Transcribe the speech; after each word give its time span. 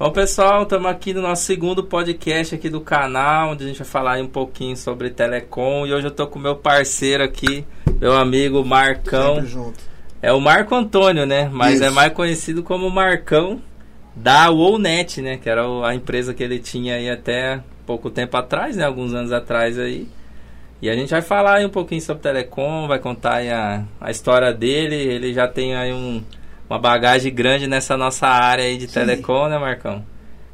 Bom, 0.00 0.10
pessoal, 0.10 0.62
estamos 0.62 0.90
aqui 0.90 1.12
no 1.12 1.20
nosso 1.20 1.42
segundo 1.42 1.84
podcast 1.84 2.54
aqui 2.54 2.70
do 2.70 2.80
canal, 2.80 3.50
onde 3.50 3.64
a 3.64 3.66
gente 3.66 3.76
vai 3.76 3.86
falar 3.86 4.18
um 4.18 4.26
pouquinho 4.26 4.74
sobre 4.74 5.10
telecom. 5.10 5.86
E 5.86 5.92
hoje 5.92 6.06
eu 6.06 6.10
tô 6.10 6.26
com 6.26 6.38
meu 6.38 6.56
parceiro 6.56 7.22
aqui, 7.22 7.66
meu 8.00 8.16
amigo 8.16 8.64
Marcão. 8.64 9.34
Sempre 9.34 9.50
junto. 9.50 9.78
É 10.22 10.32
o 10.32 10.40
Marco 10.40 10.74
Antônio, 10.74 11.26
né? 11.26 11.50
Mas 11.52 11.74
Isso. 11.74 11.84
é 11.84 11.90
mais 11.90 12.14
conhecido 12.14 12.62
como 12.62 12.88
Marcão 12.88 13.60
da 14.16 14.48
Wownet, 14.48 15.20
né? 15.20 15.36
Que 15.36 15.50
era 15.50 15.66
a 15.86 15.94
empresa 15.94 16.32
que 16.32 16.42
ele 16.42 16.58
tinha 16.58 16.94
aí 16.94 17.10
até 17.10 17.62
pouco 17.84 18.08
tempo 18.08 18.34
atrás, 18.38 18.76
né? 18.76 18.86
Alguns 18.86 19.12
anos 19.12 19.32
atrás 19.32 19.78
aí. 19.78 20.08
E 20.80 20.88
a 20.88 20.94
gente 20.94 21.10
vai 21.10 21.20
falar 21.20 21.56
aí 21.56 21.66
um 21.66 21.70
pouquinho 21.70 22.00
sobre 22.00 22.22
telecom, 22.22 22.88
vai 22.88 23.00
contar 23.00 23.34
aí 23.34 23.50
a, 23.50 23.84
a 24.00 24.10
história 24.10 24.50
dele. 24.50 24.96
Ele 24.96 25.34
já 25.34 25.46
tem 25.46 25.76
aí 25.76 25.92
um, 25.92 26.24
uma 26.70 26.78
bagagem 26.78 27.34
grande 27.34 27.66
nessa 27.66 27.96
nossa 27.96 28.28
área 28.28 28.64
aí 28.64 28.78
de 28.78 28.86
Sim. 28.86 29.00
telecom, 29.00 29.48
né, 29.48 29.58
Marcão? 29.58 30.06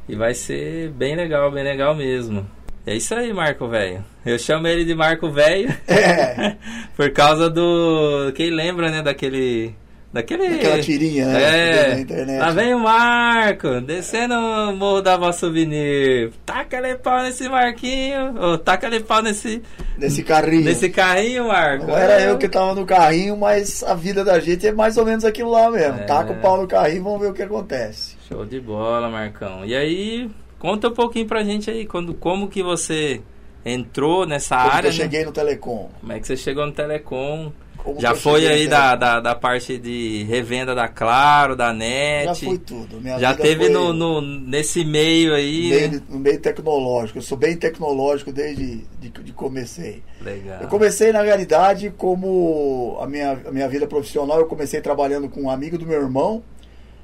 E 0.09 0.15
vai 0.15 0.33
ser 0.33 0.89
bem 0.89 1.15
legal, 1.15 1.51
bem 1.51 1.63
legal 1.63 1.95
mesmo. 1.95 2.49
É 2.87 2.95
isso 2.95 3.13
aí, 3.13 3.31
Marco 3.31 3.67
Velho. 3.67 4.03
Eu 4.25 4.39
chamo 4.39 4.65
ele 4.67 4.83
de 4.83 4.95
Marco 4.95 5.29
Velho 5.29 5.69
É, 5.87 6.55
por 6.95 7.11
causa 7.11 7.49
do. 7.49 8.31
Quem 8.33 8.49
lembra, 8.49 8.89
né? 8.89 9.03
Daquele. 9.03 9.75
Daquele. 10.17 10.55
aquela 10.55 10.79
tirinha, 10.81 11.25
né? 11.27 11.93
É, 11.95 11.99
internet. 11.99 12.39
lá 12.39 12.49
vem 12.51 12.73
o 12.73 12.79
Marco, 12.79 13.81
descendo 13.81 14.33
o 14.33 14.75
morro 14.75 15.01
da 15.01 15.15
Voz 15.15 15.35
Souvenir. 15.35 16.31
Taca-lhe 16.45 16.95
pau 16.95 17.21
nesse 17.21 17.47
Marquinho. 17.47 18.33
Ou 18.39 18.57
taca-lhe 18.57 18.99
pau 18.99 19.21
nesse, 19.21 19.61
Nesse 19.97 20.23
carrinho. 20.23 20.63
nesse 20.65 20.89
carrinho, 20.89 21.47
Marco. 21.47 21.85
Não 21.87 21.97
era 21.97 22.19
eu 22.21 22.37
que 22.37 22.49
tava 22.49 22.73
no 22.73 22.85
carrinho, 22.85 23.37
mas 23.37 23.83
a 23.83 23.93
vida 23.93 24.23
da 24.25 24.39
gente 24.39 24.65
é 24.65 24.71
mais 24.71 24.97
ou 24.97 25.05
menos 25.05 25.23
aquilo 25.23 25.51
lá 25.51 25.69
mesmo. 25.69 25.99
É. 25.99 26.03
Taca 26.05 26.33
o 26.33 26.41
pau 26.41 26.59
no 26.61 26.67
carrinho 26.67 26.97
e 26.97 27.03
vamos 27.03 27.21
ver 27.21 27.27
o 27.29 27.33
que 27.33 27.43
acontece. 27.43 28.15
Show 28.27 28.43
de 28.45 28.59
bola, 28.59 29.09
Marcão. 29.09 29.63
E 29.65 29.75
aí, 29.75 30.29
conta 30.57 30.87
um 30.87 30.93
pouquinho 30.93 31.27
pra 31.27 31.43
gente 31.43 31.69
aí, 31.69 31.85
quando, 31.85 32.13
como 32.13 32.47
que 32.47 32.63
você 32.63 33.21
entrou 33.65 34.25
nessa 34.25 34.55
Como 34.57 34.69
que 34.71 34.75
área, 34.77 34.87
eu 34.87 34.91
né? 34.91 34.97
cheguei 34.97 35.25
no 35.25 35.31
Telecom. 35.31 35.89
Como 35.99 36.11
é 36.13 36.19
que 36.19 36.25
você 36.27 36.35
chegou 36.37 36.65
no 36.65 36.71
Telecom? 36.71 37.51
Já 37.99 38.13
foi 38.15 38.47
aí 38.47 38.67
da, 38.67 38.95
da, 38.95 39.19
da 39.19 39.35
parte 39.35 39.77
de 39.77 40.23
revenda 40.23 40.73
da 40.75 40.87
Claro, 40.87 41.55
da 41.55 41.67
Já 41.67 41.73
NET. 41.73 42.45
foi 42.45 42.57
tudo. 42.57 42.99
Minha 43.01 43.17
Já 43.19 43.33
teve 43.33 43.69
no, 43.69 43.93
no- 43.93 44.21
nesse 44.21 44.83
meio 44.83 45.33
aí. 45.33 45.69
meio, 45.69 45.91
né? 45.91 46.01
no 46.09 46.19
meio 46.19 46.39
tecnológico. 46.39 47.17
Eu 47.19 47.23
sou 47.23 47.37
bem 47.37 47.55
tecnológico 47.55 48.31
desde 48.31 48.83
de, 48.99 49.09
de 49.09 49.31
comecei. 49.31 50.01
Legal. 50.21 50.61
Eu 50.61 50.67
comecei, 50.67 51.11
na 51.11 51.21
realidade, 51.21 51.93
como 51.97 52.97
a 53.01 53.07
minha, 53.07 53.39
a 53.47 53.51
minha 53.51 53.67
vida 53.69 53.87
profissional, 53.87 54.39
eu 54.39 54.45
comecei 54.47 54.81
trabalhando 54.81 55.29
com 55.29 55.43
um 55.43 55.49
amigo 55.49 55.77
do 55.77 55.85
meu 55.85 56.01
irmão, 56.01 56.43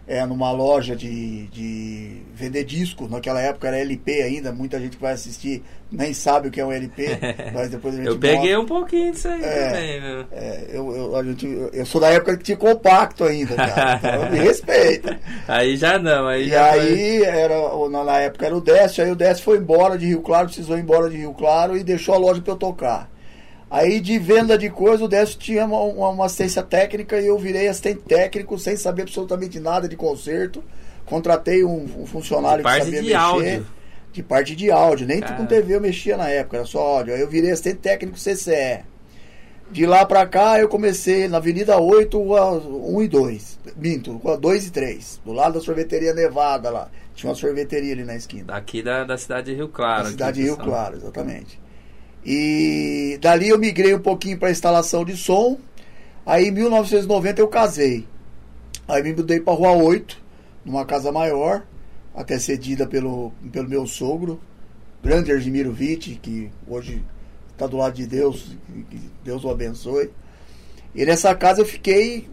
é, 0.08 0.26
numa 0.26 0.52
loja 0.52 0.96
de, 0.96 1.48
de 1.48 2.18
vender 2.34 2.64
disco. 2.66 3.08
Naquela 3.08 3.40
época 3.42 3.68
era 3.68 3.78
LP 3.80 4.22
ainda, 4.22 4.52
muita 4.52 4.80
gente 4.80 4.98
que 4.98 5.02
vai 5.02 5.14
assistir 5.14 5.64
nem 5.92 6.12
sabe 6.14 6.48
o 6.48 6.52
que 6.52 6.60
é 6.60 6.66
um 6.66 6.72
LP, 6.72 7.06
mas 7.54 7.70
depois 7.70 7.94
a 7.94 7.98
gente 7.98 8.08
Eu 8.08 8.18
peguei 8.18 8.56
mostra. 8.58 8.60
um 8.62 8.66
pouquinho 8.66 9.12
disso 9.12 9.28
aí 9.28 9.44
É. 9.44 9.68
também? 9.70 10.26
É, 10.32 10.66
eu, 10.74 10.96
eu, 10.96 11.16
a 11.16 11.24
gente, 11.24 11.46
eu- 11.72 11.86
sou 11.86 12.02
da 12.02 12.10
época 12.10 12.36
que 12.38 12.44
tinha 12.44 12.58
compacto 12.58 13.24
ainda, 13.24 13.56
cara. 13.56 14.00
Então 14.04 14.32
me 14.32 14.40
respeita. 14.40 15.20
Aí 15.48 15.78
já 15.78 16.00
não, 16.00 16.28
aí 16.28 16.48
E 16.48 16.50
já 16.50 16.72
aí, 16.72 17.24
era, 17.24 17.56
na 17.90 18.04
na 18.04 18.18
época 18.20 18.46
era 18.46 18.56
o 18.58 18.62
Décio, 18.62 19.04
aí 19.04 19.12
o 19.12 19.16
Décio 19.16 19.44
foi 19.44 19.58
embora 19.58 19.98
de 19.98 20.08
Rio 20.08 20.22
Claro, 20.22 20.48
precisou 20.48 20.78
ir 20.78 20.82
embora 20.82 21.10
de 21.10 21.18
Rio 21.18 21.34
Claro 21.34 21.78
e 21.78 21.84
deixou 21.84 22.16
a 22.16 22.18
loja 22.18 22.42
pra 22.42 22.54
eu 22.54 22.58
tocar. 22.58 23.13
Aí 23.76 24.00
de 24.00 24.20
venda 24.20 24.56
de 24.56 24.70
coisa, 24.70 25.04
o 25.04 25.08
Décio 25.08 25.40
tinha 25.40 25.66
uma, 25.66 25.80
uma- 25.82 26.10
uma 26.10 26.26
assistência 26.28 26.62
técnica 26.62 27.20
e 27.20 27.26
eu 27.26 27.38
virei 27.40 27.68
assistente 27.68 28.02
técnico 28.02 28.60
sem 28.60 28.78
saber 28.78 29.02
absolutamente 29.02 29.60
nada 29.60 29.90
de 29.90 29.96
conserto. 29.96 30.64
Contratei 31.08 31.64
um, 31.66 31.84
um 32.02 32.06
funcionário 32.06 32.64
De 32.64 32.70
que 32.70 32.78
sabia 32.78 33.00
de 33.02 33.08
mexer. 33.08 33.16
áudio. 33.16 33.66
De 34.12 34.22
parte 34.22 34.56
de 34.56 34.70
áudio, 34.70 35.08
nem 35.08 35.20
Cara. 35.20 35.36
com 35.38 35.48
TV 35.48 35.74
eu 35.76 35.82
mexia 35.82 36.16
na 36.16 36.30
época, 36.30 36.58
era 36.58 36.66
só 36.68 36.80
áudio. 36.80 37.16
Aí 37.16 37.22
eu 37.22 37.28
virei 37.28 37.50
assistente 37.50 37.78
técnico 37.78 38.16
CCE. 38.16 38.82
De 39.72 39.88
lá 39.88 40.06
pra 40.06 40.28
cá 40.28 40.60
eu 40.60 40.70
comecei 40.70 41.28
na 41.28 41.38
Avenida 41.38 41.80
8, 41.80 42.22
rua 42.22 42.52
1 42.60 43.02
e 43.02 43.08
2. 43.08 43.60
Minto, 43.76 44.18
rua 44.18 44.38
2 44.38 44.68
e 44.68 44.72
3. 44.72 45.20
Do 45.26 45.32
lado 45.34 45.56
da 45.56 45.62
sorveteria 45.62 46.14
Nevada 46.14 46.70
lá. 46.70 46.92
Tinha 47.16 47.30
uma 47.32 47.36
sorveteria 47.36 47.94
ali 47.94 48.04
na 48.04 48.16
esquina. 48.16 48.44
Daqui 48.54 48.84
da, 48.84 49.04
da 49.04 49.18
cidade 49.18 49.50
de 49.50 49.56
Rio 49.56 49.68
Claro. 49.70 50.02
aqui, 50.02 50.12
cidade 50.12 50.38
de 50.38 50.44
Rio. 50.44 50.58
Claro, 50.58 50.98
exatamente. 50.98 51.60
E 52.26 53.18
dali 53.22 53.50
eu 53.50 53.58
migrei 53.60 53.94
um 53.94 54.00
pouquinho 54.00 54.38
para 54.38 54.52
instalação 54.52 55.04
de 55.04 55.16
som. 55.18 55.58
Aí 56.26 56.48
em 56.48 56.52
1990 56.52 57.42
eu 57.42 57.48
casei. 57.48 58.06
Aí 58.88 59.04
me 59.04 59.14
mudei 59.14 59.40
para 59.40 59.54
Rua 59.54 59.72
8, 59.72 60.22
numa 60.66 60.86
casa 60.86 61.12
maior, 61.12 61.64
até 62.16 62.38
cedida 62.40 62.86
pelo, 62.88 63.32
pelo 63.52 63.68
meu 63.70 63.86
sogro, 63.86 64.40
grande 65.02 65.32
Ergimiro 65.32 65.72
Vitti, 65.72 66.20
que 66.22 66.50
hoje 66.68 67.04
está 67.52 67.68
do 67.68 67.78
lado 67.78 67.94
de 67.96 68.06
Deus, 68.08 68.56
que- 68.90 69.00
Deus 69.24 69.44
o 69.44 69.50
abençoe. 69.50 70.10
E 70.96 71.06
nessa 71.06 71.34
casa 71.34 71.62
eu 71.62 71.66
fiquei, 71.66 72.28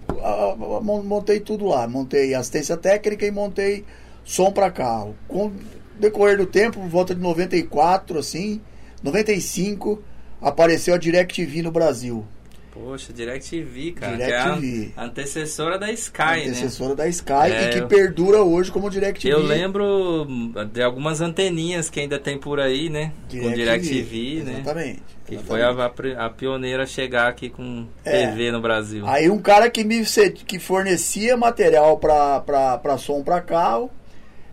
mon- 0.82 1.02
montei 1.02 1.40
tudo 1.40 1.66
lá, 1.66 1.86
montei 1.88 2.34
assistência 2.34 2.76
técnica 2.76 3.24
e 3.26 3.30
montei 3.30 3.84
som 4.24 4.52
para 4.52 4.70
carro. 4.70 5.16
Com 5.26 5.52
decorrer 5.98 6.36
do 6.36 6.46
tempo, 6.46 6.78
por 6.80 6.88
volta 6.88 7.14
de 7.14 7.20
94, 7.20 8.18
assim, 8.18 8.60
95, 9.02 10.02
apareceu 10.40 10.94
a 10.94 10.98
DirecTV 10.98 11.62
no 11.62 11.70
Brasil. 11.70 12.24
Poxa, 12.72 13.12
DirecTV, 13.12 13.92
cara. 13.92 14.16
DirecTV. 14.16 14.60
Que 14.60 14.92
é 14.96 15.02
antecessora 15.02 15.76
da 15.76 15.90
Sky, 15.90 16.22
a 16.22 16.26
né? 16.36 16.42
antecessora 16.46 16.94
da 16.94 17.08
Sky 17.08 17.32
É, 17.52 17.64
e 17.68 17.72
que 17.72 17.78
eu- 17.80 17.88
perdura 17.88 18.42
hoje 18.42 18.70
como 18.70 18.88
DirecTV. 18.88 19.34
Eu 19.34 19.42
lembro 19.42 20.26
de 20.72 20.80
algumas 20.80 21.20
anteninhas 21.20 21.90
que 21.90 21.98
ainda 22.00 22.18
tem 22.18 22.38
por 22.38 22.60
aí, 22.60 22.88
né? 22.88 23.12
com 23.28 23.52
DirecTV, 23.52 24.44
né? 24.44 24.52
Exatamente. 24.54 25.02
Que 25.26 25.38
foi 25.38 25.62
a, 25.62 25.70
a 25.70 26.26
a 26.26 26.30
pioneira 26.30 26.84
a 26.84 26.86
chegar 26.86 27.28
aqui 27.28 27.50
com 27.50 27.86
É. 28.04 28.26
TV 28.28 28.50
no 28.52 28.60
Brasil. 28.60 29.04
Aí 29.06 29.28
um 29.28 29.38
cara 29.38 29.68
que 29.68 29.82
me 29.84 30.02
que 30.46 30.58
fornecia 30.58 31.36
material 31.36 31.98
para 31.98 32.98
som 32.98 33.22
para 33.22 33.40
carro 33.40 33.90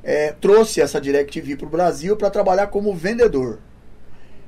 é, 0.04 0.32
trouxe 0.34 0.82
essa 0.82 1.00
DirecTV 1.00 1.56
para 1.56 1.68
o 1.68 1.70
Brasil 1.70 2.16
para 2.18 2.30
trabalhar 2.30 2.68
como 2.68 2.94
vendedor. 2.96 3.60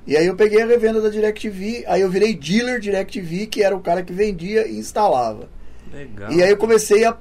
E 0.09 0.17
aí 0.17 0.25
eu 0.25 0.35
peguei 0.35 0.59
a 0.59 0.65
revenda 0.65 0.99
da 0.99 1.07
DirecTV, 1.07 1.83
aí 1.87 2.01
eu 2.01 2.09
virei 2.09 2.33
dealer 2.33 2.79
DirecTV, 2.79 3.45
que 3.45 3.61
era 3.61 3.77
o 3.77 3.79
cara 3.79 4.01
que 4.01 4.11
vendia 4.11 4.67
e 4.67 4.79
instalava. 4.79 5.47
Legal. 5.93 6.31
E 6.31 6.41
aí 6.41 6.49
eu 6.49 6.57
comecei 6.57 7.05
a 7.05 7.15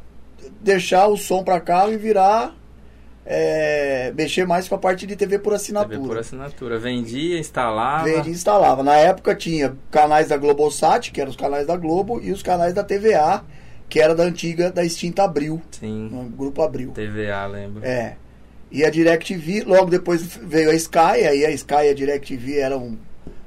deixar 0.63 1.07
o 1.07 1.15
som 1.15 1.45
para 1.45 1.61
carro 1.61 1.93
e 1.93 1.99
virar 1.99 2.57
é, 3.27 4.11
mexer 4.17 4.47
mais 4.47 4.67
com 4.67 4.75
a 4.75 4.79
parte 4.79 5.07
de 5.07 5.17
TV 5.17 5.39
por 5.39 5.53
assinatura. 5.53 5.99
TV 5.99 6.09
por 6.09 6.17
assinatura. 6.17 6.79
Vendia, 6.79 7.39
instalava. 7.39 8.05
Vendia 8.05 8.33
e 8.33 8.35
instalava. 8.35 8.83
Na 8.83 8.97
época 8.97 9.35
tinha 9.35 9.77
canais 9.91 10.29
da 10.29 10.39
Globosat, 10.39 11.13
que 11.13 11.21
eram 11.21 11.31
os 11.31 11.37
canais 11.37 11.67
da 11.67 11.77
Globo, 11.77 12.23
e 12.23 12.33
os 12.33 12.43
canais 12.43 12.73
da 12.73 12.83
TVA, 12.83 13.45
que 13.87 14.01
era 14.01 14.15
da 14.15 14.23
antiga, 14.23 14.73
da 14.73 14.83
extinta 14.83 15.25
Abril, 15.25 15.61
Sim. 15.73 16.09
no 16.11 16.25
grupo 16.25 16.63
Abril. 16.63 16.93
TVA, 16.93 17.45
lembro. 17.49 17.85
É. 17.85 18.17
E 18.71 18.85
a 18.85 18.91
DirecTV, 18.91 19.65
logo 19.65 19.91
depois 19.91 20.23
veio 20.23 20.71
a 20.71 20.75
Sky, 20.75 20.99
aí 21.27 21.45
a 21.47 21.51
Sky 21.51 21.85
e 21.87 21.89
a 21.91 21.95
DirecTV 21.95 22.59
eram 22.59 22.99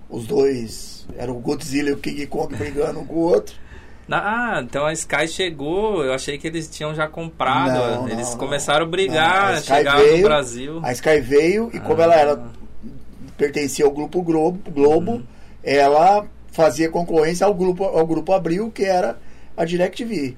os 0.09 0.25
dois, 0.27 1.05
era 1.17 1.31
o 1.31 1.35
Godzilla 1.35 1.89
e 1.89 1.93
o 1.93 1.97
King 1.97 2.25
Kong 2.27 2.55
brigando 2.55 2.99
um 2.99 3.05
com 3.05 3.15
o 3.15 3.19
outro. 3.19 3.55
Ah, 4.09 4.59
então 4.61 4.85
a 4.85 4.91
Sky 4.93 5.25
chegou, 5.27 6.03
eu 6.03 6.13
achei 6.13 6.37
que 6.37 6.45
eles 6.47 6.67
tinham 6.67 6.93
já 6.93 7.07
comprado. 7.07 7.71
Não, 7.71 8.09
eles 8.09 8.31
não, 8.31 8.37
começaram 8.37 8.85
a 8.85 8.89
brigar, 8.89 9.51
Não, 9.51 9.53
a 9.53 9.59
Sky 9.59 9.67
chegaram 9.75 9.99
no 9.99 10.05
veio, 10.05 10.23
Brasil. 10.23 10.79
A 10.83 10.91
Sky 10.91 11.21
veio 11.21 11.69
e 11.73 11.79
como 11.79 12.01
Ah. 12.01 12.03
ela 12.03 12.15
era 12.15 12.43
pertencia 13.37 13.85
ao 13.85 13.91
grupo 13.91 14.21
Globo, 14.21 14.69
Globo 14.71 15.11
Uhum. 15.13 15.23
ela 15.63 16.25
fazia 16.51 16.89
concorrência 16.89 17.45
ao 17.45 17.53
grupo, 17.53 17.83
ao 17.85 18.05
grupo 18.05 18.33
Abril, 18.33 18.69
que 18.69 18.83
era 18.83 19.17
a 19.55 19.63
DirecTV. 19.63 20.35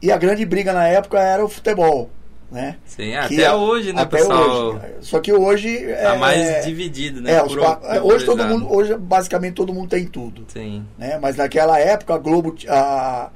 E 0.00 0.10
a 0.10 0.16
grande 0.16 0.44
briga 0.46 0.72
na 0.72 0.86
época 0.88 1.18
era 1.20 1.44
o 1.44 1.48
futebol, 1.48 2.08
né? 2.52 2.76
Sim, 2.84 3.14
até 3.16 3.42
é- 3.42 3.52
hoje, 3.54 3.92
né, 3.92 4.02
até 4.02 4.18
pessoal? 4.18 4.74
hoje. 4.74 4.80
Só 5.00 5.18
que 5.20 5.32
hoje 5.32 5.78
Tá 5.78 6.14
é, 6.14 6.18
mais 6.18 6.64
dividido, 6.66 7.20
né? 7.20 7.32
é, 7.32 7.42
os 7.42 7.54
por 7.54 7.60
hoje 8.04 8.24
todo 8.26 8.44
mundo, 8.44 8.70
hoje 8.72 8.94
basicamente 8.96 9.54
todo 9.54 9.72
mundo 9.72 9.88
tem 9.88 10.06
tudo, 10.06 10.44
Sim. 10.48 10.84
né? 10.98 11.18
Mas 11.20 11.36
naquela 11.36 11.78
época 11.80 12.14
a 12.14 12.18
Globo, 12.18 12.54
a, 12.68 13.30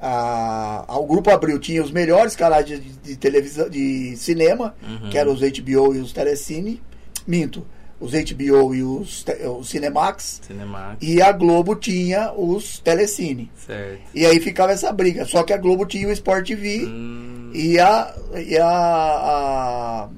a, 0.00 0.84
a- 0.86 0.98
o 0.98 1.06
grupo 1.06 1.30
Abril 1.30 1.58
tinha 1.58 1.82
os 1.82 1.90
melhores 1.90 2.36
canais 2.36 2.64
de, 2.66 2.78
de 2.78 3.16
televisão, 3.16 3.68
de 3.68 4.14
cinema, 4.16 4.74
Uhum. 4.86 5.10
que 5.10 5.18
eram 5.18 5.32
os 5.32 5.40
HBO 5.40 5.94
e 5.94 5.98
os 5.98 6.12
Telecine, 6.12 6.80
minto, 7.26 7.66
os 8.00 8.12
HBO 8.12 8.74
e 8.74 8.82
os, 8.82 9.24
te- 9.24 9.44
os 9.46 9.68
Cinemax, 9.68 10.40
Cinemax, 10.46 10.98
e 11.00 11.20
a 11.20 11.32
Globo 11.32 11.74
tinha 11.74 12.32
os 12.32 12.78
Telecine. 12.78 13.50
certo. 13.56 14.00
E 14.14 14.24
aí 14.24 14.38
ficava 14.40 14.72
essa 14.72 14.92
briga. 14.92 15.24
Só 15.24 15.42
que 15.42 15.52
a 15.52 15.56
Globo 15.56 15.84
tinha 15.86 16.06
o 16.08 16.12
Sport 16.12 16.46
TV 16.46 16.84
Hum, 16.86 17.50
e 17.54 17.78
a, 17.80 18.14
e 18.36 18.56
a, 18.58 18.66
a, 18.66 20.08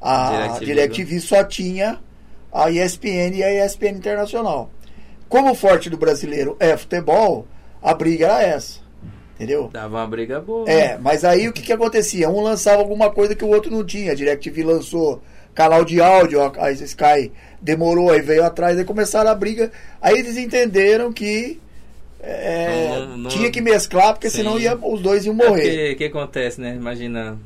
a 0.00 0.58
DirecTV, 0.58 0.64
DirecTV 0.66 1.20
só 1.20 1.44
tinha 1.44 1.98
a 2.52 2.70
ESPN 2.70 3.34
e 3.36 3.42
a 3.42 3.64
ESPN 3.64 3.90
Internacional. 3.96 4.70
Como 5.28 5.50
o 5.52 5.54
forte 5.54 5.88
do 5.88 5.96
brasileiro 5.96 6.56
é 6.60 6.76
futebol, 6.76 7.46
a 7.80 7.94
briga 7.94 8.26
era 8.26 8.42
essa. 8.42 8.80
Entendeu? 9.34 9.70
Dava 9.72 9.96
uma 9.96 10.06
briga 10.06 10.40
boa. 10.40 10.68
É, 10.70 10.98
mas 10.98 11.24
aí 11.24 11.48
o 11.48 11.52
que, 11.52 11.62
que 11.62 11.72
acontecia? 11.72 12.28
Um 12.28 12.42
lançava 12.42 12.80
alguma 12.82 13.10
coisa 13.10 13.34
que 13.34 13.44
o 13.44 13.48
outro 13.48 13.70
não 13.70 13.82
tinha. 13.84 14.12
A 14.12 14.14
DirecTV 14.14 14.62
lançou 14.62 15.22
canal 15.54 15.84
de 15.84 16.00
áudio, 16.00 16.40
a 16.58 16.70
Sky 16.72 17.32
demorou, 17.60 18.10
aí 18.10 18.20
veio 18.20 18.44
atrás, 18.44 18.78
aí 18.78 18.84
começaram 18.84 19.30
a 19.30 19.34
briga. 19.34 19.70
Aí 20.00 20.18
eles 20.18 20.36
entenderam 20.36 21.12
que 21.12 21.60
é, 22.20 22.98
não, 23.08 23.18
não, 23.18 23.30
tinha 23.30 23.50
que 23.50 23.60
mesclar, 23.60 24.14
porque 24.14 24.30
sim. 24.30 24.38
senão 24.38 24.58
ia, 24.58 24.76
os 24.76 25.02
dois 25.02 25.26
iam 25.26 25.34
morrer. 25.34 25.88
O 25.88 25.92
é 25.92 25.94
que 25.94 26.04
acontece, 26.04 26.60
né? 26.60 26.74
Imagina, 26.74 27.36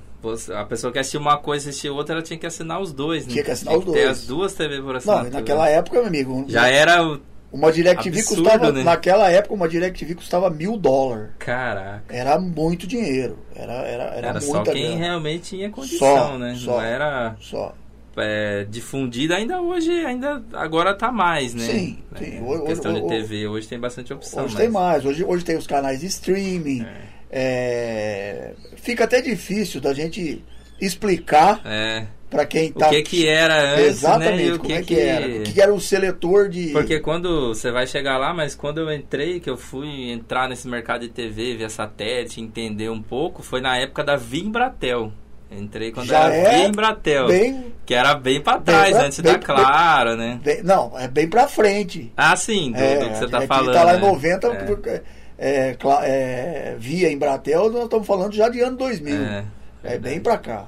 a 0.54 0.64
pessoa 0.64 0.92
que 0.92 0.98
assistiu 0.98 1.20
uma 1.20 1.38
coisa 1.38 1.66
e 1.66 1.70
assistiu 1.70 1.94
outra, 1.94 2.14
ela 2.14 2.22
tinha 2.22 2.38
que 2.38 2.46
assinar 2.46 2.80
os 2.80 2.92
dois, 2.92 3.26
né? 3.26 3.32
Tinha 3.32 3.44
que 3.44 3.50
assinar 3.50 3.74
tinha 3.74 3.78
os 3.78 3.84
dois. 3.86 3.98
Ter 3.98 4.08
as 4.08 4.26
duas 4.26 4.52
TV 4.54 4.82
por 4.82 4.96
assinatura. 4.96 5.30
Não, 5.30 5.38
naquela 5.38 5.68
época, 5.68 5.98
meu 5.98 6.06
amigo. 6.06 6.44
Já 6.48 6.68
era 6.68 7.18
uma 7.50 7.72
DirecTV 7.72 8.18
Absurdo, 8.18 8.42
custava, 8.42 8.72
né? 8.72 8.82
naquela 8.82 9.30
época, 9.30 9.54
uma 9.54 9.68
DirecTV 9.68 10.14
custava 10.14 10.50
mil 10.50 10.76
dólares. 10.76 11.30
Caraca. 11.38 12.14
Era 12.14 12.38
muito 12.38 12.86
dinheiro. 12.86 13.38
Era, 13.54 13.72
era, 13.72 14.04
era, 14.04 14.28
era 14.28 14.40
só 14.40 14.62
quem 14.62 14.82
grana. 14.82 14.96
realmente 14.96 15.56
tinha 15.56 15.70
condição, 15.70 16.16
só, 16.16 16.38
né? 16.38 16.54
Só, 16.58 16.72
Não 16.72 16.82
era 16.82 17.36
só. 17.40 17.74
É, 18.16 18.64
difundida 18.68 19.36
ainda 19.36 19.60
hoje, 19.60 19.90
ainda 19.90 20.42
agora 20.52 20.94
tá 20.94 21.12
mais, 21.12 21.54
né? 21.54 21.64
Sim, 21.64 21.98
é, 22.14 22.18
sim. 22.18 22.42
Hoje, 22.42 22.64
questão 22.64 22.92
hoje, 22.92 23.02
de 23.02 23.08
TV, 23.08 23.46
hoje 23.46 23.68
tem 23.68 23.78
bastante 23.78 24.12
opção. 24.12 24.44
Hoje 24.44 24.54
mas... 24.54 24.62
tem 24.62 24.72
mais, 24.72 25.04
hoje, 25.04 25.24
hoje 25.24 25.44
tem 25.44 25.56
os 25.56 25.66
canais 25.66 26.00
de 26.00 26.06
streaming. 26.06 26.82
É. 26.82 27.16
É, 27.28 28.54
fica 28.76 29.04
até 29.04 29.20
difícil 29.20 29.80
da 29.80 29.92
gente 29.92 30.42
explicar 30.80 31.60
é 31.64 32.06
para 32.28 32.44
quem 32.44 32.72
tá 32.72 32.88
o 32.88 32.90
que 32.90 33.02
que 33.02 33.28
era 33.28 33.74
antes, 33.74 33.86
Exatamente, 33.86 34.36
né? 34.36 34.44
E 34.44 34.52
o 34.52 34.58
como 34.58 34.68
que, 34.68 34.74
é 34.74 34.82
que 34.82 34.98
era? 34.98 35.26
O 35.26 35.42
que 35.42 35.60
era 35.60 35.74
o 35.74 35.80
seletor 35.80 36.48
de 36.48 36.68
Porque 36.68 37.00
quando 37.00 37.48
você 37.48 37.70
vai 37.70 37.86
chegar 37.86 38.18
lá, 38.18 38.34
mas 38.34 38.54
quando 38.54 38.78
eu 38.78 38.92
entrei, 38.92 39.40
que 39.40 39.48
eu 39.48 39.56
fui 39.56 40.10
entrar 40.10 40.48
nesse 40.48 40.68
mercado 40.68 41.02
de 41.02 41.08
TV, 41.08 41.56
via 41.56 41.68
satélite, 41.68 42.40
entender 42.40 42.90
um 42.90 43.02
pouco, 43.02 43.42
foi 43.42 43.60
na 43.60 43.76
época 43.78 44.02
da 44.02 44.16
Vimbratel. 44.16 45.12
Entrei 45.50 45.92
quando 45.92 46.08
Já 46.08 46.28
era 46.28 46.34
é 46.34 46.66
Vimbratel, 46.66 47.28
bem, 47.28 47.72
que 47.84 47.94
era 47.94 48.14
bem 48.14 48.40
para 48.40 48.58
trás, 48.58 48.90
pra, 48.90 49.06
antes 49.06 49.20
bem, 49.20 49.32
da 49.32 49.38
Claro, 49.38 50.16
né? 50.16 50.40
Bem, 50.42 50.62
não, 50.62 50.98
é 50.98 51.06
bem 51.06 51.28
para 51.28 51.46
frente. 51.46 52.12
Ah, 52.16 52.34
sim, 52.34 52.72
do, 52.72 52.78
é, 52.78 52.98
do 52.98 53.10
que 53.10 53.16
você 53.16 53.28
tá 53.28 53.38
aqui 53.38 53.46
falando. 53.46 53.72
tá 53.72 53.84
lá 53.84 53.96
em 53.96 54.00
né? 54.00 54.06
90, 54.06 54.46
é. 54.48 55.02
É, 55.38 55.76
é, 56.02 56.76
via 56.78 57.12
Embratel, 57.12 57.70
nós 57.70 57.84
estamos 57.84 58.06
falando 58.06 58.32
já 58.32 58.48
de 58.48 58.60
ano 58.60 58.76
2000. 58.76 59.14
É, 59.14 59.44
é 59.84 59.98
bem 59.98 60.18
para 60.18 60.38
cá. 60.38 60.66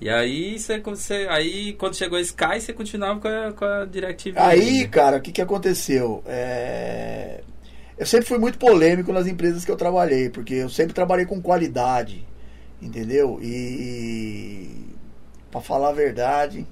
E 0.00 0.08
aí, 0.08 0.58
você, 0.58 0.80
você, 0.80 1.26
aí 1.28 1.74
quando 1.74 1.94
chegou 1.94 2.18
a 2.18 2.22
Sky, 2.22 2.58
você 2.58 2.72
continuava 2.72 3.20
com 3.20 3.28
a, 3.28 3.52
com 3.52 3.64
a 3.64 3.84
DirecTV. 3.84 4.38
Aí, 4.38 4.88
cara, 4.88 5.18
o 5.18 5.20
que, 5.20 5.30
que 5.30 5.42
aconteceu? 5.42 6.24
É... 6.26 7.42
Eu 7.98 8.06
sempre 8.06 8.26
fui 8.26 8.38
muito 8.38 8.58
polêmico 8.58 9.12
nas 9.12 9.26
empresas 9.26 9.62
que 9.62 9.70
eu 9.70 9.76
trabalhei, 9.76 10.30
porque 10.30 10.54
eu 10.54 10.70
sempre 10.70 10.94
trabalhei 10.94 11.26
com 11.26 11.40
qualidade, 11.42 12.26
entendeu? 12.80 13.38
E, 13.42 14.86
para 15.50 15.60
falar 15.60 15.88
a 15.90 15.92
verdade, 15.92 16.66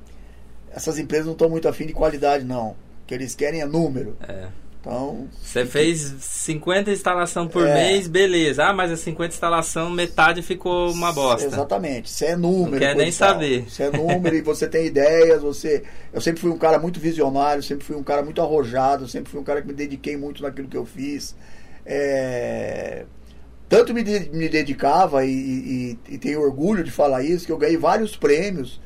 essas 0.71 0.99
empresas 0.99 1.27
não 1.27 1.33
estão 1.33 1.49
muito 1.49 1.69
afim 1.69 1.87
de 1.87 1.93
qualidade, 1.93 2.45
não. 2.45 2.71
O 2.71 2.77
que 3.07 3.15
eles 3.15 3.35
querem 3.35 3.61
é 3.61 3.67
número. 3.67 4.17
É. 4.27 4.49
Então. 4.81 5.29
Você 5.43 5.67
fez 5.67 6.15
50 6.21 6.93
instalação 6.93 7.49
por 7.49 7.67
É. 7.67 7.75
mês, 7.75 8.07
beleza. 8.07 8.65
Ah, 8.65 8.73
mas 8.73 8.93
a 8.93 8.97
50 8.97 9.35
instalação, 9.35 9.91
metade 9.91 10.41
ficou 10.41 10.93
uma 10.93 11.13
bosta. 11.13 11.47
Exatamente. 11.47 12.07
Isso 12.07 12.25
é 12.25 12.37
número. 12.37 12.71
Não 12.73 12.79
quer 12.79 12.95
nem 12.95 13.11
saber. 13.11 13.65
Isso 13.67 13.83
é 13.83 13.91
número 13.91 14.37
e 14.37 14.41
você 14.41 14.69
tem 14.69 14.87
ideias. 14.87 15.43
Você, 15.43 15.83
eu 16.13 16.21
sempre 16.21 16.41
fui 16.41 16.51
um 16.51 16.57
cara 16.57 16.79
muito 16.79 17.01
visionário, 17.01 17.61
sempre 17.63 17.85
fui 17.85 17.97
um 17.97 18.05
cara 18.05 18.23
muito 18.23 18.41
arrojado, 18.41 19.09
sempre 19.09 19.31
fui 19.33 19.41
um 19.41 19.45
cara 19.45 19.61
que 19.61 19.67
me 19.67 19.75
dediquei 19.75 20.17
muito 20.17 20.43
naquilo 20.43 20.69
que 20.69 20.77
eu 20.77 20.87
fiz. 20.87 21.35
É, 21.85 23.05
tanto 23.69 23.93
me, 23.95 24.03
de- 24.03 24.31
me 24.31 24.49
dedicava 24.49 25.25
e, 25.25 25.31
e- 25.31 25.99
e 26.15 26.19
tenho 26.19 26.41
orgulho 26.41 26.83
de 26.83 26.91
falar 26.91 27.23
isso 27.23 27.45
que 27.47 27.53
eu 27.53 27.59
ganhei 27.59 27.77
vários 27.77 28.17
prêmios 28.17 28.81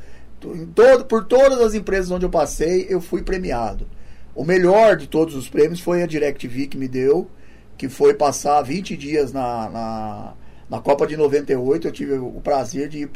todo, 0.74 1.04
por 1.04 1.24
todas 1.24 1.60
as 1.60 1.74
empresas 1.74 2.10
onde 2.10 2.24
eu 2.26 2.30
passei 2.30 2.86
eu 2.88 3.00
fui 3.00 3.22
premiado. 3.22 3.86
O 4.34 4.44
melhor 4.44 4.96
de 4.96 5.06
todos 5.06 5.34
os 5.36 5.48
prêmios 5.48 5.78
foi 5.80 6.02
a 6.02 6.06
DirecTV 6.06 6.66
que 6.66 6.76
me 6.78 6.88
deu, 6.88 7.30
que 7.76 7.88
foi 7.88 8.14
passar 8.14 8.60
20 8.62 8.96
dias 8.96 9.32
na, 9.32 9.68
na, 9.70 10.32
na 10.70 10.80
Copa 10.80 11.06
de 11.06 11.16
98. 11.16 11.86
Eu 11.88 11.92
tive 11.92 12.14
o 12.14 12.40
prazer 12.42 12.88
de 12.88 13.00
ir 13.02 13.10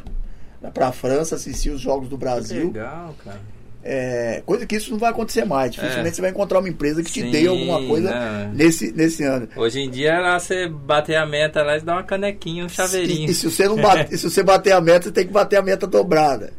para 0.75 0.89
a 0.89 0.93
França 0.93 1.35
assistir 1.37 1.71
os 1.71 1.81
Jogos 1.81 2.09
do 2.09 2.17
Que 2.17 2.25
Brasil. 2.25 2.67
legal, 2.67 3.15
cara. 3.25 3.41
É, 3.89 4.43
coisa 4.45 4.67
que 4.67 4.75
isso 4.75 4.91
não 4.91 4.99
vai 4.99 5.11
acontecer 5.11 5.45
mais. 5.45 5.71
Dificilmente 5.71 6.09
É. 6.09 6.13
você 6.13 6.21
vai 6.21 6.31
encontrar 6.31 6.59
uma 6.59 6.69
empresa 6.69 7.03
que 7.05 7.13
te 7.13 7.21
Sim, 7.21 7.31
dê 7.31 7.47
alguma 7.47 7.87
coisa 7.87 8.11
né? 8.11 8.51
nesse, 8.53 8.91
nesse 8.93 9.23
ano. 9.23 9.49
Hoje 9.55 9.81
em 9.81 9.89
dia, 9.89 10.19
lá 10.19 10.41
você 10.41 10.69
bater 10.69 11.15
a 11.15 11.25
meta 11.25 11.63
lá 11.63 11.77
e 11.77 11.81
dá 11.81 11.93
uma 11.93 12.03
canequinha, 12.03 12.65
um 12.65 12.69
chaveirinho. 12.69 13.29
E, 13.29 13.31
e 13.31 13.35
se 13.35 13.49
você 13.49 13.69
não 13.69 13.77
bate, 13.77 14.19
se 14.19 14.29
você 14.29 14.43
bater 14.43 14.73
a 14.73 14.81
meta, 14.81 15.05
você 15.05 15.13
tem 15.13 15.27
que 15.27 15.33
bater 15.33 15.57
a 15.57 15.63
meta 15.63 15.87
dobrada. 15.87 16.53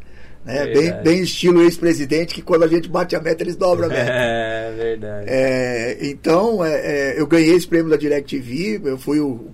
Né? 0.44 0.66
Bem, 0.68 1.02
bem 1.02 1.20
estilo 1.20 1.60
ex-presidente, 1.62 2.34
que 2.34 2.40
quando 2.40 2.62
a 2.62 2.66
gente 2.68 2.88
bate 2.88 3.14
a 3.14 3.20
meta, 3.20 3.42
eles 3.42 3.56
dobram 3.56 3.86
a 3.86 3.88
meta. 3.90 4.08
É, 4.18 4.72
verdade. 4.72 5.26
É, 5.28 5.98
então, 6.00 6.64
é, 6.64 6.72
é, 7.14 7.20
eu 7.20 7.26
ganhei 7.26 7.54
esse 7.54 7.66
prêmio 7.66 7.90
da 7.90 7.96
DirecTV. 7.96 8.80
Eu 8.84 8.96
fui 8.96 9.20
o, 9.20 9.50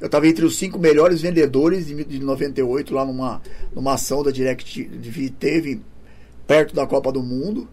eu 0.00 0.06
estava 0.06 0.28
entre 0.28 0.44
os 0.44 0.56
cinco 0.56 0.78
melhores 0.78 1.20
vendedores 1.20 1.86
de, 1.86 2.04
de 2.04 2.20
98 2.20 2.94
lá 2.94 3.04
numa, 3.04 3.42
numa 3.74 3.94
ação 3.94 4.22
da 4.22 4.30
DirecTV 4.30 5.30
teve 5.30 5.80
perto 6.46 6.74
da 6.74 6.86
Copa 6.86 7.12
do 7.12 7.22
Mundo. 7.22 7.68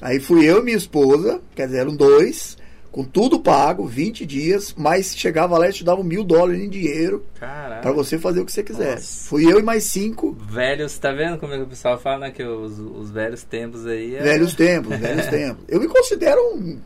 Aí 0.00 0.18
fui 0.18 0.44
eu 0.44 0.60
e 0.60 0.64
minha 0.64 0.76
esposa, 0.76 1.40
quer 1.54 1.66
dizer, 1.66 1.78
eram 1.78 1.94
dois, 1.94 2.56
com 2.92 3.02
tudo 3.02 3.40
pago, 3.40 3.86
20 3.86 4.26
dias, 4.26 4.74
mas 4.76 5.16
chegava 5.16 5.56
lá 5.56 5.68
e 5.68 5.72
te 5.72 5.82
dava 5.82 6.04
mil 6.04 6.22
dólares 6.22 6.60
em 6.60 6.68
dinheiro 6.68 7.24
para 7.38 7.90
você 7.90 8.18
fazer 8.18 8.40
o 8.40 8.44
que 8.44 8.52
você 8.52 8.62
quisesse. 8.62 8.90
Nossa. 8.90 9.28
Fui 9.28 9.50
eu 9.50 9.58
e 9.58 9.62
mais 9.62 9.84
cinco 9.84 10.36
Velhos, 10.50 10.98
tá 10.98 11.10
vendo 11.10 11.38
como 11.38 11.54
é 11.54 11.56
que 11.56 11.62
o 11.62 11.68
pessoal 11.68 11.98
fala, 11.98 12.26
né? 12.26 12.30
Que 12.30 12.44
os, 12.44 12.78
os 12.78 13.10
velhos 13.10 13.42
tempos 13.44 13.86
aí. 13.86 14.14
É... 14.14 14.22
velhos 14.22 14.54
tempos, 14.54 14.98
velhos 14.98 15.26
tempos. 15.30 15.64
Eu 15.68 15.80
me 15.80 15.88
considero 15.88 16.38
um, 16.54 16.78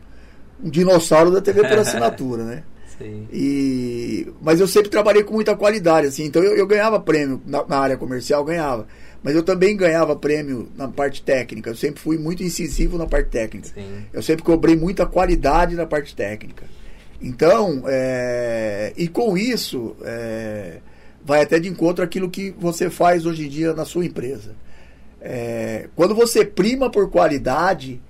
um 0.63 0.71
dinossauro 0.71 1.33
da 1.33 1.41
TV 1.41 1.63
por 1.63 1.79
assinatura, 1.79 2.45
né? 2.45 2.63
Sim. 2.99 3.27
E, 3.33 4.33
mas 4.41 4.61
eu 4.61 4.69
sempre 4.69 4.89
trabalhei 4.89 5.23
com 5.23 5.35
muita 5.35 5.57
qualidade, 5.57 6.07
assim. 6.07 6.25
Então 6.25 6.43
eu, 6.43 6.57
eu 6.57 6.67
ganhava 6.67 7.01
prêmio 7.01 7.43
na, 7.45 7.67
na 7.67 7.79
área 7.79 7.97
comercial, 7.97 8.45
ganhava. 8.45 8.87
Mas 9.27 9.35
eu 9.35 9.43
também 9.43 9.77
ganhava 9.77 10.15
prêmio 10.15 10.69
na 10.77 10.87
parte 10.87 11.21
técnica. 11.21 11.69
Eu 11.71 11.75
sempre 11.75 12.01
fui 12.01 12.17
muito 12.17 12.45
incisivo 12.45 12.97
na 12.97 13.07
parte 13.09 13.29
técnica. 13.29 13.71
Sim. 13.75 14.05
Eu 14.13 14.23
sempre 14.23 14.45
cobrei 14.45 14.77
muita 14.77 15.05
qualidade 15.05 15.75
na 15.75 15.85
parte 15.85 16.15
técnica. 16.15 16.65
Então, 17.21 17.83
é, 17.89 18.93
e 18.97 19.09
com 19.09 19.37
isso, 19.37 19.97
é, 20.05 20.77
vai 21.25 21.43
até 21.43 21.59
de 21.59 21.69
encontro 21.69 22.05
aquilo 22.05 22.31
que 22.31 22.55
você 22.57 22.89
faz 22.89 23.27
hoje 23.27 23.47
em 23.47 23.49
dia 23.49 23.73
na 23.75 23.85
sua 23.85 24.05
empresa. 24.07 24.55
É, 25.21 25.89
quando 25.97 26.15
você 26.15 26.45
prima 26.45 26.89
por 26.89 27.11
qualidade, 27.11 28.01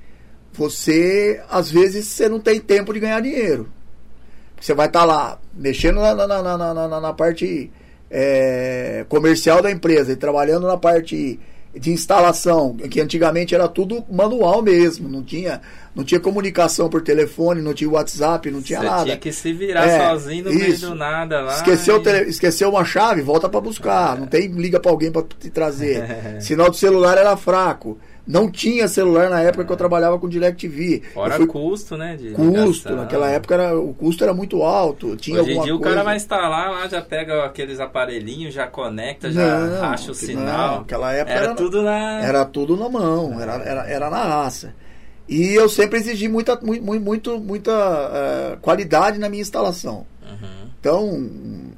você, 0.53 1.41
às 1.49 1.71
vezes, 1.71 2.07
você 2.09 2.29
não 2.29 2.41
tem 2.41 2.61
tempo 2.61 2.93
de 2.93 3.01
ganhar 3.01 3.21
dinheiro. 3.23 3.71
Você 4.61 4.75
vai 4.75 4.87
estar 4.87 5.07
lá, 5.07 5.41
mexendo 5.55 5.97
na, 5.97 6.15
na, 6.15 6.27
na, 6.27 6.43
na, 6.59 6.75
na- 6.89 7.01
na 7.01 7.13
parte 7.15 7.71
é, 8.11 9.05
comercial 9.09 9.63
da 9.63 9.71
empresa 9.71 10.13
e 10.13 10.17
trabalhando 10.17 10.67
na 10.67 10.77
parte 10.77 11.39
de 11.75 11.91
instalação, 11.93 12.75
que 12.75 13.01
antigamente 13.03 13.55
era 13.55 13.69
tudo 13.69 14.03
manual 14.11 14.63
mesmo, 14.63 15.11
não 15.11 15.23
tinha, 15.23 15.61
não 15.95 16.05
tinha 16.05 16.19
comunicação 16.19 16.89
por 16.89 17.03
telefone, 17.03 17.61
não 17.61 17.75
tinha 17.75 17.91
WhatsApp, 17.91 18.51
não 18.51 18.63
tinha 18.63 18.79
Você 18.81 18.87
nada. 18.87 19.05
tinha 19.05 19.17
que 19.19 19.31
se 19.31 19.53
virar 19.53 19.87
É, 19.87 20.09
sozinho 20.09 20.45
no 20.47 20.51
meio 20.55 20.69
isso. 20.71 20.89
do 20.89 20.95
nada 20.95 21.43
lá. 21.43 21.55
Esqueceu, 21.57 21.99
e- 21.99 22.03
tele- 22.03 22.31
esqueceu 22.31 22.71
uma 22.71 22.83
chave, 22.83 23.21
volta 23.21 23.47
para 23.47 23.61
buscar. 23.61 24.19
Não 24.19 24.27
tem 24.27 24.47
liga 24.49 24.81
para 24.81 24.91
alguém 24.91 25.13
para 25.13 25.23
te 25.39 25.51
trazer. 25.51 26.03
Sinal 26.41 26.71
do 26.71 26.77
celular 26.77 27.19
era 27.19 27.37
fraco. 27.37 27.99
Não 28.27 28.51
tinha 28.51 28.89
celular 28.89 29.31
na 29.31 29.41
época 29.41 29.65
que 29.65 29.73
eu 29.73 29.77
trabalhava 29.77 30.19
com 30.19 30.29
DirecTV. 30.29 31.03
Fora 31.15 31.37
fui 31.37 31.47
custo, 31.47 31.97
né? 31.97 32.17
De 32.17 32.31
custo. 32.31 32.51
ligação. 32.51 32.97
Naquela 32.97 33.31
época 33.31 33.55
era, 33.55 33.79
o 33.79 33.95
custo 33.95 34.25
era 34.25 34.35
muito 34.35 34.63
alto. 34.65 35.17
Tinha 35.17 35.41
Hoje 35.41 35.53
em 35.53 35.63
dia 35.63 35.75
o 35.75 35.79
coisa... 35.79 35.95
cara 35.95 36.05
vai 36.05 36.17
instalar 36.17 36.71
lá, 36.73 36.89
já 36.89 37.01
pega 37.01 37.45
aqueles 37.45 37.79
aparelhinhos, 37.79 38.53
já 38.53 38.67
conecta, 38.67 39.31
já 39.31 39.61
Não, 39.61 39.81
racha 39.81 40.07
o 40.07 40.09
não, 40.09 40.15
sinal. 40.15 40.79
naquela 40.81 41.13
época 41.13 41.37
era, 41.37 41.45
era- 41.47 41.55
tudo 41.55 41.83
na. 41.83 42.21
Era 42.27 42.45
tudo 42.45 42.77
na 42.77 42.89
mão, 42.89 43.41
era, 43.41 43.55
era, 43.63 43.89
era 43.89 44.11
na 44.11 44.25
raça. 44.25 44.75
E 45.29 45.55
eu 45.55 45.69
sempre 45.69 45.99
exigi 45.99 46.29
muita, 46.29 46.57
muito, 46.61 46.83
muito, 47.01 47.39
muita 47.39 47.73
eh, 47.73 48.59
qualidade 48.61 49.19
na 49.19 49.29
minha 49.29 49.43
instalação. 49.43 50.07
Uhum. 50.23 50.67
Então, 50.81 51.31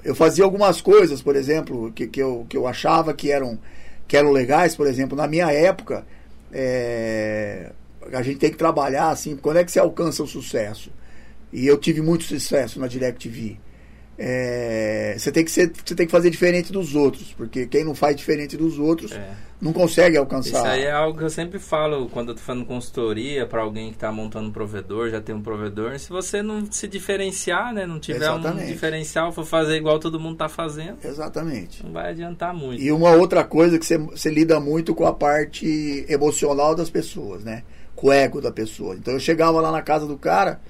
eu 0.05 0.15
fazia 0.15 0.45
algumas 0.45 0.81
coisas, 0.83 1.23
por 1.23 1.35
exemplo, 1.37 1.91
que, 1.95 2.07
que, 2.07 2.21
eu, 2.21 2.45
que 2.49 2.57
eu 2.57 2.67
achava 2.67 3.15
que 3.15 3.31
eram, 3.31 3.59
que 4.07 4.17
eram 4.19 4.33
legais, 4.33 4.77
por 4.77 4.87
exemplo, 4.87 5.17
na 5.17 5.27
minha 5.27 5.51
época, 5.51 6.05
é, 6.53 7.73
a 8.13 8.23
gente 8.23 8.39
tem 8.39 8.51
que 8.51 8.57
trabalhar 8.57 9.11
assim, 9.11 9.37
quando 9.37 9.59
é 9.59 9.65
que 9.65 9.71
você 9.71 9.79
alcança 9.79 10.23
o 10.23 10.27
sucesso? 10.27 10.91
E 11.53 11.67
eu 11.67 11.79
tive 11.79 12.01
muito 12.01 12.25
sucesso 12.25 12.79
na 12.79 12.87
DirecTV. 12.87 13.59
É, 14.21 15.15
você 15.17 15.31
tem 15.31 15.45
que 15.45 15.51
ser, 15.51 15.71
você 15.85 15.95
tem 15.95 16.05
que 16.07 16.11
fazer 16.13 16.29
diferente 16.31 16.73
dos 16.73 16.95
outros, 16.95 17.33
porque 17.37 17.67
quem 17.67 17.85
não 17.85 17.95
faz 17.95 18.17
diferente 18.17 18.57
dos 18.57 18.79
outros 18.79 19.13
É. 19.13 19.31
não 19.61 19.73
consegue 19.73 20.17
alcançar. 20.17 20.59
Isso 20.59 20.67
aí 20.67 20.83
é 20.85 20.91
algo 20.91 21.17
que 21.17 21.25
eu 21.25 21.31
sempre 21.31 21.59
falo 21.61 22.09
quando 22.09 22.31
eu 22.31 22.35
tô 22.35 22.41
fazendo 22.41 22.65
consultoria 22.67 23.47
para 23.47 23.61
alguém 23.63 23.91
que 23.91 23.95
está 23.97 24.11
montando 24.11 24.49
um 24.49 24.53
provedor, 24.53 25.09
já 25.11 25.21
tem 25.21 25.35
um 25.35 25.41
provedor. 25.43 25.97
Se 26.01 26.09
você 26.11 26.43
não 26.43 26.67
se 26.71 26.89
diferenciar, 26.89 27.73
né, 27.73 27.87
não 27.87 28.01
tiver 28.01 28.29
um 28.31 28.39
Exatamente. 28.39 28.73
diferencial, 28.73 29.33
for 29.33 29.45
fazer 29.45 29.77
igual 29.77 29.99
todo 30.01 30.19
mundo 30.19 30.37
tá 30.37 30.49
fazendo, 30.49 30.99
Exatamente. 31.05 31.85
não 31.85 31.93
vai 31.93 32.11
adiantar 32.11 32.53
muito. 32.53 32.83
E 32.83 32.91
uma 32.91 33.13
outra 33.13 33.45
coisa 33.45 33.79
que 33.79 33.87
você, 33.87 33.99
você 33.99 34.31
lida 34.31 34.59
muito 34.59 34.95
com 34.97 35.07
a 35.07 35.13
parte 35.15 36.05
emocional 36.09 36.75
das 36.75 36.91
pessoas, 36.91 37.45
né? 37.45 37.63
Com 37.95 38.09
o 38.09 38.13
ego 38.13 38.41
da 38.41 38.51
pessoa. 38.53 38.95
Então 38.97 39.15
eu 39.15 39.21
chegava 39.21 39.61
lá 39.61 39.71
na 39.73 39.83
casa 39.83 40.07
do 40.07 40.17
cara, 40.17 40.61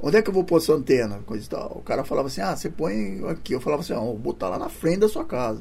onde 0.00 0.16
é 0.16 0.22
que 0.22 0.30
eu 0.30 0.34
vou 0.34 0.44
pôr 0.44 0.58
essa 0.58 0.72
antena? 0.72 1.20
Coisa 1.26 1.44
e 1.44 1.48
tal. 1.48 1.76
O 1.76 1.82
cara 1.82 2.04
falava 2.04 2.28
assim, 2.28 2.40
ah, 2.40 2.56
você 2.56 2.68
põe 2.68 3.22
aqui. 3.28 3.52
Eu 3.52 3.60
falava 3.60 3.82
assim, 3.82 3.92
ah, 3.92 4.00
vou 4.00 4.16
botar 4.16 4.48
lá 4.48 4.58
na 4.58 4.68
frente 4.68 5.00
da 5.00 5.08
sua 5.08 5.24
casa. 5.24 5.60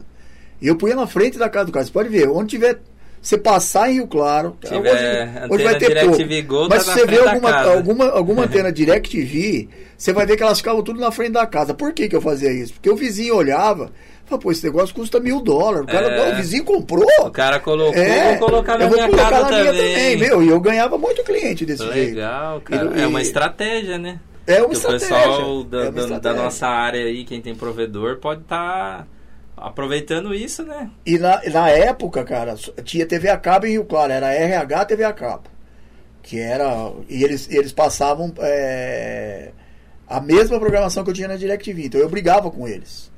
E 0.62 0.68
eu 0.68 0.76
punha 0.76 0.96
na 0.96 1.08
frente 1.08 1.38
da 1.38 1.50
casa 1.50 1.66
do 1.66 1.72
cara. 1.72 1.86
Você 1.86 1.92
pode 1.92 2.10
ver, 2.10 2.30
onde 2.30 2.50
tiver. 2.52 2.80
Você 3.20 3.38
passar 3.38 3.90
em 3.90 3.96
Rio 3.96 4.08
Claro, 4.08 4.56
Tiver 4.64 4.94
hoje, 4.94 5.54
hoje 5.54 5.64
vai 5.64 5.78
ter 5.78 5.88
DirecTV 5.88 6.44
pouco. 6.44 6.64
Go, 6.64 6.70
Mas 6.70 6.86
tá 6.86 6.94
se 6.94 7.00
você 7.00 7.06
vê 7.08 7.18
alguma, 7.18 7.52
alguma, 7.52 8.10
alguma 8.10 8.44
antena 8.46 8.72
DirecTV, 8.72 9.68
você 9.98 10.14
vai 10.14 10.26
ver 10.26 10.38
que 10.38 10.44
elas 10.44 10.60
ficavam 10.60 10.84
tudo 10.84 11.00
na 11.00 11.12
frente 11.12 11.32
da 11.32 11.46
casa. 11.46 11.74
Por 11.74 11.92
que, 11.94 12.08
que 12.08 12.16
eu 12.16 12.22
fazia 12.22 12.54
isso? 12.54 12.74
Porque 12.74 12.90
o 12.90 12.96
vizinho 12.96 13.36
olhava, 13.36 13.92
pô, 14.28 14.52
esse 14.52 14.64
negócio 14.64 14.94
custa 14.96 15.20
mil 15.20 15.40
dólares. 15.42 15.84
O, 15.84 15.88
cara, 15.88 16.08
É. 16.08 16.34
o 16.34 16.36
vizinho 16.38 16.64
comprou. 16.66 17.06
O 17.22 17.30
cara 17.32 17.60
colocou, 17.60 18.02
É, 18.02 18.36
vou 18.38 18.48
colocar 18.50 18.78
na 18.78 18.86
eu 18.86 18.90
vou 18.90 18.98
minha 18.98 19.10
colocar 19.10 19.30
casa 19.30 19.44
na 19.52 19.58
minha 19.60 19.72
também. 19.74 19.94
também, 19.94 20.18
meu. 20.18 20.44
E 20.44 20.50
eu 20.50 20.60
ganhava 20.60 20.98
muito 20.98 21.24
cliente 21.24 21.66
desse 21.66 21.84
jeito. 21.94 22.16
Legal, 22.16 22.60
cara. 22.62 22.98
E- 22.98 23.02
é 23.04 23.08
uma 23.08 23.22
estratégia, 23.22 23.98
né? 23.98 24.20
É 24.48 24.58
uma 24.62 24.70
Que 24.70 24.70
o 24.70 24.74
estratégia. 24.74 25.08
pessoal 25.18 25.64
da, 25.64 25.78
é 25.78 25.84
da- 25.86 25.92
da 25.92 26.02
estratégia. 26.02 26.42
nossa 26.44 26.68
área 26.68 27.06
aí, 27.06 27.24
quem 27.24 27.42
tem 27.42 27.54
provedor, 27.54 28.18
pode 28.18 28.42
estar 28.42 29.06
aproveitando 29.56 30.34
isso, 30.34 30.64
né? 30.64 30.90
E 31.06 31.18
na, 31.18 31.42
na 31.52 31.70
época, 31.70 32.24
cara, 32.24 32.56
tinha 32.84 33.06
TV 33.06 33.30
a 33.30 33.38
cabo 33.38 33.66
em 33.66 33.72
Rio 33.72 33.86
Claro, 33.86 34.12
era 34.14 34.32
RH 34.34 34.86
TV 34.86 35.04
a 35.04 35.14
cabo. 35.14 35.44
Que 36.22 36.40
era. 36.40 36.92
E 37.10 37.24
eles, 37.24 37.48
eles 37.50 37.72
passavam 37.72 38.34
é, 38.40 39.52
a 40.08 40.20
mesma 40.20 40.60
programação 40.60 41.04
que 41.04 41.10
eu 41.10 41.14
tinha 41.14 41.28
na 41.28 41.38
DirecTV. 41.38 41.86
Então 41.86 42.02
eu 42.02 42.10
brigava 42.10 42.52
com 42.52 42.68
eles. 42.68 43.10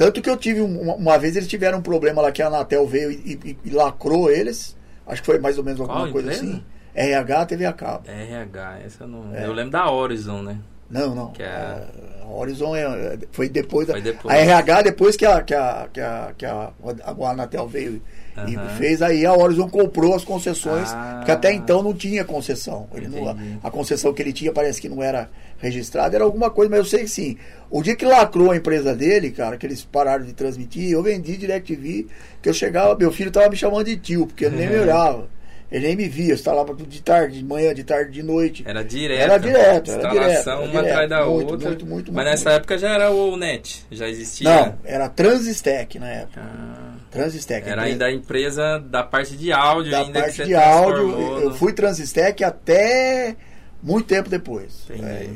Tanto 0.00 0.22
que 0.22 0.30
eu 0.30 0.36
tive 0.38 0.62
um- 0.62 0.80
uma, 0.80 0.94
uma 0.94 1.18
vez 1.18 1.36
eles 1.36 1.46
tiveram 1.46 1.76
um 1.76 1.82
problema 1.82 2.22
lá 2.22 2.32
que 2.32 2.40
a 2.40 2.46
Anatel 2.46 2.86
veio 2.86 3.10
e, 3.10 3.38
e- 3.44 3.58
e 3.66 3.70
lacrou 3.70 4.30
eles. 4.30 4.74
Acho 5.06 5.20
que 5.20 5.26
foi 5.26 5.38
mais 5.38 5.58
ou 5.58 5.64
menos 5.64 5.78
alguma 5.78 6.00
Qual 6.06 6.12
coisa 6.12 6.32
empresa? 6.32 6.42
assim. 6.54 6.64
RH 6.94 7.46
TV 7.46 7.66
a 7.66 7.72
cabo. 7.74 8.04
RH, 8.10 8.78
essa 8.86 9.04
eu 9.04 9.08
não. 9.08 9.34
É. 9.36 9.44
Eu 9.44 9.52
lembro 9.52 9.72
da 9.72 9.90
Horizon, 9.90 10.40
né? 10.40 10.56
Não, 10.88 11.14
não. 11.14 11.30
Que 11.32 11.42
é- 11.42 11.84
A 12.22 12.26
Horizon 12.32 12.74
é- 12.74 13.18
foi 13.30 13.50
depois 13.50 13.86
da. 13.86 13.92
Foi 13.92 14.00
depois. 14.00 14.34
A 14.34 14.38
RH, 14.38 14.82
depois 14.82 15.16
que 15.16 15.26
a, 15.26 15.42
que 15.42 15.52
a, 15.54 15.86
que 15.92 16.00
a, 16.00 16.32
que 16.38 16.46
a, 16.46 16.70
a 17.04 17.30
Anatel 17.30 17.68
veio 17.68 18.00
e 18.48 18.56
Aham. 18.56 18.68
fez, 18.76 19.02
aí 19.02 19.24
a 19.26 19.34
Horizon 19.34 19.68
comprou 19.68 20.14
as 20.14 20.24
concessões, 20.24 20.88
Ah. 20.92 21.14
porque 21.18 21.30
até 21.30 21.52
então 21.52 21.82
não 21.82 21.92
tinha 21.94 22.24
concessão. 22.24 22.88
Ele 22.94 23.08
não, 23.08 23.36
a 23.62 23.70
concessão 23.70 24.12
que 24.12 24.22
ele 24.22 24.32
tinha 24.32 24.52
parece 24.52 24.80
que 24.80 24.88
não 24.88 25.02
era 25.02 25.28
registrada, 25.58 26.16
era 26.16 26.24
alguma 26.24 26.50
coisa, 26.50 26.70
mas 26.70 26.78
eu 26.78 26.84
sei 26.86 27.00
que 27.00 27.08
sim. 27.10 27.36
O 27.70 27.82
dia 27.82 27.94
que 27.94 28.04
lacrou 28.04 28.50
a 28.50 28.56
empresa 28.56 28.94
dele, 28.94 29.30
cara, 29.30 29.56
que 29.56 29.66
eles 29.66 29.82
pararam 29.84 30.24
de 30.24 30.32
transmitir, 30.32 30.90
eu 30.90 31.02
vendi 31.02 31.36
DirecTV, 31.36 32.06
que 32.40 32.48
eu 32.48 32.54
chegava, 32.54 32.96
meu 32.96 33.12
filho 33.12 33.30
tava 33.30 33.48
me 33.50 33.56
chamando 33.56 33.84
de 33.86 33.96
tio, 33.96 34.26
porque 34.26 34.44
ele 34.46 34.56
nem 34.56 34.68
me 34.70 34.76
olhava. 34.80 35.28
Ele 35.70 35.86
nem 35.86 35.94
me 35.96 36.08
via, 36.08 36.30
eu 36.30 36.34
instalava 36.34 36.74
tudo 36.74 36.88
de 36.88 37.00
tarde, 37.00 37.38
de 37.38 37.44
manhã, 37.44 37.72
de 37.72 37.84
tarde, 37.84 38.10
de 38.10 38.24
noite. 38.24 38.64
Era 38.66 38.82
direto. 38.82 39.20
Era 39.20 39.38
direto, 39.38 39.90
era 39.92 39.98
Instalação 40.02 40.56
direto, 40.56 40.58
uma 40.58 40.66
direto. 40.82 40.86
atrás 40.90 41.10
da 41.10 41.24
Muito, 41.26 41.52
outra. 41.52 41.68
muito, 41.68 41.86
muito, 41.86 42.12
Mas 42.12 42.24
muito, 42.24 42.30
nessa 42.32 42.44
muito. 42.50 42.56
época 42.56 42.76
já 42.78 42.88
era 42.92 43.10
o 43.12 43.36
net, 43.36 43.86
já 43.88 44.08
existia. 44.08 44.50
Não, 44.50 44.74
era 44.84 45.08
Transistec 45.08 45.96
na 46.00 46.08
época. 46.08 46.40
Ah, 46.42 46.89
Transistec. 47.10 47.62
era 47.68 47.72
empresa- 47.82 47.86
ainda 47.92 48.04
a 48.06 48.12
empresa 48.12 48.78
da 48.78 49.02
parte 49.02 49.36
de 49.36 49.52
áudio, 49.52 49.90
da 49.90 50.00
ainda 50.02 50.20
parte 50.22 50.44
de 50.44 50.54
áudio. 50.54 51.10
Eu 51.40 51.50
no- 51.50 51.54
fui 51.54 51.72
Transistec 51.72 52.42
até 52.44 53.36
muito 53.82 54.06
tempo 54.06 54.28
depois. 54.28 54.86
É. 54.90 55.28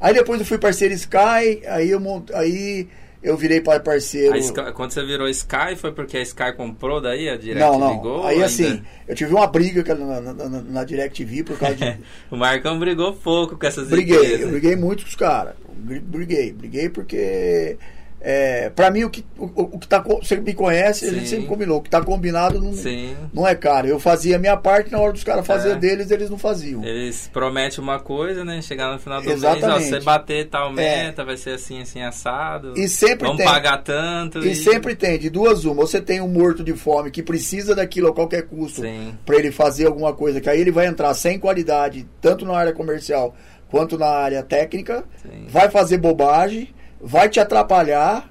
Aí 0.00 0.12
depois 0.14 0.40
eu 0.40 0.46
fui 0.46 0.58
parceiro 0.58 0.92
Sky, 0.94 1.62
aí 1.68 1.90
eu 1.90 2.00
mont... 2.00 2.30
aí 2.34 2.88
eu 3.22 3.36
virei 3.36 3.60
pa- 3.60 3.78
parceiro. 3.78 4.36
Sky- 4.36 4.72
quando 4.74 4.90
você 4.90 5.04
virou 5.06 5.28
Sky, 5.28 5.76
foi 5.76 5.92
porque 5.92 6.16
a 6.18 6.22
Sky 6.22 6.52
comprou 6.56 7.00
daí 7.00 7.28
a 7.28 7.34
não, 7.34 7.38
DirecTV 7.40 7.78
não. 7.78 7.98
Go? 7.98 8.22
aí 8.24 8.34
ainda? 8.34 8.46
assim, 8.46 8.82
eu 9.06 9.14
tive 9.14 9.32
uma 9.32 9.46
briga 9.46 9.94
na, 9.94 10.20
na, 10.20 10.32
na, 10.34 10.48
na 10.60 10.84
DirecTV 10.84 11.44
por 11.44 11.56
causa 11.56 11.76
de. 11.76 11.96
o 12.32 12.36
Marcão 12.36 12.80
brigou 12.80 13.12
pouco 13.14 13.56
com 13.56 13.64
essas 13.64 13.86
briguei, 13.88 14.16
empresas. 14.16 14.40
eu 14.40 14.48
briguei 14.48 14.74
muito 14.74 15.04
com 15.04 15.08
os 15.08 15.14
caras. 15.14 15.54
Bri- 15.72 16.00
Briguei, 16.00 16.52
briguei 16.52 16.88
porque. 16.88 17.76
É, 18.24 18.70
pra 18.70 18.88
mim, 18.88 19.02
o 19.02 19.10
que, 19.10 19.24
o, 19.36 19.46
o 19.74 19.78
que 19.80 19.88
tá. 19.88 19.98
Você 20.00 20.36
me 20.36 20.54
conhece, 20.54 21.06
a 21.06 21.10
gente 21.10 21.22
Sim. 21.24 21.26
sempre 21.36 21.46
combinou. 21.48 21.78
O 21.78 21.82
que 21.82 21.90
tá 21.90 22.00
combinado 22.00 22.60
não, 22.60 22.72
Sim. 22.72 23.16
não 23.34 23.46
é 23.48 23.52
caro. 23.56 23.88
Eu 23.88 23.98
fazia 23.98 24.36
a 24.36 24.38
minha 24.38 24.56
parte, 24.56 24.92
na 24.92 25.00
hora 25.00 25.12
dos 25.12 25.24
caras 25.24 25.44
fazer 25.44 25.72
É. 25.72 25.74
deles, 25.74 26.08
eles 26.12 26.30
não 26.30 26.38
faziam. 26.38 26.84
Eles 26.84 27.28
prometem 27.32 27.80
uma 27.80 27.98
coisa, 27.98 28.44
né? 28.44 28.62
Chegar 28.62 28.92
no 28.92 28.98
final 29.00 29.20
do 29.20 29.26
mês, 29.26 29.38
Exatamente. 29.38 29.86
ó, 29.86 29.98
você 29.98 30.00
bater 30.04 30.48
tal 30.48 30.70
É. 30.70 30.72
meta, 30.72 31.24
vai 31.24 31.36
ser 31.36 31.50
assim, 31.54 31.82
assim, 31.82 32.00
assado. 32.00 32.74
E 32.78 32.88
sempre 32.88 33.26
Vamos 33.26 33.38
tem. 33.38 33.46
pagar 33.46 33.78
tanto. 33.78 34.38
E 34.38 34.54
sempre 34.54 34.94
tem, 34.94 35.18
de 35.18 35.28
duas 35.28 35.64
uma. 35.64 35.74
Você 35.74 36.00
tem 36.00 36.20
um 36.20 36.28
morto 36.28 36.62
de 36.62 36.74
fome 36.74 37.10
que 37.10 37.24
precisa 37.24 37.74
daquilo 37.74 38.06
a 38.08 38.14
qualquer 38.14 38.42
custo 38.42 38.82
Sim. 38.82 39.14
para 39.26 39.34
ele 39.36 39.50
fazer 39.50 39.86
alguma 39.88 40.12
coisa, 40.12 40.40
que 40.40 40.48
aí 40.48 40.60
ele 40.60 40.70
vai 40.70 40.86
entrar 40.86 41.12
sem 41.14 41.40
qualidade, 41.40 42.06
tanto 42.20 42.44
na 42.46 42.56
área 42.56 42.72
comercial 42.72 43.34
quanto 43.68 43.98
na 43.98 44.06
área 44.06 44.42
técnica, 44.44 45.02
Sim. 45.22 45.46
vai 45.48 45.68
fazer 45.70 45.96
bobagem, 45.98 46.68
vai 47.02 47.28
te 47.28 47.40
atrapalhar. 47.40 48.30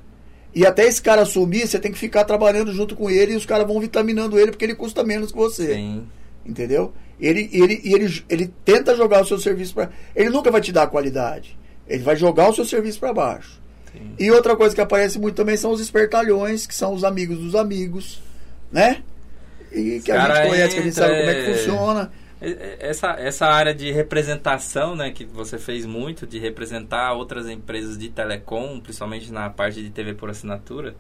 E 0.54 0.66
até 0.66 0.86
esse 0.86 1.02
cara 1.02 1.24
sumir, 1.26 1.68
você 1.68 1.80
tem 1.80 1.92
que 1.92 1.98
ficar 1.98 2.26
trabalhando 2.26 2.74
junto 2.74 2.96
com 2.96 3.10
ele 3.10 3.34
e 3.34 3.36
os 3.38 3.46
caras 3.46 3.68
vão 3.68 3.80
vitaminando 3.80 4.38
ele 4.40 4.52
porque 4.52 4.66
ele 4.66 4.76
custa 4.76 5.04
menos 5.04 5.32
que 5.32 5.38
você. 5.38 5.76
Sim. 5.76 6.08
Entendeu? 6.46 6.94
Ele, 7.20 7.50
ele, 7.54 7.82
ele, 7.84 8.24
ele 8.28 8.54
tenta 8.66 8.96
jogar 8.96 9.22
o 9.22 9.26
seu 9.26 9.38
serviço 9.40 9.74
para. 9.76 9.92
Ele 10.16 10.30
nunca 10.30 10.50
vai 10.50 10.60
te 10.60 10.72
dar 10.72 10.88
qualidade. 10.88 11.58
Ele 11.88 12.04
vai 12.04 12.16
jogar 12.16 12.50
o 12.50 12.54
seu 12.54 12.66
serviço 12.66 13.00
para 13.00 13.14
baixo. 13.14 13.62
Sim. 13.94 14.14
E 14.18 14.32
outra 14.32 14.56
coisa 14.56 14.74
que 14.74 14.82
aparece 14.82 15.20
muito 15.20 15.36
também 15.36 15.56
são 15.56 15.72
os 15.72 15.80
espertalhões, 15.80 16.66
que 16.66 16.74
são 16.74 16.94
os 16.94 17.04
amigos 17.04 17.38
dos 17.38 17.56
amigos, 17.56 18.22
né? 18.72 19.04
E 19.72 20.02
que 20.04 20.12
a 20.12 20.16
cara 20.16 20.36
gente 20.36 20.50
conhece, 20.50 20.74
que 20.74 20.80
a 20.80 20.84
gente 20.84 20.96
sabe 20.96 21.18
como 21.18 21.30
é 21.30 21.34
que 21.34 21.52
é- 21.52 21.54
funciona. 21.54 22.12
Essa, 22.80 23.12
essa 23.20 23.46
área 23.46 23.74
de 23.74 23.92
representação, 23.92 24.96
né, 24.96 25.12
que 25.12 25.24
você 25.26 25.58
fez 25.60 25.86
muito, 25.86 26.26
de 26.26 26.40
representar 26.40 27.14
outras 27.14 27.48
empresas 27.48 27.98
de 27.98 28.10
telecom, 28.10 28.80
principalmente 28.80 29.32
na 29.32 29.50
parte 29.50 29.82
de 29.84 29.90
TV 29.92 30.16
por 30.16 30.30
assinatura, 30.30 30.96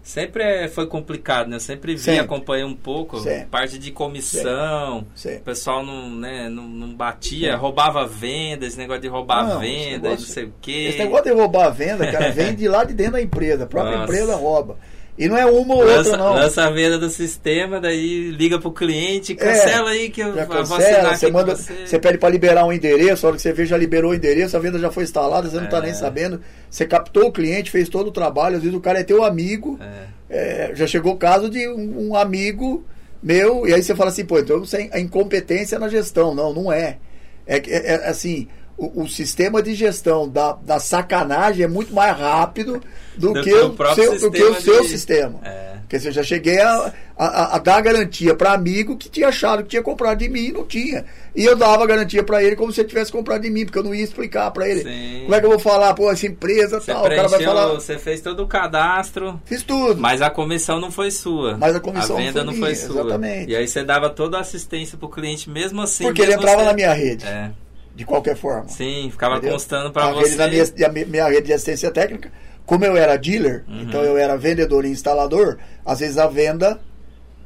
sempre 0.00 0.44
é- 0.44 0.68
foi 0.68 0.86
complicado, 0.86 1.48
né? 1.48 1.56
Eu 1.56 1.60
sempre 1.60 1.94
vi, 1.94 2.00
Sempre. 2.00 2.20
acompanhei 2.20 2.64
um 2.64 2.74
pouco, 2.76 3.18
Sempre. 3.18 3.46
parte 3.46 3.76
de 3.80 3.90
comissão, 3.90 5.04
Sempre. 5.14 5.38
o 5.38 5.42
pessoal 5.42 5.84
não, 5.84 6.08
né, 6.14 6.48
não, 6.48 6.62
não 6.68 6.94
batia, 6.94 7.56
roubava 7.56 8.06
venda, 8.06 8.64
esse 8.64 8.78
negócio 8.78 9.02
de 9.02 9.08
roubar 9.08 9.44
Não, 9.48 9.58
venda, 9.58 9.66
esse 9.74 9.88
e 9.88 9.96
não 9.96 10.02
negócio- 10.04 10.26
sei 10.32 10.44
o 10.44 10.54
quê. 10.62 10.86
Esse 10.90 10.98
negócio 10.98 11.24
de 11.24 11.32
roubar 11.32 11.66
a 11.66 11.70
venda, 11.70 12.10
cara, 12.12 12.30
vem 12.30 12.54
de 12.54 12.68
lá 12.68 12.84
de 12.84 12.94
dentro 12.94 13.14
da 13.14 13.22
empresa. 13.22 13.64
A 13.64 13.66
própria 13.66 13.98
Nossa. 13.98 14.04
empresa 14.12 14.36
rouba. 14.36 14.76
E 15.18 15.28
não 15.28 15.36
é 15.36 15.46
uma 15.46 15.74
ou 15.74 15.82
Lança, 15.82 16.10
outra, 16.10 16.16
não. 16.18 16.34
lança 16.34 16.64
a 16.64 16.70
venda 16.70 16.98
do 16.98 17.08
sistema, 17.08 17.80
daí 17.80 18.30
liga 18.30 18.58
pro 18.58 18.70
cliente, 18.70 19.34
cancela 19.34 19.90
aí 19.90 20.10
que 20.10 20.20
eu 20.20 20.34
cancela, 20.46 21.16
você 21.16 21.30
manda, 21.30 21.56
você. 21.56 21.86
você 21.86 21.98
pede 21.98 22.18
para 22.18 22.28
liberar 22.28 22.66
um 22.66 22.72
endereço, 22.72 23.24
a 23.24 23.28
hora 23.28 23.36
que 23.36 23.42
você 23.42 23.52
vê 23.52 23.64
já 23.64 23.78
liberou 23.78 24.10
o 24.10 24.14
endereço, 24.14 24.56
a 24.56 24.60
venda 24.60 24.78
já 24.78 24.90
foi 24.90 25.04
instalada, 25.04 25.48
você 25.48 25.56
não 25.56 25.64
está 25.64 25.78
É. 25.78 25.82
nem 25.82 25.94
sabendo. 25.94 26.40
Você 26.70 26.84
captou 26.84 27.28
o 27.28 27.32
cliente, 27.32 27.70
fez 27.70 27.88
todo 27.88 28.08
o 28.08 28.12
trabalho, 28.12 28.56
às 28.56 28.62
vezes 28.62 28.76
o 28.76 28.80
cara 28.80 29.00
é 29.00 29.04
teu 29.04 29.24
amigo. 29.24 29.78
É. 29.80 30.16
É, 30.28 30.72
já 30.74 30.86
chegou 30.86 31.14
o 31.14 31.16
caso 31.16 31.48
de 31.48 31.66
um, 31.68 32.08
um 32.10 32.16
amigo 32.16 32.84
meu, 33.22 33.66
e 33.66 33.72
aí 33.72 33.82
você 33.82 33.94
fala 33.94 34.10
assim, 34.10 34.24
pô, 34.24 34.38
então 34.38 34.58
você 34.58 34.90
a 34.92 35.00
incompetência 35.00 35.78
na 35.78 35.88
gestão. 35.88 36.34
Não, 36.34 36.52
não 36.52 36.70
é. 36.72 36.98
É, 37.46 37.56
é, 37.58 37.92
é 37.94 38.08
assim, 38.08 38.48
o, 38.76 39.02
o 39.04 39.08
sistema 39.08 39.62
de 39.62 39.74
gestão 39.74 40.28
da, 40.28 40.52
da 40.52 40.78
sacanagem 40.78 41.64
é 41.64 41.68
muito 41.68 41.94
mais 41.94 42.16
rápido 42.16 42.82
do, 43.16 43.32
Do 43.32 43.42
que, 43.42 43.52
o 43.54 43.94
seu, 43.94 44.18
do 44.20 44.30
que 44.30 44.42
o 44.42 44.54
sistema 44.54 44.60
seu 44.60 44.82
de- 44.82 44.88
sistema. 44.88 45.40
É. 45.44 45.76
Porque 45.86 45.96
assim, 45.96 46.06
eu 46.08 46.12
já 46.12 46.22
cheguei 46.24 46.60
a, 46.60 46.92
a, 47.16 47.56
a 47.56 47.58
dar 47.60 47.80
garantia 47.80 48.34
para 48.34 48.52
amigo 48.52 48.96
que 48.96 49.08
tinha 49.08 49.28
achado 49.28 49.62
que 49.62 49.68
tinha 49.68 49.82
comprado 49.82 50.18
de 50.18 50.28
mim 50.28 50.46
e 50.46 50.52
não 50.52 50.64
tinha. 50.64 51.04
E 51.34 51.44
eu 51.44 51.54
dava 51.54 51.86
garantia 51.86 52.24
para 52.24 52.42
ele 52.42 52.56
como 52.56 52.72
se 52.72 52.80
ele 52.80 52.88
tivesse 52.88 53.12
comprado 53.12 53.42
de 53.42 53.50
mim, 53.50 53.64
porque 53.64 53.78
eu 53.78 53.84
não 53.84 53.94
ia 53.94 54.02
explicar 54.02 54.50
para 54.50 54.68
ele. 54.68 54.82
Sim. 54.82 55.20
Como 55.22 55.34
é 55.36 55.38
que 55.40 55.46
eu 55.46 55.50
vou 55.50 55.60
falar, 55.60 55.94
pô, 55.94 56.10
essa 56.10 56.26
empresa 56.26 56.80
Você 56.80 56.92
tal, 56.92 57.04
o 57.06 57.08
cara 57.08 57.28
vai 57.28 57.40
falar. 57.42 57.66
você 57.68 57.96
fez 57.98 58.20
todo 58.20 58.42
o 58.42 58.48
cadastro, 58.48 59.40
Fiz 59.44 59.62
tudo. 59.62 60.00
mas 60.00 60.20
a 60.20 60.28
comissão 60.28 60.80
não 60.80 60.90
foi 60.90 61.12
sua. 61.12 61.56
Mas 61.56 61.76
a 61.76 61.80
comissão 61.80 62.16
a 62.16 62.20
venda 62.20 62.40
não 62.42 62.52
não 62.52 62.58
foi 62.58 62.74
foi, 62.74 62.82
minha, 62.84 62.86
sua. 62.92 63.00
exatamente. 63.02 63.52
E 63.52 63.56
aí 63.56 63.68
você 63.68 63.84
dava 63.84 64.10
toda 64.10 64.38
a 64.38 64.40
assistência 64.40 64.98
pro 64.98 65.08
cliente 65.08 65.48
mesmo 65.48 65.80
assim. 65.80 66.02
porque 66.04 66.20
ele 66.20 66.32
mesmo 66.32 66.42
entrava 66.42 66.62
você- 66.62 66.66
na 66.68 66.72
minha 66.74 66.92
rede, 66.92 67.24
É. 67.24 67.50
de 67.96 68.04
qualquer 68.04 68.36
forma. 68.36 68.68
Sim, 68.68 69.08
ficava 69.10 69.36
Entendeu? 69.36 69.52
constando 69.54 69.90
pra 69.90 70.04
a 70.08 70.12
você. 70.12 70.36
Rede 70.36 70.36
na 70.36 70.48
minha, 70.92 71.04
a 71.04 71.06
minha 71.06 71.28
rede 71.28 71.46
de 71.46 71.52
assistência 71.54 71.90
técnica, 71.90 72.30
como 72.64 72.84
eu 72.84 72.96
era 72.96 73.16
dealer, 73.16 73.64
Uhum. 73.66 73.82
então 73.82 74.02
eu 74.02 74.16
era 74.18 74.36
vendedor 74.36 74.84
e 74.84 74.88
instalador, 74.90 75.56
às 75.84 76.00
vezes 76.00 76.18
a 76.18 76.26
venda 76.28 76.78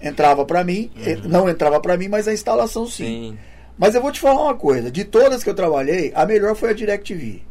entrava 0.02 0.44
para 0.44 0.64
mim, 0.64 0.90
eh, 1.04 1.16
não 1.24 1.48
entrava 1.48 1.78
para 1.80 1.96
mim, 1.96 2.08
mas 2.08 2.26
a 2.26 2.32
instalação 2.32 2.86
sim. 2.86 3.04
Uhum. 3.04 3.30
Sim. 3.32 3.38
Mas 3.78 3.94
eu 3.94 4.02
vou 4.02 4.12
te 4.12 4.20
falar 4.20 4.42
uma 4.42 4.54
coisa, 4.54 4.90
de 4.90 5.04
todas 5.04 5.42
que 5.42 5.48
eu 5.48 5.54
trabalhei, 5.54 6.12
a 6.14 6.26
melhor 6.26 6.54
foi 6.54 6.70
a 6.70 6.72
DirecTV. 6.74 7.42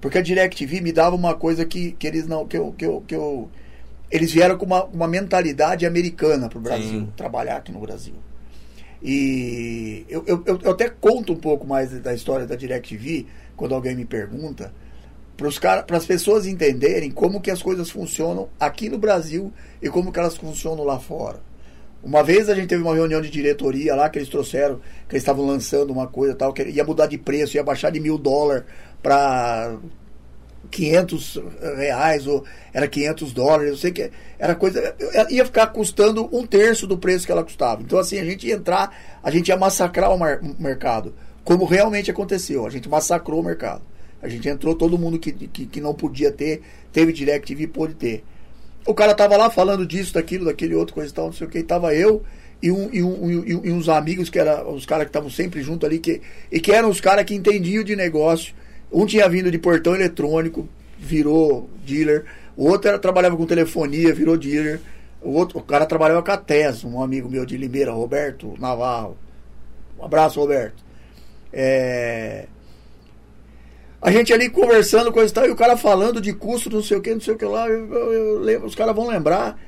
Porque 0.00 0.16
a 0.16 0.22
DirecTV 0.22 0.80
me 0.80 0.92
dava 0.92 1.14
uma 1.16 1.34
coisa 1.34 1.64
que, 1.66 1.92
que 1.92 2.06
eles 2.06 2.26
não. 2.26 2.46
Que 2.46 2.56
eu, 2.56 2.72
que 2.78 2.86
eu, 2.86 3.02
que 3.06 3.14
eu, 3.14 3.50
eles 4.10 4.32
vieram 4.32 4.56
com 4.56 4.64
uma, 4.64 4.84
uma 4.84 5.08
mentalidade 5.08 5.84
americana 5.84 6.48
para 6.48 6.56
o 6.58 6.60
Brasil, 6.62 6.88
Sim. 7.00 7.12
trabalhar 7.16 7.56
aqui 7.56 7.72
no 7.72 7.80
Brasil. 7.80 8.14
E 9.02 10.04
eu, 10.08 10.24
eu, 10.26 10.42
eu- 10.44 10.70
até 10.70 10.88
conto 10.88 11.32
um 11.32 11.36
pouco 11.36 11.66
mais 11.66 11.90
da 12.00 12.12
história 12.14 12.46
da 12.46 12.56
DirecTV, 12.56 13.26
quando 13.56 13.74
alguém 13.74 13.94
me 13.94 14.04
pergunta, 14.04 14.72
para 15.36 15.96
as 15.96 16.06
pessoas 16.06 16.46
entenderem 16.46 17.10
como 17.10 17.40
que 17.40 17.50
as 17.50 17.62
coisas 17.62 17.90
funcionam 17.90 18.48
aqui 18.58 18.88
no 18.88 18.98
Brasil 18.98 19.52
e 19.80 19.88
como 19.88 20.10
que 20.10 20.18
elas 20.18 20.36
funcionam 20.36 20.84
lá 20.84 20.98
fora. 20.98 21.40
Uma 22.02 22.22
vez 22.22 22.48
a 22.48 22.54
gente 22.54 22.68
teve 22.68 22.82
uma 22.82 22.94
reunião 22.94 23.20
de 23.20 23.30
diretoria 23.30 23.94
lá 23.94 24.08
que 24.08 24.18
eles 24.18 24.28
trouxeram, 24.28 24.76
que 25.08 25.14
eles 25.14 25.22
estavam 25.22 25.44
lançando 25.46 25.90
uma 25.92 26.06
coisa 26.06 26.34
tal, 26.34 26.52
que 26.52 26.62
ia 26.62 26.84
mudar 26.84 27.06
de 27.06 27.18
preço, 27.18 27.56
ia 27.56 27.62
baixar 27.62 27.90
de 27.90 28.00
mil 28.00 28.16
dólares 28.18 28.64
para 29.02 29.76
500 30.70 31.38
reais, 31.76 32.26
ou 32.26 32.44
era 32.72 32.86
500 32.86 33.32
dólares, 33.32 33.70
eu 33.70 33.76
sei 33.76 33.90
que 33.92 34.10
era 34.38 34.54
coisa. 34.54 34.94
ia 35.30 35.44
ficar 35.44 35.66
custando 35.68 36.28
um 36.36 36.46
terço 36.46 36.86
do 36.86 36.96
preço 36.98 37.26
que 37.26 37.32
ela 37.32 37.44
custava. 37.44 37.82
Então, 37.82 37.98
assim, 37.98 38.18
a 38.18 38.24
gente 38.24 38.46
ia 38.46 38.54
entrar, 38.54 38.96
a 39.22 39.30
gente 39.30 39.48
ia 39.48 39.56
massacrar 39.56 40.12
o, 40.12 40.18
mar- 40.18 40.40
mercado, 40.58 41.14
como 41.44 41.64
realmente 41.64 42.10
aconteceu. 42.10 42.66
A 42.66 42.70
gente 42.70 42.88
massacrou 42.88 43.40
o 43.40 43.44
mercado. 43.44 43.82
A 44.20 44.28
gente 44.28 44.48
entrou, 44.48 44.74
todo 44.74 44.98
mundo 44.98 45.18
que, 45.18 45.32
que, 45.32 45.66
que 45.66 45.80
não 45.80 45.94
podia 45.94 46.30
ter, 46.32 46.62
teve 46.92 47.12
DirecTV, 47.12 47.68
pôde 47.68 47.94
ter. 47.94 48.24
O 48.86 48.92
cara 48.94 49.14
tava 49.14 49.36
lá 49.36 49.48
falando 49.50 49.86
disso, 49.86 50.14
daquilo, 50.14 50.44
daquele 50.46 50.74
outro, 50.74 50.94
coisa 50.94 51.10
e 51.10 51.14
tal, 51.14 51.26
não 51.26 51.32
sei 51.32 51.46
o 51.46 51.50
que, 51.50 51.62
tava 51.62 51.94
eu 51.94 52.22
e, 52.60 52.70
um, 52.72 52.88
e, 52.92 53.02
um- 53.02 53.64
e 53.64 53.70
uns 53.70 53.88
amigos 53.88 54.28
que 54.30 54.38
eram 54.38 54.74
os 54.74 54.84
caras 54.86 55.04
que 55.04 55.10
estavam 55.10 55.30
sempre 55.30 55.62
junto 55.62 55.84
ali, 55.86 55.98
que, 55.98 56.20
e 56.50 56.58
que 56.58 56.72
eram 56.72 56.88
os 56.88 57.00
caras 57.00 57.24
que 57.24 57.34
entendiam 57.34 57.84
de 57.84 57.94
negócio. 57.94 58.54
Um 58.90 59.04
tinha 59.06 59.28
vindo 59.28 59.50
de 59.50 59.58
portão 59.58 59.94
eletrônico, 59.94 60.68
virou 60.98 61.68
dealer. 61.84 62.24
O 62.56 62.64
outro 62.68 62.88
era, 62.88 62.98
trabalhava 62.98 63.36
com 63.36 63.46
telefonia, 63.46 64.14
virou 64.14 64.36
dealer. 64.36 64.80
O 65.22 65.30
outro, 65.32 65.58
o 65.58 65.62
cara 65.62 65.84
trabalhava 65.86 66.22
com 66.22 66.30
a 66.30 66.36
TES, 66.36 66.84
um 66.84 67.02
amigo 67.02 67.28
meu 67.28 67.44
de 67.44 67.56
Limeira, 67.56 67.92
Roberto 67.92 68.54
Navarro. 68.58 69.16
Um 69.98 70.04
abraço, 70.04 70.40
Roberto. 70.40 70.82
É, 71.52 72.46
a 74.00 74.10
gente 74.12 74.32
ali 74.32 74.48
conversando, 74.48 75.10
coisa 75.12 75.30
e 75.30 75.34
tal, 75.34 75.46
e 75.46 75.50
o 75.50 75.56
cara 75.56 75.76
falando 75.76 76.20
de 76.20 76.32
custo, 76.32 76.70
não 76.70 76.82
sei 76.82 76.96
o 76.96 77.00
que, 77.00 77.12
não 77.12 77.20
sei 77.20 77.34
o 77.34 77.38
que 77.38 77.44
lá. 77.44 77.68
Eu, 77.68 77.92
eu- 77.92 78.48
eu 78.48 78.64
os 78.64 78.74
caras 78.74 78.94
vão 78.94 79.08
lembrar. 79.08 79.58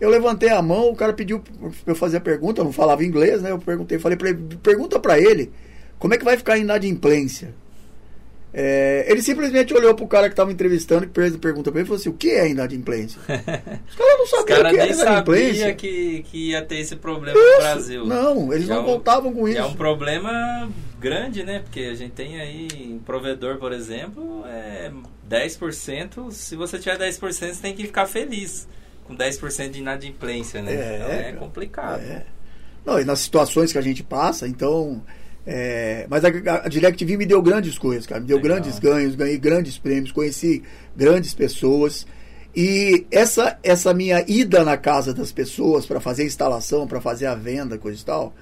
Eu 0.00 0.08
levantei 0.08 0.48
a 0.48 0.62
mão, 0.62 0.88
o 0.90 0.96
cara 0.96 1.12
pediu 1.12 1.40
pra 1.40 1.70
eu 1.88 1.94
fazer 1.94 2.18
a 2.18 2.20
pergunta, 2.20 2.60
eu 2.60 2.64
não 2.64 2.72
falava 2.72 3.04
inglês, 3.04 3.42
né? 3.42 3.50
Eu 3.50 3.58
perguntei, 3.58 3.98
falei 3.98 4.16
pra 4.16 4.30
ele, 4.30 4.56
pergunta 4.62 4.98
pra 4.98 5.18
ele 5.18 5.50
como 5.98 6.14
é 6.14 6.18
que 6.18 6.24
vai 6.24 6.36
ficar 6.38 6.54
a 6.54 6.58
inadimplência. 6.58 7.52
É, 8.52 9.06
ele 9.08 9.22
simplesmente 9.22 9.72
olhou 9.72 9.94
pro 9.94 10.06
cara 10.08 10.28
que 10.28 10.34
tava 10.34 10.50
entrevistando, 10.50 11.06
que 11.06 11.14
fez 11.14 11.34
a 11.34 11.38
pergunta 11.38 11.70
pra 11.70 11.80
ele 11.80 11.86
e 11.86 11.88
falou 11.88 12.00
assim: 12.00 12.08
o 12.08 12.14
que 12.14 12.30
é 12.30 12.48
inadimplência? 12.48 13.20
Os 13.88 13.94
caras 13.96 14.18
não 14.18 14.26
sabiam 14.26 14.60
o 14.60 14.70
que 14.88 14.94
sabiam 14.94 15.10
inadimplência. 15.12 15.74
que, 15.74 16.24
que 16.24 16.48
ia 16.50 16.62
ter 16.62 16.78
esse 16.80 16.96
problema 16.96 17.38
no 17.38 17.56
Brasil. 17.58 18.04
Não, 18.06 18.52
eles 18.52 18.66
Já 18.66 18.74
não 18.74 18.82
é 18.82 18.84
um- 18.84 18.92
contavam 18.96 19.32
com 19.32 19.46
E 19.46 19.52
isso. 19.52 19.60
É 19.60 19.64
um 19.64 19.74
problema 19.74 20.68
grande, 20.98 21.44
né? 21.44 21.60
Porque 21.60 21.80
a 21.80 21.94
gente 21.94 22.10
tem 22.12 22.40
aí, 22.40 22.66
em 22.74 22.98
provedor, 22.98 23.56
por 23.58 23.72
exemplo, 23.72 24.44
é 24.46 24.90
10%. 25.30 26.30
Se 26.32 26.56
você 26.56 26.78
tiver 26.78 26.98
10%, 26.98 27.20
você 27.54 27.62
tem 27.62 27.74
que 27.74 27.84
ficar 27.84 28.06
feliz 28.06 28.68
com 29.04 29.14
10% 29.16 29.70
de 29.70 29.78
inadimplência, 29.78 30.60
né? 30.60 30.74
É, 30.74 30.96
então 30.96 31.10
é 31.10 31.32
complicado. 31.34 32.00
É. 32.00 32.24
Não, 32.84 32.98
e 33.00 33.04
nas 33.04 33.20
situações 33.20 33.70
que 33.70 33.78
a 33.78 33.82
gente 33.82 34.02
passa, 34.02 34.48
então. 34.48 35.02
É, 35.46 36.06
mas 36.08 36.24
a, 36.24 36.28
a 36.64 36.68
DirecTV 36.68 37.16
me 37.16 37.26
deu 37.26 37.42
grandes 37.42 37.78
coisas, 37.78 38.06
cara. 38.06 38.20
Me 38.20 38.26
deu 38.26 38.36
Legal. 38.36 38.56
grandes 38.56 38.78
ganhos, 38.78 39.14
ganhei 39.14 39.38
grandes 39.38 39.78
prêmios, 39.78 40.12
conheci 40.12 40.62
grandes 40.96 41.34
pessoas. 41.34 42.06
E 42.54 43.06
essa, 43.10 43.58
essa 43.62 43.94
minha 43.94 44.24
ida 44.26 44.64
na 44.64 44.76
casa 44.76 45.14
das 45.14 45.32
pessoas 45.32 45.86
para 45.86 46.00
fazer 46.00 46.22
a 46.22 46.26
instalação, 46.26 46.86
para 46.86 47.00
fazer 47.00 47.26
a 47.26 47.34
venda, 47.34 47.78
coisa 47.78 48.00
e 48.00 48.04
tal, 48.04 48.34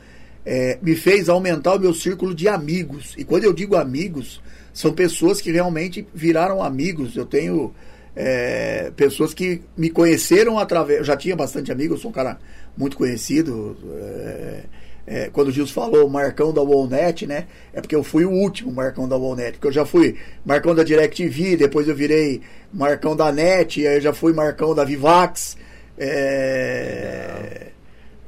é, 0.44 0.78
me 0.80 0.94
fez 0.94 1.28
aumentar 1.28 1.74
o 1.74 1.78
meu 1.78 1.94
círculo 1.94 2.34
de 2.34 2.48
amigos. 2.48 3.14
E 3.18 3.24
quando 3.24 3.44
eu 3.44 3.52
digo 3.52 3.76
amigos, 3.76 4.40
são 4.72 4.92
pessoas 4.92 5.40
que 5.40 5.52
realmente 5.52 6.06
viraram 6.14 6.62
amigos. 6.62 7.16
Eu 7.16 7.26
tenho 7.26 7.72
é, 8.16 8.90
pessoas 8.96 9.34
que 9.34 9.62
me 9.76 9.90
conheceram 9.90 10.58
através. 10.58 11.00
Eu 11.00 11.04
já 11.04 11.16
tinha 11.16 11.36
bastante 11.36 11.70
amigos, 11.70 11.98
eu 11.98 12.02
sou 12.02 12.10
um 12.10 12.14
cara 12.14 12.38
muito 12.76 12.96
conhecido. 12.96 13.76
é, 14.00 14.77
é, 15.10 15.30
quando 15.32 15.48
o 15.48 15.50
Gilson 15.50 15.72
falou 15.72 16.08
Marcão 16.08 16.52
da 16.52 16.60
Wallnet, 16.60 17.26
né? 17.26 17.46
É 17.72 17.80
porque 17.80 17.96
eu 17.96 18.04
fui 18.04 18.26
o 18.26 18.30
último 18.30 18.70
Marcão 18.70 19.08
da 19.08 19.16
Wallnet, 19.16 19.52
porque 19.52 19.68
eu 19.68 19.72
já 19.72 19.86
fui 19.86 20.16
Marcão 20.44 20.74
da 20.74 20.84
DirecTV, 20.84 21.56
depois 21.56 21.88
eu 21.88 21.94
virei 21.94 22.42
Marcão 22.70 23.16
da 23.16 23.32
NET, 23.32 23.86
aí 23.86 23.96
eu 23.96 24.00
já 24.02 24.12
fui 24.12 24.34
Marcão 24.34 24.74
da 24.74 24.84
Vivax. 24.84 25.56
é, 25.96 27.67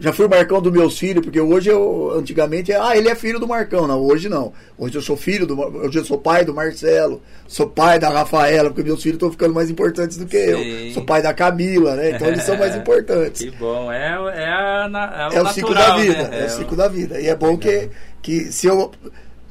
já 0.01 0.13
fui 0.15 0.27
Marcão 0.27 0.63
dos 0.63 0.73
meus 0.73 0.99
filhos, 0.99 1.23
porque 1.23 1.39
hoje 1.41 1.69
eu, 1.71 2.15
antigamente, 2.17 2.73
ah, 2.73 2.97
ele 2.97 3.09
é 3.11 3.15
filho 3.15 3.39
do 3.39 3.47
Marcão. 3.47 3.87
Não, 3.87 4.01
hoje 4.01 4.29
não. 4.31 4.53
Hoje 4.79 4.97
eu 4.97 5.03
sou 5.03 5.17
filho 5.17 5.47
do, 5.47 5.61
hoje 5.61 5.99
eu 5.99 6.05
sou 6.05 6.17
pai 6.17 6.43
do 6.45 6.55
Marcelo, 6.55 7.21
sou 7.47 7.69
pai 7.69 7.99
da 7.99 8.09
Rafaela, 8.09 8.71
porque 8.71 8.83
meus 8.83 9.03
filhos 9.03 9.17
estão 9.17 9.31
ficando 9.31 9.53
mais 9.55 9.69
importantes 9.71 10.17
do 10.17 10.25
que 10.27 10.39
Sim. 10.43 10.87
eu. 10.89 10.95
Sou 10.95 11.05
pai 11.05 11.21
da 11.23 11.35
Camila, 11.35 11.95
né? 11.97 12.13
Então 12.13 12.29
eles 12.29 12.43
são 12.43 12.57
mais 12.57 12.75
importantes. 12.77 13.43
Que 13.43 13.51
bom. 13.51 13.93
É, 13.93 14.07
é, 14.43 14.49
a, 14.49 14.89
na- 14.89 15.29
É 15.35 15.41
o 15.41 15.45
natural, 15.45 15.53
ciclo 15.53 15.75
da 15.75 15.97
vida, 15.99 16.29
né? 16.29 16.41
é 16.43 16.47
o 16.47 16.51
ciclo 16.51 16.77
da 16.77 16.89
vida. 16.89 17.21
E 17.21 17.27
é 17.29 17.37
bom 17.37 17.59
que, 17.59 17.91
que 18.23 18.51
se 18.51 18.67
eu 18.67 18.91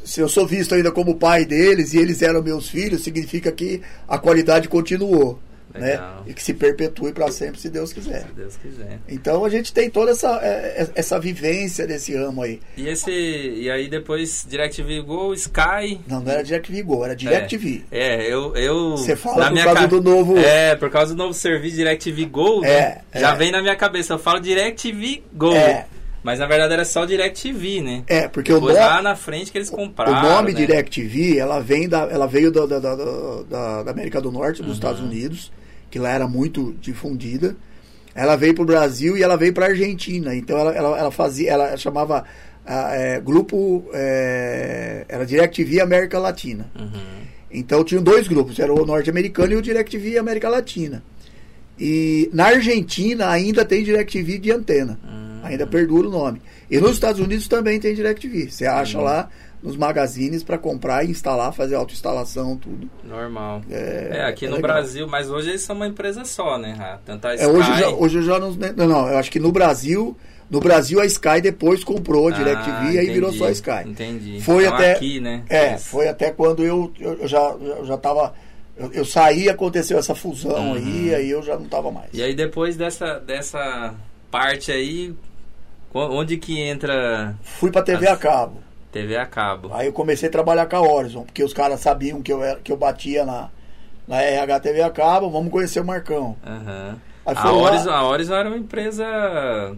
se 0.03 0.19
eu 0.21 0.27
sou 0.29 0.47
visto 0.47 0.73
ainda 0.73 0.91
como 0.91 1.15
pai 1.15 1.45
deles 1.45 1.93
e 1.93 1.99
eles 1.99 2.23
eram 2.23 2.41
meus 2.41 2.67
filhos, 2.67 3.03
significa 3.03 3.51
que 3.51 3.81
a 4.07 4.17
qualidade 4.17 4.67
continuou, 4.67 5.37
né? 5.73 5.99
E 6.25 6.33
que 6.33 6.41
se 6.43 6.53
perpetue 6.53 7.11
para 7.13 7.31
sempre, 7.31 7.59
se 7.59 7.69
Deus 7.69 7.93
quiser. 7.93 8.21
Se 8.27 8.33
Deus 8.33 8.57
quiser. 8.57 8.99
Então 9.07 9.45
a 9.45 9.49
gente 9.49 9.71
tem 9.73 9.89
toda 9.89 10.11
essa, 10.11 10.39
é, 10.41 10.83
é, 10.83 10.89
essa 10.95 11.19
vivência 11.19 11.85
desse 11.85 12.15
ramo 12.15 12.41
aí. 12.41 12.59
E 12.75 12.87
esse. 12.87 13.11
E 13.11 13.69
aí 13.69 13.87
depois 13.89 14.45
DirecTV 14.49 15.01
Go, 15.01 15.33
Sky. 15.33 15.99
Não, 16.07 16.21
não 16.21 16.31
era 16.31 16.43
DirecTV 16.43 16.81
Go, 16.83 17.03
era 17.05 17.15
DirecTV. 17.15 17.83
É, 17.91 18.21
eu. 18.31 18.55
eu 18.55 18.91
Você 18.97 19.15
fala 19.15 19.37
na 19.37 19.45
por 19.45 19.51
minha 19.53 19.65
causa 19.65 19.79
ca- 19.81 19.87
do 19.87 20.01
novo- 20.01 20.37
É, 20.37 20.75
por 20.75 20.89
causa 20.89 21.13
do 21.13 21.17
novo 21.17 21.33
serviço 21.33 21.75
DirecTV 21.75 22.25
Go, 22.25 22.61
né? 22.61 23.01
É, 23.11 23.19
Já 23.19 23.33
é. 23.33 23.35
vem 23.35 23.51
na 23.51 23.61
minha 23.61 23.75
cabeça. 23.75 24.13
Eu 24.13 24.19
falo 24.19 24.39
DirecTV 24.39 25.23
Go. 25.33 25.53
É. 25.53 25.85
Mas 26.21 26.37
na 26.37 26.45
verdade 26.47 26.73
era 26.73 26.83
só 26.83 27.05
DirecTV, 27.05 27.81
né? 27.81 28.03
É, 28.05 28.27
porque 28.27 28.51
o 28.51 28.55
Depois 28.55 28.75
nome, 28.75 28.87
lá 28.89 29.01
na 29.01 29.15
frente 29.15 29.53
que 29.53 29.57
eles 29.57 29.69
o 29.69 29.71
compraram. 29.71 30.21
nome 30.21 30.51
né? 30.51 30.57
DirecTV, 30.59 31.37
ela 31.37 31.61
vem 31.61 31.87
da, 31.87 31.99
ela 32.11 32.27
veio 32.27 32.51
da, 32.51 32.65
da, 32.65 32.77
da, 32.77 33.83
da- 33.83 33.91
América 33.91 34.19
do 34.19 34.29
Norte, 34.29 34.59
Uhum. 34.59 34.67
dos 34.67 34.75
Estados 34.75 34.99
Unidos, 34.99 35.49
que 35.89 35.99
lá 35.99 36.11
era 36.11 36.27
muito 36.27 36.75
difundida. 36.79 37.55
Ela 38.13 38.35
veio 38.35 38.53
para 38.53 38.63
o 38.63 38.65
Brasil 38.65 39.17
e 39.17 39.23
ela 39.23 39.37
veio 39.37 39.53
para 39.53 39.67
a 39.67 39.69
Argentina. 39.69 40.35
Então 40.35 40.57
ela, 40.57 40.73
ela, 40.73 40.99
ela 40.99 41.11
fazia, 41.11 41.51
ela 41.51 41.77
chamava 41.77 42.25
ah, 42.65 42.93
é, 42.93 43.19
grupo, 43.19 43.89
é, 43.93 45.05
era 45.07 45.25
DirecTV 45.25 45.81
América 45.81 46.19
Latina. 46.19 46.69
Uhum. 46.77 47.19
Então 47.51 47.83
tinham 47.83 48.03
dois 48.03 48.27
grupos, 48.27 48.59
era 48.59 48.73
o 48.73 48.85
norte-americano 48.85 49.53
e 49.53 49.55
o 49.55 49.61
DirecTV 49.61 50.17
América 50.17 50.49
Latina. 50.49 51.03
E 51.79 52.29
na 52.33 52.47
Argentina 52.47 53.29
ainda 53.29 53.63
tem 53.63 53.83
DirecTV 53.83 54.37
de 54.37 54.51
antena. 54.51 54.99
Hum. 55.03 55.39
Ainda 55.43 55.65
perdura 55.65 56.09
o 56.09 56.11
nome. 56.11 56.41
E 56.69 56.77
nos 56.79 56.91
Estados 56.91 57.21
Unidos 57.21 57.47
também 57.47 57.79
tem 57.79 57.95
DirecTV. 57.95 58.51
Você 58.51 58.65
acha 58.65 58.97
Uhum. 58.97 59.05
lá 59.05 59.29
nos 59.61 59.75
magazines 59.75 60.41
para 60.43 60.57
comprar 60.57 61.03
e 61.05 61.11
instalar, 61.11 61.51
fazer 61.53 61.75
autoinstalação, 61.75 62.55
tudo. 62.57 62.89
Normal. 63.03 63.61
É, 63.69 64.09
É, 64.19 64.23
aqui 64.25 64.45
é 64.45 64.49
no 64.49 64.55
legal. 64.55 64.71
Brasil, 64.71 65.07
mas 65.07 65.29
hoje 65.29 65.49
eles 65.49 65.61
são 65.61 65.75
uma 65.75 65.87
empresa 65.87 66.23
só, 66.25 66.57
né? 66.57 66.75
Ah, 66.79 66.97
Tanto 67.05 67.25
a 67.27 67.35
Sky. 67.35 67.45
É, 67.45 67.51
hoje, 67.51 67.77
já, 67.79 67.89
hoje 67.89 68.17
eu 68.19 68.23
já 68.23 68.39
não, 68.39 68.51
não. 68.51 68.87
Não, 68.87 69.07
eu 69.09 69.17
acho 69.17 69.29
que 69.29 69.39
no 69.39 69.51
Brasil, 69.51 70.15
no 70.49 70.59
Brasil 70.61 71.01
a 71.01 71.05
Sky 71.05 71.41
depois 71.41 71.83
comprou 71.83 72.29
a 72.29 72.31
DirecTV 72.31 72.71
Ah, 72.71 72.93
e 72.93 72.99
aí 72.99 73.05
virou 73.07 73.29
entendi, 73.29 73.37
só 73.37 73.47
a 73.47 73.51
Sky. 73.51 73.89
Entendi. 73.89 74.39
Foi 74.41 74.63
Então, 74.63 74.75
até 74.75 74.91
aqui, 74.93 75.19
né? 75.19 75.43
É, 75.49 75.71
Eles- 75.71 75.85
foi 75.87 76.07
até 76.07 76.31
quando 76.31 76.63
eu, 76.63 76.91
eu, 76.99 77.27
já 77.27 77.39
eu 77.49 77.85
já 77.85 77.97
tava 77.97 78.33
eu, 78.77 78.93
eu 78.93 79.03
saí, 79.03 79.49
aconteceu 79.49 79.99
essa 79.99 80.15
fusão 80.15 80.69
Uhum. 80.69 80.73
aí, 80.75 81.13
aí 81.15 81.29
eu 81.29 81.43
já 81.43 81.57
não 81.57 81.65
tava 81.65 81.91
mais. 81.91 82.11
E 82.13 82.23
aí 82.23 82.33
depois 82.33 82.77
dessa, 82.77 83.19
dessa 83.19 83.93
parte 84.31 84.71
aí, 84.71 85.13
onde 85.93 86.37
que 86.37 86.57
entra 86.61 87.35
Fui 87.43 87.69
pra 87.71 87.81
TV 87.81 88.07
As- 88.07 88.13
a 88.13 88.17
cabo. 88.17 88.63
TV 88.91 89.17
a 89.17 89.25
cabo? 89.25 89.69
Aí 89.73 89.87
eu 89.87 89.93
comecei 89.93 90.29
a 90.29 90.31
trabalhar 90.31 90.65
com 90.67 90.75
a 90.77 90.81
Horizon, 90.81 91.23
porque 91.23 91.43
os 91.43 91.53
caras 91.53 91.79
sabiam 91.79 92.21
que 92.21 92.31
eu 92.33 92.43
era, 92.43 92.59
que 92.59 92.71
eu 92.71 92.77
batia 92.77 93.25
na 93.25 93.49
na 94.07 94.21
RH 94.23 94.59
TV 94.61 94.81
a 94.81 94.89
cabo, 94.89 95.29
vamos 95.29 95.51
conhecer 95.51 95.79
o 95.79 95.85
Marcão. 95.85 96.35
Aí 97.23 97.35
A 97.37 97.51
Horizon, 97.53 97.91
a 97.91 98.07
Horizon 98.09 98.33
era 98.33 98.49
uma 98.49 98.57
empresa 98.57 99.05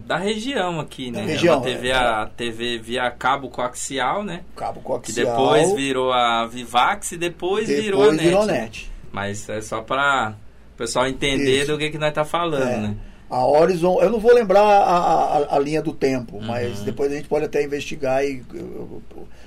da 0.06 0.16
região 0.16 0.80
aqui, 0.80 1.10
né? 1.10 1.20
Da 1.20 1.26
região, 1.26 1.56
uma 1.58 1.62
TV, 1.64 1.88
é. 1.88 1.94
a 1.94 2.26
TV 2.34 2.78
via 2.78 3.10
cabo 3.10 3.50
coaxial, 3.50 4.24
né? 4.24 4.40
Cabo 4.56 4.80
Que 4.80 4.86
coaxial. 4.86 5.26
depois 5.26 5.72
virou 5.74 6.10
a 6.12 6.46
Vivax 6.46 7.12
e 7.12 7.18
depois, 7.18 7.68
virou 7.68 8.04
a 8.04 8.04
depois 8.04 8.16
NET. 8.16 8.26
virou 8.30 8.46
né? 8.46 8.60
net. 8.62 8.90
Mas 9.12 9.46
é 9.50 9.60
só 9.60 9.82
pra 9.82 10.32
o 10.74 10.76
pessoal 10.78 11.06
entender 11.06 11.64
Isso. 11.64 11.72
do 11.72 11.76
que, 11.78 11.90
que 11.90 11.98
nós 11.98 12.14
tá 12.14 12.24
falando, 12.24 12.62
É. 12.70 12.76
né? 12.78 12.96
A 13.34 13.46
Horizon, 13.46 13.98
eu 14.02 14.10
não 14.10 14.20
vou 14.20 14.34
lembrar 14.34 14.60
a, 14.60 15.38
a- 15.38 15.56
a 15.56 15.58
linha 15.58 15.80
do 15.80 15.92
tempo, 15.94 16.36
Uhum. 16.36 16.44
mas 16.44 16.80
depois 16.82 17.10
a 17.10 17.14
gente 17.14 17.28
pode 17.28 17.46
até 17.46 17.62
investigar 17.64 18.22
e 18.22 18.42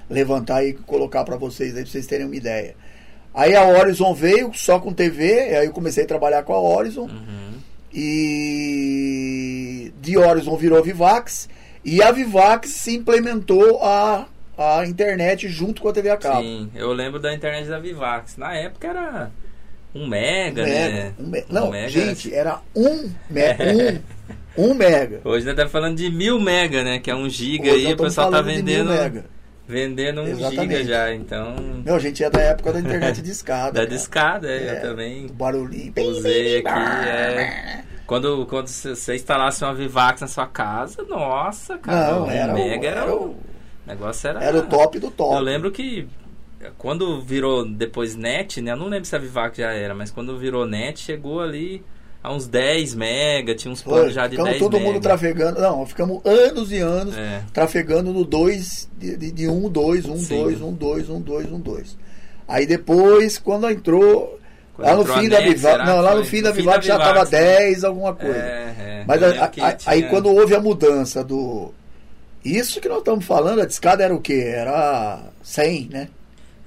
levantar 0.09 0.63
e 0.65 0.73
colocar 0.73 1.23
para 1.23 1.35
vocês 1.37 1.75
aí, 1.75 1.83
pra 1.83 1.91
vocês 1.91 2.07
terem 2.07 2.25
uma 2.25 2.35
ideia. 2.35 2.75
Aí 3.33 3.53
a 3.55 3.63
Horizon 3.67 4.13
veio 4.13 4.51
só 4.55 4.79
com 4.79 4.91
TV, 4.93 5.55
aí 5.55 5.65
eu 5.67 5.71
comecei 5.71 6.03
a 6.03 6.07
trabalhar 6.07 6.41
com 6.43 6.53
a 6.53 6.59
Horizon. 6.59 7.03
Uhum. 7.03 7.53
E 7.93 9.91
de 10.01 10.17
Horizon 10.17 10.55
virou 10.57 10.81
Vivax. 10.83 11.47
E 11.83 12.01
a 12.01 12.11
Vivax 12.11 12.69
se 12.69 12.95
implementou 12.95 13.79
a, 13.83 14.25
a 14.57 14.85
internet 14.87 15.47
junto 15.47 15.81
com 15.81 15.89
a 15.89 15.93
TV 15.93 16.09
a 16.09 16.17
cabo. 16.17 16.41
Sim, 16.41 16.71
eu 16.73 16.91
lembro 16.91 17.19
da 17.19 17.33
internet 17.33 17.67
da 17.67 17.77
Vivax. 17.79 18.37
Na 18.37 18.55
época 18.55 18.87
era 18.87 19.31
um 19.95 20.05
mega, 20.07 20.61
Um 20.61 20.65
né? 20.65 20.89
mega, 20.89 21.13
um 21.19 21.27
me- 21.27 21.39
Um 21.49 21.53
Não, 21.53 21.71
mega 21.71 21.89
gente, 21.89 22.33
era 22.33 22.59
um, 22.75 23.09
me- 23.29 24.01
um, 24.57 24.69
um 24.69 24.73
mega. 24.73 25.21
Hoje 25.23 25.45
nós 25.45 25.55
tá 25.55 25.67
falando 25.67 25.95
de 25.97 26.09
mil 26.11 26.39
mega, 26.39 26.83
né? 26.83 26.99
Que 26.99 27.09
é 27.09 27.15
um 27.15 27.29
giga 27.29 27.69
Hoje 27.71 27.75
aí, 27.75 27.85
o 27.85 27.89
estamos 27.91 28.03
pessoal 28.13 28.29
tá 28.31 28.41
de 28.41 28.47
vendendo, 28.53 28.89
mega. 28.91 29.25
vendendo 29.67 30.21
um 30.21 30.25
giga 30.25 30.39
Exatamente. 30.47 30.83
já, 30.85 31.13
então. 31.13 31.55
Meu, 31.83 31.95
a 31.95 31.99
gente 31.99 32.23
é 32.23 32.29
da 32.29 32.41
época 32.41 32.73
da 32.73 32.79
internet 32.79 33.21
de 33.21 33.31
escada. 33.31 33.71
Da 33.71 33.79
cara. 33.81 33.87
discada, 33.87 34.47
é, 34.51 34.67
É. 34.67 34.77
eu 34.77 34.81
também 34.81 35.25
O 35.27 35.33
barulhinho. 35.33 35.93
usei 35.97 36.57
aqui. 36.59 36.69
É, 36.69 37.83
quando 38.05 38.45
quando 38.45 38.67
você 38.67 39.15
instalasse 39.15 39.63
uma 39.63 39.73
Vivax 39.73 40.21
na 40.21 40.27
sua 40.27 40.45
casa, 40.47 41.03
nossa, 41.03 41.77
cara, 41.77 42.11
Não, 42.11 42.25
um 42.25 42.29
era, 42.31 42.51
o, 42.51 42.55
mega 42.55 42.87
era, 42.87 43.01
era, 43.01 43.15
o 43.15 43.23
o, 43.29 43.35
negócio 43.87 44.27
era, 44.29 44.43
era 44.43 44.57
o 44.57 44.61
top 44.63 44.99
do 44.99 45.09
top. 45.09 45.33
Eu 45.35 45.39
lembro 45.39 45.71
que 45.71 46.07
quando 46.77 47.21
virou 47.21 47.65
depois 47.65 48.15
net, 48.15 48.61
né? 48.61 48.71
Eu 48.71 48.77
não 48.77 48.87
lembro 48.87 49.05
se 49.05 49.15
a 49.15 49.19
Vivax 49.19 49.57
já 49.57 49.71
era, 49.73 49.93
mas 49.95 50.11
quando 50.11 50.37
virou 50.37 50.65
net, 50.65 50.99
chegou 50.99 51.39
ali 51.41 51.83
a 52.23 52.33
uns 52.33 52.47
10 52.47 52.95
mega, 52.95 53.53
tinha 53.53 53.71
uns 53.71 53.83
planos 53.83 54.13
já 54.13 54.23
de 54.25 54.31
ficamos 54.31 54.49
10 54.51 54.59
todo 54.63 54.73
mega. 54.77 54.85
mundo 54.85 55.01
trafegando. 55.01 55.61
Não, 55.61 55.85
ficamos 55.85 56.21
anos 56.25 56.71
e 56.71 56.77
anos 56.79 57.15
É. 57.15 57.43
trafegando 57.53 58.11
no 58.11 58.23
2, 58.25 58.89
de, 58.97 59.15
de, 59.17 59.31
de 59.31 59.47
1, 59.47 59.69
2, 59.69 60.05
1, 60.05 60.17
Sim. 60.17 60.41
2, 60.43 60.61
1, 60.61 60.73
2, 60.73 61.09
1, 61.09 61.21
2, 61.21 61.51
1, 61.51 61.59
2. 61.59 61.97
Aí 62.47 62.65
depois, 62.65 63.37
quando 63.37 63.69
entrou. 63.69 64.39
Quando 64.75 64.87
lá 64.87 64.95
no 64.97 65.05
fim 65.05 65.29
da 65.29 65.37
será 65.57 65.85
Não, 65.85 66.01
lá 66.01 66.15
no 66.15 66.25
fim 66.25 66.41
da 66.41 66.51
da 66.51 66.81
já 66.81 66.97
tava 66.97 67.11
Vivax, 67.25 67.31
né? 67.31 67.39
10, 67.39 67.83
alguma 67.85 68.13
coisa. 68.13 68.35
É, 68.37 68.75
é. 68.77 69.03
Mas 69.07 69.23
a- 69.23 69.45
a- 69.45 69.47
que 69.47 69.61
a- 69.61 69.67
aí 69.85 69.99
tinha- 69.99 70.09
quando 70.09 70.29
houve 70.29 70.53
a 70.53 70.59
mudança 70.59 71.23
do. 71.23 71.71
Isso 72.43 72.81
que 72.81 72.89
nós 72.89 72.99
estamos 72.99 73.23
falando, 73.25 73.61
a 73.61 73.65
discada 73.65 74.03
era 74.03 74.13
o 74.13 74.19
quê? 74.19 74.43
Era 74.47 75.23
100, 75.41 75.89
né? 75.91 76.09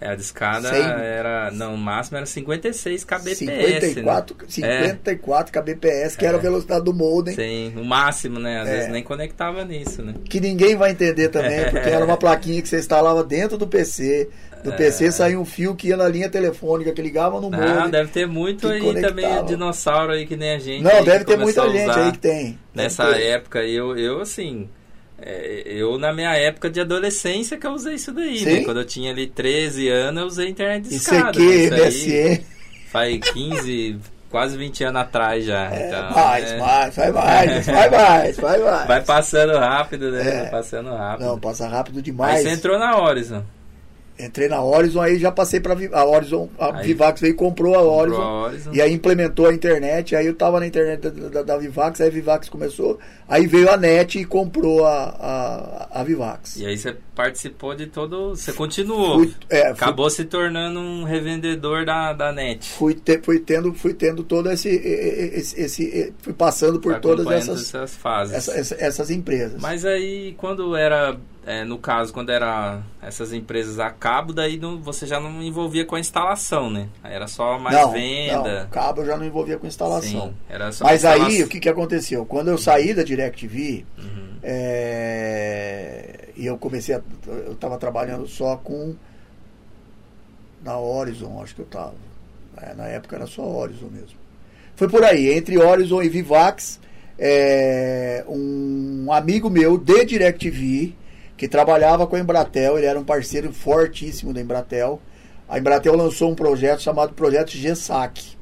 É, 0.01 0.11
a 0.11 0.15
discada 0.15 0.69
Cem. 0.69 0.81
era. 0.81 1.51
Não, 1.51 1.75
o 1.75 1.77
máximo 1.79 2.17
era 2.19 2.27
56 2.27 3.03
kbps. 3.05 3.39
54, 3.39 4.37
né? 4.37 4.47
54 4.49 5.53
kbps, 5.53 6.17
que 6.17 6.25
era 6.25 6.37
a 6.37 6.41
É. 6.41 6.43
velocidade 6.43 6.85
do 6.85 6.95
modem. 6.95 7.35
Sim, 7.35 7.73
o 7.77 7.85
máximo, 7.85 8.39
né? 8.39 8.61
Às 8.61 8.69
É. 8.69 8.73
vezes 8.77 8.89
nem 8.91 9.03
conectava 9.03 9.65
nisso, 9.65 10.03
né? 10.03 10.15
que 10.25 10.41
ninguém 10.41 10.77
vai 10.77 10.93
entender 10.93 11.29
também, 11.29 11.65
porque 11.71 11.89
era 11.89 12.05
uma 12.05 12.17
plaquinha 12.17 12.63
que 12.63 12.69
você 12.69 12.79
instalava 12.79 13.25
dentro 13.25 13.59
do 13.59 13.67
PC. 13.67 14.29
Do 14.63 14.73
É. 14.73 14.77
PC 14.77 15.11
saía 15.13 15.39
um 15.39 15.45
fio 15.45 15.75
que 15.77 15.89
ia 15.89 15.97
na 15.97 16.09
linha 16.09 16.29
telefônica, 16.29 16.93
que 16.93 17.01
ligava 17.01 17.41
no 17.41 17.49
Ah, 17.55 17.59
modem. 17.75 17.91
deve 17.91 18.11
ter 18.11 18.27
muito 18.27 18.67
aí 18.69 18.81
conectava. 18.81 19.15
também 19.15 19.45
dinossauro 19.47 20.13
aí 20.13 20.27
que 20.27 20.37
nem 20.37 20.51
a 20.53 20.59
gente. 20.59 20.83
Não, 20.83 21.05
deve 21.05 21.25
ter 21.25 21.37
muita 21.39 21.69
gente 21.71 21.91
aí 21.91 22.13
que 22.13 22.19
tem. 22.19 22.59
Nessa 22.75 23.07
ter. 23.15 23.23
época, 23.23 23.63
eu, 23.65 23.97
eu 23.97 24.21
assim. 24.21 24.69
É, 25.21 25.63
eu, 25.67 25.99
na 25.99 26.13
minha 26.13 26.33
época 26.35 26.71
de 26.71 26.81
adolescência, 26.81 27.57
que 27.57 27.67
eu 27.67 27.73
usei 27.73 27.95
isso 27.95 28.13
daí, 28.13 28.45
né? 28.45 28.65
Quando 28.65 28.81
eu 28.81 28.85
tinha 28.85 29.11
ali 29.11 29.27
13 29.27 29.89
anos, 29.89 30.21
eu 30.21 30.27
usei 30.27 30.49
internet 30.49 30.89
de 30.89 30.95
escada. 30.95 31.39
ICQ, 31.39 31.43
Isso 31.43 31.75
aí 31.75 32.35
MSN. 32.37 32.45
Faz 32.91 33.19
15, 33.33 33.99
quase 34.31 34.57
20 34.57 34.85
anos 34.85 35.03
atrás 35.03 35.45
já. 35.45 35.71
É, 35.75 35.89
então, 35.89 36.11
mais, 36.13 36.45
é, 36.53 36.59
mais, 36.59 36.97
vai 36.97 37.13
mais, 37.13 37.67
vai 37.67 37.91
mais, 37.91 38.37
vai 38.37 38.59
mais. 38.59 38.87
Vai 38.87 39.03
passando 39.03 39.59
rápido, 39.59 40.11
né? 40.13 40.21
É. 40.21 40.41
Vai 40.43 40.51
passando 40.51 40.91
rápido. 40.91 41.27
Não, 41.27 41.39
passa 41.39 41.69
rápido 41.69 41.97
Aí 41.97 42.03
demais. 42.03 42.43
você 42.43 42.51
entrou 42.51 42.79
na 42.79 42.97
Horizon. 42.97 43.43
Entrei 44.19 44.49
na 44.49 44.61
Horizon, 44.61 45.01
aí 45.01 45.17
já 45.19 45.31
passei 45.31 45.61
pra 45.61 45.75
Vi- 45.75 45.91
a 45.93 46.05
Horizon. 46.05 46.49
A 46.59 46.77
Aí- 46.79 46.87
Vivax 46.89 47.21
veio 47.21 47.31
e 47.33 47.35
comprou 47.35 47.75
a 47.77 47.83
Horizon. 47.83 48.17
Comprou 48.17 48.37
a 48.37 48.43
Horizon. 48.49 48.71
E 48.73 48.83
aí 48.83 48.93
implementou 48.93 49.47
a 49.47 49.55
internet, 49.55 50.17
aí 50.17 50.27
eu 50.27 50.35
tava 50.35 50.59
na 50.59 50.67
internet 50.67 51.01
da, 51.09 51.29
da- 51.29 51.43
da 51.43 51.57
Vivax, 51.57 52.01
aí 52.01 52.09
a 52.09 52.11
Vivax 52.11 52.49
começou, 52.49 52.99
aí 53.29 53.47
veio 53.47 53.71
a 53.71 53.77
NET 53.77 54.19
e 54.19 54.25
comprou 54.25 54.85
a, 54.85 55.89
a, 55.93 56.01
a 56.01 56.05
Vivax. 56.05 56.57
E 56.57 56.67
aí 56.67 56.77
você 56.77 56.97
participou 57.15 57.75
de 57.77 57.87
todo. 57.87 58.31
Você 58.35 58.53
continuou. 58.53 59.19
Fui, 59.19 59.35
é, 59.51 59.61
fui, 59.63 59.71
Acabou 59.71 60.11
se 60.11 60.25
tornando 60.25 60.81
um 60.81 61.05
revendedor 61.05 61.85
da, 61.85 62.13
da 62.13 62.33
net. 62.33 62.69
fui, 62.73 62.95
te- 62.95 63.21
fui 63.23 63.39
tendo, 63.39 63.73
fui 63.73 63.95
tendo 63.95 64.25
todo 64.25 64.51
esse, 64.51 64.69
esse, 64.69 65.61
esse- 65.61 66.13
fui 66.23 66.33
passando 66.33 66.81
por 66.81 66.99
todas 67.01 67.27
essas, 67.29 67.61
essas 67.63 67.95
fases. 67.95 68.35
essa- 68.35 68.53
essa- 68.59 68.77
essas 68.79 69.11
empresas. 69.11 69.61
Mas 69.61 69.85
aí, 69.85 70.35
quando 70.39 70.75
era, 70.75 71.17
é, 71.51 71.65
no 71.65 71.79
caso, 71.79 72.13
quando 72.13 72.31
era 72.31 72.83
essas 73.01 73.33
empresas 73.33 73.79
a 73.79 73.89
cabo, 73.91 74.33
daí 74.35 74.59
não- 74.59 74.79
você 74.81 75.07
já 75.07 75.19
não 75.19 75.43
envolvia 75.43 75.85
com 75.85 75.95
a 75.97 76.01
instalação, 76.01 76.69
né? 76.71 76.89
Aí 77.03 77.15
era 77.15 77.27
só 77.27 77.59
mais 77.59 77.75
não, 77.77 77.91
venda. 77.93 78.63
não, 78.65 78.71
cabo 78.71 79.01
eu 79.01 79.07
já 79.07 79.17
não 79.17 79.25
envolvia 79.25 79.57
com 79.59 79.67
instalação. 79.67 80.29
Sim, 80.29 80.35
era 80.49 80.71
só 80.73 80.85
Mas 80.85 80.97
instalação. 81.05 81.27
aí, 81.27 81.43
o 81.43 81.49
que, 81.49 81.59
que 81.59 81.69
aconteceu? 81.69 82.27
Quando 82.27 82.49
eu 82.49 82.59
saí 82.59 82.93
da 82.93 83.03
DirecTV, 83.03 83.85
Uhum. 83.99 84.37
é, 84.43 86.29
e 86.37 86.47
eu 86.47 86.57
comecei 86.59 86.95
a. 86.95 87.01
Eu 87.27 87.53
estava 87.53 87.79
trabalhando 87.79 88.27
só 88.27 88.57
com. 88.57 88.95
Na 90.63 90.79
Horizon, 90.79 91.41
acho 91.43 91.55
que 91.55 91.61
eu 91.63 91.67
estava. 91.67 91.95
na 92.77 92.87
época 92.89 93.15
era 93.17 93.27
só 93.27 93.43
Horizon 93.43 93.87
mesmo. 93.93 94.19
Foi 94.77 94.89
por 94.89 95.03
aí, 95.05 95.33
entre 95.33 95.57
Horizon 95.59 96.03
e 96.03 96.09
Vivax, 96.09 96.81
é, 97.19 98.25
um 98.29 99.07
amigo 99.13 99.49
meu 99.49 99.79
de 99.79 100.05
DirecTV, 100.05 100.95
que 101.39 101.49
trabalhava 101.49 102.07
com 102.07 102.17
a 102.17 102.21
Embratel, 102.21 102.77
ele 102.77 102.87
era 102.87 102.99
um 102.99 103.05
parceiro 103.05 103.51
fortíssimo 103.53 104.35
da 104.35 104.41
Embratel. 104.43 105.01
A 105.49 105.59
Embratel 105.59 105.95
lançou 105.97 106.31
um 106.31 106.35
projeto 106.35 106.83
chamado 106.83 107.15
Projeto 107.15 107.53
GESAC. 107.53 108.37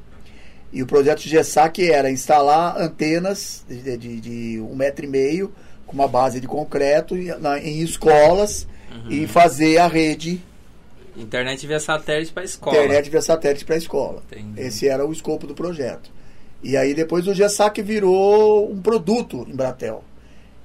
E 0.73 0.83
o 0.83 0.85
projeto 0.85 1.21
GESAC 1.21 1.89
era 1.89 2.11
instalar 2.11 2.75
antenas 2.81 3.63
de, 3.69 3.95
de, 3.97 4.19
de 4.19 4.59
um 4.59 4.75
metro 4.75 5.05
e 5.05 5.07
meio 5.07 5.53
com 5.85 5.93
uma 5.93 6.07
base 6.09 6.41
de 6.41 6.47
concreto 6.47 7.15
em, 7.15 7.27
na- 7.39 7.59
em 7.59 7.79
escolas 7.81 8.67
Uhum. 8.91 9.11
e 9.11 9.27
fazer 9.27 9.77
a 9.77 9.87
rede 9.87 10.41
Internet 11.15 11.65
via 11.67 11.79
satélite 11.79 12.31
para 12.31 12.43
escola. 12.43 12.77
internet 12.77 13.09
via 13.09 13.21
satélite 13.21 13.65
para 13.65 13.75
a 13.75 13.77
escola. 13.77 14.23
Entendi. 14.31 14.61
Esse 14.61 14.87
era 14.87 15.05
o 15.05 15.11
escopo 15.11 15.45
do 15.47 15.53
projeto. 15.53 16.09
E 16.63 16.75
aí 16.77 16.93
depois 16.93 17.27
o 17.27 17.33
GESAC 17.33 17.81
virou 17.81 18.71
um 18.71 18.81
produto 18.81 19.45
em 19.49 19.55
Bratel. 19.55 20.03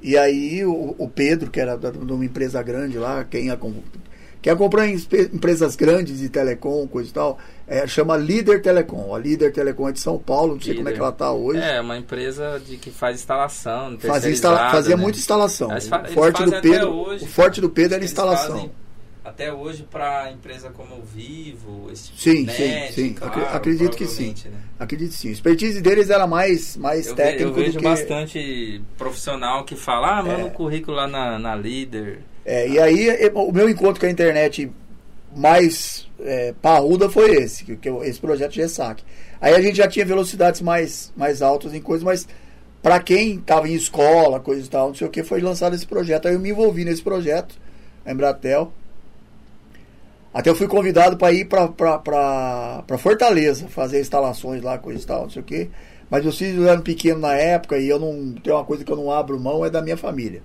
E 0.03 0.19
aí 0.19 0.65
o, 0.65 0.95
o 0.99 1.09
Pedro, 1.09 1.51
que 1.51 1.61
era 1.61 1.77
de 1.77 2.13
uma 2.13 2.25
empresa 2.25 2.63
grande 2.63 2.99
lá, 2.99 3.23
quem, 3.25 3.51
acom- 3.51 3.83
quem 4.41 4.53
acompanha 4.53 4.93
em 4.93 4.97
espe- 4.97 5.31
empresas 5.33 5.77
grandes 5.77 6.19
de 6.19 6.29
telecom, 6.29 6.87
coisa 6.89 7.09
e 7.09 7.13
tal, 7.13 7.39
é, 7.69 7.87
chama 7.87 8.17
Líder 8.17 8.61
Telecom. 8.61 9.15
A 9.15 9.19
Líder 9.19 9.53
Telecom 9.53 9.89
é 9.89 9.93
de 9.93 10.01
São 10.01 10.19
Paulo, 10.19 10.55
não 10.55 10.61
sei 10.61 10.75
como 10.75 10.89
é 10.89 10.93
que 10.93 10.99
ela 10.99 11.11
está 11.11 11.31
hoje. 11.33 11.61
É, 11.61 11.81
uma 11.81 11.97
empresa 11.97 12.61
de, 12.67 12.77
que 12.77 12.91
faz 12.91 13.21
instalação. 13.21 13.97
fazia, 14.01 14.31
instala- 14.33 14.71
fazia 14.73 14.97
né? 14.97 15.03
muita 15.03 15.19
instalação. 15.19 15.71
Eles 15.71 15.87
o 15.87 16.13
forte 16.13 16.43
do 16.45 16.61
Pedro, 16.61 16.91
hoje. 16.93 17.25
o 17.25 17.29
forte 17.29 17.61
do 17.61 17.71
Pedro 17.71 17.95
era 17.95 18.05
instalação. 18.05 18.71
Até 19.25 19.53
hoje 19.53 19.87
para 19.89 20.33
empresa 20.33 20.71
como 20.71 20.97
o 20.97 21.03
Vivo, 21.03 21.89
esse 21.93 22.09
tipo 22.09 22.21
Sim, 22.21 22.45
de 22.45 22.53
sim, 22.53 22.69
net, 22.69 22.93
sim. 22.93 23.13
claro, 23.15 23.33
Acre- 23.41 23.57
acredito 23.57 23.97
que 23.97 24.07
sim. 24.07 24.35
né? 24.47 24.59
Acredito 24.81 25.13
sim. 25.15 25.29
A 25.29 25.33
expertise 25.33 25.81
deles 25.81 26.11
era 26.11 26.27
mais, 26.27 26.77
mais 26.77 27.07
Eu, 27.07 27.15
técnico 27.15 27.51
eu 27.51 27.55
vejo 27.55 27.79
que... 27.79 27.85
bastante 27.85 28.83
profissional 28.99 29.65
que 29.65 29.77
fala, 29.77 30.19
ah, 30.19 30.23
manda 30.25 30.41
É. 30.41 30.45
um 30.45 30.51
currículo 30.51 30.97
lá 30.97 31.07
na, 31.07 31.39
na 31.39 31.55
líder. 31.55 32.19
É, 32.45 32.69
e 32.69 32.81
aí 32.81 33.31
o 33.33 33.53
meu 33.53 33.69
encontro 33.69 34.01
com 34.01 34.07
a 34.07 34.11
internet 34.11 34.69
mais 35.37 36.09
é, 36.21 36.53
parruda 36.61 37.09
foi 37.09 37.31
esse, 37.37 37.65
que, 37.65 37.77
que 37.77 37.89
esse 37.89 38.19
projeto 38.19 38.53
GESAC. 38.53 39.05
Aí 39.41 39.55
a 39.55 39.61
gente 39.63 39.77
já 39.77 39.87
tinha 39.87 40.05
velocidades 40.05 40.61
mais, 40.61 41.13
mais 41.17 41.43
altas 41.43 41.73
em 41.75 41.81
coisas, 41.81 42.03
mas 42.05 42.27
para 42.83 42.99
quem 42.99 43.37
estava 43.37 43.69
em 43.69 43.75
escola, 43.75 44.41
coisa 44.41 44.67
e 44.67 44.69
tal, 44.69 44.89
não 44.89 44.95
sei 44.97 45.07
o 45.07 45.11
que, 45.11 45.23
foi 45.23 45.41
lançado 45.41 45.75
esse 45.77 45.87
projeto. 45.87 46.27
Aí 46.27 46.35
eu 46.35 46.41
me 46.41 46.51
envolvi 46.51 46.85
nesse 46.85 47.03
projeto, 47.03 47.55
a 48.05 48.11
Embratel. 48.13 48.73
Até 50.35 50.49
eu 50.51 50.55
fui 50.55 50.67
convidado 50.67 51.17
para 51.17 51.33
ir 51.33 51.45
para 51.47 52.99
Fortaleza, 52.99 53.69
fazer 53.69 54.01
instalações 54.01 54.63
lá, 54.63 54.79
coisa 54.79 55.03
e 55.03 55.07
tal, 55.07 55.23
não 55.23 55.31
sei 55.31 55.43
o 55.43 55.45
que. 55.45 55.71
Mas 56.11 56.23
meus 56.23 56.37
filhos 56.39 56.67
eram 56.67 56.83
pequenos 56.83 57.21
na 57.23 57.35
época 57.35 57.79
e 57.79 57.89
eu 57.89 57.99
não. 57.99 58.35
Tem 58.43 58.53
uma 58.53 58.65
coisa 58.65 58.85
que 58.85 58.93
eu 58.93 58.97
não 58.97 59.11
abro 59.11 59.39
mão, 59.41 59.65
é 59.65 59.71
da 59.71 59.81
minha 59.83 59.97
família. 59.97 60.43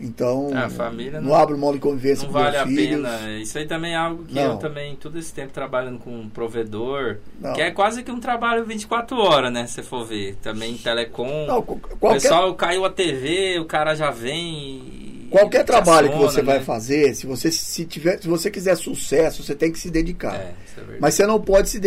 Então, 0.00 0.50
Ah, 0.52 0.64
a 0.64 0.68
família 0.70 1.20
não, 1.20 1.28
não- 1.30 1.34
abro 1.36 1.56
mão 1.56 1.72
de 1.72 1.78
convivência 1.78 2.26
Não 2.26 2.32
com 2.32 2.38
vale 2.38 2.50
meus 2.56 2.62
a 2.62 2.66
filhos. 2.66 3.08
pena. 3.08 3.38
Isso 3.38 3.56
aí 3.56 3.66
também 3.66 3.92
é 3.94 3.96
algo 3.96 4.24
que 4.24 4.34
Não. 4.34 4.42
eu 4.52 4.56
também, 4.58 4.96
todo 4.96 5.18
esse 5.18 5.32
tempo 5.32 5.52
trabalhando 5.52 5.98
com 6.00 6.10
um 6.10 6.28
provedor, 6.28 7.18
Não. 7.40 7.52
que 7.52 7.62
é 7.62 7.70
quase 7.70 8.02
que 8.02 8.10
um 8.10 8.18
trabalho 8.20 8.64
24 8.66 9.16
horas, 9.16 9.52
né? 9.52 9.66
Se 9.66 9.82
for 9.82 10.04
ver. 10.04 10.36
Também 10.42 10.76
telecom. 10.76 11.46
Não, 11.46 11.58
o 11.60 11.62
qualquer, 11.62 12.20
pessoal 12.20 12.52
caiu 12.54 12.84
a 12.84 12.90
TV, 12.90 13.58
o 13.60 13.64
cara 13.64 13.94
já 13.94 14.10
vem 14.10 14.54
e. 14.82 15.13
qualquer 15.30 15.64
trabalho 15.64 16.10
que 16.10 16.18
você 16.18 16.42
vai 16.42 16.58
né? 16.58 16.64
fazer, 16.64 17.14
se 17.14 17.26
você 17.26 17.50
se 17.50 17.84
tiver, 17.84 18.20
se 18.20 18.28
você 18.28 18.50
quiser 18.50 18.76
sucesso, 18.76 19.42
você 19.42 19.54
tem 19.54 19.70
que 19.72 19.78
se 19.78 19.90
dedicar. 19.90 20.34
É, 20.34 20.54
é. 20.78 20.96
Mas 21.00 21.14
você 21.14 21.26
não 21.26 21.40
pode 21.40 21.68
se, 21.68 21.80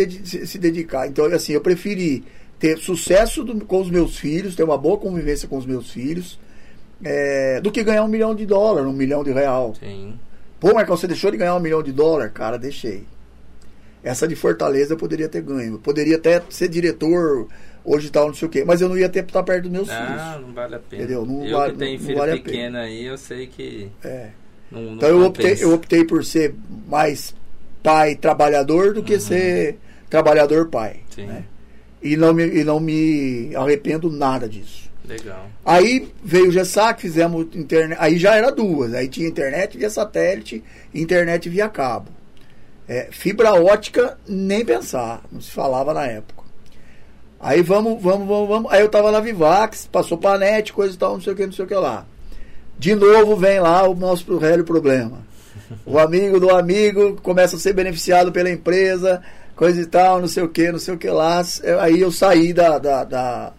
se- 0.46 0.58
dedicar. 0.58 1.06
Então, 1.06 1.24
assim, 1.26 1.52
eu 1.52 1.60
preferi 1.60 2.24
ter 2.58 2.78
sucesso 2.78 3.42
do- 3.44 3.64
com 3.64 3.80
os 3.80 3.90
meus 3.90 4.18
filhos, 4.18 4.54
ter 4.56 4.62
uma 4.62 4.76
boa 4.78 4.98
convivência 4.98 5.48
com 5.48 5.56
os 5.56 5.66
meus 5.66 5.90
filhos, 5.90 6.38
é, 7.04 7.60
do 7.60 7.70
que 7.70 7.82
ganhar 7.84 8.02
um 8.04 8.08
milhão 8.08 8.34
de 8.34 8.44
dólares, 8.44 8.88
um 8.88 8.92
milhão 8.92 9.22
de 9.22 9.32
real. 9.32 9.74
Sim. 9.78 10.18
Pô, 10.60 10.74
Marcão, 10.74 10.96
você 10.96 11.06
deixou 11.06 11.30
de 11.30 11.36
ganhar 11.36 11.54
um 11.54 11.60
milhão 11.60 11.82
de 11.82 11.92
dólares? 11.92 12.32
Cara, 12.34 12.58
deixei. 12.58 13.04
Essa 14.02 14.26
de 14.26 14.34
Fortaleza 14.36 14.94
eu 14.94 14.96
poderia 14.96 15.28
ter 15.28 15.42
ganho. 15.42 15.74
Eu 15.74 15.78
poderia 15.78 16.16
até 16.16 16.42
ser 16.50 16.68
diretor 16.68 17.48
hoje 17.90 18.10
tal, 18.10 18.26
não 18.28 18.34
sei 18.34 18.46
o 18.46 18.50
quê. 18.50 18.64
Mas 18.66 18.80
eu 18.80 18.88
não 18.88 18.96
ia 18.98 19.08
ter 19.08 19.24
estar 19.24 19.42
perto 19.42 19.62
dos 19.64 19.72
meus 19.72 19.88
Ah, 19.90 20.06
filhos. 20.34 20.46
não 20.48 20.54
vale 20.54 20.74
a 20.74 20.78
pena. 20.78 21.02
Entendeu? 21.02 21.24
Não 21.26 21.44
eu 21.46 21.56
vale- 21.56 21.72
que 21.72 21.78
tenho 21.78 21.98
não 21.98 22.06
filho 22.06 22.18
vale 22.18 22.40
pequeno 22.40 22.78
aí, 22.78 23.04
eu 23.04 23.16
sei 23.18 23.46
que 23.46 23.88
É. 24.04 24.28
não, 24.70 24.94
Então 24.94 25.08
eu 25.08 25.24
optei, 25.24 25.56
eu 25.60 25.72
optei 25.74 26.04
por 26.04 26.24
ser 26.24 26.54
mais 26.86 27.34
pai 27.82 28.14
trabalhador 28.16 28.92
do 28.94 29.02
que 29.02 29.14
Uhum. 29.14 29.20
ser 29.20 29.78
trabalhador 30.10 30.68
pai. 30.68 31.00
Sim. 31.14 31.26
né? 31.26 31.44
E, 32.02 32.16
não 32.16 32.32
me, 32.32 32.44
e 32.46 32.62
não 32.64 32.78
me 32.78 33.50
arrependo 33.56 34.08
nada 34.10 34.48
disso. 34.48 34.88
Legal. 35.04 35.46
Aí 35.64 36.08
veio 36.22 36.48
o 36.48 36.52
GESAC, 36.52 37.00
fizemos 37.00 37.46
internet. 37.56 37.98
Aí 38.00 38.18
já 38.18 38.36
era 38.36 38.52
duas. 38.52 38.92
Aí 38.94 39.08
tinha 39.08 39.26
internet 39.26 39.76
via 39.78 39.88
satélite 39.90 40.62
internet 40.94 41.48
via 41.48 41.68
cabo. 41.68 42.10
É, 42.86 43.08
fibra 43.10 43.52
ótica, 43.54 44.16
nem 44.28 44.64
pensar. 44.64 45.22
Não 45.32 45.40
se 45.40 45.50
falava 45.50 45.92
na 45.92 46.06
época. 46.06 46.37
Aí 47.40 47.62
vamos, 47.62 48.02
vamos, 48.02 48.26
vamos, 48.26 48.48
vamos. 48.48 48.72
Aí 48.72 48.80
eu 48.80 48.88
tava 48.88 49.12
na 49.12 49.20
Vivax, 49.20 49.86
passou 49.90 50.18
pra 50.18 50.38
net, 50.38 50.72
coisa 50.72 50.94
e 50.94 50.98
tal, 50.98 51.14
não 51.14 51.20
sei 51.20 51.32
o 51.32 51.36
que, 51.36 51.46
não 51.46 51.52
sei 51.52 51.64
o 51.64 51.68
que 51.68 51.74
lá. 51.74 52.04
De 52.78 52.94
novo 52.94 53.36
vem 53.36 53.60
lá 53.60 53.88
o 53.88 53.94
nosso 53.94 54.38
velho 54.38 54.64
problema. 54.64 55.26
O 55.84 55.98
amigo 55.98 56.40
do 56.40 56.50
amigo 56.50 57.16
começa 57.22 57.56
a 57.56 57.58
ser 57.58 57.72
beneficiado 57.74 58.32
pela 58.32 58.50
empresa, 58.50 59.22
coisa 59.54 59.80
e 59.80 59.86
tal, 59.86 60.20
não 60.20 60.28
sei 60.28 60.42
o 60.42 60.48
que, 60.48 60.70
não 60.72 60.78
sei 60.78 60.94
o 60.94 60.98
que 60.98 61.08
lá. 61.10 61.42
Aí 61.80 62.00
eu 62.00 62.10
saí 62.10 62.52
da, 62.52 62.78
da, 62.78 63.04
da, 63.04 63.52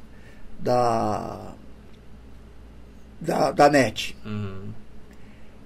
da, 0.59 1.39
da, 3.21 3.51
da 3.51 3.69
net. 3.69 4.17
Uhum. 4.25 4.69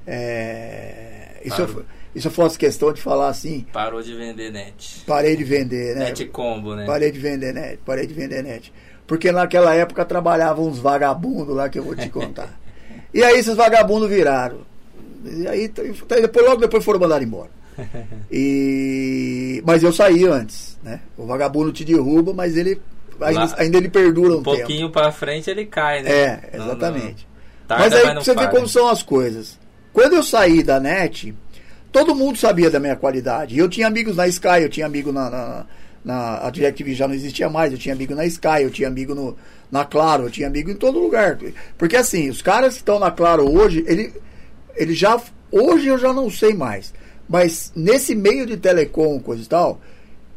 É, 0.05 1.41
isso, 1.45 1.55
Claro. 1.57 1.71
eu, 1.79 1.85
isso 2.15 2.27
eu 2.27 2.31
faço 2.31 2.57
questão 2.59 2.91
de 2.93 3.01
falar 3.01 3.29
assim, 3.29 3.65
Parou 3.73 4.01
de 4.01 4.13
vender 4.15 4.51
net. 4.51 5.01
parei 5.07 5.35
de 5.35 5.43
vender, 5.43 5.95
né? 5.95 6.05
Net 6.05 6.25
combo, 6.27 6.75
né? 6.75 6.85
Parei 6.85 7.11
de 7.11 7.19
vender 7.19 7.53
net, 7.53 7.79
parei 7.85 8.05
de 8.07 8.13
vender 8.13 8.43
net. 8.43 8.71
Porque 9.07 9.31
naquela 9.31 9.73
época 9.75 10.05
trabalhavam 10.05 10.67
uns 10.67 10.79
vagabundos 10.79 11.55
lá 11.55 11.67
que 11.69 11.77
eu 11.79 11.83
vou 11.83 11.95
te 11.95 12.09
contar. 12.09 12.49
e 13.13 13.23
aí 13.23 13.37
esses 13.39 13.55
vagabundos 13.55 14.09
viraram. 14.09 14.59
E 15.25 15.47
aí 15.47 15.67
depois, 15.67 16.45
logo 16.45 16.61
depois 16.61 16.83
foram 16.85 16.99
mandados 16.99 17.25
embora. 17.25 17.49
E, 18.31 19.61
mas 19.65 19.81
eu 19.83 19.91
saí 19.93 20.25
antes, 20.25 20.77
né? 20.83 20.99
O 21.17 21.25
vagabundo 21.25 21.71
te 21.71 21.83
derruba, 21.85 22.33
mas 22.33 22.55
ele 22.57 22.79
ainda, 23.21 23.39
Lá- 23.45 23.55
ainda 23.57 23.77
ele 23.77 23.89
perdura 23.89 24.33
um, 24.35 24.39
Um 24.39 24.43
pouquinho 24.43 24.89
pra 24.91 25.11
frente 25.11 25.49
ele 25.49 25.65
cai, 25.65 26.01
né? 26.03 26.11
É, 26.11 26.49
Não- 26.57 26.65
exatamente. 26.65 27.27
não- 27.27 27.67
tarda, 27.67 27.83
mas 27.83 27.93
aí 27.93 28.05
não 28.07 28.13
pra 28.15 28.23
você 28.23 28.33
para. 28.33 28.45
vê 28.47 28.55
como 28.55 28.67
são 28.67 28.87
as 28.87 29.01
coisas. 29.01 29.57
Quando 29.91 30.13
eu 30.13 30.23
saí 30.23 30.61
da 30.63 30.79
net, 30.79 31.33
todo 31.93 32.13
mundo 32.13 32.37
sabia 32.37 32.69
da 32.69 32.79
minha 32.79 32.95
qualidade. 32.97 33.57
Eu 33.57 33.69
tinha 33.69 33.87
amigos 33.87 34.17
na 34.17 34.27
Sky, 34.27 34.63
eu 34.63 34.69
tinha 34.69 34.85
amigo 34.85 35.13
na. 35.13 35.29
na, 35.29 35.65
na- 36.03 36.45
a 36.45 36.49
DirecTV 36.49 36.93
já 36.93 37.07
não 37.07 37.15
existia 37.15 37.49
mais, 37.49 37.71
eu 37.71 37.77
tinha 37.77 37.95
amigo 37.95 38.13
na 38.13 38.25
Sky, 38.25 38.63
eu 38.63 38.69
tinha 38.69 38.89
amigo 38.89 39.15
no, 39.15 39.37
na 39.71 39.85
Claro, 39.85 40.23
eu 40.23 40.29
tinha 40.31 40.47
amigo 40.47 40.69
em 40.69 40.75
todo 40.75 40.99
lugar. 40.99 41.39
Porque 41.77 41.95
assim, 41.95 42.29
os 42.29 42.41
caras 42.41 42.73
que 42.73 42.79
estão 42.81 42.99
na 42.99 43.09
Claro 43.11 43.49
hoje, 43.49 43.85
ele, 43.87 44.11
ele 44.75 44.93
já. 44.93 45.21
Hoje 45.49 45.87
eu 45.87 45.97
já 45.97 46.11
não 46.11 46.29
sei 46.29 46.53
mais. 46.53 46.93
Mas 47.29 47.71
nesse 47.75 48.13
meio 48.15 48.45
de 48.45 48.57
telecom, 48.57 49.17
coisa 49.19 49.43
e 49.43 49.45
tal, 49.45 49.79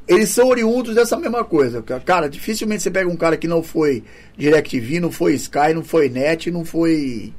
eles 0.07 0.29
são 0.29 0.47
oriundos 0.49 0.95
dessa 0.95 1.17
mesma 1.17 1.43
coisa. 1.43 1.83
Cara, 1.83 2.29
dificilmente 2.29 2.83
você 2.83 2.91
pega 2.91 3.09
um 3.11 3.17
cara 3.17 3.37
que 3.37 3.49
não 3.49 3.63
foi 3.63 4.05
DirecTV, 4.37 5.01
não 5.01 5.11
foi 5.11 5.35
Sky, 5.35 5.75
não 5.75 5.83
foi 5.83 6.09
Net, 6.09 6.51
não 6.51 6.65
foi. 6.65 7.33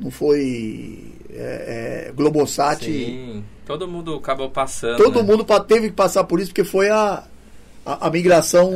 Não 0.00 0.10
foi. 0.10 1.12
É, 1.32 2.06
é, 2.08 2.12
Globosat. 2.12 2.84
Sim, 2.84 3.44
todo 3.66 3.86
mundo 3.86 4.14
acabou 4.16 4.50
passando. 4.50 4.96
Todo 4.96 5.22
né? 5.22 5.30
mundo 5.30 5.44
teve 5.66 5.88
que 5.90 5.94
passar 5.94 6.24
por 6.24 6.40
isso, 6.40 6.48
porque 6.50 6.64
foi 6.64 6.88
a, 6.90 7.22
a, 7.86 8.06
a 8.08 8.10
migração, 8.10 8.72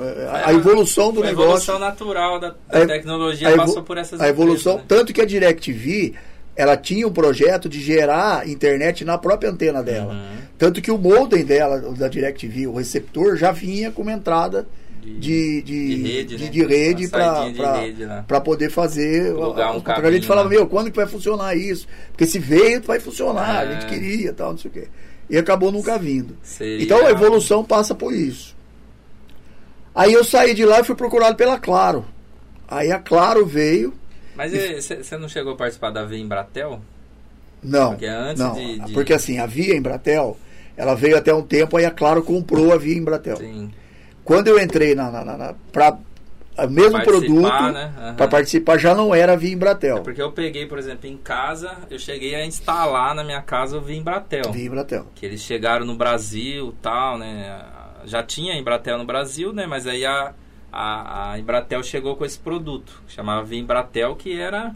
é, 0.00 0.26
a, 0.26 0.46
a 0.48 0.52
É, 0.52 0.54
evolução 0.56 1.12
do 1.12 1.22
a 1.22 1.26
negócio. 1.26 1.48
evolução 1.50 1.78
natural 1.78 2.40
da, 2.40 2.48
da 2.68 2.82
A- 2.82 2.86
tecnologia 2.86 3.48
a 3.48 3.52
evo- 3.52 3.60
passou 3.66 3.82
por 3.82 3.98
essas 3.98 4.20
A 4.20 4.28
evolução, 4.28 4.72
empresas, 4.74 4.90
né? 4.90 4.96
tanto 4.98 5.12
que 5.12 5.20
a 5.20 5.24
DirecTV, 5.24 6.14
ela 6.56 6.76
tinha 6.76 7.06
um 7.06 7.12
projeto 7.12 7.68
de 7.68 7.80
gerar 7.80 8.48
internet 8.48 9.04
na 9.04 9.16
própria 9.16 9.50
antena 9.50 9.80
dela. 9.82 10.12
Uhum. 10.12 10.42
Tanto 10.58 10.82
que 10.82 10.90
o 10.90 10.98
modem 10.98 11.44
dela, 11.44 11.78
da 11.96 12.08
DirecTV, 12.08 12.66
o 12.66 12.74
receptor, 12.76 13.36
já 13.36 13.52
vinha 13.52 13.90
com 13.92 14.02
uma 14.02 14.12
entrada 14.12 14.66
de, 15.10 15.62
de, 15.62 15.62
de 15.62 16.02
rede, 16.02 16.36
de, 16.36 16.44
né? 16.44 16.50
de 16.50 16.64
rede 16.64 17.08
para 17.08 18.22
para 18.26 18.40
poder 18.40 18.70
fazer. 18.70 19.32
Plugar 19.34 19.76
um 19.76 19.82
a, 19.84 19.92
a, 19.92 19.98
a 19.98 20.10
gente 20.12 20.26
falava, 20.26 20.48
lá. 20.48 20.54
meu, 20.54 20.66
quando 20.66 20.90
que 20.90 20.96
vai 20.96 21.06
funcionar 21.06 21.54
isso? 21.56 21.86
Porque 22.10 22.26
se 22.26 22.38
veio, 22.38 22.80
vai 22.82 23.00
funcionar. 23.00 23.60
A 23.60 23.64
É. 23.64 23.72
gente 23.80 23.86
queria 23.86 24.32
tal, 24.32 24.52
não 24.52 24.58
sei 24.58 24.70
o 24.70 24.74
quê. 24.74 24.88
E 25.28 25.36
acabou 25.38 25.72
nunca 25.72 25.98
vindo. 25.98 26.36
Seria- 26.42 26.82
Então 26.84 27.06
a 27.06 27.10
evolução 27.10 27.64
passa 27.64 27.94
por 27.94 28.12
isso. 28.12 28.54
Aí 29.94 30.12
eu 30.12 30.24
saí 30.24 30.54
de 30.54 30.64
lá 30.64 30.80
e 30.80 30.84
fui 30.84 30.94
procurado 30.94 31.36
pela 31.36 31.58
Claro. 31.58 32.04
Aí 32.68 32.90
a 32.90 32.98
Claro 32.98 33.44
veio. 33.44 33.92
Mas 34.34 34.52
você 34.52 35.18
não 35.18 35.28
chegou 35.28 35.52
a 35.52 35.56
participar 35.56 35.90
da 35.90 36.04
V 36.04 36.16
Embratel? 36.16 36.80
Não, 37.62 37.90
Porque 37.90 38.06
antes 38.06 38.42
não, 38.42 38.54
de- 38.54 38.78
de- 38.80 38.92
porque 38.92 39.12
assim, 39.12 39.38
a 39.38 39.46
Via 39.46 39.76
Embratel, 39.76 40.36
ela 40.76 40.94
veio 40.94 41.16
até 41.16 41.32
um 41.32 41.42
tempo, 41.42 41.76
aí 41.76 41.84
a 41.84 41.90
Claro 41.90 42.22
comprou 42.22 42.72
a 42.72 42.76
Via 42.76 42.96
Embratel. 42.96 43.36
Sim. 43.36 43.70
Quando 44.24 44.48
eu 44.48 44.58
entrei 44.60 44.94
na, 44.94 45.10
na, 45.10 45.24
na, 45.24 45.54
para 45.72 45.98
o 46.58 46.68
mesmo 46.68 46.92
Participar, 46.92 47.02
produto, 47.02 47.72
né? 47.72 47.92
Aham. 47.96 48.14
para 48.14 48.28
participar 48.28 48.78
já 48.78 48.94
não 48.94 49.14
era 49.14 49.36
Via 49.36 49.52
Embratel. 49.52 49.98
É 49.98 50.00
porque 50.00 50.20
eu 50.20 50.32
peguei, 50.32 50.66
por 50.66 50.78
exemplo, 50.78 51.08
em 51.08 51.16
casa, 51.16 51.78
eu 51.90 51.98
cheguei 51.98 52.34
a 52.34 52.44
instalar 52.44 53.14
na 53.14 53.24
minha 53.24 53.40
casa 53.40 53.78
o 53.78 53.80
V 53.80 53.94
Embratel. 53.94 54.52
Via 54.52 54.66
Embratel. 54.66 55.06
Que 55.14 55.24
eles 55.24 55.40
chegaram 55.40 55.86
no 55.86 55.96
Brasil 55.96 56.74
tal, 56.82 57.18
né? 57.18 57.64
Já 58.04 58.22
tinha 58.22 58.54
Embratel 58.54 58.98
no 58.98 59.04
Brasil, 59.04 59.52
né? 59.52 59.66
Mas 59.66 59.86
aí 59.86 60.04
a, 60.04 60.34
a, 60.70 61.32
a 61.32 61.38
Embratel 61.38 61.82
chegou 61.82 62.16
com 62.16 62.24
esse 62.24 62.38
produto, 62.38 63.02
que 63.06 63.14
chamava 63.14 63.44
V 63.44 63.56
Embratel, 63.56 64.14
que 64.14 64.38
era 64.38 64.74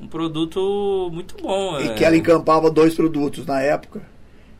um 0.00 0.06
produto 0.06 1.10
muito 1.12 1.36
bom. 1.42 1.80
E 1.80 1.88
é. 1.88 1.94
que 1.94 2.04
ela 2.04 2.16
encampava 2.16 2.70
dois 2.70 2.94
produtos 2.94 3.46
na 3.46 3.60
época, 3.60 4.02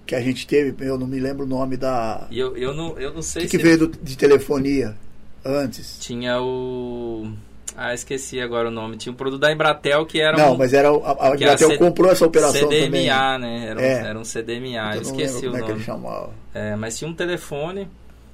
que 0.08 0.14
a 0.14 0.20
gente 0.22 0.46
teve, 0.46 0.74
eu 0.86 0.98
não 0.98 1.06
me 1.06 1.20
lembro 1.20 1.44
o 1.44 1.48
nome 1.48 1.76
da. 1.76 2.26
E 2.30 2.38
eu, 2.38 2.56
eu, 2.56 2.72
não, 2.72 2.98
eu 2.98 3.12
não 3.12 3.20
sei 3.20 3.42
que, 3.42 3.50
se 3.50 3.56
que 3.58 3.62
veio 3.62 3.76
do- 3.86 3.88
de 4.02 4.16
telefonia 4.16 4.96
antes? 5.44 5.98
tinha 6.00 6.40
o. 6.40 7.30
Ah, 7.76 7.92
esqueci 7.92 8.40
agora 8.40 8.68
o 8.68 8.70
nome. 8.70 8.96
Tinha 8.96 9.12
um 9.12 9.16
produto 9.16 9.40
da 9.40 9.52
Embratel 9.52 10.06
que 10.06 10.18
era 10.20 10.36
Não, 10.36 10.54
um. 10.54 10.56
mas 10.56 10.72
era 10.72 10.90
o- 10.90 11.04
a, 11.04 11.28
a 11.32 11.34
Embratel 11.36 11.68
C- 11.68 11.76
comprou 11.76 12.10
essa 12.10 12.26
operação 12.26 12.70
CDMA, 12.70 12.86
também. 12.86 13.06
né? 13.40 13.66
Era 13.68 13.78
um, 13.78 13.82
É. 13.84 13.92
era 14.08 14.18
um 14.18 14.24
CDMA, 14.24 14.96
eu 14.96 15.02
esqueci 15.02 15.46
o 15.46 15.50
como 15.52 15.56
é 15.56 15.58
que 15.60 15.64
ele 15.66 15.72
nome. 15.74 15.84
chamava. 15.84 16.30
É, 16.54 16.74
mas 16.74 16.98
tinha 16.98 17.08
um 17.10 17.14
telefone 17.14 17.86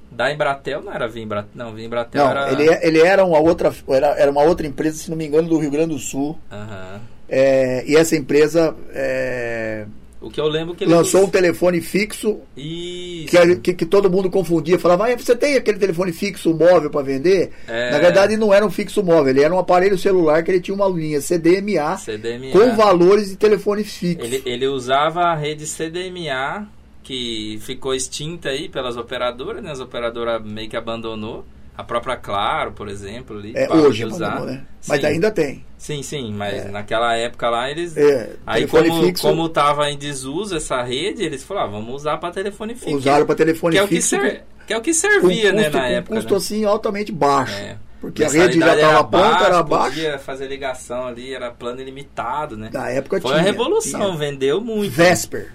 da 0.09 0.31
Embratel, 0.31 0.81
não 0.81 0.93
era 0.93 1.07
Vimbratel, 1.09 1.49
não, 1.53 1.73
Vimbratel 1.75 2.23
Não, 2.23 2.31
era... 2.31 2.51
ele, 2.53 2.79
ele 2.81 2.99
era 3.01 3.25
uma 3.25 3.39
outra, 3.39 3.73
era, 3.89 4.07
era 4.17 4.31
uma 4.31 4.43
outra 4.43 4.65
empresa, 4.65 4.97
se 4.97 5.09
não 5.09 5.17
me 5.17 5.27
engano, 5.27 5.49
do 5.49 5.57
Rio 5.59 5.69
Grande 5.69 5.93
do 5.93 5.99
Sul. 5.99 6.39
Aham. 6.49 7.01
É, 7.27 7.83
e 7.85 7.95
essa 7.97 8.15
empresa 8.15 8.73
é, 8.93 9.85
O 10.25 10.29
que 10.31 10.41
eu 10.41 10.47
lembro 10.47 10.73
que 10.73 10.83
ele... 10.83 10.91
lançou 10.91 11.25
um 11.25 11.29
telefone 11.29 11.79
fixo 11.81 12.39
que, 12.55 13.59
que, 13.61 13.73
que 13.75 13.85
todo 13.85 14.09
mundo 14.09 14.27
confundia. 14.27 14.79
Falava, 14.79 15.07
ah, 15.07 15.15
você 15.15 15.35
tem 15.35 15.55
aquele 15.55 15.77
telefone 15.77 16.11
fixo 16.11 16.51
móvel 16.51 16.89
para 16.89 17.03
vender? 17.03 17.51
É. 17.67 17.91
Na 17.91 17.99
verdade, 17.99 18.35
não 18.35 18.51
era 18.51 18.65
um 18.65 18.71
fixo 18.71 19.03
móvel, 19.03 19.27
ele 19.27 19.43
era 19.43 19.53
um 19.53 19.59
aparelho 19.59 19.95
celular 19.99 20.43
que 20.43 20.49
ele 20.49 20.59
tinha 20.59 20.73
uma 20.73 20.87
linha 20.87 21.21
CDMA, 21.21 21.97
CDMA. 21.97 22.51
com 22.51 22.75
valores 22.75 23.29
de 23.29 23.35
telefone 23.35 23.83
fixo. 23.83 24.25
Ele, 24.25 24.41
ele 24.47 24.67
usava 24.67 25.25
a 25.25 25.35
rede 25.35 25.67
CDMA, 25.67 26.67
que 27.03 27.59
ficou 27.61 27.93
extinta 27.93 28.49
aí 28.49 28.67
pelas 28.67 28.97
operadoras, 28.97 29.61
né? 29.61 29.69
As 29.69 29.79
operadoras 29.79 30.43
meio 30.43 30.67
que 30.67 30.75
abandonou. 30.75 31.45
A 31.77 31.83
própria 31.83 32.15
Claro, 32.15 32.71
por 32.71 32.87
exemplo, 32.87 33.37
ali, 33.37 33.51
É, 33.55 33.71
hoje, 33.71 34.05
usar. 34.05 34.27
abandonou, 34.27 34.53
né? 34.53 34.63
Mas 34.87 35.01
Sim. 35.01 35.07
ainda 35.07 35.29
tem. 35.31 35.65
Sim, 35.77 36.01
sim, 36.01 36.33
mas 36.33 36.71
naquela 36.71 37.15
época 37.15 37.49
lá 37.49 37.69
eles. 37.69 37.95
É, 37.97 38.31
aí 38.47 38.65
como, 38.65 39.03
fixo- 39.03 39.27
como 39.27 39.49
tava 39.49 39.89
em 39.91 39.97
desuso 39.97 40.55
essa 40.55 40.81
rede, 40.81 41.23
eles 41.23 41.43
falaram, 41.43 41.67
ah, 41.67 41.71
vamos 41.71 41.93
usar 41.95 42.17
para 42.17 42.31
telefone 42.33 42.75
fixo. 42.75 42.95
Usaram 42.95 43.25
para 43.25 43.35
telefone 43.35 43.73
que 43.75 43.79
é 43.79 43.83
o 43.83 43.87
que, 43.87 43.95
fixo 43.95 44.09
ser- 44.09 44.43
que 44.65 44.73
é 44.73 44.77
o 44.77 44.81
que 44.81 44.93
servia, 44.93 45.51
custo, 45.51 45.55
né, 45.55 45.69
na 45.69 45.87
época. 45.89 46.15
custo 46.15 46.31
né? 46.31 46.37
assim 46.37 46.65
altamente 46.65 47.11
baixo. 47.11 47.53
É. 47.55 47.77
Porque 48.01 48.23
a 48.23 48.29
rede 48.29 48.59
já 48.59 48.75
estava 48.75 48.93
era 48.93 49.03
pronta, 49.03 49.43
era 49.45 49.63
baixa. 49.63 49.89
Podia 49.95 50.19
fazer 50.19 50.47
ligação 50.47 51.07
ali, 51.07 51.33
era 51.33 51.49
plano 51.51 51.81
ilimitado, 51.81 52.55
né? 52.55 52.69
Na 52.71 52.89
época 52.89 53.19
Foi 53.19 53.31
tinha. 53.31 53.41
uma 53.41 53.45
revolução, 53.51 53.99
tinha. 54.01 54.17
vendeu 54.17 54.61
muito. 54.61 54.91
Vesper. 54.91 55.51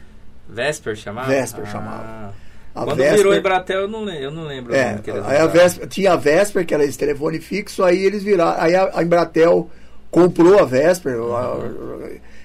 Vesper 0.48 0.96
chamava? 0.96 1.28
Vesper 1.28 1.64
Ah. 1.64 1.70
chamava. 1.70 2.34
A 2.74 2.84
Quando 2.84 2.98
Vesper- 2.98 3.16
virou 3.16 3.34
Embratel, 3.34 3.80
eu 3.80 3.88
não, 3.88 4.04
lem- 4.04 4.20
eu 4.22 4.30
não 4.30 4.44
lembro 4.44 4.74
É, 4.74 4.98
aí 5.26 5.38
a. 5.38 5.46
Vesper, 5.46 5.88
tinha 5.88 6.12
a 6.12 6.16
Vesper, 6.16 6.64
que 6.64 6.72
era 6.72 6.84
esse 6.84 6.96
telefone 6.96 7.40
fixo, 7.40 7.82
aí 7.82 8.04
eles 8.04 8.22
viraram. 8.22 8.60
Aí 8.62 8.74
a, 8.76 8.90
a 8.94 9.02
Embratel 9.02 9.68
comprou 10.10 10.58
a 10.58 10.64
Vesper. 10.64 11.14
a- 11.14 11.58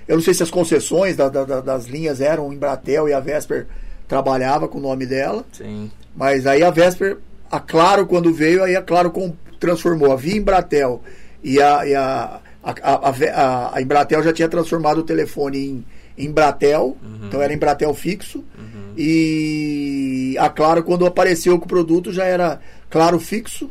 eu 0.08 0.16
não 0.16 0.22
sei 0.24 0.34
se 0.34 0.42
as 0.44 0.50
concessões 0.52 1.16
da- 1.16 1.30
da- 1.30 1.44
da- 1.46 1.62
das 1.62 1.86
linhas 1.86 2.22
eram 2.22 2.52
Embratel 2.52 3.08
e 3.08 3.14
a 3.14 3.20
Vesper 3.20 3.68
trabalhava 4.08 4.68
com 4.68 4.78
o 4.78 4.82
nome 4.82 5.06
dela. 5.06 5.46
Sim. 5.52 5.92
Mas 6.16 6.46
aí 6.48 6.64
a 6.64 6.70
Vesper, 6.72 7.18
a 7.52 7.60
Claro, 7.60 8.06
quando 8.08 8.34
veio, 8.34 8.64
aí 8.64 8.76
a 8.76 8.82
Claro 8.82 9.12
transformou 9.60 10.12
a 10.12 10.16
Via 10.16 10.38
Embratel 10.38 11.02
e 11.44 11.62
a, 11.62 11.86
e 11.88 11.94
a, 11.96 12.40
a, 12.64 12.74
a- 12.82 13.72
a 13.76 13.82
Embratel 13.82 14.24
já 14.24 14.34
tinha 14.34 14.48
transformado 14.50 15.00
o 15.00 15.04
telefone 15.04 15.58
em, 15.68 15.86
Embratel, 16.18 16.98
Uhum. 17.04 17.28
então 17.28 17.42
era 17.42 17.54
Embratel 17.54 17.94
fixo. 17.94 18.40
Uhum. 18.58 18.94
E 18.98 20.36
a 20.40 20.50
Claro, 20.50 20.84
quando 20.84 21.06
apareceu 21.06 21.58
com 21.60 21.66
o 21.66 21.68
produto, 21.68 22.12
já 22.12 22.26
era 22.26 22.60
Claro 22.90 23.20
fixo, 23.20 23.70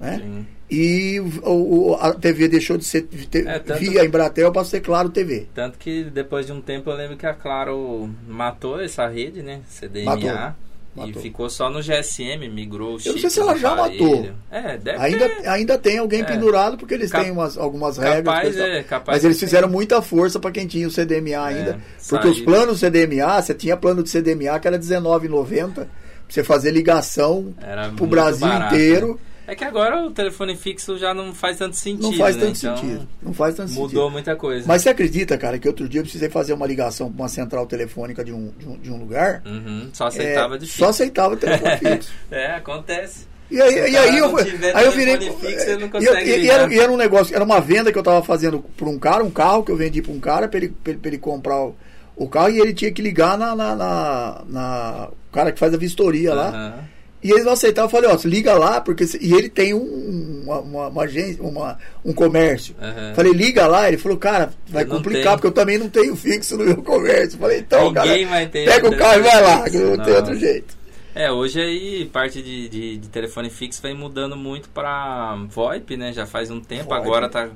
né? 0.00 0.20
Sim. 0.22 0.46
E 0.74 1.20
o, 1.44 1.94
a 2.00 2.14
TV 2.14 2.48
deixou 2.48 2.78
de 2.78 2.84
ser 2.84 3.02
ter- 3.02 3.46
É, 3.46 3.58
via 3.78 4.04
Embratel 4.04 4.50
para 4.50 4.64
ser 4.64 4.80
Claro 4.80 5.10
TV. 5.10 5.46
Tanto 5.54 5.76
que 5.78 6.04
depois 6.04 6.46
de 6.46 6.52
um 6.52 6.62
tempo 6.62 6.88
eu 6.88 6.96
lembro 6.96 7.16
que 7.16 7.26
a 7.26 7.34
Claro 7.34 8.08
matou 8.26 8.80
essa 8.80 9.06
rede, 9.06 9.42
né? 9.42 9.60
CDMA. 9.68 10.16
Matou. 10.16 10.54
E 10.94 11.00
Matou. 11.00 11.22
ficou 11.22 11.48
só 11.48 11.70
no 11.70 11.80
GSM, 11.80 12.48
migrou 12.50 12.94
o 12.96 12.98
chip 12.98 13.08
Eu 13.08 13.14
não 13.14 13.20
sei 13.22 13.30
se 13.30 13.40
ela 13.40 13.56
já 13.56 13.74
matou. 13.74 14.28
É, 14.50 14.76
deve 14.76 14.98
Ainda, 14.98 15.26
ter. 15.28 15.48
ainda 15.48 15.78
tem 15.78 15.96
alguém 15.98 16.20
É. 16.20 16.24
pendurado 16.24 16.76
porque 16.76 16.92
eles 16.92 17.10
Cap- 17.10 17.24
têm 17.24 17.32
umas, 17.32 17.56
algumas 17.56 17.96
regras. 17.96 18.24
Capaz, 18.24 18.54
e 18.54 18.58
tal. 18.58 18.66
é, 18.66 18.82
capaz. 18.82 19.16
Mas 19.16 19.24
eles 19.24 19.40
fizeram 19.40 19.68
muita 19.70 20.02
força 20.02 20.38
para 20.38 20.50
quem 20.50 20.66
tinha 20.66 20.86
o 20.86 20.90
CDMA 20.90 21.42
ainda. 21.42 21.70
É, 21.70 21.78
porque 22.10 22.28
os 22.28 22.34
saiu. 22.36 22.44
planos 22.44 22.78
CDMA, 22.80 23.40
você 23.40 23.54
tinha 23.54 23.74
plano 23.74 24.02
de 24.02 24.10
CDMA 24.10 24.58
que 24.60 24.68
era 24.68 24.76
R$19,90 24.76 25.72
pra 25.72 25.86
você 26.28 26.44
fazer 26.44 26.70
ligação 26.72 27.54
pro 27.58 27.86
muito 27.88 28.06
Brasil 28.08 28.46
barato, 28.46 28.74
inteiro. 28.74 29.08
né? 29.08 29.14
É 29.46 29.54
que 29.56 29.64
agora 29.64 30.04
o 30.06 30.10
telefone 30.10 30.56
fixo 30.56 30.96
já 30.96 31.12
não 31.12 31.34
faz 31.34 31.58
tanto 31.58 31.76
sentido. 31.76 32.02
Não 32.10 32.12
faz 32.18 32.36
né? 32.36 32.42
tanto 32.46 32.58
Então, 32.58 32.76
sentido. 32.76 33.08
Não 33.20 33.34
faz 33.34 33.54
tanto 33.56 33.72
Mudou 33.72 33.88
sentido. 33.88 34.10
muita 34.10 34.36
coisa. 34.36 34.64
Mas 34.68 34.82
você 34.82 34.90
acredita, 34.90 35.36
cara, 35.36 35.58
que 35.58 35.66
outro 35.68 35.88
dia 35.88 35.98
eu 36.00 36.04
precisei 36.04 36.28
fazer 36.30 36.52
uma 36.52 36.66
ligação 36.66 37.10
para 37.10 37.22
uma 37.22 37.28
central 37.28 37.66
telefônica 37.66 38.24
de 38.24 38.32
um, 38.32 38.52
de 38.58 38.68
um, 38.68 38.76
de 38.78 38.90
um 38.90 38.96
lugar? 38.98 39.42
Uhum, 39.44 39.90
só 39.92 40.06
aceitava 40.06 40.54
É, 40.54 40.58
de 40.58 40.66
Só 40.68 40.88
aceitava 40.90 41.36
telefone 41.36 41.76
fixo. 41.78 42.12
É, 42.30 42.52
acontece. 42.54 43.26
E 43.50 43.60
aí, 43.60 43.74
o 43.82 43.88
e 43.88 43.96
aí 43.98 44.18
eu, 44.18 44.36
aí 44.74 44.84
eu 44.86 44.92
virei. 44.92 45.18
fixo, 45.32 45.66
e, 46.00 46.04
e- 46.44 46.48
era, 46.48 46.72
e 46.72 46.78
era 46.78 46.90
um 46.90 46.96
negócio, 46.96 47.34
era 47.34 47.44
uma 47.44 47.60
venda 47.60 47.92
que 47.92 47.98
eu 47.98 48.02
tava 48.02 48.22
fazendo 48.24 48.60
para 48.76 48.88
um 48.88 48.98
cara, 48.98 49.22
um 49.22 49.30
carro 49.30 49.62
que 49.62 49.70
eu 49.70 49.76
vendi 49.76 50.00
para 50.00 50.12
um 50.12 50.20
cara 50.20 50.48
para 50.48 50.58
ele, 50.58 50.68
pra 50.82 50.92
ele, 50.92 51.00
pra 51.00 51.08
ele 51.10 51.18
comprar 51.18 51.60
o, 51.62 51.74
o 52.16 52.26
carro 52.28 52.48
e 52.48 52.58
ele 52.60 52.72
tinha 52.72 52.90
que 52.90 53.02
ligar 53.02 53.36
na, 53.36 53.54
na, 53.54 53.76
na- 53.76 54.42
na- 54.48 55.08
o 55.10 55.32
cara 55.34 55.52
que 55.52 55.58
faz 55.58 55.74
a 55.74 55.76
vistoria 55.76 56.32
lá. 56.32 56.78
E 57.22 57.30
eles 57.30 57.44
não 57.44 57.52
aceitavam. 57.52 57.86
Eu 57.86 57.90
falei, 57.90 58.10
ó, 58.10 58.18
liga 58.28 58.54
lá, 58.54 58.80
porque. 58.80 59.04
E 59.20 59.32
ele 59.32 59.48
tem 59.48 59.72
um, 59.72 60.42
uma, 60.44 60.60
uma, 60.60 60.88
uma 60.88 61.02
agência, 61.04 61.42
uma, 61.42 61.78
um 62.04 62.12
comércio. 62.12 62.74
Aham. 62.80 63.14
Falei, 63.14 63.32
liga 63.32 63.66
lá. 63.66 63.86
Ele 63.86 63.96
falou, 63.96 64.18
cara, 64.18 64.52
vai 64.68 64.82
Eu 64.82 64.88
não 64.88 64.96
complicar, 64.96 65.34
porque 65.34 65.46
eu 65.46 65.52
também 65.52 65.78
não 65.78 65.88
tenho 65.88 66.16
fixo 66.16 66.56
no 66.56 66.64
meu 66.64 66.82
comércio. 66.82 67.38
Falei, 67.38 67.60
então, 67.60 67.92
Ninguém 67.92 68.24
cara, 68.24 68.26
vai 68.26 68.46
ter 68.46 68.64
pega 68.64 68.88
o 68.88 68.96
carro 68.96 69.20
e 69.20 69.22
vai 69.22 69.42
lá, 69.42 69.62
que 69.64 69.70
fixo, 69.70 69.96
não 69.96 70.04
tem 70.04 70.14
outro 70.14 70.36
jeito. 70.36 70.82
É, 71.14 71.30
hoje 71.30 71.60
aí 71.60 72.06
parte 72.06 72.42
de, 72.42 72.68
de, 72.68 72.96
de 72.96 73.08
telefone 73.08 73.50
fixo 73.50 73.82
vem 73.82 73.94
mudando 73.94 74.34
muito 74.34 74.68
pra 74.70 75.36
VoIP, 75.48 75.96
né? 75.96 76.12
Já 76.12 76.26
faz 76.26 76.50
um 76.50 76.60
tempo, 76.60 76.88
VoIP. 76.88 77.06
agora 77.06 77.28
tá 77.28 77.50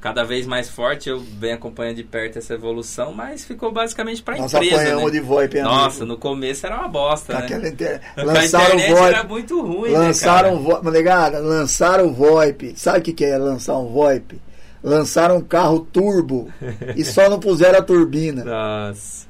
cada 0.00 0.24
vez 0.24 0.46
mais 0.46 0.68
forte. 0.68 1.08
Eu 1.08 1.20
venho 1.20 1.54
acompanhando 1.54 1.96
de 1.96 2.04
perto 2.04 2.38
essa 2.38 2.54
evolução, 2.54 3.12
mas 3.12 3.44
ficou 3.44 3.72
basicamente 3.72 4.22
pra 4.22 4.36
Nós 4.36 4.52
empresa, 4.52 4.76
apanhamos 4.76 5.04
né? 5.04 5.10
de 5.10 5.20
VoIP. 5.20 5.60
Nossa, 5.60 6.04
no 6.04 6.16
começo 6.16 6.66
era 6.66 6.76
uma 6.78 6.88
bosta, 6.88 7.34
né? 7.34 7.38
aquela 7.40 7.68
inter... 7.68 8.00
A 8.16 8.22
Lançaram 8.22 8.74
internet 8.74 8.92
VoIP. 8.92 9.14
era 9.14 9.24
muito 9.24 9.62
ruim, 9.62 9.90
Lançaram 9.90 10.56
né, 10.56 10.62
VoIP. 10.62 11.38
Lançaram 11.40 12.12
VoIP. 12.12 12.74
Sabe 12.76 12.98
o 12.98 13.02
que, 13.02 13.12
que 13.12 13.24
é 13.24 13.36
lançar 13.36 13.78
um 13.78 13.88
VoIP? 13.88 14.40
Lançaram 14.82 15.38
um 15.38 15.42
carro 15.42 15.80
turbo 15.80 16.52
e 16.94 17.04
só 17.04 17.28
não 17.28 17.40
puseram 17.40 17.78
a 17.78 17.82
turbina. 17.82 18.44
Nossa. 18.44 19.26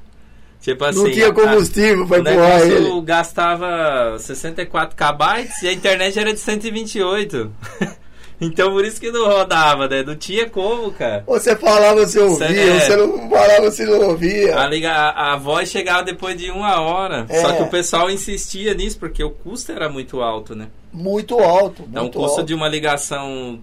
Tipo 0.61 0.83
assim... 0.83 1.03
não 1.03 1.11
tinha 1.11 1.33
combustível 1.33 2.03
O 2.03 2.07
para 2.07 2.19
empurrar 2.19 2.61
ele. 2.61 3.01
gastava 3.01 4.17
64 4.19 4.95
KB 4.97 5.49
e 5.63 5.67
a 5.69 5.73
internet 5.73 6.19
era 6.19 6.33
de 6.33 6.39
128. 6.39 7.51
então 8.39 8.71
por 8.71 8.85
isso 8.85 8.99
que 8.99 9.11
não 9.11 9.25
rodava, 9.27 9.87
né? 9.87 10.03
Não 10.03 10.15
tinha 10.15 10.49
como, 10.49 10.91
cara. 10.91 11.23
Você 11.27 11.55
falava, 11.55 12.05
você 12.05 12.19
ouvia. 12.19 12.45
é. 12.47 12.79
Você 12.79 12.95
não 12.95 13.29
falava, 13.29 13.61
você 13.71 13.85
não 13.85 14.01
ouvia. 14.09 14.59
A, 14.59 14.67
liga, 14.67 14.91
a, 14.91 15.33
a 15.33 15.35
voz 15.37 15.69
chegava 15.69 16.03
depois 16.03 16.37
de 16.37 16.51
uma 16.51 16.79
hora. 16.81 17.25
É. 17.29 17.41
Só 17.41 17.53
que 17.53 17.63
o 17.63 17.67
pessoal 17.67 18.09
insistia 18.11 18.73
nisso, 18.73 18.97
porque 18.99 19.23
o 19.23 19.31
custo 19.31 19.71
era 19.71 19.89
muito 19.89 20.21
alto, 20.21 20.55
né? 20.55 20.67
Muito 20.93 21.39
alto. 21.39 21.83
Então 21.89 22.03
muito 22.03 22.17
o 22.19 22.21
custo 22.23 22.39
alto. 22.39 22.47
de 22.47 22.53
uma 22.53 22.67
ligação 22.67 23.59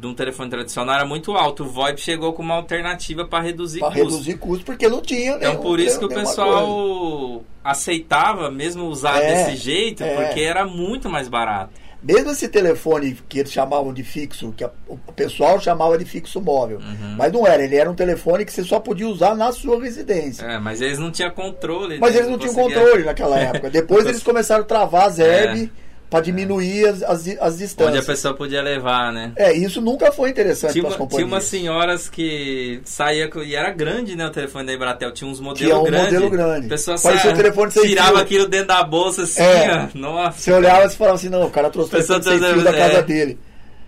de 0.00 0.06
um 0.06 0.14
telefone 0.14 0.48
tradicional 0.50 0.94
era 0.96 1.04
muito 1.04 1.32
alto. 1.36 1.64
O 1.64 1.66
VoIP 1.68 2.00
chegou 2.00 2.32
com 2.32 2.42
uma 2.42 2.54
alternativa 2.54 3.24
para 3.24 3.42
reduzir 3.42 3.80
Pra 3.80 3.88
custo. 3.90 4.04
reduzir 4.04 4.34
custo, 4.38 4.64
porque 4.64 4.88
não 4.88 5.00
tinha 5.00 5.32
Então 5.36 5.50
nenhum- 5.50 5.62
por 5.62 5.80
isso 5.80 5.98
que 5.98 6.04
o 6.04 6.08
pessoal 6.08 7.42
aceitava 7.64 8.50
mesmo 8.50 8.84
usar 8.86 9.20
É, 9.22 9.44
desse 9.44 9.56
jeito, 9.56 10.02
é. 10.02 10.14
porque 10.26 10.40
era 10.40 10.64
muito 10.66 11.08
mais 11.08 11.28
barato. 11.28 11.70
Mesmo 12.02 12.30
esse 12.30 12.48
telefone 12.48 13.18
que 13.28 13.40
eles 13.40 13.50
chamavam 13.52 13.92
de 13.92 14.04
fixo, 14.04 14.52
que 14.56 14.62
a- 14.62 14.70
o 14.88 14.96
pessoal 15.12 15.60
chamava 15.60 15.98
de 15.98 16.04
fixo 16.04 16.40
móvel. 16.40 16.78
Uhum. 16.78 17.16
Mas 17.18 17.32
não 17.32 17.44
era, 17.46 17.62
ele 17.62 17.74
era 17.74 17.90
um 17.90 17.94
telefone 17.94 18.44
que 18.44 18.52
você 18.52 18.62
só 18.62 18.78
podia 18.78 19.08
usar 19.08 19.34
na 19.34 19.50
sua 19.50 19.80
residência. 19.82 20.44
É, 20.46 20.58
mas 20.58 20.80
eles 20.80 20.98
não 20.98 21.10
tinham 21.10 21.30
controle. 21.32 21.98
Mas 21.98 22.12
né? 22.12 22.18
eles 22.20 22.30
não 22.30 22.38
tinham 22.38 22.54
conseguia- 22.54 22.78
controle 22.80 23.04
naquela 23.04 23.38
época. 23.40 23.68
Depois 23.70 24.04
Não 24.04 24.10
eles 24.12 24.22
começaram 24.22 24.62
a 24.62 24.66
travar 24.66 25.08
as 25.08 25.18
É. 25.18 25.68
para 26.10 26.20
diminuir 26.20 26.86
as, 26.86 27.02
as, 27.02 27.10
as 27.10 27.18
Onde 27.28 27.38
a 27.38 27.50
distâncias. 27.50 28.06
pessoa 28.06 28.34
podia 28.34 28.62
levar, 28.62 29.12
né? 29.12 29.32
É, 29.36 29.52
isso 29.52 29.80
nunca 29.80 30.10
foi 30.10 30.30
interessante 30.30 30.72
Tinha, 30.72 30.84
para 30.84 30.94
as 30.94 30.98
uma, 30.98 31.06
tinha 31.06 31.08
companhias. 31.20 31.32
umas 31.32 31.44
senhoras 31.44 32.08
que 32.08 32.80
saía 32.84 33.30
e 33.44 33.54
era 33.54 33.70
grande, 33.70 34.16
né? 34.16 34.26
O 34.26 34.30
telefone 34.30 34.66
da 34.66 34.72
Embratel 34.72 35.12
tinha 35.12 35.30
uns 35.30 35.38
modelos 35.38 35.58
Tinha 35.68 35.78
um 35.78 35.84
grandes. 35.84 36.12
modelo 36.14 36.30
grande. 36.30 36.66
A 36.66 36.68
pessoa 36.70 36.96
saia- 36.96 37.30
um 37.32 37.36
telefone 37.36 37.70
sem 37.70 37.82
tirava 37.88 38.10
fio. 38.12 38.18
aquilo 38.20 38.48
dentro 38.48 38.68
da 38.68 38.82
bolsa 38.82 39.22
assim, 39.24 39.42
É. 39.42 39.88
ó. 39.94 39.98
Nossa. 39.98 40.38
Você 40.40 40.52
olhava 40.52 40.86
e 40.86 40.90
falava 40.90 41.16
assim, 41.16 41.28
não, 41.28 41.44
o 41.44 41.50
cara 41.50 41.68
trouxe 41.68 41.88
o 41.88 41.92
telefone 41.92 42.22
sem 42.24 42.38
fio 42.54 42.64
da 42.64 42.72
casa 42.72 42.98
é. 42.98 43.02
dele. 43.02 43.38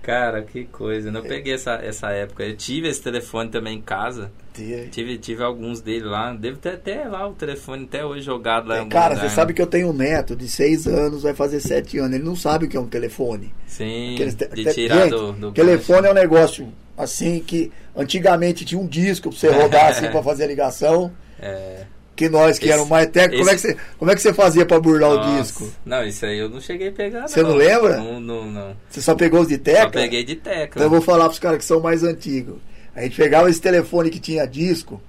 Cara, 0.02 0.42
que 0.42 0.64
coisa. 0.64 1.08
Eu 1.08 1.12
não 1.12 1.22
peguei 1.22 1.54
essa, 1.54 1.72
essa 1.74 2.08
época. 2.10 2.42
Eu 2.42 2.56
tive 2.56 2.88
esse 2.88 3.02
telefone 3.02 3.50
também 3.50 3.76
em 3.78 3.82
casa. 3.82 4.32
Tive, 4.90 5.18
tive 5.18 5.42
alguns 5.42 5.80
dele 5.80 6.04
lá. 6.04 6.32
Devo 6.34 6.58
ter 6.58 6.70
até 6.70 7.04
lá 7.04 7.28
o 7.28 7.32
telefone 7.32 7.84
até 7.84 8.04
hoje 8.04 8.22
jogado 8.22 8.68
lá. 8.68 8.78
É, 8.78 8.84
Cara, 8.86 9.14
lugar, 9.14 9.28
você 9.28 9.34
sabe 9.34 9.52
né? 9.52 9.56
que 9.56 9.62
eu 9.62 9.66
tenho 9.66 9.88
um 9.90 9.92
neto 9.92 10.34
de 10.36 10.48
6 10.48 10.86
anos, 10.86 11.22
vai 11.22 11.34
fazer 11.34 11.60
7 11.60 11.98
anos. 11.98 12.14
Ele 12.14 12.24
não 12.24 12.36
sabe 12.36 12.66
o 12.66 12.68
que 12.68 12.76
é 12.76 12.80
um 12.80 12.86
telefone. 12.88 13.52
Sim, 13.66 14.14
Aqueles 14.14 14.34
te- 14.34 14.48
de 14.48 14.72
tirar 14.74 15.02
gente, 15.02 15.10
do, 15.10 15.32
do 15.32 15.52
telefone 15.52 16.06
é 16.06 16.10
um 16.10 16.14
negócio 16.14 16.68
assim 16.96 17.40
que 17.40 17.70
antigamente 17.96 18.64
tinha 18.64 18.80
um 18.80 18.86
disco 18.86 19.30
pra 19.30 19.38
você 19.38 19.48
rodar 19.48 19.86
assim 19.86 20.08
pra 20.10 20.22
fazer 20.22 20.44
a 20.44 20.46
ligação. 20.46 21.10
É. 21.42 21.84
Que 22.14 22.28
nós 22.28 22.58
que 22.58 22.66
Esse- 22.66 22.74
eram 22.74 22.84
mais 22.84 23.06
técnicos, 23.06 23.38
como, 23.38 23.48
é 23.50 23.54
que 23.54 23.60
esse- 23.66 23.68
você, 23.74 23.80
como 23.98 24.10
é 24.10 24.14
que 24.14 24.20
você 24.20 24.34
fazia 24.34 24.66
pra 24.66 24.78
burlar 24.78 25.08
o 25.10 25.16
Nossa. 25.16 25.40
disco? 25.42 25.72
Não, 25.86 26.04
isso 26.04 26.26
aí 26.26 26.38
eu 26.38 26.50
não 26.50 26.60
cheguei 26.60 26.88
a 26.88 26.92
pegar, 26.92 27.26
Você 27.26 27.42
não 27.42 27.54
lembra? 27.54 27.96
Não, 27.96 28.20
não, 28.20 28.44
não. 28.44 28.76
Você 28.90 29.00
só 29.00 29.14
pegou 29.14 29.40
os 29.40 29.48
de 29.48 29.56
tecla? 29.56 29.84
Só 29.84 29.88
peguei 29.90 30.22
de 30.22 30.36
tecla. 30.36 30.66
Então 30.74 30.82
eu 30.82 30.90
vou 30.90 31.00
falar 31.00 31.24
pros 31.24 31.38
caras 31.38 31.56
que 31.56 31.64
são 31.64 31.80
mais 31.80 32.04
antigos. 32.04 32.56
A 32.94 33.02
gente 33.02 33.16
pegava 33.16 33.48
esse 33.48 33.60
telefone 33.60 34.10
que 34.10 34.18
tinha 34.18 34.46
disco, 34.46 35.00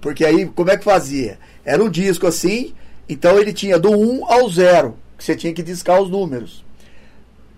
porque 0.00 0.24
aí 0.24 0.46
como 0.46 0.70
é 0.70 0.76
que 0.76 0.84
fazia? 0.84 1.38
Era 1.64 1.82
um 1.82 1.90
disco 1.90 2.26
assim, 2.26 2.72
então 3.08 3.38
ele 3.38 3.52
tinha 3.52 3.78
do 3.78 3.90
1 3.90 4.24
ao 4.32 4.48
0, 4.48 4.96
que 5.18 5.24
você 5.24 5.34
tinha 5.34 5.52
que 5.52 5.62
discar 5.62 6.00
os 6.00 6.08
números. 6.10 6.64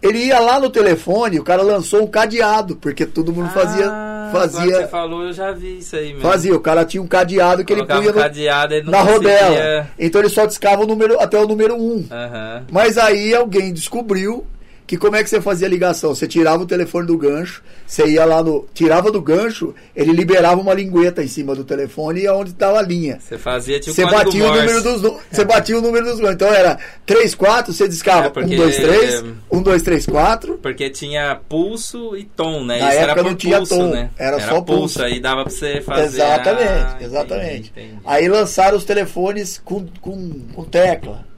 Ele 0.00 0.18
ia 0.18 0.40
lá 0.40 0.58
no 0.58 0.68
telefone, 0.68 1.38
o 1.38 1.44
cara 1.44 1.62
lançou 1.62 2.02
um 2.02 2.08
cadeado, 2.08 2.74
porque 2.76 3.06
todo 3.06 3.32
mundo 3.32 3.50
fazia. 3.50 3.86
Ah, 3.88 4.30
que 4.32 4.36
fazia 4.38 4.76
você 4.78 4.88
falou, 4.88 5.22
eu 5.24 5.32
já 5.32 5.52
vi 5.52 5.78
isso 5.78 5.94
aí 5.94 6.08
mesmo. 6.08 6.22
Fazia, 6.22 6.56
o 6.56 6.60
cara 6.60 6.84
tinha 6.84 7.00
um 7.00 7.06
cadeado 7.06 7.64
que 7.64 7.72
ele 7.72 7.82
Colocava 7.82 8.00
punha 8.00 8.12
um 8.12 8.14
cadeado, 8.20 8.74
ele 8.74 8.90
na 8.90 8.98
conseguia- 9.04 9.38
rodela. 9.46 9.90
Então 9.96 10.20
ele 10.20 10.28
só 10.28 10.44
discava 10.46 10.82
o 10.82 10.86
número, 10.86 11.20
até 11.20 11.38
o 11.38 11.46
número 11.46 11.76
1. 11.76 12.06
Aham. 12.10 12.64
Mas 12.72 12.98
aí 12.98 13.32
alguém 13.32 13.72
descobriu 13.72 14.44
que 14.92 14.98
como 14.98 15.16
é 15.16 15.24
que 15.24 15.31
você 15.31 15.40
fazia 15.40 15.66
a 15.66 15.70
ligação? 15.70 16.14
Você 16.14 16.28
tirava 16.28 16.62
o 16.62 16.66
telefone 16.66 17.07
do 17.07 17.16
gancho, 17.16 17.62
você 17.87 18.07
ia 18.09 18.26
lá 18.26 18.42
no. 18.42 18.66
Tirava 18.74 19.11
do 19.11 19.22
gancho, 19.22 19.74
ele 19.96 20.12
liberava 20.12 20.61
uma 20.61 20.74
lingueta 20.74 21.22
em 21.24 21.26
cima 21.26 21.55
do 21.55 21.64
telefone 21.64 22.20
e 22.20 22.26
aonde 22.26 22.50
estava 22.50 22.78
a 22.78 22.83
linha. 22.83 23.18
Você 23.18 23.38
fazia 23.38 23.81
tipo 23.81 23.94
Você 23.96 24.05
batia, 24.05 24.44
o 24.44 24.55
número 24.55 24.83
dos, 24.83 25.00
você 25.31 25.44
batia 25.46 25.78
o 25.78 25.81
número 25.81 26.05
dos. 26.05 26.20
Então 26.20 26.48
era 26.48 26.78
3, 27.07 27.35
4, 27.35 27.72
você 27.72 27.88
discava 27.88 28.26
É, 28.26 28.28
porque- 28.28 28.52
1, 28.55 28.57
2, 28.59 28.76
3, 28.76 29.24
1, 29.50 29.62
2, 29.62 29.83
3, 29.83 30.05
4. 30.05 30.59
Porque 30.59 30.90
tinha 30.90 31.40
pulso 31.48 32.14
e 32.14 32.24
tom, 32.24 32.62
né? 32.62 32.78
Na 32.78 32.88
Isso 32.90 32.98
época 32.98 33.12
era 33.12 33.22
não 33.22 33.35
tinha 33.35 33.57
pulso, 33.57 33.74
tom, 33.78 33.87
né? 33.92 34.11
era 34.18 34.40
só 34.40 34.61
pulso. 34.61 35.02
Aí 35.02 35.20
dava 35.20 35.44
pra 35.44 35.50
você 35.50 35.81
fazer. 35.81 36.05
Exatamente, 36.05 36.66
Ah, 36.68 36.96
exatamente. 37.00 37.70
entendi, 37.70 37.87
entendi. 37.88 38.00
Aí 38.05 38.28
lançaram 38.28 38.76
os 38.76 38.85
telefones 38.85 39.59
com, 39.64 39.87
com, 40.02 40.33
com 40.55 40.64
tecla. 40.64 41.32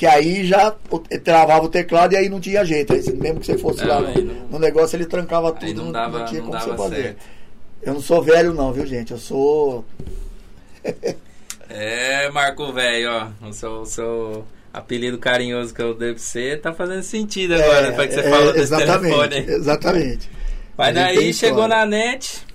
Que 0.00 0.06
aí 0.06 0.46
já 0.46 0.74
travava 1.22 1.66
o 1.66 1.68
teclado 1.68 2.14
e 2.14 2.16
aí 2.16 2.26
não 2.30 2.40
tinha 2.40 2.64
jeito. 2.64 2.94
Aí, 2.94 3.02
mesmo 3.12 3.38
que 3.38 3.44
você 3.44 3.58
fosse 3.58 3.80
Não, 3.84 3.88
lá 3.88 4.00
no, 4.00 4.22
não- 4.22 4.34
no 4.52 4.58
negócio, 4.58 4.96
ele 4.96 5.04
trancava 5.04 5.52
tudo. 5.52 5.74
Não 5.74 5.92
dava, 5.92 6.24
tinha 6.24 6.40
não 6.40 6.46
como 6.48 6.58
dava 6.58 6.70
você 6.74 6.82
fazer. 6.82 7.02
certo. 7.02 7.18
Eu 7.82 7.92
não 7.92 8.00
sou 8.00 8.22
velho, 8.22 8.54
não, 8.54 8.72
viu, 8.72 8.86
gente? 8.86 9.10
Eu 9.12 9.18
sou. 9.18 9.84
É, 11.68 12.30
Marco 12.30 12.72
Velho, 12.72 13.10
ó. 13.10 13.46
O 13.48 13.52
seu, 13.52 13.70
o 13.82 13.86
seu 13.86 14.44
apelido 14.72 15.18
carinhoso 15.18 15.72
que 15.74 15.82
eu 15.82 15.94
dei 15.94 16.14
pra 16.14 16.18
você 16.22 16.56
tá 16.56 16.72
fazendo 16.72 17.02
sentido 17.02 17.54
agora, 17.54 17.86
É, 17.86 17.90
depois 17.90 18.08
que 18.08 18.14
você 18.14 18.20
é, 18.20 18.30
falou 18.30 18.52
desse 18.52 18.62
exatamente, 18.64 19.28
telefone. 19.28 19.52
Exatamente. 19.54 20.30
Mas 20.78 20.94
daí 20.94 21.34
chegou 21.34 21.64
história. 21.64 21.76
na 21.76 21.86
net, 21.86 22.46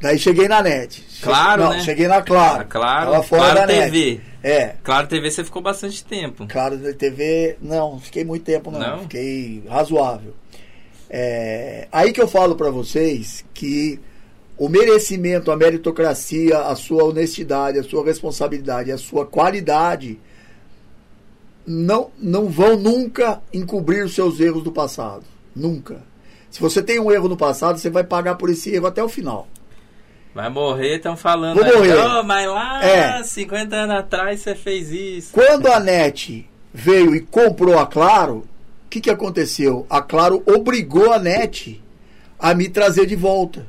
Daí 0.00 0.18
cheguei 0.18 0.48
na 0.48 0.60
net. 0.62 1.02
Claro, 1.24 1.62
não, 1.64 1.70
né? 1.70 1.80
cheguei 1.80 2.06
na 2.08 2.22
Claro. 2.22 2.60
Ah, 2.60 2.64
claro. 2.64 3.10
Tava 3.10 3.22
fora 3.22 3.42
Claro 3.42 3.60
da 3.60 3.66
net. 3.66 3.90
TV. 3.92 4.20
É. 4.42 4.74
Claro 4.82 5.06
TV 5.06 5.30
você 5.30 5.44
ficou 5.44 5.62
bastante 5.62 6.04
tempo. 6.04 6.46
Claro, 6.46 6.78
TV, 6.94 7.56
não, 7.60 7.98
fiquei 7.98 8.24
muito 8.24 8.44
tempo 8.44 8.70
não, 8.70 8.78
Não? 8.78 8.98
fiquei 9.00 9.62
razoável. 9.68 10.34
É, 11.08 11.86
aí 11.92 12.12
que 12.12 12.20
eu 12.20 12.28
falo 12.28 12.56
pra 12.56 12.70
vocês 12.70 13.44
que 13.54 14.00
o 14.58 14.68
merecimento, 14.68 15.50
a 15.50 15.56
meritocracia, 15.56 16.58
a 16.58 16.76
sua 16.76 17.04
honestidade, 17.04 17.78
a 17.78 17.82
sua 17.82 18.04
responsabilidade, 18.04 18.92
a 18.92 18.98
sua 18.98 19.26
qualidade 19.26 20.18
não, 21.66 22.10
não 22.18 22.48
vão 22.48 22.76
nunca 22.76 23.40
encobrir 23.52 24.04
os 24.04 24.14
seus 24.14 24.40
erros 24.40 24.62
do 24.62 24.72
passado. 24.72 25.24
Nunca. 25.54 26.02
Se 26.50 26.60
você 26.60 26.82
tem 26.82 27.00
um 27.00 27.10
erro 27.10 27.28
no 27.28 27.36
passado, 27.36 27.78
você 27.78 27.90
vai 27.90 28.04
pagar 28.04 28.36
por 28.36 28.50
esse 28.50 28.72
erro 28.74 28.86
até 28.86 29.02
o 29.02 29.08
final. 29.08 29.48
Vai 30.34 30.48
morrer, 30.50 30.96
estão 30.96 31.16
falando. 31.16 31.54
Vou 31.56 31.64
aí, 31.64 31.72
morrer. 31.72 31.94
"Oh, 31.96 32.22
mas 32.24 32.48
lá, 32.48 32.84
É. 32.84 33.22
50 33.22 33.76
anos 33.76 33.96
atrás, 33.96 34.40
você 34.40 34.54
fez 34.54 34.90
isso. 34.90 35.32
Quando 35.32 35.68
a 35.68 35.78
NET 35.78 36.48
veio 36.72 37.14
e 37.14 37.20
comprou 37.20 37.78
a 37.78 37.86
Claro, 37.86 38.38
o 38.38 38.88
que, 38.90 39.00
que 39.00 39.10
aconteceu? 39.10 39.86
A 39.88 40.02
Claro 40.02 40.42
obrigou 40.46 41.12
a 41.12 41.18
NET 41.18 41.80
a 42.38 42.52
me 42.54 42.68
trazer 42.68 43.06
de 43.06 43.14
volta. 43.14 43.64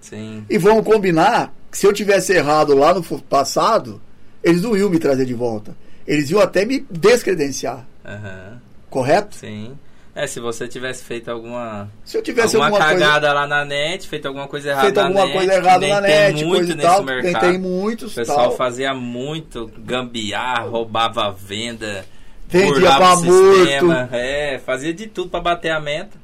Sim. 0.00 0.44
E 0.50 0.58
vamos 0.58 0.84
combinar 0.84 1.52
que 1.70 1.78
se 1.78 1.86
eu 1.86 1.92
tivesse 1.92 2.32
errado 2.32 2.74
lá 2.76 2.92
no 2.92 3.02
passado, 3.22 4.00
eles 4.42 4.62
não 4.62 4.76
iam 4.76 4.90
me 4.90 4.98
trazer 4.98 5.24
de 5.24 5.34
volta. 5.34 5.76
Eles 6.06 6.30
iam 6.30 6.40
até 6.40 6.64
me 6.64 6.84
descredenciar. 6.90 7.86
Aham. 8.04 8.60
Correto? 8.90 9.36
Sim. 9.36 9.72
É, 10.18 10.26
se 10.26 10.40
você 10.40 10.66
tivesse 10.66 11.04
feito 11.04 11.30
alguma, 11.30 11.90
Se 12.02 12.16
eu 12.16 12.22
tivesse 12.22 12.56
alguma, 12.56 12.74
alguma, 12.78 12.86
coisa. 12.90 13.04
cagada 13.04 13.32
lá 13.34 13.46
na 13.46 13.66
net, 13.66 14.08
feito 14.08 14.26
alguma 14.26 14.48
coisa 14.48 14.70
errada 14.70 14.84
Feito 14.86 14.96
na 14.96 15.02
alguma 15.08 15.24
net, 15.26 15.36
coisa 15.36 15.54
errada 15.54 15.86
na 15.88 16.00
tem 16.00 16.10
net, 16.10 16.44
muito 16.44 16.56
coisa 16.56 16.74
nesse 16.74 16.88
tal. 16.88 16.96
Tem, 17.04 17.14
mercado. 17.22 17.40
tem 17.42 17.56
O 17.56 17.60
muitos. 17.60 18.14
pessoal 18.14 18.38
tal. 18.48 18.52
fazia 18.56 18.94
muito 18.94 19.70
gambiarra, 19.78 20.62
roubava 20.62 21.30
venda, 21.30 22.06
Vendia 22.48 22.92
pra 22.96 23.12
o 23.12 23.16
sistema, 23.18 23.94
morto. 23.94 24.14
É, 24.14 24.58
fazia 24.64 24.94
de 24.94 25.06
tudo 25.06 25.28
pra 25.28 25.40
bater 25.40 25.70
a 25.70 25.80
meta. 25.80 26.16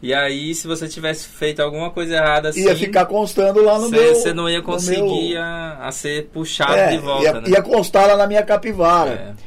E 0.00 0.14
aí, 0.14 0.54
se 0.54 0.66
você 0.66 0.88
tivesse 0.88 1.26
feito 1.28 1.60
alguma 1.60 1.90
coisa 1.90 2.14
errada 2.14 2.48
assim, 2.50 2.64
ia 2.64 2.74
ficar 2.76 3.04
constando 3.04 3.62
lá 3.62 3.78
no 3.78 3.88
você 3.90 3.96
meu. 3.96 4.14
você 4.14 4.32
não 4.32 4.48
ia 4.48 4.62
conseguir 4.62 5.34
meu- 5.34 5.42
a, 5.42 5.88
a 5.88 5.92
ser 5.92 6.26
puxado 6.32 6.72
É, 6.74 6.88
de 6.92 6.98
volta, 6.98 7.24
ia, 7.24 7.32
né? 7.34 7.48
ia 7.48 7.62
constar 7.62 8.06
lá 8.08 8.16
na 8.16 8.26
minha 8.26 8.42
capivara. 8.42 9.34
É. 9.42 9.46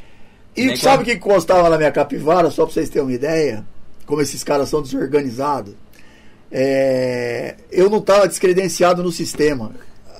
E 0.61 0.65
Nem 0.65 0.75
sabe 0.75 1.03
o 1.03 1.05
que 1.05 1.15
constava 1.17 1.69
na 1.69 1.77
minha 1.77 1.91
capivara, 1.91 2.49
só 2.51 2.65
pra 2.65 2.73
vocês 2.73 2.89
terem 2.89 3.07
uma 3.07 3.13
ideia? 3.13 3.63
Como 4.09 4.23
esses 4.23 4.43
caras 4.43 4.69
são 4.69 4.81
desorganizados. 4.81 5.75
É, 6.51 7.53
eu 7.71 7.91
não 7.91 7.99
estava 7.99 8.27
descredenciado 8.27 9.03
no 9.03 9.11
sistema. 9.11 9.71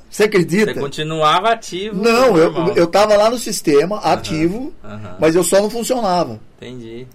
Você 0.07 0.25
acredita? 0.25 0.75
Você 0.75 0.79
continuava 0.79 1.49
ativo. 1.49 1.99
Não, 1.99 2.37
eu, 2.37 2.51
normal. 2.51 2.75
eu 2.75 2.85
tava 2.85 3.17
lá 3.17 3.31
no 3.31 3.39
sistema, 3.39 3.97
ativo, 4.01 4.71
Aham, 4.83 5.17
mas 5.19 5.33
eu 5.35 5.43
só 5.43 5.59
não 5.59 5.71
funcionava. 5.71 6.39
Entendi. 6.57 7.07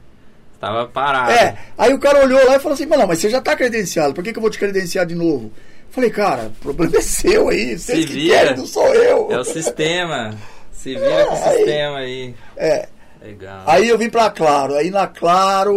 Tava 0.60 0.86
parado. 0.88 1.30
É, 1.30 1.56
aí 1.78 1.94
o 1.94 1.98
cara 2.00 2.24
olhou 2.24 2.44
lá 2.44 2.56
e 2.56 2.58
falou 2.58 2.74
assim, 2.74 2.86
mas 2.86 2.98
não, 2.98 3.06
mas 3.06 3.20
você 3.20 3.30
já 3.30 3.40
tá 3.40 3.54
credenciado, 3.54 4.12
por 4.12 4.24
que, 4.24 4.32
que 4.32 4.38
eu 4.38 4.42
vou 4.42 4.50
te 4.50 4.58
credenciar 4.58 5.06
de 5.06 5.14
novo? 5.14 5.52
Falei, 5.90 6.10
cara, 6.10 6.46
o 6.48 6.50
problema 6.60 6.96
é 6.98 7.00
seu 7.00 7.50
aí, 7.50 7.78
vocês 7.78 8.00
Se 8.00 8.06
que 8.08 8.12
vira. 8.14 8.36
querem, 8.38 8.56
não 8.56 8.66
sou 8.66 8.92
eu. 8.94 9.30
É 9.30 9.38
o 9.38 9.44
sistema. 9.44 10.34
Se 10.72 10.92
vira 10.94 11.26
com 11.26 11.34
o 11.34 11.36
sistema 11.56 11.98
aí. 11.98 12.34
É, 12.56 12.88
Legal. 13.24 13.62
Aí 13.66 13.88
eu 13.88 13.96
vim 13.96 14.10
pra 14.10 14.30
Claro. 14.30 14.74
Aí 14.74 14.90
na 14.90 15.06
Claro 15.06 15.74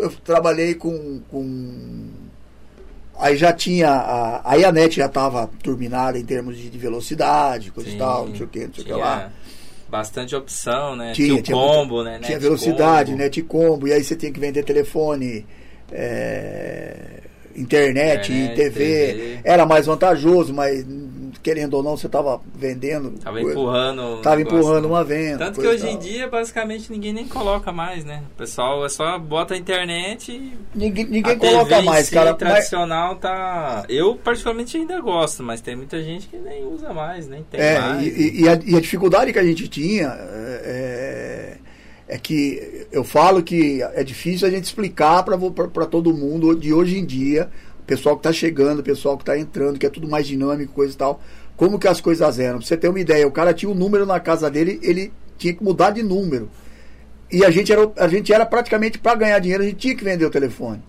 eu 0.00 0.10
trabalhei 0.24 0.74
com. 0.74 1.20
com... 1.30 2.10
Aí 3.18 3.36
já 3.36 3.52
tinha. 3.52 3.90
A... 3.90 4.52
Aí 4.52 4.64
a 4.64 4.72
net 4.72 4.96
já 4.96 5.06
estava 5.06 5.48
turbinada 5.62 6.18
em 6.18 6.24
termos 6.24 6.56
de, 6.58 6.68
de 6.68 6.78
velocidade, 6.78 7.70
coisa 7.70 7.88
e 7.88 7.92
Sim, 7.92 7.98
tal, 7.98 8.26
não 8.26 8.34
sei 8.34 8.46
o 8.46 8.48
que, 8.48 8.66
não 8.66 8.74
sei 8.74 8.82
o 8.82 8.86
que 8.86 8.92
lá. 8.92 9.30
Bastante 9.88 10.34
opção, 10.34 10.96
né? 10.96 11.12
Tinha, 11.12 11.40
Tinha 11.42 11.56
combo, 11.56 12.02
né? 12.02 12.18
Tinha 12.18 12.38
Net 12.38 12.42
velocidade, 12.42 13.10
combo. 13.10 13.22
net 13.22 13.42
combo, 13.42 13.86
e 13.86 13.92
aí 13.92 14.02
você 14.02 14.16
tinha 14.16 14.32
que 14.32 14.40
vender 14.40 14.64
telefone, 14.64 15.46
é, 15.92 17.20
internet, 17.54 18.32
Internet, 18.32 18.56
TV. 18.56 18.72
TV. 18.74 19.40
Era 19.44 19.66
mais 19.66 19.86
vantajoso, 19.86 20.54
mas 20.54 20.84
querendo 21.40 21.74
ou 21.74 21.82
não, 21.82 21.96
você 21.96 22.06
estava 22.06 22.40
vendendo. 22.54 23.12
Tava 23.18 23.40
coisa- 23.40 23.50
empurrando. 23.58 24.02
o 24.02 24.16
Tava 24.22 24.36
negócio, 24.36 24.58
empurrando 24.58 24.82
né? 24.82 24.88
uma 24.88 25.04
venda. 25.04 25.38
Tanto 25.38 25.60
que 25.60 25.66
hoje 25.66 25.88
em 25.88 25.98
dia, 25.98 26.28
basicamente, 26.28 26.90
ninguém 26.90 27.12
nem 27.12 27.26
coloca 27.28 27.72
mais, 27.72 28.04
né? 28.04 28.22
O 28.34 28.36
pessoal 28.38 28.84
é 28.84 28.88
só 28.88 29.18
bota 29.18 29.54
a 29.54 29.56
internet 29.56 30.32
e. 30.32 30.52
Ninguém, 30.74 31.04
ninguém 31.06 31.32
a 31.32 31.36
coloca 31.36 31.76
TV 31.76 31.82
mais, 31.82 32.06
si, 32.06 32.14
cara. 32.14 32.30
Mas, 32.30 32.38
tradicional 32.38 33.16
tá. 33.16 33.84
Eu, 33.88 34.14
particularmente, 34.16 34.76
ainda 34.76 35.00
gosto, 35.00 35.42
mas 35.42 35.60
tem 35.60 35.76
muita 35.76 36.02
gente 36.02 36.28
que 36.28 36.36
nem 36.36 36.64
usa 36.66 36.92
mais, 36.92 37.28
nem 37.28 37.42
tem 37.44 37.60
É, 37.60 37.78
mais. 37.78 38.06
e, 38.06 38.10
e- 38.10 38.40
e 38.42 38.48
a, 38.48 38.58
e 38.64 38.76
a 38.76 38.80
dificuldade 38.80 39.32
que 39.32 39.38
a 39.38 39.44
gente 39.44 39.68
tinha 39.68 40.08
é, 40.64 41.56
é 42.08 42.18
que 42.18 42.86
eu 42.92 43.04
falo 43.04 43.42
que 43.42 43.82
é 43.94 44.02
difícil 44.04 44.46
a 44.46 44.50
gente 44.50 44.64
explicar 44.64 45.22
para 45.24 45.86
todo 45.86 46.12
mundo 46.12 46.54
de 46.54 46.72
hoje 46.72 46.98
em 46.98 47.04
dia, 47.04 47.48
pessoal 47.86 48.16
que 48.16 48.20
está 48.20 48.32
chegando, 48.32 48.80
o 48.80 48.82
pessoal 48.82 49.16
que 49.16 49.22
está 49.22 49.38
entrando, 49.38 49.78
que 49.78 49.86
é 49.86 49.90
tudo 49.90 50.08
mais 50.08 50.26
dinâmico, 50.26 50.72
coisa 50.72 50.92
e 50.94 50.96
tal, 50.96 51.20
como 51.56 51.78
que 51.78 51.88
as 51.88 52.00
coisas 52.00 52.38
eram. 52.38 52.58
Pra 52.58 52.66
você 52.66 52.76
ter 52.76 52.88
uma 52.88 53.00
ideia, 53.00 53.26
o 53.26 53.30
cara 53.32 53.52
tinha 53.54 53.70
um 53.70 53.74
número 53.74 54.04
na 54.06 54.18
casa 54.20 54.50
dele, 54.50 54.78
ele 54.82 55.12
tinha 55.38 55.52
que 55.54 55.62
mudar 55.62 55.90
de 55.90 56.02
número. 56.02 56.48
E 57.30 57.44
a 57.44 57.50
gente 57.50 57.72
era, 57.72 57.90
a 57.96 58.08
gente 58.08 58.32
era 58.32 58.44
praticamente, 58.46 58.98
para 58.98 59.14
ganhar 59.14 59.38
dinheiro, 59.38 59.62
a 59.62 59.66
gente 59.66 59.76
tinha 59.78 59.94
que 59.96 60.04
vender 60.04 60.24
o 60.24 60.30
telefone. 60.30 60.82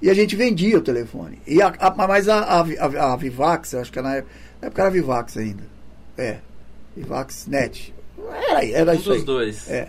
E 0.00 0.08
a 0.08 0.14
gente 0.14 0.34
vendia 0.36 0.78
o 0.78 0.80
telefone. 0.80 1.38
E 1.46 1.60
a, 1.60 1.74
a- 1.78 2.06
mas 2.08 2.28
a, 2.28 2.38
a, 2.38 2.60
a- 2.60 3.12
a 3.12 3.16
Vivax, 3.16 3.74
acho 3.74 3.92
que 3.92 4.00
na 4.00 4.16
época, 4.16 4.32
na 4.62 4.66
época 4.68 4.82
era 4.82 4.90
Vivax 4.90 5.36
ainda. 5.36 5.62
É. 6.16 6.36
Vivax 6.96 7.46
Net. 7.46 7.92
Era, 8.48 8.64
era 8.66 8.92
um 8.92 8.94
isso 8.94 9.08
dos 9.10 9.18
aí. 9.18 9.24
dois. 9.24 9.68
É. 9.70 9.88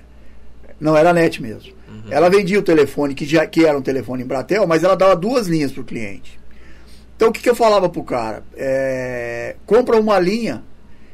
Não, 0.80 0.98
era 0.98 1.14
net 1.14 1.40
mesmo. 1.42 1.72
Uhum. 1.88 2.12
Ela 2.12 2.30
vendia 2.30 2.58
o 2.58 2.64
telefone, 2.64 3.14
que, 3.14 3.24
já, 3.26 3.46
que 3.46 3.64
era 3.66 3.78
um 3.78 3.82
telefone 3.82 4.24
em 4.24 4.26
Bratel, 4.26 4.66
mas 4.66 4.84
ela 4.84 4.96
dava 4.96 5.16
duas 5.16 5.48
linhas 5.48 5.72
pro 5.72 5.84
cliente. 5.84 6.40
Então 7.22 7.30
o 7.30 7.32
que, 7.32 7.40
que 7.40 7.50
eu 7.52 7.54
falava 7.54 7.88
pro 7.88 8.02
cara? 8.02 8.44
É, 8.58 9.56
compra 9.68 9.96
uma 10.00 10.18
linha 10.18 10.64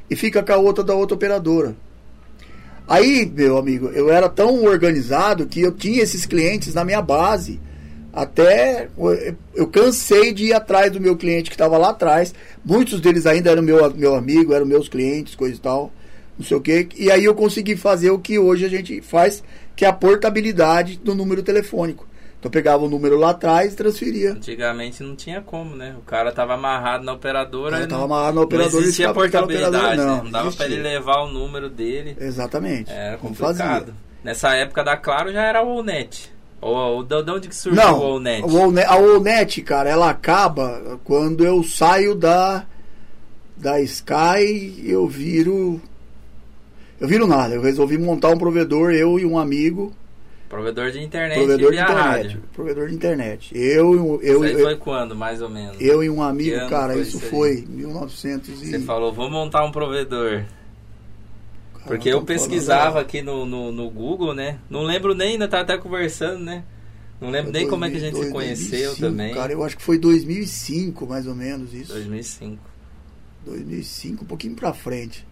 e 0.09 0.15
fica 0.15 0.41
com 0.41 0.53
a 0.53 0.55
outra 0.55 0.81
da 0.81 0.95
outra 0.95 1.15
operadora. 1.15 1.75
Aí, 2.87 3.25
meu 3.25 3.57
amigo, 3.57 3.87
eu 3.89 4.09
era 4.09 4.29
tão 4.29 4.63
organizado 4.63 5.47
que 5.47 5.59
eu 5.59 5.73
tinha 5.73 6.01
esses 6.01 6.25
clientes 6.25 6.73
na 6.73 6.85
minha 6.85 7.01
base. 7.01 7.59
Até 8.13 8.87
eu- 9.53 9.67
cansei 9.67 10.31
de 10.31 10.45
ir 10.45 10.53
atrás 10.53 10.93
do 10.93 11.01
meu 11.01 11.17
cliente 11.17 11.49
que 11.49 11.55
estava 11.55 11.77
lá 11.77 11.89
atrás. 11.89 12.33
Muitos 12.63 13.01
deles 13.01 13.25
ainda 13.25 13.51
eram 13.51 13.61
meu, 13.61 13.93
meu 13.93 14.15
amigo, 14.15 14.53
eram 14.53 14.65
meus 14.65 14.87
clientes, 14.87 15.35
coisa 15.35 15.55
e 15.57 15.59
tal. 15.59 15.91
Não 16.39 16.45
sei 16.45 16.55
o 16.55 16.61
quê. 16.61 16.87
E 16.95 17.11
aí 17.11 17.25
eu 17.25 17.35
consegui 17.35 17.75
fazer 17.75 18.11
o 18.11 18.19
que 18.19 18.39
hoje 18.39 18.63
a 18.63 18.69
gente 18.69 19.01
faz, 19.01 19.43
que 19.75 19.83
é 19.83 19.89
a 19.89 19.93
portabilidade 19.93 21.01
do 21.03 21.13
número 21.13 21.43
telefônico. 21.43 22.06
Então 22.39 22.51
pegava 22.51 22.83
o 22.85 22.89
número 22.89 23.17
lá 23.17 23.31
atrás 23.31 23.73
e 23.73 23.75
transferia. 23.75 24.31
Antigamente 24.33 25.01
não 25.01 25.15
tinha 25.15 25.41
como, 25.41 25.75
né? 25.75 25.95
O 25.97 26.01
cara 26.03 26.31
tava 26.31 26.53
amarrado 26.53 27.03
na 27.03 27.13
operadora. 27.13 27.87
Tava 27.87 27.97
não- 27.97 28.03
amarrado 28.05 28.35
na 28.35 28.41
operadora 28.41 28.73
Não 28.75 28.81
existia 28.81 29.11
portabilidade, 29.13 29.75
operadora, 29.75 29.95
né? 29.97 30.05
não, 30.05 30.23
Não 30.25 30.31
dava 30.31 30.47
existia. 30.49 30.65
ele 30.67 30.81
levar 30.81 31.21
o 31.23 31.29
número 31.29 31.67
dele. 31.69 32.15
Exatamente. 32.19 32.91
Era 32.91 33.17
Como 33.17 33.35
complicado. 33.35 33.93
Nessa 34.23 34.53
época 34.55 34.83
da 34.83 34.95
Claro 34.95 35.31
já 35.33 35.41
era 35.43 35.63
o 35.63 35.69
Allnet. 35.69 36.31
Ou, 36.61 37.03
de 37.03 37.23
de 37.23 37.31
onde 37.31 37.47
que 37.47 37.55
surgiu 37.55 37.81
Não, 37.83 37.99
o 37.99 38.03
Allnet- 38.03 38.43
a 38.87 38.93
Allnet, 38.93 39.61
cara, 39.63 39.89
ela 39.89 40.09
acaba 40.09 40.99
quando 41.03 41.43
eu 41.43 41.63
saio 41.63 42.13
da 42.15 42.65
da 43.55 43.81
Sky, 43.81 44.83
eu 44.85 45.07
viro 45.07 45.81
eu 46.99 47.07
viro 47.07 47.25
nada, 47.27 47.55
eu 47.55 47.61
resolvi 47.61 47.97
montar 47.97 48.29
um 48.29 48.37
provedor, 48.37 48.91
eu 48.91 49.19
e 49.19 49.25
um 49.25 49.37
amigo, 49.37 49.91
Provedor 50.49 50.91
de 50.91 51.03
internet 51.03 51.37
provedor 51.39 51.71
de 51.71 51.77
internet, 51.77 51.95
rádio. 51.95 52.43
provedor 52.53 52.87
de 52.87 52.95
internet. 52.95 53.51
Eu 53.53 54.21
eu, 54.21 54.45
Isso 54.45 54.57
eu, 54.57 54.59
foi 54.63 54.75
quando, 54.77 55.15
mais 55.15 55.41
ou 55.41 55.49
menos? 55.49 55.75
eu 55.79 56.01
e 56.03 56.09
um 56.09 56.21
amigo, 56.21 56.69
cara, 56.69 56.93
foi 56.93 57.01
isso 57.01 57.19
foi 57.19 57.65
1900 57.67 58.49
e 58.49 58.65
Você 58.65 58.79
falou, 58.79 59.11
vou 59.11 59.29
montar 59.29 59.65
um 59.65 59.71
provedor. 59.71 60.45
Cara, 61.73 61.85
Porque 61.85 62.09
eu 62.09 62.23
pesquisava 62.23 63.01
aqui 63.01 63.21
no, 63.21 63.45
no, 63.45 63.71
no 63.71 63.89
Google, 63.89 64.33
né? 64.33 64.59
Não 64.69 64.83
lembro 64.83 65.13
nem, 65.13 65.33
ainda 65.33 65.47
tava 65.47 65.63
até 65.63 65.77
conversando, 65.77 66.43
né? 66.43 66.63
Não 67.19 67.29
lembro 67.29 67.51
nem 67.51 67.67
como 67.67 67.83
é 67.83 67.89
que 67.89 67.97
a 67.97 67.99
gente 67.99 68.15
se 68.15 68.31
2005, 68.31 68.33
conheceu 68.33 68.95
também. 68.95 69.33
Cara, 69.33 69.51
eu 69.51 69.63
acho 69.63 69.75
que 69.75 69.83
foi 69.83 69.97
2005, 69.97 71.07
mais 71.07 71.27
ou 71.27 71.35
menos 71.35 71.73
isso. 71.73 71.91
2005. 71.91 72.57
2005, 73.45 74.23
um 74.23 74.27
pouquinho 74.27 74.55
pra 74.55 74.73
frente. 74.73 75.25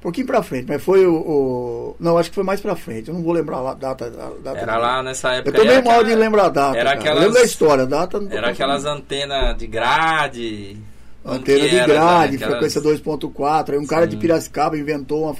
Um 0.00 0.02
pouquinho 0.02 0.26
pra 0.26 0.42
frente, 0.42 0.64
mas 0.66 0.82
foi 0.82 1.04
o, 1.06 1.14
o- 1.14 1.96
Não, 2.00 2.16
acho 2.16 2.30
que 2.30 2.34
foi 2.34 2.42
mais 2.42 2.58
pra 2.58 2.74
frente. 2.74 3.08
Eu 3.08 3.14
não 3.14 3.22
vou 3.22 3.34
lembrar 3.34 3.58
a 3.58 3.74
data. 3.74 4.06
a 4.06 4.42
data 4.42 4.58
Era 4.58 4.78
lá 4.78 5.02
nessa 5.02 5.28
Eu 5.28 5.32
época. 5.40 5.52
tô 5.58 5.62
meio 5.64 5.74
era 5.74 5.84
mal 5.84 6.02
de 6.02 6.14
lembrar 6.14 6.46
a 6.46 6.48
data. 6.48 6.78
era 6.78 6.90
cara. 6.90 6.96
Eu 6.96 7.00
aquelas- 7.00 7.20
lembro 7.24 7.34
da 7.38 7.44
história, 7.44 7.82
a 7.84 7.86
data 7.86 8.18
não 8.18 8.32
Era 8.32 8.48
aquelas 8.48 8.84
antenas 8.86 9.56
de 9.58 9.66
grade. 9.66 10.76
Antena 11.22 11.68
de 11.68 11.86
grade, 11.86 12.38
né? 12.38 12.46
Frequência 12.46 12.80
2.4. 12.80 13.72
Aí 13.74 13.78
um 13.78 13.86
cara 13.86 14.06
de 14.06 14.14
Sim. 14.14 14.20
Piracicaba 14.20 14.78
inventou 14.78 15.24
uma, 15.24 15.36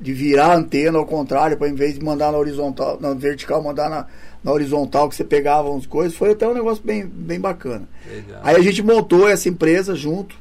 de 0.00 0.12
virar 0.12 0.52
a 0.52 0.56
antena 0.56 0.98
ao 0.98 1.04
contrário, 1.04 1.56
para 1.56 1.68
em 1.68 1.74
vez 1.74 1.98
de 1.98 2.04
mandar 2.04 2.30
na 2.30 2.38
horizontal, 2.38 2.96
na 3.00 3.12
vertical, 3.12 3.60
mandar 3.60 3.90
na, 3.90 4.06
na 4.44 4.52
horizontal, 4.52 5.08
que 5.08 5.16
você 5.16 5.24
pegava 5.24 5.68
umas 5.68 5.84
coisas. 5.84 6.16
Foi 6.16 6.30
até 6.30 6.46
um 6.46 6.54
negócio 6.54 6.80
bem, 6.84 7.04
bem 7.04 7.40
bacana. 7.40 7.88
Legal. 8.08 8.40
Aí 8.44 8.54
a 8.54 8.60
gente 8.62 8.84
montou 8.84 9.28
essa 9.28 9.48
empresa 9.48 9.96
junto. 9.96 10.36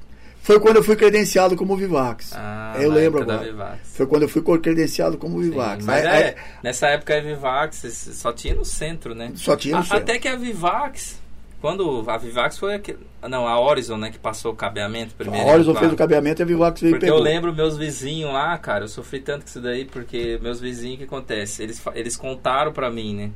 Foi 0.46 0.60
quando 0.60 0.76
eu 0.76 0.84
fui 0.84 0.96
credenciado 0.96 1.56
como 1.56 1.76
Vivax. 1.76 2.34
Ah, 2.36 2.76
eu 2.80 2.91
lembro 2.91 3.24
agora. 3.24 3.39
Vivax. 3.39 3.80
Foi 3.96 4.06
quando 4.06 4.22
eu 4.24 4.30
fui 4.30 4.43
credenciado 4.60 5.18
como 5.18 5.41
Sim, 5.41 5.50
Vivax. 5.50 5.84
mas 5.84 6.06
Aí- 6.06 6.22
é, 6.22 6.28
aí- 6.28 6.36
nessa 6.62 6.88
época 6.89 7.18
a 7.18 7.20
Vivax 7.20 7.78
só 8.14 8.32
tinha 8.32 8.54
no 8.54 8.64
centro, 8.64 9.16
né? 9.16 9.32
Só 9.34 9.56
tinha 9.56 9.74
no 9.74 9.82
A- 9.82 9.84
centro. 9.84 9.98
Até 9.98 10.20
que 10.20 10.28
a 10.28 10.36
Vivax, 10.36 11.20
quando 11.60 12.08
a 12.08 12.16
Vivax 12.20 12.60
foi 12.60 12.76
aquele, 12.76 13.00
não, 13.28 13.48
a 13.48 13.60
Horizon, 13.60 13.98
né, 13.98 14.12
que 14.12 14.20
passou 14.20 14.52
o 14.52 14.56
cabeamento 14.56 15.16
primeiro. 15.16 15.50
A 15.50 15.54
Horizon 15.54 15.74
fez 15.74 15.91
o 15.91 15.96
cabeamento 15.96 16.41
e 16.41 16.43
a 16.43 16.46
Vivax 16.46 16.80
veio 16.80 16.93
Porque 16.93 17.08
pegou. 17.08 17.18
eu 17.18 17.24
lembro 17.24 17.52
meus 17.52 17.76
vizinhos 17.76 18.32
lá, 18.32 18.56
cara, 18.60 18.84
eu 18.84 18.88
sofri 18.88 19.22
tanto 19.22 19.41
com 19.46 19.48
isso 19.50 19.60
daí, 19.60 19.84
porque 19.86 20.38
meus 20.43 20.60
vizinhos, 20.62 20.93
o 20.93 20.98
que 21.00 21.04
acontece? 21.06 21.64
Eles, 21.64 21.82
eles 21.96 22.16
contaram 22.16 22.72
pra 22.72 22.91
mim, 22.91 23.16
né, 23.16 23.32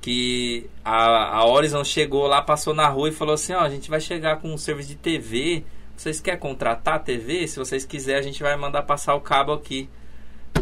que 0.00 0.66
a, 0.82 1.36
a 1.38 1.46
Horizon 1.46 1.84
chegou 1.84 2.26
lá, 2.26 2.40
passou 2.40 2.72
na 2.74 2.88
rua 2.88 3.10
e 3.10 3.12
falou 3.12 3.34
assim, 3.34 3.52
ó, 3.52 3.60
a 3.60 3.68
gente 3.68 3.90
vai 3.90 4.00
chegar 4.00 4.36
com 4.36 4.52
um 4.52 4.56
serviço 4.56 4.88
de 4.88 4.96
TV, 4.96 5.62
vocês 5.96 6.20
querem 6.20 6.40
contratar 6.40 6.94
a 6.94 6.98
TV? 6.98 7.46
Se 7.46 7.58
vocês 7.58 7.84
quiserem, 7.84 8.20
a 8.20 8.22
gente 8.22 8.42
vai 8.42 8.56
mandar 8.56 8.82
passar 8.82 9.14
o 9.14 9.20
cabo 9.20 9.52
aqui. 9.52 9.88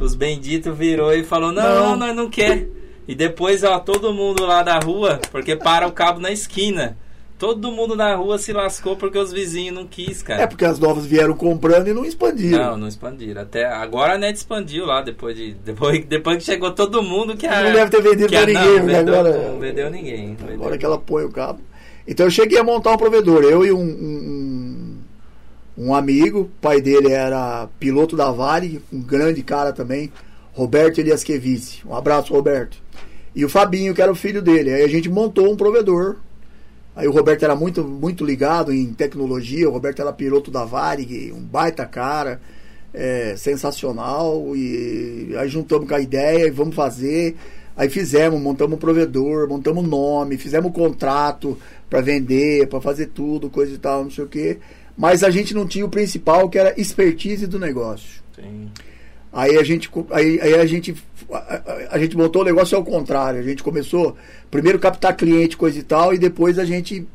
Os 0.01 0.15
benditos 0.15 0.77
virou 0.77 1.13
e 1.13 1.23
falou, 1.23 1.53
não, 1.53 1.63
não, 1.63 1.97
nós 1.97 2.17
não, 2.17 2.31
quer. 2.31 2.67
E 3.07 3.15
depois, 3.15 3.63
ó, 3.63 3.79
todo 3.79 4.13
mundo 4.13 4.45
lá 4.45 4.63
da 4.63 4.79
rua, 4.79 5.21
porque 5.31 5.57
para 5.57 5.87
o 5.87 5.93
cabo 5.93 6.21
na 6.21 6.31
esquina. 6.31 6.97
Todo 7.43 7.73
mundo 7.73 7.97
na 7.97 8.15
rua 8.15 8.39
se 8.39 8.53
lascou 8.53 8.95
porque 8.95 9.19
os 9.19 9.33
vizinhos 9.33 9.75
não 9.75 9.85
quis, 9.85 10.23
cara. 10.23 10.43
É 10.43 10.47
porque 10.47 10.65
as 10.65 10.79
novas 10.79 11.05
vieram 11.05 11.35
comprando 11.35 11.89
e 11.89 11.93
não 11.93 12.05
expandiram. 12.05 12.57
Não, 12.57 12.77
não 12.77 12.87
expandiram. 12.87 13.43
Até 13.43 13.65
agora 13.65 14.15
a 14.15 14.19
net 14.19 14.37
expandiu 14.37 14.87
lá 14.87 15.03
depois 15.03 15.37
de 15.37 15.53
depois, 15.55 16.05
depois 16.07 16.39
que 16.39 16.45
chegou 16.45 16.71
todo 16.71 17.03
mundo 17.03 17.37
que 17.37 17.45
a 17.45 17.65
Não 17.65 17.73
deve 17.73 17.91
ter 17.91 18.01
vendido 18.01 18.29
pra 18.29 18.47
ninguém, 18.47 18.79
não, 18.79 18.87
vendeu, 18.87 19.15
agora 19.19 19.49
não 19.49 19.59
vendeu 19.59 19.91
ninguém. 19.91 20.37
Vendeu. 20.37 20.55
Agora 20.55 20.79
que 20.79 20.87
ela 20.87 20.99
põe 20.99 21.25
o 21.25 21.33
cabo. 21.33 21.61
Então 22.07 22.27
eu 22.27 22.31
cheguei 22.31 22.59
a 22.59 22.63
montar 22.63 22.93
um 22.93 22.97
provedor, 22.97 23.43
eu 23.43 23.65
e 23.65 23.73
um, 23.73 23.81
um, 23.81 24.92
um 25.77 25.95
amigo, 25.95 26.51
pai 26.61 26.81
dele 26.81 27.13
era 27.13 27.69
piloto 27.79 28.17
da 28.17 28.31
Vale, 28.31 28.83
um 28.93 29.01
grande 29.01 29.43
cara 29.43 29.73
também, 29.73 30.13
Roberto 30.53 30.99
Eliaskevici. 30.99 31.83
Um 31.87 31.95
abraço, 31.95 32.33
Roberto. 32.33 32.77
E 33.35 33.45
o 33.45 33.49
Fabinho, 33.49 33.95
que 33.95 34.03
era 34.03 34.13
o 34.13 34.17
filho 34.17 34.43
dele. 34.43 34.73
Aí 34.73 34.83
a 34.83 34.89
gente 34.89 35.09
montou 35.09 35.51
um 35.51 35.57
provedor 35.57 36.17
Aí 36.95 37.09
o 37.09 37.11
Roberto 37.11 37.43
era 37.43 37.57
muito, 37.57 37.83
muito 37.83 38.25
ligado 38.25 38.73
em 38.73 38.93
tecnologia, 38.93 39.69
o 39.69 39.73
Roberto 39.73 40.03
era 40.03 40.13
piloto 40.13 40.51
da 40.51 40.65
Varig, 40.65 41.33
um 41.33 41.41
baita 41.41 41.87
cara, 41.87 42.39
é, 42.93 43.35
sensacional. 43.37 44.55
E 44.55 45.35
aí 45.39 45.49
juntamos 45.49 45.89
com 45.89 45.95
a 45.95 46.01
ideia 46.01 46.47
e 46.47 46.51
vamos 46.51 46.75
fazer. 46.75 47.37
Aí 47.75 47.89
fizemos, 47.89 48.39
montamos 48.39 48.77
um 48.77 48.79
provedor, 48.79 49.49
montamos 49.49 49.87
nome, 49.89 50.37
fizemos 50.37 50.69
um 50.69 50.73
contrato 50.73 51.59
para 51.89 52.03
vender, 52.03 52.69
para 52.69 52.81
fazer 52.83 53.07
tudo, 53.07 53.49
coisa 53.49 53.75
e 53.75 53.79
tal, 53.79 54.05
não 54.05 54.11
sei 54.11 54.25
o 54.25 54.29
quê. 54.29 54.59
Mas 54.97 55.23
a 55.23 55.31
gente 55.31 55.55
não 55.55 55.67
tinha 55.67 55.85
o 55.85 55.89
principal, 55.89 56.49
que 56.49 56.59
era 56.59 56.79
expertise 56.81 57.47
do 57.47 57.59
negócio. 57.59 58.23
Sim. 58.35 58.71
Aí 59.33 59.57
a 59.57 59.63
gente, 59.63 59.91
aí, 60.11 60.39
aí 60.41 60.55
a 60.55 60.67
gente, 60.67 60.95
a, 61.33 61.61
a, 61.93 61.99
gente 61.99 62.17
montou 62.17 62.43
o 62.43 62.45
negócio 62.45 62.77
ao 62.77 62.85
contrário. 62.85 63.41
A 63.41 63.43
gente 63.43 63.63
começou 63.63 64.17
primeiro 64.51 64.79
captar 64.79 65.17
cliente, 65.17 65.57
coisa 65.57 65.79
e 65.79 65.83
tal, 65.83 66.13
e 66.13 66.19
depois 66.19 66.59
a 66.59 66.65
gente 66.65 67.07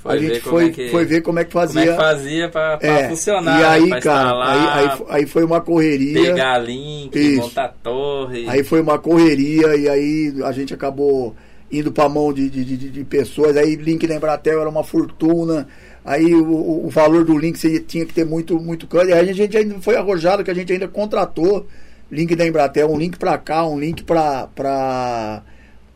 foi 0.00 0.16
a 0.16 0.18
gente 0.18 0.40
foi, 0.40 0.66
é 0.66 0.70
que, 0.70 0.88
foi 0.88 1.04
ver 1.04 1.20
como 1.20 1.38
é 1.38 1.44
que 1.44 1.52
fazia. 1.52 1.80
Como 1.80 1.92
é 1.92 1.96
que 1.96 2.02
fazia 2.02 2.48
pra, 2.48 2.78
pra 2.78 2.88
é, 2.88 3.08
funcionar. 3.10 3.60
E 3.60 3.64
aí, 3.64 4.00
cara, 4.00 4.50
aí, 4.50 4.88
aí, 4.88 4.98
aí, 5.10 5.26
foi 5.26 5.44
uma 5.44 5.60
correria. 5.60 6.32
Pegar 6.32 6.58
link, 6.58 7.14
isso. 7.14 7.42
montar 7.42 7.68
torre. 7.82 8.48
Aí 8.48 8.64
foi 8.64 8.80
uma 8.80 8.98
correria 8.98 9.76
e 9.76 9.88
aí 9.88 10.34
a 10.42 10.52
gente 10.52 10.72
acabou 10.72 11.36
indo 11.70 11.92
pra 11.92 12.08
mão 12.08 12.32
de, 12.32 12.48
de, 12.48 12.64
de, 12.64 12.88
de 12.88 13.04
pessoas. 13.04 13.58
Aí 13.58 13.76
link 13.76 14.06
na 14.08 14.14
Embratel 14.14 14.60
era 14.60 14.70
uma 14.70 14.82
fortuna. 14.82 15.68
Aí 16.04 16.34
o, 16.34 16.86
o 16.86 16.88
valor 16.88 17.24
do 17.24 17.36
link 17.36 17.58
você 17.58 17.78
tinha 17.78 18.06
que 18.06 18.14
ter 18.14 18.24
muito, 18.24 18.58
muito 18.58 18.86
câncer. 18.86 19.12
Aí 19.12 19.30
a 19.30 19.32
gente 19.32 19.56
ainda 19.56 19.80
foi 19.80 19.96
arrojado 19.96 20.42
que 20.42 20.50
a 20.50 20.54
gente 20.54 20.72
ainda 20.72 20.88
contratou 20.88 21.66
link 22.10 22.34
da 22.34 22.46
Embratel, 22.46 22.90
um 22.90 22.98
link 22.98 23.18
para 23.18 23.38
cá, 23.38 23.66
um 23.66 23.78
link 23.78 24.02
para 24.02 24.46
pra 24.48 25.42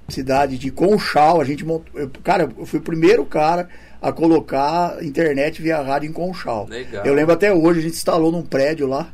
cidade 0.09 0.59
de 0.59 0.71
Conchal. 0.71 1.41
A 1.41 1.45
gente 1.45 1.65
montou. 1.65 2.01
Eu, 2.01 2.11
cara, 2.23 2.49
eu 2.57 2.67
fui 2.67 2.79
o 2.79 2.83
primeiro 2.83 3.25
cara 3.25 3.69
a 4.01 4.13
colocar 4.13 5.03
internet 5.03 5.63
via 5.63 5.81
rádio 5.81 6.11
em 6.11 6.13
Conchal. 6.13 6.67
Legal. 6.69 7.05
Eu 7.05 7.15
lembro 7.15 7.33
até 7.33 7.53
hoje, 7.53 7.81
a 7.81 7.83
gente 7.83 7.95
instalou 7.95 8.31
num 8.31 8.43
prédio 8.43 8.87
lá 8.87 9.13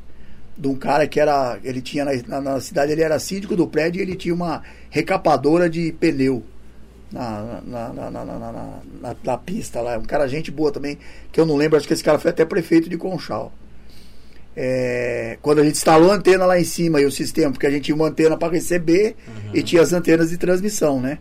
de 0.58 0.68
um 0.68 0.74
cara 0.74 1.06
que 1.06 1.20
era. 1.20 1.58
Ele 1.62 1.80
tinha 1.80 2.04
na, 2.04 2.12
na, 2.26 2.40
na 2.40 2.60
cidade, 2.60 2.92
ele 2.92 3.02
era 3.02 3.18
síndico 3.18 3.54
do 3.54 3.66
prédio 3.66 4.00
e 4.00 4.02
ele 4.02 4.16
tinha 4.16 4.34
uma 4.34 4.62
recapadora 4.90 5.70
de 5.70 5.92
pneu 5.92 6.42
na, 7.12 7.60
na, 7.66 7.88
na, 7.92 8.10
na, 8.10 8.24
na, 8.24 9.16
na, 9.22 9.38
pista 9.38 9.80
lá. 9.80 9.98
Um 9.98 10.04
cara, 10.04 10.28
gente 10.28 10.50
boa 10.50 10.70
também, 10.70 10.98
que 11.32 11.40
eu 11.40 11.46
não 11.46 11.56
lembro, 11.56 11.76
acho 11.76 11.86
que 11.86 11.92
esse 11.92 12.04
cara 12.04 12.18
foi 12.18 12.30
até 12.30 12.44
prefeito 12.44 12.88
de 12.88 12.96
Conchal. 12.96 13.52
É, 14.56 15.38
quando 15.40 15.60
a 15.60 15.64
gente 15.64 15.76
instalou 15.76 16.10
a 16.10 16.14
antena 16.14 16.44
lá 16.44 16.58
em 16.58 16.64
cima 16.64 17.00
e 17.00 17.06
o 17.06 17.10
sistema, 17.10 17.52
porque 17.52 17.66
a 17.66 17.70
gente 17.70 17.84
tinha 17.84 17.94
uma 17.94 18.08
antena 18.08 18.36
para 18.36 18.52
receber 18.52 19.16
uhum. 19.26 19.50
e 19.54 19.62
tinha 19.62 19.80
as 19.80 19.92
antenas 19.92 20.30
de 20.30 20.36
transmissão, 20.36 21.00
né? 21.00 21.18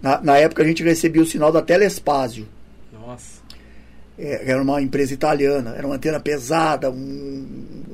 Na, 0.00 0.36
época 0.36 0.62
a 0.62 0.66
gente 0.66 0.82
recebia 0.82 1.22
o 1.22 1.26
sinal 1.26 1.52
da 1.52 1.62
Telespásio. 1.62 2.46
Nossa. 2.92 3.40
É, 4.18 4.50
era 4.50 4.60
uma 4.60 4.82
empresa 4.82 5.14
italiana, 5.14 5.74
era 5.76 5.86
uma 5.86 5.96
antena 5.96 6.20
pesada, 6.20 6.90
um, 6.90 7.46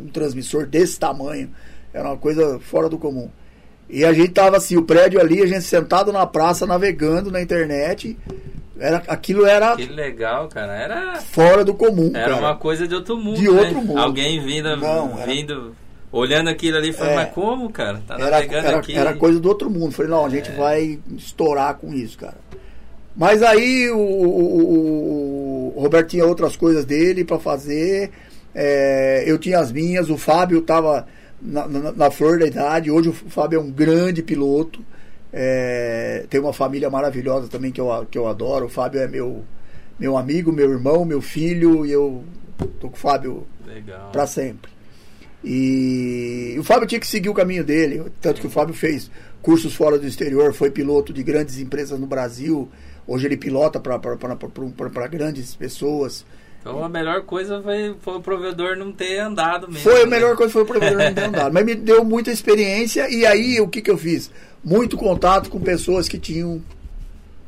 um 0.04 0.08
transmissor 0.12 0.66
desse 0.66 0.98
tamanho. 0.98 1.50
Era 1.92 2.08
uma 2.08 2.16
coisa 2.16 2.58
fora 2.58 2.88
do 2.88 2.98
comum. 2.98 3.30
E 3.88 4.04
a 4.04 4.12
gente 4.12 4.32
tava 4.32 4.56
assim, 4.56 4.76
o 4.76 4.82
prédio 4.82 5.20
ali, 5.20 5.42
a 5.42 5.46
gente 5.46 5.62
sentado 5.62 6.12
na 6.12 6.26
praça, 6.26 6.66
navegando 6.66 7.30
na 7.30 7.40
internet. 7.40 8.16
Era, 8.78 9.02
aquilo 9.08 9.46
era. 9.46 9.74
Que 9.76 9.86
legal, 9.86 10.48
cara. 10.48 10.74
Era. 10.74 11.16
Fora 11.16 11.64
do 11.64 11.74
comum. 11.74 12.10
Era 12.14 12.34
cara. 12.34 12.36
uma 12.36 12.56
coisa 12.56 12.86
de 12.86 12.94
outro 12.94 13.16
mundo. 13.16 13.38
De 13.38 13.50
né? 13.50 13.60
outro 13.60 13.80
mundo. 13.80 13.98
Alguém 13.98 14.40
vindo, 14.40 14.76
não, 14.76 15.16
vindo 15.16 15.74
olhando 16.12 16.48
aquilo 16.48 16.76
ali, 16.76 16.92
falando, 16.92 17.12
é, 17.12 17.16
mas 17.16 17.32
como, 17.32 17.70
cara? 17.70 18.02
Tá 18.06 18.14
era, 18.14 18.44
era, 18.44 18.78
aqui. 18.78 18.96
Era 18.96 19.14
coisa 19.14 19.40
do 19.40 19.48
outro 19.48 19.70
mundo. 19.70 19.92
Falei, 19.92 20.10
não, 20.10 20.24
a 20.24 20.28
gente 20.28 20.50
é. 20.50 20.54
vai 20.54 20.98
estourar 21.16 21.74
com 21.74 21.92
isso, 21.92 22.18
cara. 22.18 22.36
Mas 23.16 23.42
aí 23.42 23.90
o, 23.90 23.98
o, 23.98 25.74
o 25.76 25.80
Roberto 25.80 26.10
tinha 26.10 26.24
outras 26.24 26.56
coisas 26.56 26.84
dele 26.84 27.24
para 27.24 27.38
fazer. 27.38 28.10
É, 28.54 29.24
eu 29.26 29.38
tinha 29.38 29.58
as 29.58 29.72
minhas, 29.72 30.08
o 30.08 30.16
Fábio 30.16 30.62
tava 30.62 31.06
na, 31.40 31.66
na, 31.68 31.92
na, 31.92 32.10
flor 32.10 32.38
da 32.38 32.46
idade. 32.46 32.90
Hoje 32.90 33.08
o 33.08 33.12
Fábio 33.12 33.58
é 33.58 33.62
um 33.62 33.70
grande 33.70 34.22
piloto. 34.22 34.84
É, 35.32 36.24
tem 36.30 36.40
uma 36.40 36.52
família 36.52 36.90
maravilhosa 36.90 37.48
também 37.48 37.70
que 37.70 37.80
eu, 37.80 38.06
que 38.10 38.18
eu 38.18 38.26
adoro. 38.26 38.66
O 38.66 38.68
Fábio 38.68 39.00
é 39.00 39.08
meu, 39.08 39.44
meu 39.98 40.16
amigo, 40.16 40.52
meu 40.52 40.70
irmão, 40.70 41.04
meu 41.04 41.20
filho. 41.20 41.86
E 41.86 41.92
eu 41.92 42.24
tô 42.80 42.88
com 42.88 42.96
o 42.96 42.98
Fábio 42.98 43.46
para 44.12 44.26
sempre. 44.26 44.70
E 45.44 46.56
o 46.58 46.64
Fábio 46.64 46.86
tinha 46.88 47.00
que 47.00 47.06
seguir 47.06 47.28
o 47.28 47.34
caminho 47.34 47.64
dele. 47.64 48.04
Tanto 48.20 48.40
que 48.40 48.46
o 48.46 48.50
Fábio 48.50 48.74
fez 48.74 49.10
cursos 49.40 49.74
fora 49.74 49.98
do 49.98 50.06
exterior, 50.06 50.52
foi 50.52 50.70
piloto 50.70 51.12
de 51.12 51.22
grandes 51.22 51.58
empresas 51.58 51.98
no 51.98 52.06
Brasil. 52.06 52.68
Hoje 53.06 53.26
ele 53.26 53.36
pilota 53.36 53.80
para 53.80 55.06
grandes 55.08 55.54
pessoas. 55.54 56.24
Então 56.60 56.84
a 56.84 56.88
melhor 56.88 57.22
coisa 57.22 57.62
foi, 57.62 57.96
foi 58.00 58.16
o 58.16 58.20
provedor 58.20 58.76
não 58.76 58.92
ter 58.92 59.18
andado 59.18 59.68
mesmo. 59.68 59.82
Foi 59.82 60.02
a 60.02 60.04
né? 60.04 60.10
melhor 60.10 60.36
coisa 60.36 60.52
foi 60.52 60.62
o 60.62 60.66
provedor 60.66 60.98
não 60.98 61.14
ter 61.14 61.24
andado. 61.28 61.52
Mas 61.52 61.64
me 61.64 61.74
deu 61.74 62.04
muita 62.04 62.30
experiência 62.30 63.08
e 63.08 63.24
aí 63.24 63.60
o 63.60 63.68
que, 63.68 63.80
que 63.80 63.90
eu 63.90 63.98
fiz? 63.98 64.30
Muito 64.62 64.96
contato 64.96 65.50
com 65.50 65.60
pessoas 65.60 66.08
que 66.08 66.18
tinham 66.18 66.62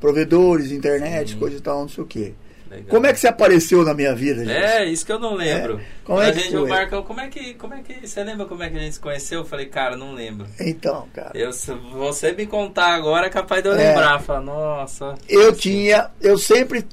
provedores, 0.01 0.73
internet, 0.73 1.33
Sim. 1.33 1.39
coisa 1.39 1.57
e 1.57 1.61
tal, 1.61 1.83
não 1.83 1.89
sei 1.89 2.05
o 2.05 2.07
quê. 2.07 2.35
Legal. 2.71 2.87
Como 2.89 3.05
é 3.05 3.13
que 3.13 3.19
você 3.19 3.27
apareceu 3.27 3.85
na 3.85 3.93
minha 3.93 4.15
vida, 4.15 4.45
gente? 4.45 4.57
É, 4.57 4.85
isso 4.85 5.05
que 5.05 5.11
eu 5.11 5.19
não 5.19 5.35
lembro. 5.35 5.81
É. 5.81 5.85
Como 6.05 6.23
é 6.23 6.31
que 6.31 6.39
gente, 6.39 6.53
foi? 6.53 6.69
Marcão, 6.69 7.03
como 7.03 7.21
é 7.21 7.29
que, 7.29 7.55
como 7.55 7.75
é 7.75 7.83
que, 7.83 8.07
você 8.07 8.23
lembra 8.23 8.47
como 8.47 8.63
é 8.63 8.71
que 8.71 8.77
a 8.77 8.81
gente 8.81 8.93
se 8.93 9.01
conheceu? 9.01 9.41
Eu 9.41 9.45
falei, 9.45 9.67
cara, 9.67 9.97
não 9.97 10.15
lembro. 10.15 10.47
Então, 10.61 11.09
cara. 11.13 11.33
Eu, 11.35 11.53
se 11.53 11.73
você 11.73 12.31
me 12.31 12.47
contar 12.47 12.95
agora, 12.95 13.27
é 13.27 13.31
capaz 13.31 13.61
de 13.61 13.71
eu 13.71 13.75
é. 13.75 13.89
lembrar. 13.89 14.21
Falar, 14.21 14.41
nossa. 14.41 15.17
Eu 15.29 15.51
assim. 15.51 15.59
tinha, 15.59 16.13
eu 16.21 16.39
sempre 16.39 16.87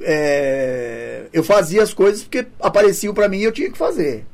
é, 0.00 1.22
eu 1.32 1.42
fazia 1.42 1.82
as 1.82 1.92
coisas 1.94 2.22
porque 2.22 2.46
apareciam 2.60 3.14
para 3.14 3.28
mim 3.28 3.38
e 3.38 3.44
eu 3.44 3.52
tinha 3.52 3.70
que 3.70 3.78
fazer. 3.78 4.24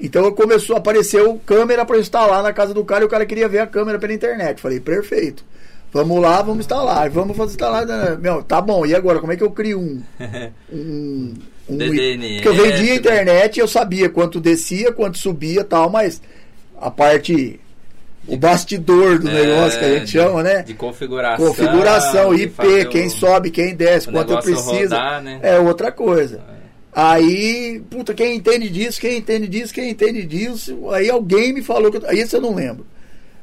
Então 0.00 0.30
começou, 0.32 0.76
apareceu 0.76 1.40
câmera 1.44 1.84
para 1.84 1.98
instalar 1.98 2.42
na 2.42 2.52
casa 2.52 2.72
do 2.72 2.84
cara 2.84 3.02
e 3.02 3.06
o 3.06 3.10
cara 3.10 3.26
queria 3.26 3.48
ver 3.48 3.58
a 3.58 3.66
câmera 3.66 3.98
pela 3.98 4.12
internet. 4.12 4.60
Falei, 4.60 4.78
perfeito. 4.78 5.44
Vamos 5.92 6.20
lá, 6.20 6.42
vamos 6.42 6.60
instalar. 6.60 7.08
Vamos 7.10 7.36
fazer 7.36 7.52
instalar. 7.52 8.18
Meu, 8.18 8.42
tá 8.42 8.60
bom, 8.60 8.84
e 8.86 8.94
agora? 8.94 9.20
Como 9.20 9.32
é 9.32 9.36
que 9.36 9.42
eu 9.42 9.50
crio 9.50 9.80
um. 9.80 10.02
um, 10.72 11.34
um 11.68 11.76
DDNS, 11.76 12.42
porque 12.42 12.48
eu 12.48 12.54
vendia 12.54 12.92
a 12.92 12.96
internet, 12.96 13.58
eu 13.58 13.68
sabia 13.68 14.08
quanto 14.08 14.40
descia, 14.40 14.92
quanto 14.92 15.18
subia 15.18 15.64
tal, 15.64 15.90
mas 15.90 16.20
a 16.80 16.90
parte 16.90 17.58
o 18.28 18.36
bastidor 18.36 19.18
do 19.18 19.28
é, 19.28 19.32
negócio 19.32 19.78
que 19.78 19.84
a 19.84 19.90
gente 19.90 20.04
de, 20.06 20.12
chama, 20.12 20.42
né? 20.42 20.62
De 20.62 20.74
configuração. 20.74 21.46
Configuração, 21.46 22.34
IP, 22.34 22.86
quem 22.90 23.06
o, 23.06 23.10
sobe, 23.10 23.50
quem 23.50 23.74
desce, 23.74 24.10
quanto 24.10 24.32
eu 24.32 24.40
preciso. 24.40 24.94
Rodar, 24.94 25.22
né? 25.22 25.40
É 25.42 25.58
outra 25.58 25.90
coisa. 25.90 26.40
É. 26.54 26.58
Aí, 26.92 27.82
puta, 27.88 28.12
quem 28.12 28.36
entende 28.36 28.68
disso, 28.68 29.00
quem 29.00 29.18
entende 29.18 29.46
disso, 29.46 29.72
quem 29.72 29.90
entende 29.90 30.24
disso. 30.24 30.90
Aí 30.90 31.08
alguém 31.08 31.52
me 31.52 31.62
falou 31.62 31.90
que. 31.90 32.04
Aí 32.06 32.20
isso 32.20 32.36
eu 32.36 32.40
não 32.40 32.54
lembro. 32.54 32.86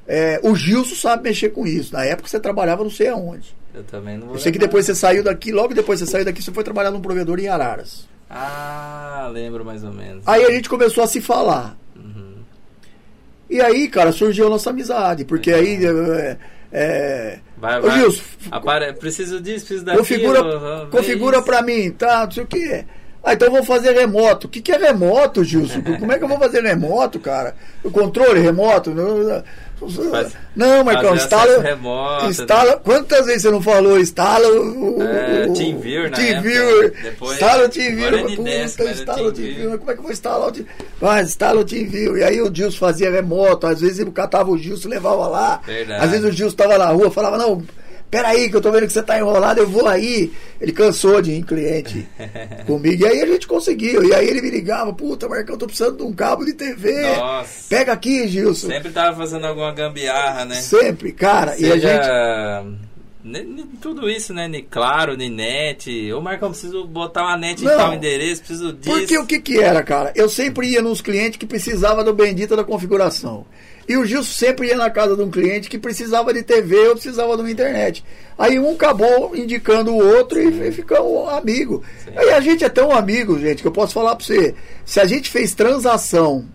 É, 0.08 0.40
o 0.44 0.56
Gilson 0.56 0.96
sabe 0.96 1.24
mexer 1.24 1.50
com 1.50 1.66
isso. 1.66 1.94
Na 1.94 2.06
época 2.06 2.30
você 2.30 2.40
trabalhava 2.40 2.84
não 2.84 2.92
sei 2.92 3.08
aonde. 3.08 3.56
Eu 3.74 3.84
também 3.84 4.18
não 4.18 4.28
vou 4.28 4.36
Eu 4.36 4.40
sei 4.40 4.52
que 4.52 4.60
depois 4.60 4.86
você 4.86 4.94
saiu 4.94 5.24
daqui, 5.24 5.52
logo 5.52 5.74
depois 5.74 6.00
você 6.00 6.06
saiu 6.06 6.24
daqui, 6.24 6.42
você 6.42 6.52
foi 6.52 6.64
trabalhar 6.64 6.92
num 6.92 7.02
provedor 7.02 7.40
em 7.40 7.48
Araras. 7.48 8.08
Ah, 8.30 9.30
lembro 9.32 9.66
mais 9.66 9.84
ou 9.84 9.92
menos. 9.92 10.24
Aí 10.28 10.44
a 10.44 10.52
gente 10.52 10.70
começou 10.70 11.04
a 11.04 11.08
se 11.08 11.22
falar. 11.22 11.78
E 13.50 13.62
aí, 13.62 13.88
cara, 13.88 14.12
surgiu 14.12 14.48
a 14.48 14.50
nossa 14.50 14.70
amizade, 14.72 15.24
porque 15.26 15.52
aí 15.52 15.80
é, 15.86 16.38
É... 16.72 17.40
Vai, 17.58 17.80
Ô, 17.80 17.84
vai. 17.84 18.00
Gilson, 18.00 18.24
Apare... 18.52 18.94
Preciso 18.94 19.40
disso, 19.40 19.66
preciso 19.66 19.86
daquilo. 19.86 20.04
configura, 20.04 20.88
configura 20.92 21.42
pra 21.42 21.62
mim, 21.62 21.92
tá? 21.92 22.26
Não 22.26 22.32
sei 22.32 22.44
o 22.44 22.48
que. 22.48 22.86
Ah, 23.24 23.34
então 23.34 23.48
eu 23.48 23.54
vou 23.54 23.64
fazer 23.64 23.92
remoto. 23.94 24.46
O 24.46 24.50
que, 24.50 24.62
que 24.62 24.72
é 24.72 24.78
remoto, 24.78 25.44
Gilson? 25.44 25.82
Como 26.00 26.12
é 26.12 26.18
que 26.18 26.24
eu 26.24 26.28
vou 26.28 26.38
fazer 26.38 26.62
remoto, 26.62 27.20
cara? 27.20 27.56
O 27.84 27.90
controle 27.90 28.40
remoto? 28.40 28.92
Não, 29.88 30.12
Faz- 30.12 30.34
não 30.56 30.84
Marcão, 30.84 31.16
instala. 31.16 31.62
remoto, 31.62 32.26
instala 32.28 32.78
quantas 32.78 33.26
vezes 33.26 33.42
você 33.44 33.52
não 33.52 33.62
falou? 33.62 34.00
Instala 34.00 34.48
o. 34.48 35.02
É, 35.02 35.46
o- 35.50 35.54
TeamViewer 35.54 36.12
na 36.12 36.18
TeamViewer. 36.18 36.94
Instala 37.22 37.66
o 37.66 37.70
TeamViewer. 37.70 38.42
desce, 38.44 38.78
Puta, 38.78 38.90
é 38.90 38.94
instala 38.94 39.22
o 39.28 39.32
TeamViewer. 39.32 39.78
Como 39.80 39.92
é 39.92 39.94
que 39.94 40.00
eu 40.00 40.04
vou 40.04 40.12
instalar 40.12 40.48
o 40.48 40.52
TeamViewer? 40.52 40.82
Vai, 41.00 41.24
instala 41.24 41.60
o 41.62 41.66
TeamViewer. 41.66 42.22
E 42.22 42.24
aí 42.24 42.42
o 42.42 42.54
Gilson 42.54 42.78
fazia 42.78 43.12
remoto. 43.12 43.68
Às 43.68 43.82
vezes 43.82 44.00
ele 44.00 44.12
catava 44.12 44.50
o 44.52 44.58
Gilson 44.58 44.88
e 44.88 44.92
levava 44.92 45.28
lá. 45.28 45.62
Verdade. 45.66 46.04
Às 46.04 46.12
vezes 46.12 46.26
o 46.26 46.32
Gilson 46.32 46.56
tava 46.56 46.78
na 46.78 46.88
rua, 46.90 47.12
falava, 47.12 47.38
não. 47.38 47.64
Peraí, 48.16 48.50
que 48.50 48.56
eu 48.56 48.62
tô 48.62 48.72
vendo 48.72 48.88
que 48.88 48.94
você 48.94 49.04
tá 49.04 49.18
enrolado, 49.18 49.60
eu 49.60 49.68
vou 49.68 49.86
aí. 49.90 50.32
Ele 50.62 50.72
cansou 50.72 51.22
de 51.22 51.32
ir 51.32 51.36
em 51.36 51.44
cliente 51.44 52.08
comigo. 52.66 53.04
E 53.04 53.06
aí 53.06 53.22
a 53.22 53.26
gente 53.26 53.46
conseguiu. 53.46 54.06
E 54.06 54.14
aí 54.14 54.30
ele 54.30 54.42
me 54.42 54.50
ligava, 54.50 54.94
puta, 54.94 55.28
Marcão, 55.28 55.58
tô 55.58 55.66
precisando 55.66 55.98
de 55.98 56.04
um 56.04 56.14
cabo 56.14 56.46
de 56.46 56.54
TV. 56.54 57.14
Nossa. 57.18 57.66
Pega 57.68 57.92
aqui, 57.92 58.26
Gilson. 58.30 58.68
Sempre 58.68 58.92
tava 58.92 59.18
fazendo 59.18 59.46
alguma 59.46 59.74
gambiarra, 59.74 60.46
né? 60.46 60.56
Sempre, 60.56 61.12
cara. 61.12 61.60
E 61.60 61.70
a 61.70 61.78
gente. 61.78 62.06
Seja... 62.06 62.66
Tudo 63.82 64.10
isso, 64.10 64.34
né? 64.34 64.48
Ni 64.48 64.62
claro, 64.62 65.18
ni 65.18 65.30
net. 65.30 66.14
Ô, 66.14 66.22
Marcão, 66.22 66.52
preciso 66.52 66.86
botar 66.86 67.24
uma 67.24 67.36
net 67.36 67.62
em 67.62 67.66
Não. 67.66 67.76
tal 67.76 67.94
endereço, 67.94 68.44
preciso 68.44 68.72
disso. 68.72 68.98
Porque 68.98 69.18
o 69.18 69.26
que 69.26 69.42
que 69.42 69.60
era, 69.60 69.84
cara? 69.84 70.14
Eu 70.16 70.30
sempre 70.30 70.70
ia 70.70 70.82
nos 70.82 71.02
clientes 71.02 71.38
que 71.38 71.46
precisava 71.46 72.02
do 72.02 72.14
bendito 72.14 72.56
da 72.56 72.64
configuração. 72.64 73.46
E 73.88 73.96
o 73.98 74.06
Gilson 74.06 74.32
sempre 74.34 74.68
ia 74.70 74.76
na 74.76 74.90
casa 74.90 75.16
de 75.16 75.22
um 75.22 75.30
cliente 75.30 75.70
que 75.70 75.78
precisava 75.78 76.34
de 76.34 76.42
TV 76.42 76.76
ou 76.88 76.94
precisava 76.96 77.36
de 77.36 77.42
uma 77.44 77.52
internet. 77.52 78.04
Aí 78.38 78.58
um 78.60 78.72
acabou 78.74 79.36
indicando 79.36 79.92
o 79.94 79.98
outro 80.18 80.42
e, 80.42 80.68
e 80.68 80.72
ficou 80.72 81.30
amigo. 81.30 81.84
Sim. 82.04 82.12
Aí 82.16 82.32
a 82.32 82.40
gente 82.40 82.64
é 82.66 82.70
tão 82.70 82.92
amigo, 82.92 83.40
gente, 83.40 83.62
que 83.62 83.68
eu 83.68 83.72
posso 83.72 83.94
falar 83.94 84.16
pra 84.16 84.26
você. 84.26 84.56
Se 84.84 85.00
a 85.00 85.06
gente 85.06 85.30
fez 85.30 85.54
transação 85.54 86.46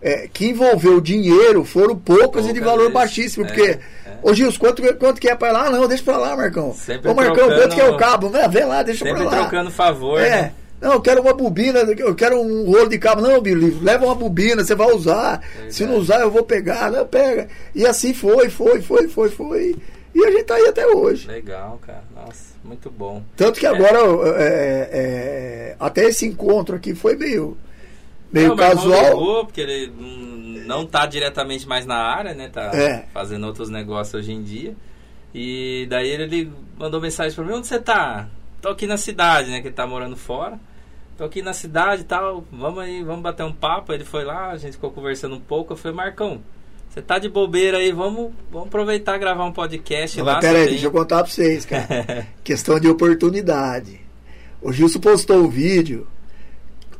é, 0.00 0.28
que 0.32 0.46
envolveu 0.46 1.00
dinheiro, 1.00 1.64
foram 1.64 1.96
poucas 1.96 2.46
e 2.46 2.52
de 2.52 2.60
valor 2.60 2.78
vezes. 2.78 2.94
baixíssimo. 2.94 3.44
É, 3.44 3.48
Porque, 3.48 3.62
é. 3.70 3.78
ô 4.22 4.32
Gilson, 4.32 4.58
quanto, 4.60 4.94
quanto 4.96 5.20
que 5.20 5.28
é 5.28 5.34
pra 5.34 5.50
lá? 5.52 5.66
Ah, 5.66 5.70
não, 5.70 5.88
deixa 5.88 6.04
pra 6.04 6.16
lá, 6.18 6.36
Marcão. 6.36 6.72
Sempre 6.72 7.10
Ô 7.10 7.14
Marcão, 7.14 7.34
quanto 7.34 7.48
trocando- 7.56 7.74
que 7.74 7.80
é 7.80 7.90
o 7.90 7.96
cabo? 7.96 8.30
Vem, 8.48 8.64
lá, 8.64 8.82
deixa 8.84 9.04
Sempre 9.04 9.22
pra 9.22 9.30
lá. 9.30 9.40
trocando 9.40 9.70
favor, 9.72 10.20
É. 10.20 10.30
né? 10.30 10.52
Não, 10.80 10.94
eu 10.94 11.00
quero 11.00 11.20
uma 11.20 11.34
bobina, 11.34 11.80
eu 11.80 12.14
quero 12.14 12.40
um 12.40 12.64
rolo 12.64 12.88
de 12.88 12.98
cabo. 12.98 13.20
Não, 13.20 13.40
Billy, 13.40 13.78
leva 13.82 14.06
uma 14.06 14.14
bobina, 14.14 14.64
você 14.64 14.74
vai 14.74 14.90
usar. 14.92 15.40
Verdade. 15.40 15.74
Se 15.74 15.84
não 15.84 15.96
usar, 15.96 16.20
eu 16.20 16.30
vou 16.30 16.42
pegar. 16.42 16.90
Não, 16.90 17.06
pega. 17.06 17.48
E 17.74 17.86
assim 17.86 18.14
foi, 18.14 18.48
foi, 18.48 18.80
foi, 18.80 19.06
foi, 19.08 19.28
foi. 19.28 19.76
E 20.14 20.24
a 20.24 20.30
gente 20.30 20.44
tá 20.44 20.54
aí 20.54 20.66
até 20.66 20.86
hoje. 20.86 21.28
Legal, 21.28 21.78
cara. 21.86 22.02
Nossa, 22.16 22.54
muito 22.64 22.90
bom. 22.90 23.22
Tanto 23.36 23.60
que 23.60 23.66
agora, 23.66 23.98
é, 24.38 24.88
é, 24.92 25.76
até 25.78 26.04
esse 26.06 26.26
encontro 26.26 26.74
aqui 26.76 26.94
foi 26.94 27.14
meio, 27.14 27.56
meio 28.32 28.48
Não, 28.48 28.56
casual. 28.56 29.04
ligou, 29.10 29.44
porque 29.44 29.60
ele 29.60 29.92
não 30.66 30.86
tá 30.86 31.04
diretamente 31.06 31.68
mais 31.68 31.84
na 31.84 31.96
área, 31.96 32.32
né? 32.34 32.48
Tá 32.52 32.70
É. 32.74 33.04
fazendo 33.12 33.46
outros 33.46 33.68
negócios 33.68 34.14
hoje 34.14 34.32
em 34.32 34.42
dia. 34.42 34.74
E 35.34 35.86
daí 35.90 36.08
ele 36.08 36.50
mandou 36.78 37.00
mensagem 37.00 37.34
pra 37.34 37.44
mim, 37.44 37.52
onde 37.52 37.66
você 37.66 37.78
tá? 37.78 38.28
Tô 38.60 38.70
aqui 38.70 38.86
na 38.86 38.96
cidade, 38.96 39.50
né? 39.50 39.60
Que 39.60 39.68
ele 39.68 39.74
tá 39.74 39.86
morando 39.86 40.16
fora. 40.16 40.58
Tô 41.20 41.26
aqui 41.26 41.42
na 41.42 41.52
cidade 41.52 42.00
e 42.00 42.04
tal, 42.06 42.42
vamos 42.50 42.78
aí, 42.82 43.04
vamos 43.04 43.20
bater 43.20 43.42
um 43.42 43.52
papo. 43.52 43.92
Ele 43.92 44.06
foi 44.06 44.24
lá, 44.24 44.52
a 44.52 44.56
gente 44.56 44.72
ficou 44.72 44.90
conversando 44.90 45.34
um 45.34 45.40
pouco. 45.40 45.74
Eu 45.74 45.76
falei, 45.76 45.94
Marcão, 45.94 46.40
você 46.88 47.02
tá 47.02 47.18
de 47.18 47.28
bobeira 47.28 47.76
aí, 47.76 47.92
vamos, 47.92 48.30
vamos 48.50 48.68
aproveitar 48.68 49.16
e 49.16 49.18
gravar 49.18 49.44
um 49.44 49.52
podcast 49.52 50.16
Não, 50.16 50.24
lá. 50.24 50.32
mas 50.36 50.40
pera 50.40 50.52
você 50.54 50.58
aí, 50.60 50.64
tem- 50.64 50.72
deixa 50.72 50.86
eu 50.86 50.90
contar 50.90 51.22
pra 51.22 51.30
vocês, 51.30 51.66
cara. 51.66 52.26
Questão 52.42 52.80
de 52.80 52.88
oportunidade. 52.88 54.00
O 54.62 54.72
Gilson 54.72 54.98
postou 54.98 55.44
um 55.44 55.48
vídeo 55.50 56.06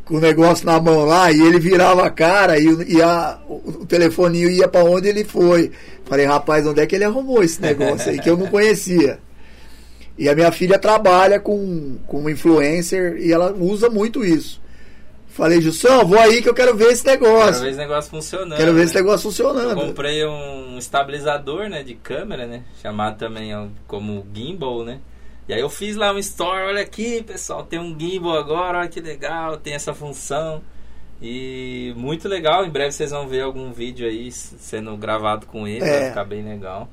com 0.05 0.17
o 0.17 0.21
negócio 0.21 0.67
na 0.67 0.79
mão 0.79 1.07
lá 1.07 1.33
e 1.33 1.41
ele 1.41 1.59
virava 1.59 2.05
a 2.05 2.11
cara 2.11 2.59
e, 2.59 2.67
e 2.97 3.01
a, 3.01 3.39
o, 3.49 3.55
o 3.81 3.87
telefoninho 3.87 4.51
ia 4.51 4.69
pra 4.69 4.85
onde 4.85 5.09
ele 5.09 5.25
foi. 5.25 5.73
Falei, 6.05 6.27
rapaz, 6.27 6.67
onde 6.67 6.83
é 6.83 6.87
que 6.87 6.95
ele 6.95 7.05
arrumou 7.05 7.43
esse 7.43 7.59
negócio 7.63 8.11
aí 8.11 8.19
que 8.21 8.29
eu 8.29 8.37
não 8.37 8.49
conhecia? 8.49 9.19
E 10.21 10.29
a 10.29 10.35
minha 10.35 10.53
filha 10.53 10.79
trabalha 10.79 11.41
com, 11.41 11.97
com 12.07 12.29
influencer 12.29 13.17
e 13.17 13.33
ela 13.33 13.53
usa 13.55 13.89
muito 13.89 14.23
isso. 14.23 14.61
Falei, 15.29 15.63
Gilson, 15.63 16.05
vou 16.05 16.19
aí 16.19 16.43
que 16.43 16.49
eu 16.51 16.53
quero 16.53 16.77
ver 16.77 16.89
esse 16.93 17.03
Quero 17.03 17.23
negócio. 17.23 17.63
ver 17.63 17.71
esse 17.71 17.79
negócio 17.79 18.11
funcionando. 18.11 18.59
Quero 18.59 18.73
ver 18.75 18.79
né? 18.81 18.85
esse 18.85 18.95
negócio 18.97 19.27
Eu 19.29 19.31
funcionando. 19.33 19.75
comprei 19.75 20.27
um 20.27 20.77
estabilizador, 20.77 21.71
né, 21.71 21.83
de 21.83 21.95
câmera, 21.95 22.47
né, 22.47 22.65
chamado 22.83 23.17
também 23.17 23.51
como 23.87 24.27
gimbal, 24.35 24.85
né. 24.85 24.99
E 25.49 25.55
aí 25.55 25.61
eu 25.61 25.71
fiz 25.71 25.97
lá 25.97 26.13
um 26.13 26.19
store, 26.19 26.65
olha 26.67 26.83
aqui, 26.83 27.23
pessoal, 27.23 27.63
tem 27.65 27.79
um 27.79 27.99
gimbal 27.99 28.37
agora, 28.37 28.79
olha 28.81 28.89
que 28.89 29.01
legal, 29.01 29.57
tem 29.57 29.73
essa 29.73 29.95
função. 29.95 30.61
E 31.23 31.95
muito 31.97 32.29
legal, 32.29 32.65
em 32.67 32.71
breve 32.71 32.93
vocês 32.93 33.11
vão 33.11 33.27
ver 33.27 33.41
algum 33.43 33.73
vídeo 33.73 34.07
aí 34.07 34.31
sendo 34.33 34.95
gravado 34.99 35.47
com 35.47 35.67
ele, 35.67 35.85
É. 35.85 36.01
vai 36.01 36.09
ficar 36.09 36.25
bem 36.25 36.43
legal. 36.43 36.89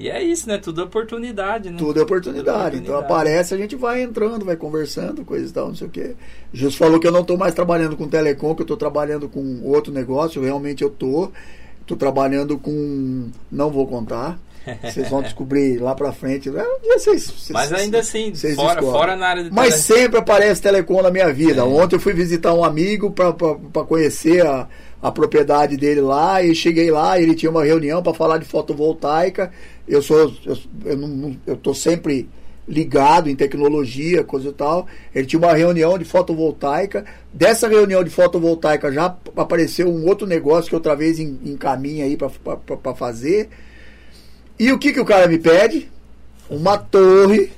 E 0.00 0.08
é 0.08 0.22
isso, 0.22 0.48
né, 0.48 0.56
tudo 0.56 0.82
oportunidade, 0.82 1.68
né. 1.70 1.76
Tudo 1.76 2.00
é 2.00 2.02
oportunidade. 2.02 2.78
Então 2.78 2.94
oportunidade. 2.94 3.04
aparece, 3.04 3.52
a 3.54 3.56
gente 3.58 3.76
vai 3.76 4.02
entrando, 4.02 4.44
vai 4.46 4.56
conversando, 4.56 5.24
coisa 5.24 5.46
e 5.46 5.52
tal, 5.52 5.68
não 5.68 5.74
sei 5.74 5.86
o 5.88 5.90
quê. 5.90 6.14
Justo 6.54 6.78
falou 6.78 6.98
que 6.98 7.06
eu 7.06 7.12
não 7.12 7.20
estou 7.20 7.36
mais 7.36 7.52
trabalhando 7.52 7.96
com 7.96 8.08
telecom, 8.08 8.54
que 8.54 8.62
eu 8.62 8.64
estou 8.64 8.76
trabalhando 8.78 9.28
com 9.28 9.60
outro 9.62 9.92
negócio. 9.92 10.40
Realmente 10.42 10.82
eu 10.82 10.88
tô. 10.88 11.30
Estou 11.82 11.96
trabalhando 11.98 12.56
com. 12.56 13.28
Não 13.52 13.68
vou 13.68 13.86
contar. 13.86 14.38
Vocês 14.82 15.08
vão 15.08 15.22
descobrir 15.22 15.78
lá 15.78 15.94
pra 15.94 16.12
frente. 16.12 16.48
É, 16.48 16.52
vocês, 16.94 17.24
vocês- 17.26 17.50
Mas 17.50 17.72
ainda 17.72 17.98
assim, 18.00 18.32
fora, 18.34 18.46
descobrem. 18.74 18.90
fora 18.90 19.16
na 19.16 19.26
área 19.26 19.44
de 19.44 19.50
Mas 19.50 19.86
tele- 19.86 20.00
sempre 20.00 20.18
aparece 20.18 20.62
telecom 20.62 21.02
na 21.02 21.10
minha 21.10 21.32
vida. 21.32 21.62
É. 21.62 21.64
Ontem 21.64 21.96
eu 21.96 22.00
fui 22.00 22.12
visitar 22.12 22.54
um 22.54 22.62
amigo 22.62 23.10
para 23.10 23.32
conhecer 23.84 24.46
a, 24.46 24.68
a 25.02 25.10
propriedade 25.10 25.76
dele 25.76 26.00
lá 26.00 26.42
e 26.42 26.54
cheguei 26.54 26.90
lá, 26.90 27.20
ele 27.20 27.34
tinha 27.34 27.50
uma 27.50 27.64
reunião 27.64 28.02
para 28.02 28.14
falar 28.14 28.38
de 28.38 28.44
fotovoltaica. 28.44 29.50
Eu 29.88 30.02
sou 30.02 30.18
eu, 30.44 30.56
eu, 30.84 30.96
não- 30.96 31.36
eu 31.46 31.56
tô 31.56 31.72
sempre 31.74 32.28
ligado 32.68 33.28
em 33.28 33.34
tecnologia, 33.34 34.22
coisa 34.22 34.50
e 34.50 34.52
tal. 34.52 34.86
Ele 35.14 35.26
tinha 35.26 35.40
uma 35.40 35.52
reunião 35.54 35.98
de 35.98 36.04
fotovoltaica. 36.04 37.04
Dessa 37.32 37.66
reunião 37.66 38.04
de 38.04 38.10
fotovoltaica 38.10 38.92
já 38.92 39.16
apareceu 39.36 39.88
um 39.88 40.06
outro 40.06 40.26
negócio 40.26 40.68
que 40.68 40.74
outra 40.76 40.94
vez 40.94 41.18
encaminha 41.18 42.04
aí 42.04 42.16
para 42.16 42.94
fazer. 42.94 43.48
E 44.58 44.70
o 44.70 44.78
que, 44.78 44.92
que 44.92 45.00
o 45.00 45.04
cara 45.04 45.26
me 45.26 45.38
pede? 45.38 45.90
Uma 46.50 46.76
torre 46.76 47.50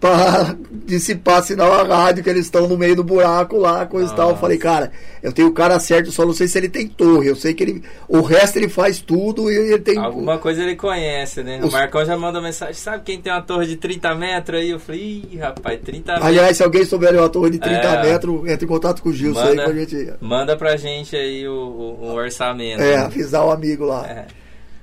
para 0.00 0.56
dissipar 0.86 1.42
sinal 1.42 1.72
a 1.72 1.82
rádio, 1.82 2.24
que 2.24 2.30
eles 2.30 2.46
estão 2.46 2.66
no 2.66 2.76
meio 2.78 2.96
do 2.96 3.04
buraco 3.04 3.56
lá, 3.58 3.84
coisa 3.86 4.12
e 4.12 4.16
tal. 4.16 4.26
Eu 4.26 4.30
Nossa. 4.30 4.40
falei, 4.40 4.58
cara, 4.58 4.90
eu 5.22 5.32
tenho 5.32 5.48
o 5.48 5.52
cara 5.52 5.78
certo, 5.78 6.10
só 6.10 6.24
não 6.24 6.32
sei 6.32 6.48
se 6.48 6.56
ele 6.58 6.68
tem 6.68 6.88
torre. 6.88 7.28
Eu 7.28 7.36
sei 7.36 7.52
que 7.54 7.62
ele. 7.62 7.82
O 8.08 8.20
resto 8.22 8.56
ele 8.56 8.68
faz 8.68 9.00
tudo 9.00 9.50
e 9.50 9.54
ele 9.54 9.78
tem. 9.78 9.98
Alguma 9.98 10.38
coisa 10.38 10.62
ele 10.62 10.74
conhece, 10.76 11.42
né? 11.42 11.60
O 11.62 11.66
Os- 11.66 11.72
Marcão 11.72 12.04
já 12.04 12.16
mandou 12.16 12.40
mensagem, 12.42 12.74
sabe 12.74 13.02
quem 13.04 13.20
tem 13.20 13.32
uma 13.32 13.42
torre 13.42 13.66
de 13.66 13.76
30 13.76 14.14
metros 14.14 14.58
aí? 14.60 14.70
Eu 14.70 14.80
falei, 14.80 15.22
ih, 15.30 15.36
rapaz, 15.36 15.78
30 15.84 16.12
metros. 16.12 16.28
Aliás, 16.28 16.56
se 16.56 16.62
alguém 16.62 16.84
souber 16.84 17.14
uma 17.14 17.28
torre 17.28 17.50
de 17.50 17.58
30 17.58 17.86
É. 17.86 18.02
metros, 18.02 18.48
entre 18.48 18.64
em 18.64 18.68
contato 18.68 19.02
com 19.02 19.10
o 19.10 19.12
Gilson 19.12 19.40
aí 19.40 19.48
Manda- 19.56 19.64
pra 19.64 19.72
gente. 19.74 20.12
Manda 20.20 20.56
pra 20.56 20.76
gente 20.76 21.14
aí 21.14 21.46
o, 21.46 21.52
o- 21.52 21.98
o 22.06 22.14
orçamento. 22.14 22.82
É, 22.82 22.96
né? 22.96 23.02
avisar 23.04 23.44
o 23.46 23.50
amigo 23.50 23.84
lá. 23.84 24.06
É. 24.08 24.26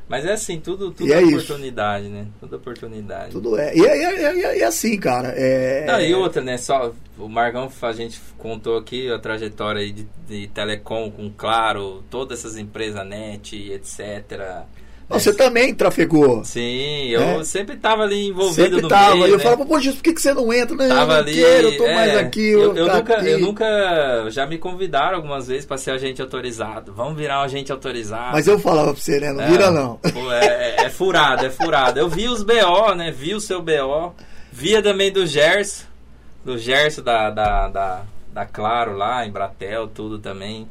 Mas 0.09 0.25
é 0.25 0.33
assim, 0.33 0.59
tudo, 0.59 0.89
tudo 0.91 1.07
E 1.07 1.13
é 1.13 1.17
é 1.17 1.21
isso. 1.21 1.35
oportunidade, 1.35 2.07
né? 2.09 2.25
Tudo 2.39 2.55
oportunidade. 2.55 3.31
Tudo 3.31 3.55
é. 3.59 3.75
E 3.77 3.85
é, 3.85 4.03
é, 4.03 4.23
é- 4.41 4.59
é 4.59 4.63
assim, 4.63 4.97
cara. 4.99 5.27
É, 5.37 5.85
Não, 5.85 6.01
e 6.01 6.13
outra, 6.15 6.41
né? 6.41 6.57
Só, 6.57 6.91
o 7.15 7.29
Margão, 7.29 7.71
a 7.79 7.91
gente 7.93 8.19
contou 8.35 8.75
aqui 8.75 9.11
a 9.11 9.19
trajetória 9.19 9.81
aí 9.81 9.91
de, 9.91 10.07
de 10.27 10.47
telecom 10.47 11.11
com 11.11 11.29
Claro, 11.31 12.03
todas 12.09 12.39
essas 12.39 12.57
empresas 12.57 13.05
net, 13.07 13.55
etc. 13.71 14.65
Você 15.09 15.33
também 15.33 15.73
trafegou. 15.73 16.43
Sim, 16.45 17.07
eu 17.09 17.41
É. 17.41 17.43
sempre 17.43 17.75
tava 17.77 18.03
ali 18.03 18.27
envolvido 18.27 18.61
Sempre 18.63 18.81
no 18.81 18.87
tava. 18.87 19.15
meio, 19.15 19.25
eu 19.27 19.37
né? 19.37 19.43
falava, 19.43 19.65
pô, 19.65 19.79
Gilson, 19.79 19.97
por 19.97 20.03
que, 20.03 20.13
que 20.13 20.21
você 20.21 20.33
não 20.33 20.53
entra? 20.53 20.75
Não, 20.75 20.85
eu 20.85 20.89
Tava 20.89 21.13
não 21.13 21.19
ali. 21.19 21.33
quero, 21.33 21.67
eu 21.69 21.77
tô 21.77 21.85
é, 21.85 21.95
mais 21.95 22.17
aqui. 22.17 22.47
Eu, 22.49 22.75
eu 22.75 22.85
tá 22.85 22.97
nunca, 22.97 23.17
aqui. 23.17 23.27
eu 23.29 23.39
nunca. 23.39 24.29
Já 24.29 24.45
me 24.45 24.57
convidaram 24.59 25.15
algumas 25.17 25.47
vezes 25.47 25.65
pra 25.65 25.77
ser 25.77 25.91
agente 25.91 26.21
autorizado. 26.21 26.93
Vamos 26.93 27.17
virar 27.17 27.39
um 27.39 27.43
agente 27.43 27.71
autorizado. 27.71 28.33
Mas 28.33 28.47
eu 28.47 28.59
falava 28.59 28.93
pra 28.93 29.01
você, 29.01 29.19
né? 29.19 29.33
Não 29.33 29.41
É, 29.43 29.47
vira 29.47 29.71
não. 29.71 29.95
pô, 29.97 30.31
é, 30.31 30.45
é- 30.45 30.75
é 30.85 30.89
furado, 30.89 31.45
é 31.45 31.49
furado. 31.49 31.99
Eu 31.99 32.07
vi 32.07 32.27
os 32.27 32.43
BO, 32.43 32.93
né? 32.95 33.09
Vi 33.11 33.33
o 33.33 33.39
seu 33.41 33.61
BO. 33.61 34.13
Via 34.51 34.81
também 34.81 35.11
do 35.11 35.25
Gerson. 35.25 35.85
Do 36.45 36.57
Gerson 36.57 37.01
da, 37.01 37.29
da, 37.31 37.67
da, 37.67 38.01
da 38.31 38.45
Claro 38.45 38.95
lá, 38.95 39.25
em 39.25 39.31
Bratel, 39.31 39.87
tudo 39.87 40.19
também. 40.19 40.67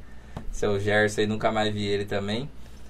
Seu 0.52 0.78
Gerson 0.78 1.22
aí, 1.22 1.26
nunca 1.26 1.50
mais 1.52 1.72
vi 1.74 1.86
ele 1.86 2.04
também. 2.04 2.48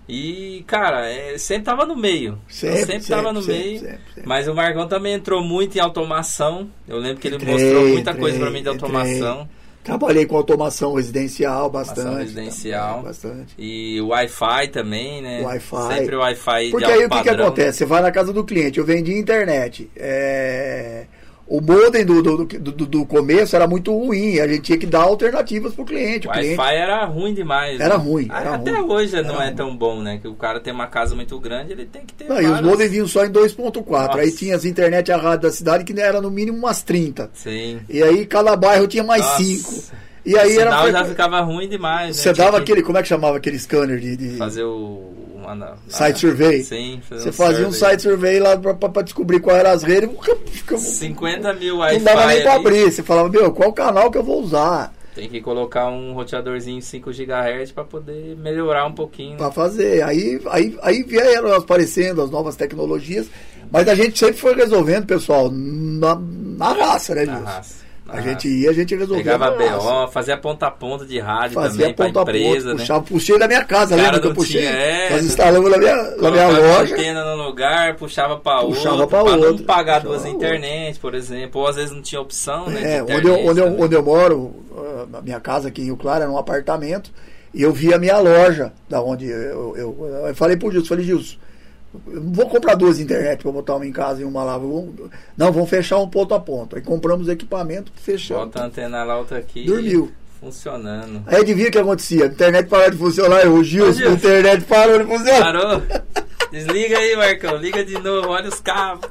E, 0.08 0.64
cara, 0.66 1.06
é, 1.06 1.36
sempre 1.36 1.64
tava 1.64 1.84
no 1.84 1.94
meio. 1.94 2.38
Sempre, 2.48 2.80
eu 2.80 2.86
sempre, 2.86 3.06
tava 3.08 3.32
no 3.32 3.42
sempre, 3.42 3.58
meio. 3.58 3.80
sempre, 3.80 4.00
sempre. 4.14 4.22
Mas 4.24 4.48
o 4.48 4.54
Marcão 4.54 4.88
também 4.88 5.12
entrou 5.12 5.42
muito 5.42 5.76
em 5.76 5.80
automação. 5.80 6.68
Eu 6.88 6.98
lembro 6.98 7.18
que 7.18 7.28
ele 7.28 7.36
Entrei, 7.36 7.52
mostrou 7.52 7.82
muita 7.88 8.10
entrei, 8.10 8.20
coisa 8.20 8.38
pra 8.38 8.50
mim 8.50 8.62
de 8.62 8.68
entrei. 8.70 8.74
automação. 8.74 9.48
Trabalhei 9.84 10.26
com 10.26 10.36
automação 10.36 10.94
residencial 10.94 11.70
bastante. 11.70 12.00
Automação 12.00 12.22
residencial. 12.22 13.02
bastante. 13.02 13.54
E 13.58 14.00
Wi-Fi 14.00 14.68
também, 14.68 15.22
né? 15.22 15.42
Wi-Fi. 15.42 15.94
Sempre 15.94 16.16
Wi-Fi 16.16 16.70
Porque 16.70 16.84
aí 16.84 17.04
o 17.04 17.08
que, 17.08 17.22
que 17.22 17.30
acontece? 17.30 17.78
Você 17.78 17.84
vai 17.86 18.02
na 18.02 18.10
casa 18.10 18.32
do 18.32 18.44
cliente, 18.44 18.78
eu 18.78 18.84
vendi 18.84 19.12
internet. 19.12 19.90
É 19.94 21.06
o 21.48 21.62
modem 21.62 22.04
do, 22.04 22.22
do, 22.22 22.44
do, 22.44 22.86
do, 22.86 23.06
começo 23.06 23.56
era 23.56 23.66
muito 23.66 23.90
ruim, 23.90 24.38
a 24.38 24.46
gente 24.46 24.60
tinha 24.60 24.76
que 24.76 24.86
dar 24.86 25.00
alternativas 25.00 25.72
pro 25.72 25.82
cliente. 25.82 26.28
O 26.28 26.30
Wi-Fi 26.30 26.74
era 26.74 27.06
ruim 27.06 27.32
demais. 27.32 27.80
Era 27.80 27.96
né? 27.96 28.04
ruim. 28.04 28.28
Era 28.30 28.54
Até 28.56 28.72
ruim. 28.72 28.90
hoje 28.90 29.16
era 29.16 29.26
não 29.26 29.40
é 29.40 29.46
ruim. 29.46 29.56
tão 29.56 29.74
bom, 29.74 30.02
né? 30.02 30.18
Que 30.18 30.28
o 30.28 30.34
cara 30.34 30.60
tem 30.60 30.74
uma 30.74 30.86
casa 30.86 31.14
muito 31.14 31.38
grande, 31.40 31.72
ele 31.72 31.86
tem 31.86 32.04
que 32.04 32.12
ter. 32.12 32.24
Não, 32.24 32.34
várias... 32.34 32.50
E 32.50 32.52
os 32.52 32.60
modems 32.60 32.90
vinham 32.90 33.08
só 33.08 33.24
em 33.24 33.30
2.4. 33.30 34.18
Aí 34.18 34.30
tinha 34.30 34.56
as 34.56 34.66
internet 34.66 35.10
a 35.10 35.16
rádio 35.16 35.48
da 35.48 35.50
cidade 35.50 35.84
que 35.84 35.98
era 35.98 36.20
no 36.20 36.30
mínimo 36.30 36.58
umas 36.58 36.82
30. 36.82 37.30
Sim. 37.32 37.80
E 37.88 38.02
aí 38.02 38.26
cada 38.26 38.54
bairro 38.54 38.86
tinha 38.86 39.02
mais 39.02 39.24
5. 39.24 39.84
E 40.26 40.36
aí 40.36 40.56
o 40.56 40.60
sinal 40.60 40.86
era... 40.86 40.98
já 40.98 41.04
ficava 41.06 41.40
ruim 41.40 41.66
demais. 41.66 42.08
Né? 42.08 42.22
Você 42.22 42.32
dava 42.34 42.58
que... 42.58 42.64
aquele, 42.64 42.82
como 42.82 42.98
é 42.98 43.02
que 43.02 43.08
chamava 43.08 43.38
aquele 43.38 43.58
scanner 43.58 43.98
de. 43.98 44.16
de... 44.18 44.36
Fazer 44.36 44.64
o 44.64 45.27
site 45.88 46.18
survey. 46.20 46.62
Sim, 46.62 47.00
Você 47.08 47.28
um 47.28 47.32
fazia 47.32 47.56
survey. 47.56 47.66
um 47.66 47.72
site 47.72 48.02
survey 48.02 48.38
lá 48.40 48.56
pra, 48.56 49.02
descobrir 49.02 49.40
qual 49.40 49.56
era 49.56 49.70
as 49.72 49.82
redes. 49.82 50.10
50 50.78 51.52
mil 51.54 51.78
Wi-Fi. 51.78 51.98
Não 51.98 52.04
dava 52.04 52.26
nem 52.26 52.42
pra 52.42 52.54
abrir. 52.54 52.92
Você 52.92 53.02
falava, 53.02 53.28
meu, 53.28 53.52
qual 53.52 53.72
canal 53.72 54.10
que 54.10 54.18
eu 54.18 54.22
vou 54.22 54.42
usar? 54.42 54.92
Tem 55.14 55.28
que 55.28 55.40
colocar 55.40 55.88
um 55.88 56.12
roteadorzinho 56.12 56.80
5 56.80 57.10
GHz 57.10 57.72
para 57.72 57.82
poder 57.82 58.36
melhorar 58.36 58.86
um 58.86 58.92
pouquinho. 58.92 59.36
Para 59.36 59.50
fazer. 59.50 60.02
Aí, 60.02 60.40
aí, 60.48 60.78
aí 60.80 61.02
vieram 61.02 61.52
aparecendo 61.54 62.22
as 62.22 62.30
novas 62.30 62.54
tecnologias, 62.54 63.26
mas 63.70 63.88
a 63.88 63.96
gente 63.96 64.16
sempre 64.16 64.36
foi 64.36 64.54
resolvendo, 64.54 65.06
pessoal, 65.06 65.50
na, 65.50 66.14
na 66.20 66.72
raça, 66.72 67.16
né, 67.16 67.24
Na 67.24 67.38
raça. 67.38 67.87
A 68.08 68.22
gente 68.22 68.48
ia, 68.48 68.70
a 68.70 68.72
gente 68.72 68.96
resolvia. 68.96 69.22
Pegava 69.22 69.50
BO, 69.50 70.08
fazia 70.08 70.36
ponta 70.36 70.66
a 70.66 70.70
ponta 70.70 71.04
de 71.04 71.18
rádio 71.18 71.54
fazia 71.54 71.92
também 71.92 71.94
ponta 71.94 72.24
pra 72.24 72.38
empresa, 72.38 72.54
ponta, 72.54 72.74
né? 72.74 72.80
Puxava, 72.80 73.02
puxei 73.02 73.38
da 73.38 73.46
minha 73.46 73.64
casa, 73.64 73.90
Cara 73.90 74.02
lembra 74.02 74.20
que 74.20 74.26
eu 74.28 74.34
puxei? 74.34 74.60
Tinha, 74.62 74.70
é, 74.70 75.10
Nós 75.10 75.24
instalamos 75.24 75.70
na 75.70 75.76
minha, 75.76 75.94
na 76.16 76.30
minha 76.30 76.48
loja. 76.48 76.94
antena 76.94 77.36
no 77.36 77.42
lugar, 77.42 77.96
puxava 77.96 78.38
pra 78.38 78.60
puxava 78.60 78.94
outro, 78.94 79.08
pra, 79.08 79.22
pra 79.24 79.32
outro, 79.34 79.58
não 79.58 79.64
pagar 79.64 80.00
duas 80.00 80.24
internet, 80.24 80.98
por 80.98 81.14
exemplo. 81.14 81.60
Ou 81.60 81.66
às 81.66 81.76
vezes 81.76 81.90
não 81.90 82.00
tinha 82.00 82.20
opção, 82.20 82.66
né? 82.70 82.96
É, 82.96 83.02
onde, 83.02 83.28
eu, 83.28 83.46
onde, 83.46 83.60
eu, 83.60 83.80
onde 83.80 83.94
eu 83.94 84.02
moro, 84.02 84.54
na 85.10 85.20
minha 85.20 85.38
casa 85.38 85.68
aqui 85.68 85.82
em 85.82 85.86
Rio 85.86 85.96
Claro, 85.96 86.22
era 86.22 86.32
um 86.32 86.38
apartamento, 86.38 87.10
e 87.52 87.62
eu 87.62 87.72
vi 87.72 87.92
a 87.92 87.98
minha 87.98 88.18
loja, 88.18 88.72
da 88.88 89.02
onde 89.02 89.26
eu, 89.26 89.76
eu, 89.76 90.26
eu 90.28 90.34
falei 90.34 90.56
pro 90.56 90.70
Gilson, 90.70 90.88
falei, 90.88 91.04
Gilson, 91.04 91.36
não 91.92 92.32
vou 92.32 92.48
comprar 92.48 92.74
duas 92.74 93.00
internet 93.00 93.42
para 93.42 93.52
botar 93.52 93.76
uma 93.76 93.86
em 93.86 93.92
casa 93.92 94.20
e 94.20 94.24
uma 94.24 94.44
lá. 94.44 94.58
Vou, 94.58 94.94
não, 95.36 95.52
vamos 95.52 95.70
fechar 95.70 95.98
um 95.98 96.08
ponto 96.08 96.34
a 96.34 96.40
ponto. 96.40 96.76
Aí 96.76 96.82
compramos 96.82 97.28
equipamento, 97.28 97.92
fechamos. 97.96 98.44
Bota 98.44 98.62
a 98.62 98.66
antena 98.66 99.04
lá, 99.04 99.18
outra 99.18 99.38
aqui. 99.38 99.64
Dormiu. 99.64 100.12
Funcionando. 100.40 101.24
Aí 101.26 101.40
adivinha 101.40 101.68
o 101.68 101.72
que 101.72 101.78
acontecia? 101.78 102.24
A 102.24 102.28
internet 102.28 102.68
parou 102.68 102.90
de 102.90 102.96
funcionar. 102.96 103.44
Eu, 103.44 103.64
Gilson, 103.64 104.04
a 104.04 104.12
internet 104.12 104.64
parou 104.64 104.98
de 104.98 105.04
funcionar. 105.04 105.40
Parou. 105.40 105.82
Desliga 106.52 106.98
aí, 106.98 107.16
Marcão. 107.16 107.56
Liga 107.56 107.84
de 107.84 107.98
novo, 107.98 108.28
olha 108.28 108.48
os 108.48 108.60
cabos. 108.60 109.10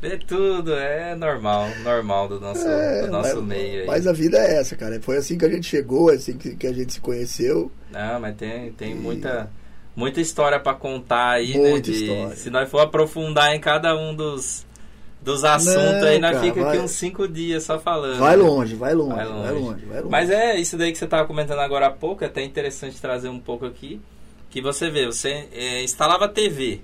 Vê 0.00 0.18
tudo, 0.18 0.74
é 0.74 1.14
normal, 1.14 1.68
normal 1.84 2.26
do 2.26 2.40
nosso, 2.40 2.66
é, 2.66 3.02
do 3.02 3.12
nosso 3.12 3.36
mas, 3.36 3.44
meio 3.44 3.80
aí. 3.82 3.86
Mas 3.86 4.06
a 4.08 4.12
vida 4.12 4.36
é 4.36 4.56
essa, 4.56 4.74
cara. 4.74 5.00
Foi 5.00 5.16
assim 5.16 5.38
que 5.38 5.44
a 5.44 5.48
gente 5.48 5.64
chegou, 5.64 6.10
é 6.10 6.16
assim 6.16 6.36
que, 6.36 6.56
que 6.56 6.66
a 6.66 6.72
gente 6.72 6.94
se 6.94 7.00
conheceu. 7.00 7.70
Não, 7.88 8.18
mas 8.18 8.34
tem, 8.36 8.72
tem 8.72 8.92
e... 8.92 8.94
muita 8.96 9.48
muita 9.94 10.20
história 10.20 10.58
para 10.58 10.74
contar 10.74 11.30
aí, 11.32 11.52
Muita 11.54 11.74
né? 11.74 11.80
De, 11.80 11.92
história. 11.92 12.36
Se 12.36 12.50
nós 12.50 12.70
for 12.70 12.80
aprofundar 12.80 13.54
em 13.54 13.60
cada 13.60 13.96
um 13.96 14.14
dos, 14.14 14.64
dos 15.20 15.44
assuntos 15.44 15.74
Não, 16.00 16.08
aí, 16.08 16.18
nós 16.18 16.32
cara, 16.32 16.42
fica 16.44 16.60
vai- 16.62 16.74
aqui 16.76 16.84
uns 16.84 16.90
cinco 16.92 17.28
dias 17.28 17.62
só 17.64 17.78
falando. 17.78 18.18
Vai 18.18 18.36
né? 18.36 18.42
longe, 18.42 18.74
vai 18.74 18.94
longe, 18.94 19.14
Vai 19.14 19.24
vai 19.26 19.52
longe. 19.52 19.84
vai 19.86 19.98
longe. 20.00 20.10
Mas 20.10 20.30
é 20.30 20.58
isso 20.58 20.76
daí 20.76 20.92
que 20.92 20.98
você 20.98 21.04
estava 21.04 21.26
comentando 21.26 21.60
agora 21.60 21.86
há 21.86 21.90
pouco, 21.90 22.24
é 22.24 22.26
até 22.26 22.42
interessante 22.42 23.00
trazer 23.00 23.28
um 23.28 23.38
pouco 23.40 23.66
aqui. 23.66 24.00
Que 24.50 24.60
você 24.60 24.90
vê, 24.90 25.06
você 25.06 25.48
é, 25.52 25.82
instalava 25.82 26.28
TV. 26.28 26.80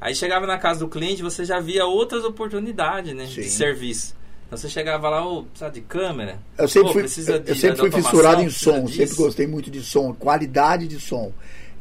Aí 0.00 0.14
chegava 0.14 0.46
na 0.46 0.58
casa 0.58 0.80
do 0.80 0.88
cliente, 0.88 1.22
você 1.22 1.44
já 1.44 1.58
via 1.58 1.86
outras 1.86 2.22
oportunidades, 2.22 3.14
né? 3.14 3.26
Sim. 3.26 3.40
De 3.40 3.48
serviço. 3.48 4.14
Então 4.46 4.56
você 4.58 4.68
chegava 4.68 5.08
lá, 5.10 5.26
ô, 5.26 5.42
precisa 5.44 5.70
de 5.70 5.80
câmera? 5.80 6.38
Eu 6.56 6.68
sempre 6.68 6.88
Pô, 6.88 6.92
fui, 6.94 7.02
eu, 7.02 7.38
de- 7.40 7.50
eu 7.50 7.54
sempre 7.56 7.78
fui 7.78 7.90
fissurado 7.90 8.42
em 8.42 8.48
som, 8.50 8.84
disso. 8.84 8.96
sempre 8.96 9.16
gostei 9.16 9.46
muito 9.46 9.70
de 9.70 9.82
som, 9.82 10.12
qualidade 10.14 10.86
de 10.86 11.00
som. 11.00 11.32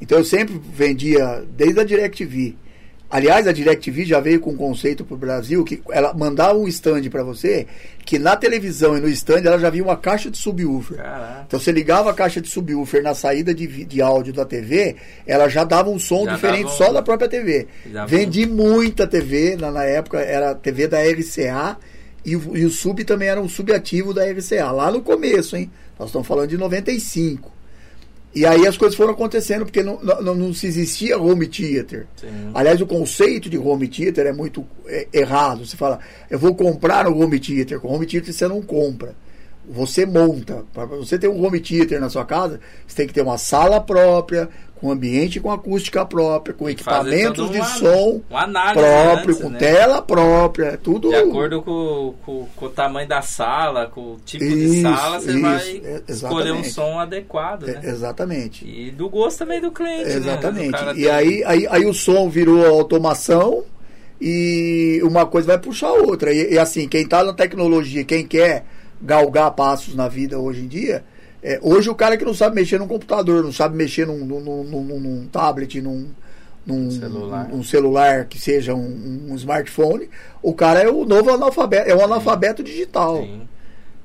Então 0.02 0.18
eu 0.18 0.24
sempre 0.24 0.60
vendia 0.74 1.44
desde 1.56 1.80
a 1.80 1.84
DirecTV. 1.84 2.56
Aliás, 3.10 3.48
a 3.48 3.54
DirecTV 3.54 4.04
já 4.04 4.20
veio 4.20 4.42
com 4.42 4.52
um 4.52 4.58
conceito 4.58 5.06
para 5.06 5.16
o 5.16 5.18
Brasil 5.18 5.64
que 5.64 5.82
ela 5.92 6.14
mandava 6.14 6.60
um 6.60 6.68
stand 6.68 7.04
para 7.10 7.24
você, 7.24 7.66
que 8.06 8.20
na 8.20 8.36
televisão 8.36 8.98
e 8.98 9.00
no 9.00 9.08
stand 9.08 9.44
ela 9.46 9.58
já 9.58 9.70
vinha 9.70 9.86
uma 9.86 9.96
caixa 9.96 10.30
de 10.30 10.38
subwoofer. 10.38 10.98
Caraca. 10.98 11.46
Então 11.48 11.58
você 11.58 11.72
ligava 11.72 12.12
a 12.12 12.14
caixa 12.14 12.42
de 12.42 12.50
subwoofer 12.50 13.02
na 13.02 13.16
saída 13.16 13.54
de, 13.54 13.86
de 13.86 14.02
áudio 14.02 14.34
da 14.34 14.44
TV, 14.44 14.98
ela 15.26 15.48
já 15.48 15.64
dava 15.64 15.90
um 15.90 15.98
som 15.98 16.26
Já 16.26 16.36
diferente 16.36 16.66
um- 16.66 16.76
só 16.76 16.92
da 16.92 17.02
própria 17.02 17.30
TV. 17.30 17.68
Já 17.90 18.06
Vendi 18.06 18.46
muita 18.46 19.08
TV, 19.08 19.56
na, 19.56 19.72
na 19.72 19.86
época 19.86 20.20
era 20.20 20.52
a 20.52 20.56
TV 20.56 20.90
da 20.90 21.00
RCA 21.02 21.78
e 22.26 22.36
o, 22.36 22.58
e 22.58 22.66
o 22.66 22.70
sub 22.70 23.02
também 23.06 23.30
era 23.30 23.40
um 23.40 23.48
subativo 23.48 24.14
da 24.14 24.26
RCA, 24.30 24.70
lá 24.72 24.92
no 24.92 25.02
começo, 25.02 25.56
hein? 25.56 25.72
Nós 25.98 26.10
estamos 26.10 26.28
falando 26.28 26.50
de 26.50 26.58
95. 26.58 27.54
E 28.38 28.46
aí 28.46 28.68
as 28.68 28.78
coisas 28.78 28.96
foram 28.96 29.14
acontecendo, 29.14 29.66
porque 29.66 29.82
não, 29.82 30.00
não, 30.00 30.36
não 30.36 30.54
se 30.54 30.68
existia 30.68 31.18
home 31.18 31.48
theater. 31.48 32.06
Sim. 32.18 32.52
Aliás, 32.54 32.80
o 32.80 32.86
conceito 32.86 33.50
de 33.50 33.58
home 33.58 33.88
theater 33.88 34.28
é 34.28 34.32
muito 34.32 34.64
é, 34.86 35.08
errado. 35.12 35.66
Você 35.66 35.76
fala, 35.76 35.98
eu 36.30 36.38
vou 36.38 36.54
comprar 36.54 37.08
um 37.08 37.20
home 37.20 37.40
theater. 37.40 37.80
Com 37.80 37.88
home 37.88 38.06
theater 38.06 38.32
você 38.32 38.48
não 38.48 38.62
compra. 38.62 39.16
Você 39.68 40.06
monta. 40.06 40.64
Para 40.72 40.86
você 40.86 41.18
ter 41.18 41.28
um 41.28 41.44
home 41.44 41.60
theater 41.60 42.00
na 42.00 42.12
sua 42.12 42.26
casa, 42.26 42.60
você 42.86 42.98
tem 42.98 43.08
que 43.08 43.14
ter 43.14 43.24
uma 43.24 43.40
sala 43.40 43.82
própria, 43.82 44.48
com 44.80 44.92
ambiente 44.92 45.40
com 45.40 45.52
acústica 45.52 46.06
própria, 46.06 46.54
com 46.54 46.70
equipamentos 46.70 47.50
de 47.50 47.58
uma- 47.58 47.66
som 47.66 48.22
uma 48.30 48.74
próprio, 48.74 49.30
antes, 49.32 49.42
com 49.42 49.50
né? 49.50 49.58
tela 49.60 50.02
própria, 50.02 50.78
tudo. 50.78 51.10
De 51.10 51.16
acordo 51.16 51.62
com, 51.62 52.14
com, 52.26 52.48
com 52.56 52.66
o 52.66 52.70
tamanho 52.70 53.08
da 53.08 53.22
sala, 53.22 53.88
com 53.88 54.14
o 54.14 54.18
tipo 54.26 54.44
de 54.46 54.54
Isso, 54.54 54.82
sala, 54.84 55.20
você 55.20 55.32
isso, 55.32 55.42
vai 55.42 55.82
é, 55.84 56.02
escolher 56.08 56.52
um 56.54 56.64
som 56.64 57.00
adequado, 57.00 57.68
É, 57.68 57.74
né? 57.74 57.82
exatamente. 57.86 58.66
E 58.66 58.92
do 58.92 59.10
gosto 59.10 59.40
também 59.40 59.60
do 59.60 59.72
cliente, 59.72 60.06
né? 60.06 60.16
Exatamente. 60.16 60.70
O 60.70 60.72
cara 60.72 60.94
E 60.98 61.10
aí, 61.10 61.44
aí, 61.46 61.68
aí 61.70 61.86
o 61.86 61.94
som 61.94 62.30
virou 62.30 62.66
automação 62.66 63.64
e 64.20 65.00
uma 65.04 65.26
coisa 65.26 65.48
vai 65.48 65.58
puxar 65.60 65.88
a 65.88 65.94
outra. 65.94 66.34
E, 66.34 66.54
e 66.54 66.60
assim, 66.60 66.88
quem 66.88 67.04
está 67.04 67.24
na 67.24 67.34
tecnologia, 67.34 68.04
quem 68.04 68.26
quer 68.26 68.66
galgar 69.02 69.52
passos 69.52 69.96
na 69.96 70.08
vida 70.08 70.40
hoje 70.40 70.62
em 70.62 70.68
dia, 70.68 71.04
é, 71.54 71.60
hoje 71.62 71.90
o 71.90 71.96
cara 71.96 72.18
que 72.18 72.26
não 72.26 72.34
sabe 72.34 72.56
mexer 72.56 72.78
num 72.80 72.88
computador, 72.88 73.44
não 73.44 73.52
sabe 73.52 73.76
mexer 73.76 74.06
num, 74.08 74.18
num, 74.26 74.40
num, 74.64 74.84
num- 75.00 75.28
tablet, 75.28 75.82
num, 75.82 76.10
Celular. 76.92 77.48
num 77.48 77.64
celular 77.64 78.26
que 78.26 78.38
seja 78.38 78.74
um, 78.76 79.28
um 79.30 79.36
smartphone, 79.36 80.10
o 80.42 80.54
cara 80.54 80.82
é 80.82 80.90
o 80.90 81.06
novo 81.06 81.30
analfabeto, 81.32 81.90
é 81.90 81.96
um 81.96 82.04
analfabeto 82.04 82.62
digital. 82.62 83.20
Tem, 83.20 83.50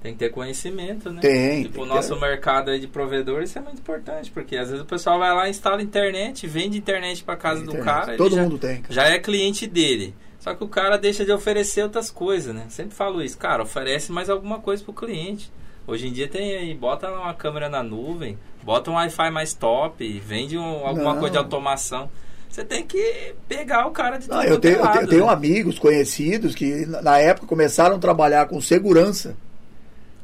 tem 0.00 0.12
que 0.12 0.18
ter 0.20 0.28
conhecimento, 0.30 1.10
né? 1.10 1.20
Tem, 1.20 1.62
Tipo, 1.64 1.74
tem 1.74 1.82
o 1.82 1.86
nosso 1.86 2.14
ter. 2.14 2.20
mercado 2.20 2.78
de 2.78 2.86
provedor, 2.86 3.42
isso 3.42 3.58
é 3.58 3.62
muito 3.62 3.78
importante, 3.80 4.30
porque 4.30 4.56
às 4.56 4.68
vezes 4.68 4.82
o 4.84 4.86
pessoal 4.86 5.18
vai 5.18 5.34
lá, 5.34 5.48
instala 5.48 5.82
internet, 5.82 6.46
vende 6.46 6.78
internet 6.78 7.24
para 7.24 7.34
casa 7.36 7.60
do 7.64 7.70
Internet. 7.72 7.84
cara, 7.84 8.08
ele 8.12 8.18
Todo 8.18 8.36
já, 8.36 8.42
mundo 8.42 8.58
tem. 8.58 8.80
cara. 8.82 8.94
já 8.94 9.04
é 9.08 9.18
cliente 9.18 9.66
dele. 9.66 10.14
Só 10.38 10.54
que 10.54 10.62
o 10.64 10.68
cara 10.68 10.96
deixa 10.96 11.24
de 11.24 11.30
oferecer 11.32 11.82
outras 11.82 12.10
coisas, 12.12 12.54
né? 12.54 12.66
Sempre 12.68 12.94
falo 12.94 13.22
isso, 13.22 13.38
cara, 13.38 13.62
oferece 13.64 14.10
mais 14.12 14.28
alguma 14.30 14.58
coisa 14.60 14.82
pro 14.84 14.92
cliente. 14.92 15.50
Hoje 15.86 16.06
em 16.08 16.12
dia 16.12 16.28
tem 16.28 16.76
bota 16.76 17.10
uma 17.10 17.34
câmera 17.34 17.68
na 17.68 17.82
nuvem, 17.82 18.38
bota 18.62 18.90
um 18.90 18.94
Wi-Fi 18.94 19.30
mais 19.30 19.52
top, 19.52 20.20
vende 20.24 20.56
um- 20.56 20.86
alguma 20.86 21.12
Não. 21.14 21.18
coisa 21.18 21.32
de 21.32 21.38
automação. 21.38 22.08
Você 22.48 22.62
tem 22.64 22.84
que 22.84 23.34
pegar 23.48 23.86
o 23.86 23.90
cara 23.92 24.18
de 24.18 24.28
Não, 24.28 24.42
eu 24.42 24.42
é 24.42 24.44
tenho, 24.44 24.54
eu 24.54 24.60
tenho, 24.60 24.80
lado, 24.84 25.00
eu 25.00 25.08
tenho 25.08 25.26
né? 25.26 25.32
amigos 25.32 25.78
conhecidos 25.78 26.54
que 26.54 26.84
na 26.86 27.18
época 27.18 27.46
começaram 27.46 27.96
a 27.96 27.98
trabalhar 27.98 28.46
com 28.46 28.60
segurança. 28.60 29.34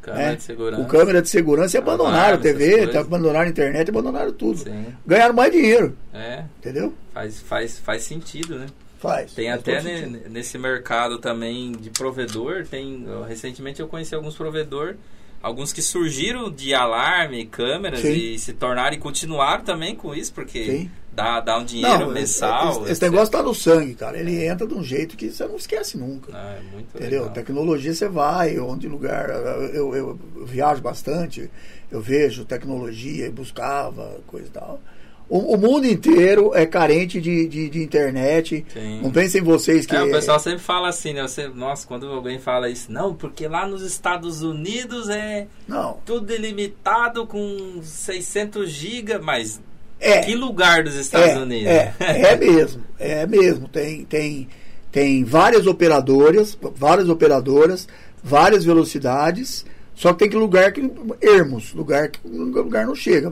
Câmera 0.02 0.28
né? 0.30 0.36
de 0.36 0.42
segurança. 0.42 0.82
Com 0.82 0.88
câmera 0.88 1.22
de 1.22 1.28
segurança 1.28 1.76
e 1.76 1.80
abandonaram 1.80 2.34
a 2.36 2.38
TV, 2.38 2.96
abandonaram 2.96 3.46
a 3.46 3.48
internet, 3.48 3.88
abandonaram 3.90 4.32
tudo. 4.32 4.58
Sim, 4.58 4.86
Ganharam 5.06 5.34
mais 5.34 5.50
dinheiro, 5.52 5.96
é, 6.14 6.44
entendeu? 6.58 6.94
faz, 7.12 7.40
faz, 7.40 7.78
faz 7.78 8.02
sentido, 8.04 8.58
né? 8.58 8.66
Faz. 8.98 9.32
Tem 9.32 9.48
faz 9.48 9.60
até 9.60 9.82
ne- 9.82 10.28
nesse 10.28 10.56
mercado 10.58 11.18
também 11.18 11.72
de 11.72 11.90
provedor, 11.90 12.66
tem 12.66 13.04
eu- 13.06 13.22
recentemente 13.22 13.80
eu 13.80 13.88
conheci 13.88 14.14
alguns 14.14 14.34
provedor, 14.36 14.96
alguns 15.42 15.72
que 15.72 15.80
surgiram 15.82 16.50
de 16.50 16.74
alarme, 16.74 17.46
câmeras 17.46 18.00
Sim. 18.00 18.12
e 18.12 18.38
se 18.38 18.52
tornaram 18.52 18.94
e 18.96 18.98
continuaram 18.98 19.62
também 19.64 19.94
com 19.94 20.14
isso, 20.14 20.32
porque 20.32 20.64
Sim. 20.64 20.90
dá, 21.12 21.40
dá 21.40 21.58
um 21.58 21.64
dinheiro 21.64 22.06
Não, 22.06 22.10
mensal. 22.12 22.70
esse, 22.70 22.80
esse 22.82 22.90
etc. 22.92 23.02
negócio 23.04 23.32
tá 23.32 23.42
no 23.42 23.54
sangue, 23.54 23.94
cara. 23.94 24.18
Ele 24.18 24.44
entra 24.44 24.66
de 24.66 24.74
um 24.74 24.82
jeito 24.82 25.16
que 25.16 25.30
você 25.30 25.46
não 25.46 25.56
esquece 25.56 25.96
nunca. 25.96 26.32
Ah, 26.34 26.56
é 26.58 26.62
muito 26.74 26.96
Entendeu? 26.96 27.20
legal. 27.22 27.34
Tecnologia 27.34 27.94
você 27.94 28.08
vai, 28.08 28.58
onde 28.58 28.88
lugar. 28.88 29.28
Eu, 29.30 29.94
eu- 29.94 30.18
eu 30.36 30.46
viajo 30.46 30.80
bastante, 30.82 31.50
eu 31.90 32.00
vejo 32.00 32.44
tecnologia 32.44 33.26
e 33.26 33.30
buscava, 33.30 34.20
coisa 34.26 34.46
e 34.46 34.50
tal. 34.50 34.80
O, 35.28 35.54
o 35.54 35.58
mundo 35.58 35.86
inteiro 35.86 36.52
é 36.54 36.64
carente 36.64 37.20
de, 37.20 37.46
de, 37.46 37.68
de 37.68 37.82
internet. 37.82 38.64
Sim. 38.72 39.02
Não 39.02 39.10
pensem 39.10 39.42
vocês 39.42 39.84
que. 39.84 39.94
É, 39.94 40.02
o 40.02 40.10
pessoal 40.10 40.40
sempre 40.40 40.60
fala 40.60 40.88
assim, 40.88 41.12
né? 41.12 41.22
Você, 41.22 41.48
nossa, 41.48 41.86
quando 41.86 42.06
alguém 42.06 42.38
fala 42.38 42.70
isso, 42.70 42.90
não, 42.90 43.14
porque 43.14 43.46
lá 43.46 43.66
nos 43.66 43.82
Estados 43.82 44.42
Unidos 44.42 45.10
é 45.10 45.46
Não. 45.66 45.98
tudo 46.04 46.32
ilimitado 46.32 47.26
com 47.26 47.80
600 47.82 48.70
GB, 48.70 49.18
mas 49.18 49.60
É. 50.00 50.22
que 50.22 50.34
lugar 50.34 50.82
dos 50.82 50.94
Estados 50.94 51.36
é, 51.36 51.38
Unidos? 51.38 51.66
É, 51.66 51.94
é 52.00 52.36
mesmo, 52.36 52.82
é 52.98 53.26
mesmo. 53.26 53.68
Tem, 53.68 54.06
tem, 54.06 54.48
tem 54.90 55.24
várias 55.24 55.66
operadoras, 55.66 56.56
várias 56.74 57.10
operadoras, 57.10 57.86
várias 58.24 58.64
velocidades, 58.64 59.66
só 59.94 60.14
que 60.14 60.20
tem 60.20 60.30
que 60.30 60.36
lugar 60.36 60.72
que 60.72 60.90
ermos, 61.20 61.74
lugar 61.74 62.08
que 62.08 62.20
lugar 62.26 62.86
não 62.86 62.94
chega. 62.94 63.30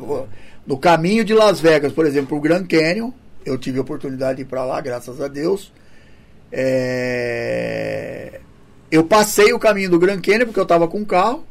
No 0.66 0.76
caminho 0.78 1.24
de 1.24 1.32
Las 1.32 1.60
Vegas, 1.60 1.92
por 1.92 2.04
exemplo, 2.06 2.36
o 2.36 2.40
Grand 2.40 2.66
Canyon, 2.66 3.12
eu 3.44 3.56
tive 3.56 3.78
a 3.78 3.82
oportunidade 3.82 4.36
de 4.36 4.42
ir 4.42 4.46
para 4.46 4.64
lá, 4.64 4.80
graças 4.80 5.20
a 5.20 5.28
Deus. 5.28 5.72
É, 6.50 8.40
Eu 8.90 9.04
passei 9.04 9.52
o 9.52 9.58
caminho 9.58 9.90
do 9.90 9.98
Grand 9.98 10.20
Canyon 10.20 10.46
porque 10.46 10.58
eu 10.60 10.64
estava 10.64 10.88
com 10.88 11.00
o 11.00 11.06
carro 11.06 11.44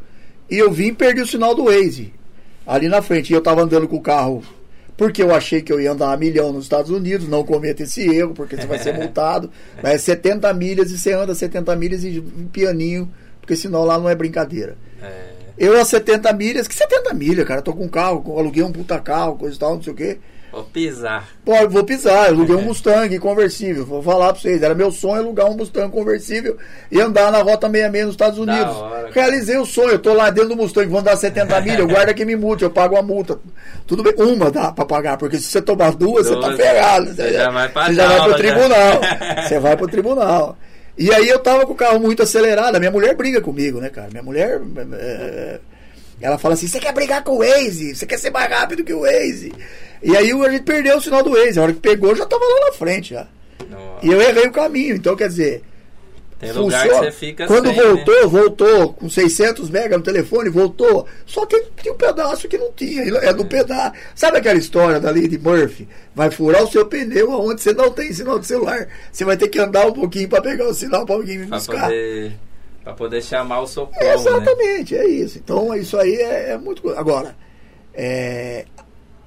e 0.50 0.58
eu 0.58 0.72
vim 0.72 0.88
e 0.88 0.94
perdi 0.94 1.22
o 1.22 1.28
sinal 1.28 1.54
do 1.54 1.66
Waze 1.66 2.14
ali 2.66 2.88
na 2.88 3.02
frente. 3.02 3.30
E 3.32 3.34
eu 3.34 3.40
estava 3.40 3.62
andando 3.62 3.88
com 3.88 3.98
o 3.98 4.02
carro 4.02 4.44
porque 4.98 5.22
eu 5.22 5.34
achei 5.36 5.62
que 5.62 5.72
eu 5.72 5.80
ia 5.80 5.92
andar 5.92 6.14
a 6.14 6.18
milhão 6.18 6.54
nos 6.54 6.64
Estados 6.64 6.90
Unidos, 6.90 7.28
não 7.28 7.44
cometa 7.44 7.84
esse 7.84 8.02
erro, 8.08 8.34
porque 8.34 8.56
você 8.56 8.66
vai 8.66 8.80
ser 8.80 8.94
multado. 8.98 9.50
Vai 9.82 9.98
70 9.98 10.54
milhas 10.54 10.92
e 10.92 10.98
você 10.98 11.14
anda 11.14 11.36
70 11.36 11.76
milhas 11.76 12.04
e 12.04 12.20
um 12.20 12.48
pianinho, 12.48 13.12
porque 13.42 13.56
senão 13.56 13.84
lá 13.84 13.98
não 14.00 14.10
é 14.10 14.16
brincadeira. 14.16 14.78
É, 15.02 15.35
Eu 15.58 15.80
a 15.80 15.86
70 15.86 16.32
milhas, 16.34 16.68
que 16.68 16.76
70 16.76 17.14
milhas, 17.14 17.48
cara? 17.48 17.62
Tô 17.62 17.74
com 17.74 17.86
um 17.86 17.90
carro, 17.90 18.38
aluguei 18.38 18.64
um 18.64 18.72
puta 18.72 19.00
carro, 19.00 19.38
coisa 19.38 19.56
e 19.56 19.60
tal, 19.60 19.76
não 19.76 19.82
sei 19.84 19.94
o 19.94 19.96
quê. 19.96 20.18
vou 20.52 20.64
pisar. 20.64 21.28
Pô, 21.46 21.54
eu 21.56 21.70
vou 21.70 21.84
pisar, 21.84 22.28
eu 22.28 22.36
aluguei 22.36 22.56
um 22.56 22.62
Mustang 22.68 23.18
conversível. 23.20 23.86
Vou 23.86 24.02
falar 24.04 24.34
pra 24.34 24.42
vocês, 24.42 24.62
era 24.62 24.74
meu 24.76 24.92
sonho 24.92 25.22
alugar 25.22 25.50
um 25.50 25.56
Mustang 25.56 25.90
conversível 25.92 26.58
e 26.92 27.00
andar 27.00 27.32
na 27.32 27.42
Rota 27.42 27.68
66 27.70 28.06
nos 28.06 28.14
Estados 28.14 28.40
Unidos. 28.40 28.76
hora. 28.76 29.10
Realizei 29.14 29.58
o 29.58 29.66
sonho, 29.66 29.92
eu 29.92 30.00
tô 30.00 30.14
lá 30.14 30.30
dentro 30.30 30.50
do 30.50 30.56
Mustang, 30.58 30.88
vou 30.88 31.00
andar 31.00 31.16
70 31.16 31.62
milhas, 31.62 31.80
o 31.82 31.88
guarda 31.88 32.14
que 32.14 32.26
me 32.26 32.36
multe, 32.36 32.64
eu 32.64 32.70
pago 32.70 32.98
a 32.98 33.02
multa. 33.02 33.40
Tudo 33.88 34.04
bem, 34.04 34.14
uma 34.18 34.52
dá 34.52 34.72
pra 34.74 34.86
pagar, 34.86 35.18
porque 35.18 35.38
se 35.38 35.44
você 35.44 35.62
tomar 35.62 35.94
duas, 35.96 36.28
você 36.28 36.36
tá 36.40 36.52
ferrado. 36.54 37.14
você 37.14 37.34
já 37.34 37.50
vai 37.50 37.70
pra 37.70 37.86
você 37.86 37.94
já 37.94 38.08
vai 38.08 38.20
pro 38.22 38.32
já. 38.32 38.38
tribunal. 38.38 39.02
Você 39.48 39.60
vai 39.60 39.78
pro 39.78 39.88
tribunal. 39.88 40.58
E 40.98 41.14
aí 41.14 41.28
eu 41.28 41.40
tava 41.40 41.66
com 41.66 41.74
o 41.74 41.76
carro 41.76 42.00
muito 42.00 42.24
acelerado, 42.24 42.76
a 42.76 42.80
minha 42.80 42.92
mulher 42.92 43.16
briga 43.16 43.42
comigo, 43.42 43.80
né, 43.80 43.90
cara? 43.90 44.10
Minha 44.10 44.24
mulher. 44.24 44.62
é, 44.94 45.60
ela 46.22 46.38
fala 46.38 46.54
assim: 46.54 46.68
você 46.68 46.80
quer 46.80 46.94
brigar 46.94 47.24
com 47.24 47.34
o 47.34 47.40
Waze? 47.40 47.96
Você 47.96 48.06
quer 48.06 48.18
ser 48.18 48.32
mais 48.32 48.50
rápido 48.50 48.84
que 48.84 48.94
o 48.94 49.02
Waze? 49.02 49.54
E 50.02 50.16
aí 50.16 50.32
a 50.32 50.50
gente 50.50 50.64
perdeu 50.64 50.98
o 50.98 51.02
sinal 51.02 51.24
do 51.24 51.32
Waze. 51.32 51.60
A 51.60 51.64
hora 51.64 51.74
que 51.74 51.80
pegou, 51.80 52.12
eu 52.12 52.16
já 52.16 52.26
tava 52.26 52.44
lá 52.44 52.68
na 52.68 52.74
frente 52.74 53.14
já. 53.14 53.28
E 54.02 54.08
eu 54.08 54.22
errei 54.22 54.48
o 54.48 54.52
caminho. 54.52 54.96
Então, 54.96 55.16
quer 55.16 55.28
dizer, 55.28 55.64
Tem 56.38 56.52
lugar 56.52 56.84
que 56.84 56.90
funciona. 56.90 57.12
você 57.12 57.18
fica 57.18 57.48
Quando 57.48 57.68
sem, 57.68 57.78
né? 57.78 57.84
voltou, 57.84 58.30
voltou 58.30 58.94
com 58.94 59.10
600 59.10 59.70
mega 59.70 59.98
no 59.98 60.04
telefone, 60.04 60.50
voltou. 60.50 61.08
Só 61.26 61.46
que 61.46 61.64
tinha 61.82 61.94
um 61.94 61.98
pedaço 61.98 62.48
que 62.50 62.58
não 62.58 62.72
tinha. 62.74 63.04
É 63.04 63.34
do 63.34 63.46
pedaço. 63.46 63.94
Sabe 64.14 64.38
aquela 64.40 64.60
história 64.60 65.00
dali 65.00 65.28
de 65.30 65.38
Murphy? 65.40 65.88
Vai 66.14 66.30
furar 66.30 66.64
o 66.64 66.68
seu 66.72 66.86
pneu 66.86 67.32
aonde 67.32 67.62
você 67.62 67.72
não 67.74 67.90
tem 67.90 68.12
sinal 68.12 68.38
de 68.38 68.48
celular. 68.48 68.88
Você 69.12 69.24
vai 69.24 69.38
ter 69.38 69.48
que 69.48 69.60
andar 69.60 69.88
um 69.88 69.94
pouquinho 69.94 70.28
para 70.28 70.42
pegar 70.42 70.68
o 70.68 70.74
sinal 70.74 71.06
para 71.06 71.16
alguém 71.16 71.38
me 71.40 71.48
Pra 71.48 71.58
buscar. 71.58 71.84
poder, 71.84 72.34
pra 72.84 72.94
poder 72.94 73.24
chamar 73.24 73.62
o 73.62 73.68
socorro, 73.68 74.04
né? 74.06 74.14
Exatamente, 74.14 74.96
é 74.96 75.08
isso. 75.08 75.38
Então 75.38 75.74
isso 75.74 75.98
aí 75.98 76.16
é, 76.16 76.52
é 76.52 76.58
muito. 76.58 76.90
Agora, 76.90 77.34
é, 77.94 78.66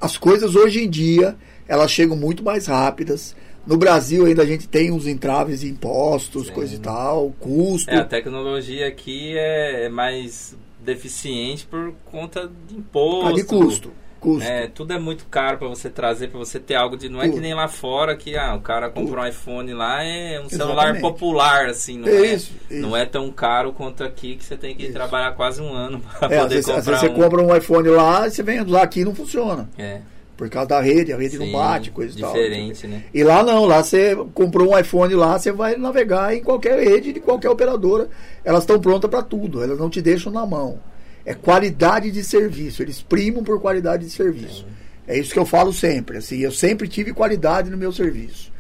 as 0.01 0.17
coisas 0.19 0.55
hoje 0.55 0.85
em 0.85 0.91
dia 0.91 1.37
elas 1.67 1.91
chegam 1.91 2.17
muito 2.17 2.43
mais 2.45 2.67
rápidas. 2.67 3.35
No 3.69 3.77
Brasil 3.77 4.25
ainda 4.25 4.43
a 4.43 4.47
gente 4.47 4.67
tem 4.67 4.91
uns 4.91 5.07
entraves 5.07 5.63
impostos, 5.63 6.47
Sim. 6.47 6.53
coisa 6.55 6.75
e 6.75 6.79
tal, 6.79 7.33
custo. 7.39 7.91
É, 7.91 7.99
a 7.99 8.05
tecnologia 8.05 8.89
aqui 8.89 9.37
é, 9.37 9.85
é 9.85 9.89
mais 9.91 10.57
deficiente 10.81 11.67
por 11.67 11.93
conta 12.11 12.51
de 12.67 12.77
imposto. 12.77 13.29
Ah, 13.29 13.33
de 13.33 13.45
custo. 13.45 13.93
Custo. 14.19 14.49
É, 14.49 14.67
tudo 14.67 14.93
é 14.95 14.99
muito 14.99 15.27
caro 15.27 15.59
pra 15.59 15.69
você 15.69 15.89
trazer, 15.91 16.29
pra 16.29 16.39
você 16.39 16.59
ter 16.59 16.75
algo 16.75 16.97
de. 16.97 17.09
Não 17.11 17.23
é 17.23 17.29
que 17.29 17.39
nem 17.39 17.55
lá 17.55 17.69
fora 17.69 18.17
que 18.17 18.37
ah, 18.37 18.55
o 18.57 18.61
cara 18.61 18.89
comprou 18.91 19.23
um 19.23 19.27
iPhone 19.29 19.73
lá, 19.75 20.03
é 20.03 20.41
um 20.41 20.49
celular 20.49 20.87
Exatamente. 20.95 21.03
popular, 21.03 21.67
assim, 21.67 21.99
não 21.99 22.09
É 22.09 22.13
é, 22.17 22.35
isso, 22.35 22.53
isso. 22.69 22.81
não 22.81 22.97
é 22.97 23.05
tão 23.07 23.31
caro 23.31 23.73
quanto 23.73 24.03
aqui 24.03 24.35
que 24.35 24.45
você 24.45 24.57
tem 24.57 24.75
que 24.75 24.85
Isso. 24.85 24.93
trabalhar 24.95 25.33
quase 25.33 25.61
um 25.63 25.73
ano 25.73 26.01
pra 26.19 26.29
É, 26.35 26.37
às 26.39 26.43
poder 26.43 26.55
vezes, 26.57 26.69
às 26.71 26.77
comprar 26.77 26.93
vezes 26.93 27.01
você 27.01 27.09
um. 27.09 27.23
compra 27.23 27.43
um 27.43 27.57
iPhone 27.57 27.89
lá 27.91 28.27
e 28.27 28.31
você 28.33 28.43
vem 28.43 28.65
lá 28.65 28.83
aqui 28.83 29.01
e 29.01 29.05
não 29.05 29.15
funciona. 29.15 29.69
É, 29.79 30.01
Por 30.39 30.49
causa 30.49 30.69
da 30.69 30.81
rede, 30.81 31.13
a 31.13 31.17
rede 31.17 31.37
sim, 31.37 31.45
não 31.45 31.51
bate, 31.51 31.91
coisa 31.91 32.17
e 32.17 32.21
tal. 32.21 32.33
diferente, 32.33 32.87
né? 32.87 33.03
E 33.13 33.25
lá 33.25 33.43
não, 33.43 33.65
lá 33.65 33.83
você 33.83 34.17
comprou 34.33 34.71
um 34.71 34.79
iPhone 34.79 35.13
lá, 35.15 35.37
você 35.37 35.51
vai 35.51 35.77
navegar 35.77 36.33
em 36.33 36.41
qualquer 36.41 36.79
rede 36.79 37.13
de 37.13 37.19
qualquer 37.19 37.51
operadora. 37.51 38.09
Elas 38.45 38.63
estão 38.63 38.81
prontas 38.81 39.11
para 39.11 39.21
tudo, 39.21 39.61
elas 39.65 39.77
não 39.77 39.91
te 39.91 40.01
deixam 40.01 40.31
na 40.33 40.47
mão. 40.47 40.79
É 41.27 41.35
qualidade 41.35 42.13
de 42.13 42.23
serviço, 42.23 42.81
eles 42.83 43.03
primam 43.03 43.43
por 43.43 43.61
qualidade 43.61 44.05
de 44.05 44.13
serviço. 44.13 44.65
É 45.09 45.19
isso 45.19 45.33
que 45.33 45.39
eu 45.41 45.45
falo 45.45 45.73
sempre. 45.73 46.19
Assim, 46.19 46.39
eu 46.39 46.53
sempre 46.53 46.87
tive 46.87 47.13
qualidade 47.13 47.69
no 47.69 47.77
meu 47.77 47.93
serviço. 47.93 48.53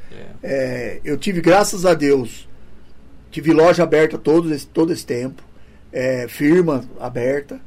É. 0.43 0.49
É, 0.51 1.01
eu 1.05 1.17
tive, 1.17 1.41
graças 1.41 1.87
a 1.87 1.95
Deus, 1.95 2.49
tive 3.31 3.53
loja 3.53 3.85
aberta 3.85 4.19
todo 4.19 4.53
esse, 4.53 4.67
todo 4.67 4.93
esse 4.93 5.07
tempo, 5.07 5.45
é, 5.93 6.27
firma 6.27 6.85
aberta, 6.99 7.61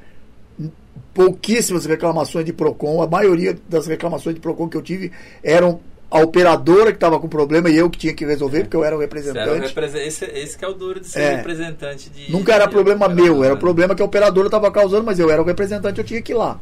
pouquíssimas 1.14 1.86
reclamações 1.86 2.46
de 2.46 2.54
PROCON, 2.54 3.02
a 3.02 3.08
maioria 3.08 3.58
das 3.68 3.88
reclamações 3.88 4.36
de 4.36 4.42
PROCON 4.42 4.70
que 4.70 4.78
eu 4.78 4.82
tive 4.82 5.12
eram 5.44 5.80
a 6.10 6.20
operadora 6.20 6.88
que 6.92 6.98
estava 6.98 7.18
com 7.22 7.28
problema 7.30 7.70
e 7.70 7.78
eu 7.78 7.90
que 7.90 7.98
tinha 7.98 8.14
que 8.14 8.26
resolver, 8.26 8.64
porque 8.64 8.76
eu 8.76 8.84
era 8.84 8.94
o 8.96 9.00
Você 9.00 9.06
era 9.30 9.50
o 9.50 9.54
representante. 9.56 9.98
esse, 10.08 10.26
esse 10.26 10.58
que 10.58 10.66
é 10.66 10.68
o 10.68 10.74
duro 10.74 11.00
de 11.00 11.08
ser 11.08 11.22
É. 11.22 11.36
representante 11.38 12.10
de. 12.10 12.30
Nunca 12.30 12.54
era 12.54 12.66
de 12.66 12.72
problema 12.72 13.08
meu, 13.08 13.24
era 13.26 13.32
operadora. 13.36 13.60
problema 13.60 13.96
que 13.96 14.02
a 14.02 14.06
operadora 14.06 14.48
estava 14.48 14.70
causando, 14.72 15.06
mas 15.06 15.20
eu 15.20 15.32
era 15.32 15.42
o 15.42 15.46
representante, 15.46 16.00
eu 16.00 16.04
tinha 16.04 16.22
que 16.22 16.34
ir 16.34 16.36
lá. 16.36 16.60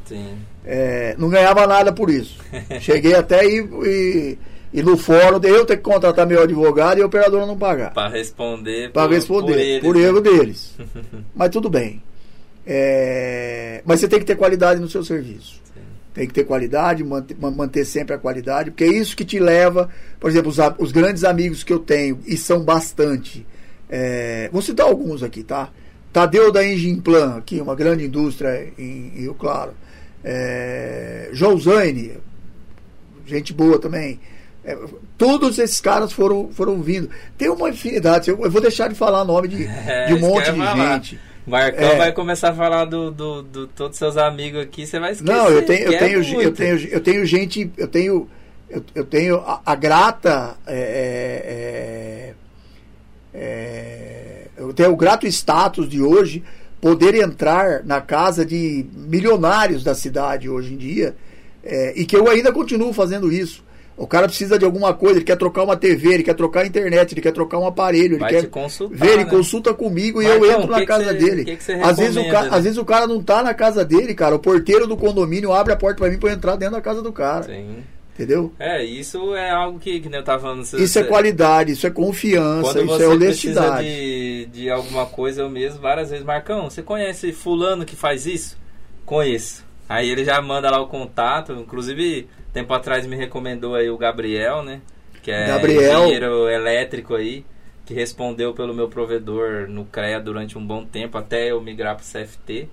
É, 0.64 1.16
não 1.18 1.30
ganhava 1.30 1.66
nada 1.66 1.92
por 1.92 2.12
isso. 2.12 2.38
Cheguei 2.80 3.16
até 3.16 3.44
e, 3.44 3.58
e, 3.86 4.38
e 4.72 4.84
no 4.84 4.96
fórum 4.98 5.40
eu 5.44 5.66
ter 5.66 5.78
que 5.78 5.84
contratar 5.84 6.28
meu 6.28 6.44
advogado 6.44 7.00
e 7.00 7.02
a 7.02 7.08
operadora 7.08 7.48
não 7.48 7.58
pagar. 7.58 7.92
Pra 7.92 8.08
responder. 8.08 8.92
Para 8.92 9.08
por- 9.08 9.16
responder, 9.16 9.60
eles, 9.60 9.84
por 9.84 9.96
né? 9.96 10.02
erro 10.04 10.22
deles. 10.22 10.76
Mas 11.36 11.50
tudo 11.50 11.72
bem. 11.72 12.04
É, 12.66 13.82
mas 13.86 14.00
você 14.00 14.08
tem 14.08 14.20
que 14.20 14.26
ter 14.26 14.36
qualidade 14.36 14.80
no 14.80 14.90
seu 14.90 15.04
serviço. 15.04 15.60
Sim. 15.74 15.82
Tem 16.14 16.28
que 16.28 16.34
ter 16.34 16.44
qualidade, 16.44 17.04
manter, 17.04 17.36
ma- 17.40 17.52
manter 17.52 17.86
sempre 17.86 18.16
a 18.16 18.18
qualidade, 18.18 18.72
porque 18.72 18.84
é 18.84 18.88
isso 18.88 19.16
que 19.16 19.26
te 19.26 19.40
leva, 19.40 19.90
por 20.20 20.30
exemplo, 20.30 20.50
os, 20.50 20.58
os 20.78 20.92
grandes 20.92 21.24
amigos 21.24 21.64
que 21.64 21.74
eu 21.74 21.80
tenho, 21.80 22.20
e 22.26 22.38
são 22.38 22.62
bastante. 22.64 23.46
É, 23.90 24.50
vou 24.52 24.62
citar 24.62 24.86
alguns 24.86 25.24
aqui, 25.24 25.44
tá? 25.44 25.70
Tadeu 26.14 26.52
da 26.52 26.66
Engimplan, 26.66 27.38
aqui, 27.38 27.62
uma 27.62 27.76
grande 27.76 28.06
indústria 28.06 28.72
em, 28.78 29.10
Rio 29.16 29.34
Claro. 29.34 29.74
É, 30.24 31.30
gente 33.26 33.54
boa 33.54 33.80
também. 33.80 34.20
É, 34.66 34.78
todos 35.18 35.58
esses 35.58 35.80
caras 35.80 36.12
foram, 36.12 36.50
foram 36.52 36.82
vindo. 36.82 37.10
Tem 37.38 37.50
uma 37.50 37.70
infinidade, 37.70 38.30
eu, 38.30 38.44
eu 38.44 38.52
vou 38.52 38.62
deixar 38.62 38.90
de 38.90 38.96
falar 38.96 39.24
nome 39.24 39.48
de, 39.48 39.58
de 40.08 40.14
um 40.14 40.20
monte 40.20 40.52
de 40.52 40.60
gente. 40.60 41.20
Marcão 41.50 41.88
É. 41.88 41.98
vai 41.98 42.12
começar 42.12 42.50
a 42.50 42.54
falar 42.54 42.86
do, 42.86 43.12
do, 43.12 43.42
do 43.42 43.68
todos 43.68 43.98
seus 43.98 44.16
amigos 44.18 44.62
aqui, 44.62 44.86
você 44.86 45.00
vai 45.00 45.12
esquecer. 45.12 45.34
Não, 45.34 45.50
eu 45.50 45.66
tenho, 45.66 45.86
eu 45.86 45.94
é 45.94 45.98
tenho, 45.98 46.24
eu 46.24 46.34
muito. 46.34 46.52
tenho, 46.52 46.78
eu 46.90 47.02
tenho 47.02 47.26
gente, 47.26 47.72
eu 47.78 47.88
tenho, 47.88 48.30
eu, 48.70 48.84
eu 48.96 49.06
tenho 49.06 49.38
a, 49.38 49.62
a 49.66 49.76
grata, 49.76 50.56
é, 50.68 52.34
é, 53.34 53.40
é, 53.40 54.48
eu 54.58 54.74
tenho 54.74 54.92
o 54.92 54.96
grato 54.96 55.26
status 55.28 55.90
de 55.90 56.02
hoje 56.02 56.44
poder 56.82 57.16
entrar 57.16 57.84
na 57.84 58.00
casa 58.00 58.46
de 58.46 58.86
milionários 58.94 59.84
da 59.84 59.94
cidade 59.94 60.50
hoje 60.50 60.74
em 60.74 60.78
dia 60.78 61.16
é, 61.64 61.94
e 61.96 62.06
que 62.06 62.16
eu 62.16 62.30
ainda 62.30 62.52
continuo 62.52 62.94
fazendo 62.94 63.32
isso. 63.32 63.64
O 64.00 64.08
cara 64.08 64.28
precisa 64.28 64.58
de 64.58 64.64
alguma 64.64 64.94
coisa, 64.94 65.18
ele 65.18 65.26
quer 65.26 65.36
trocar 65.36 65.64
uma 65.64 65.76
TV, 65.76 66.14
ele 66.14 66.24
quer 66.24 66.34
trocar 66.34 66.62
a 66.62 66.66
internet, 66.66 67.12
ele 67.14 67.22
quer 67.22 67.34
trocar 67.34 67.58
um 67.60 67.68
aparelho, 67.68 68.14
ele 68.14 68.18
Vai 68.20 68.30
quer 68.30 68.50
ver, 68.92 69.10
ele 69.12 69.26
né? 69.26 69.30
consulta 69.30 69.74
comigo 69.74 70.22
e 70.22 70.26
eu 70.26 70.46
entro 70.46 70.62
que 70.64 70.68
na 70.72 70.80
que 70.80 70.86
casa 70.86 71.04
você- 71.04 71.14
dele. 71.14 71.44
que 71.46 71.58
que 71.58 71.72
às, 71.74 71.98
vezes 71.98 72.16
o 72.16 72.30
ca- 72.32 72.44
né? 72.44 72.50
às 72.52 72.64
vezes 72.64 72.78
o 72.78 72.86
cara 72.86 73.06
não 73.06 73.22
tá 73.22 73.44
na 73.44 73.54
casa 73.54 73.84
dele, 73.84 74.14
cara. 74.16 74.36
O 74.36 74.40
porteiro 74.40 74.88
do 74.88 74.96
condomínio 74.96 75.52
abre 75.52 75.74
a 75.74 75.76
porta 75.76 75.98
pra 76.00 76.10
mim 76.10 76.18
pra 76.18 76.30
eu 76.30 76.34
entrar 76.34 76.56
dentro 76.56 76.76
da 76.76 76.82
casa 76.82 77.02
do 77.02 77.12
cara. 77.12 77.44
Sim. 77.44 77.84
Entendeu? 78.16 78.52
É, 78.60 78.84
isso 78.84 79.34
é 79.36 79.50
algo 79.50 79.80
que, 79.80 80.00
que 80.00 80.14
eu 80.14 80.24
tava 80.24 80.42
falando. 80.42 80.64
você- 80.66 80.78
Isso 80.78 80.98
é 81.00 81.04
qualidade, 81.04 81.72
isso 81.74 81.88
é 81.88 81.90
confiança, 81.90 82.74
Quando 82.74 82.86
isso 82.94 83.02
é 83.04 83.08
honestidade. 83.08 83.88
de, 83.88 84.46
de 84.52 84.70
alguma 84.70 85.06
coisa, 85.06 85.42
eu 85.42 85.50
mesmo, 85.50 85.80
várias 85.80 86.10
vezes, 86.10 86.26
Marcão, 86.26 86.70
você 86.70 86.82
conhece 86.82 87.32
fulano 87.32 87.86
que 87.86 87.96
faz 87.96 88.26
isso? 88.26 88.58
Conheço. 89.06 89.64
Aí 89.90 90.08
ele 90.08 90.24
já 90.24 90.40
manda 90.40 90.70
lá 90.70 90.80
o 90.80 90.88
contato, 90.88 91.54
inclusive, 91.54 92.28
tempo 92.54 92.72
atrás 92.76 93.08
me 93.08 93.16
recomendou 93.16 93.74
aí 93.74 93.90
o 93.90 93.98
Gabriel, 93.98 94.62
né? 94.62 94.82
Que 95.24 95.32
é 95.32 95.48
Gabriel. 95.48 96.04
engenheiro 96.04 96.48
elétrico 96.48 97.16
aí, 97.16 97.44
que 97.88 97.94
respondeu 97.96 98.54
pelo 98.54 98.72
meu 98.72 98.88
provedor 98.88 99.68
no 99.68 99.86
CREA 99.86 100.20
durante 100.20 100.60
um 100.60 100.66
bom 100.66 100.86
tempo, 100.86 101.18
até 101.18 101.50
eu 101.50 101.60
migrar 101.60 101.96
pro 101.96 102.06
CFT. 102.06 102.70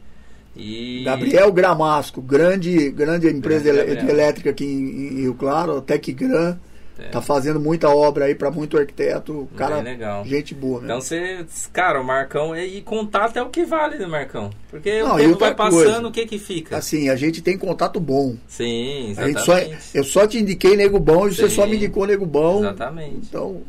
E... 0.54 1.04
Gabriel 1.04 1.50
Gramasco, 1.52 2.20
grande, 2.20 2.90
grande 2.90 3.28
empresa 3.28 3.72
Grande 3.72 4.10
elétrica 4.10 4.50
aqui 4.50 4.64
em, 4.64 5.18
em 5.18 5.20
Rio 5.22 5.34
Claro, 5.34 5.80
Tecgran, 5.80 6.58
É. 6.98 7.08
tá 7.08 7.20
fazendo 7.20 7.60
muita 7.60 7.90
obra 7.90 8.24
aí 8.24 8.34
para 8.34 8.50
muito 8.50 8.78
arquiteto, 8.78 9.46
cara, 9.54 9.80
legal. 9.80 10.24
gente 10.24 10.54
boa, 10.54 10.80
né? 10.80 10.86
Então 10.86 11.00
você, 11.00 11.44
cara, 11.72 12.00
o 12.00 12.04
Marcão, 12.04 12.56
e 12.56 12.80
contato 12.80 13.36
é 13.36 13.42
o 13.42 13.50
que 13.50 13.64
vale, 13.64 13.98
né, 13.98 14.06
Marcão? 14.06 14.50
Porque 14.70 15.02
Não, 15.02 15.14
o 15.14 15.18
tempo 15.18 15.38
vai 15.38 15.54
passando, 15.54 15.82
coisa, 15.82 16.08
o 16.08 16.10
que 16.12 16.26
que 16.26 16.38
fica? 16.38 16.76
Assim, 16.76 17.10
a 17.10 17.16
gente 17.16 17.42
tem 17.42 17.58
contato 17.58 18.00
bom. 18.00 18.36
Sim, 18.48 19.14
A 19.18 19.26
gente 19.26 19.42
só, 19.42 19.58
exatamente. 19.58 19.90
eu 19.94 20.04
só 20.04 20.26
te 20.26 20.38
indiquei 20.38 20.74
nego 20.74 20.98
bom 20.98 21.28
e 21.28 21.34
você 21.34 21.50
Sim. 21.50 21.56
só 21.56 21.66
me 21.66 21.76
indicou 21.76 22.06
nego 22.06 22.24
bom. 22.24 22.60
Exatamente. 22.60 23.26
Então, 23.28 23.62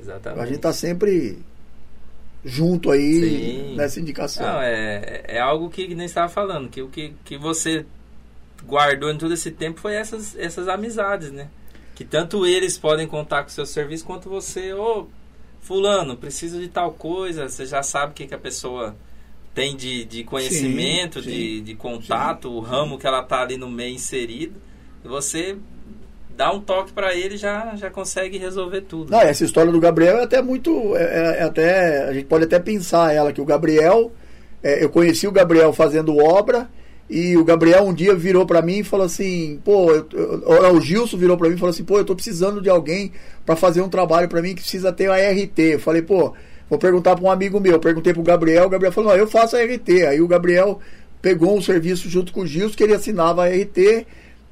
Exatamente. 0.00 0.42
a 0.42 0.46
gente 0.46 0.58
tá 0.58 0.72
sempre 0.72 1.38
junto 2.42 2.90
aí 2.90 3.20
Sim. 3.20 3.76
nessa 3.76 4.00
indicação. 4.00 4.46
Não, 4.46 4.60
é, 4.62 5.22
é 5.24 5.40
algo 5.40 5.68
que 5.68 5.94
nem 5.94 6.06
estava 6.06 6.30
falando, 6.30 6.68
que 6.70 6.80
o 6.80 6.88
que, 6.88 7.12
que 7.24 7.36
você 7.36 7.84
guardou 8.66 9.10
em 9.10 9.18
todo 9.18 9.34
esse 9.34 9.50
tempo 9.50 9.80
foi 9.80 9.94
essas, 9.94 10.34
essas 10.38 10.66
amizades, 10.66 11.30
né? 11.30 11.48
Que 11.94 12.04
tanto 12.04 12.44
eles 12.46 12.76
podem 12.76 13.06
contar 13.06 13.42
com 13.42 13.48
o 13.48 13.52
seu 13.52 13.66
serviço, 13.66 14.04
quanto 14.04 14.28
você, 14.28 14.72
ô, 14.72 15.06
fulano, 15.60 16.16
preciso 16.16 16.60
de 16.60 16.68
tal 16.68 16.92
coisa, 16.92 17.48
você 17.48 17.64
já 17.64 17.82
sabe 17.82 18.12
o 18.12 18.14
que, 18.14 18.26
que 18.26 18.34
a 18.34 18.38
pessoa 18.38 18.94
tem 19.54 19.76
de, 19.76 20.04
de 20.04 20.24
conhecimento, 20.24 21.22
Sim, 21.22 21.30
de, 21.30 21.58
sim, 21.58 21.62
de 21.62 21.74
contato, 21.74 22.50
o 22.50 22.60
ramo 22.60 22.98
que 22.98 23.06
ela 23.06 23.22
tá 23.22 23.42
ali 23.42 23.56
no 23.56 23.70
meio 23.70 23.94
inserido, 23.94 24.60
você 25.04 25.56
dá 26.36 26.52
um 26.52 26.60
toque 26.60 26.92
para 26.92 27.14
ele 27.14 27.36
já 27.36 27.76
já 27.76 27.90
consegue 27.90 28.36
resolver 28.38 28.82
tudo. 28.82 29.10
Não, 29.10 29.20
essa 29.20 29.44
história 29.44 29.70
do 29.70 29.80
Gabriel 29.80 30.18
é 30.18 30.24
até 30.24 30.42
muito. 30.42 30.96
É, 30.96 31.38
é 31.38 31.42
até, 31.44 32.08
a 32.08 32.12
gente 32.12 32.26
pode 32.26 32.44
até 32.44 32.58
pensar 32.58 33.14
ela, 33.14 33.32
que 33.32 33.40
o 33.40 33.44
Gabriel. 33.44 34.10
é, 34.62 34.82
eu 34.82 34.90
conheci 34.90 35.26
o 35.26 35.32
Gabriel 35.32 35.72
fazendo 35.72 36.16
obra. 36.16 36.68
E 37.08 37.36
o 37.36 37.44
Gabriel 37.44 37.84
um 37.84 37.92
dia 37.92 38.14
virou 38.14 38.46
pra 38.46 38.62
mim 38.62 38.78
e 38.78 38.84
falou 38.84 39.04
assim: 39.06 39.60
pô, 39.64 39.90
eu, 39.92 40.06
eu- 40.12 40.74
o 40.74 40.80
Gilson 40.80 41.16
virou 41.18 41.36
pra 41.36 41.48
mim 41.48 41.54
e 41.54 41.58
falou 41.58 41.70
assim: 41.70 41.84
pô, 41.84 41.98
eu 41.98 42.04
tô 42.04 42.14
precisando 42.14 42.60
de 42.62 42.70
alguém 42.70 43.12
pra 43.44 43.54
fazer 43.54 43.82
um 43.82 43.88
trabalho 43.88 44.28
pra 44.28 44.40
mim 44.40 44.54
que 44.54 44.62
precisa 44.62 44.90
ter 44.92 45.10
a 45.10 45.16
RT. 45.16 45.58
Eu 45.74 45.78
falei: 45.80 46.00
pô, 46.02 46.32
vou 46.68 46.78
perguntar 46.78 47.14
pra 47.14 47.24
um 47.24 47.30
amigo 47.30 47.60
meu. 47.60 47.72
Eu 47.72 47.78
perguntei 47.80 48.12
pro 48.14 48.22
Gabriel. 48.22 48.64
O 48.66 48.70
Gabriel 48.70 48.92
falou: 48.92 49.10
não, 49.10 49.18
eu 49.18 49.26
faço 49.26 49.54
a 49.54 49.62
RT. 49.62 50.06
Aí 50.08 50.20
o 50.20 50.26
Gabriel 50.28 50.80
pegou 51.20 51.56
um 51.56 51.60
serviço 51.60 52.08
junto 52.08 52.32
com 52.32 52.40
o 52.40 52.46
Gilson 52.46 52.74
que 52.76 52.82
ele 52.82 52.94
assinava 52.94 53.44
a 53.44 53.48
RT. 53.48 54.06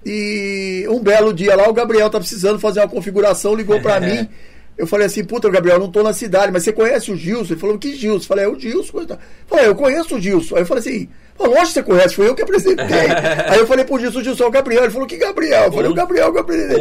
E 0.05 0.85
um 0.91 1.01
belo 1.01 1.33
dia 1.33 1.55
lá, 1.55 1.69
o 1.69 1.73
Gabriel 1.73 2.11
tá 2.11 2.19
precisando 2.19 2.59
fazer 2.59 2.81
uma 2.81 2.89
configuração, 2.89 3.55
ligou 3.55 3.81
pra 3.81 3.99
mim. 4.01 4.29
Eu 4.77 4.87
falei 4.87 5.07
assim, 5.07 5.23
puta, 5.23 5.51
Gabriel, 5.51 5.79
não 5.79 5.91
tô 5.91 6.03
na 6.03 6.13
cidade, 6.13 6.51
mas 6.51 6.63
você 6.65 6.73
conhece 6.73 7.13
o 7.13 7.17
Gilson? 7.17 7.53
Ele 7.53 7.61
falou, 7.61 7.79
que 7.79 7.95
Gilson? 7.95 8.25
Eu 8.25 8.29
falei, 8.29 8.45
é 8.45 8.49
o 8.49 8.59
Gilson. 8.59 9.01
Eu 9.01 9.19
falei, 9.47 9.67
eu 9.69 9.75
conheço 9.75 10.17
o 10.17 10.21
Gilson. 10.21 10.57
Aí 10.57 10.63
eu 10.63 10.67
falei 10.67 10.81
assim, 10.81 11.09
"Pô, 11.37 11.45
lógico 11.47 11.67
que 11.67 11.73
você 11.75 11.83
conhece, 11.83 12.15
foi 12.15 12.29
eu 12.29 12.35
que 12.35 12.43
apresentei. 12.43 12.85
Aí 13.49 13.59
eu 13.59 13.67
falei 13.67 13.85
pro 13.85 13.99
Gilson, 13.99 14.21
o 14.21 14.25
Gilson 14.25 14.45
é 14.45 14.47
o 14.47 14.51
Gabriel. 14.51 14.83
Ele 14.85 14.91
falou, 14.91 15.07
que 15.07 15.17
Gabriel? 15.19 15.65
Eu 15.65 15.73
falei, 15.73 15.91
o 15.91 15.95
Gabriel, 15.95 16.29
o 16.29 16.33
Gabriel. 16.33 16.81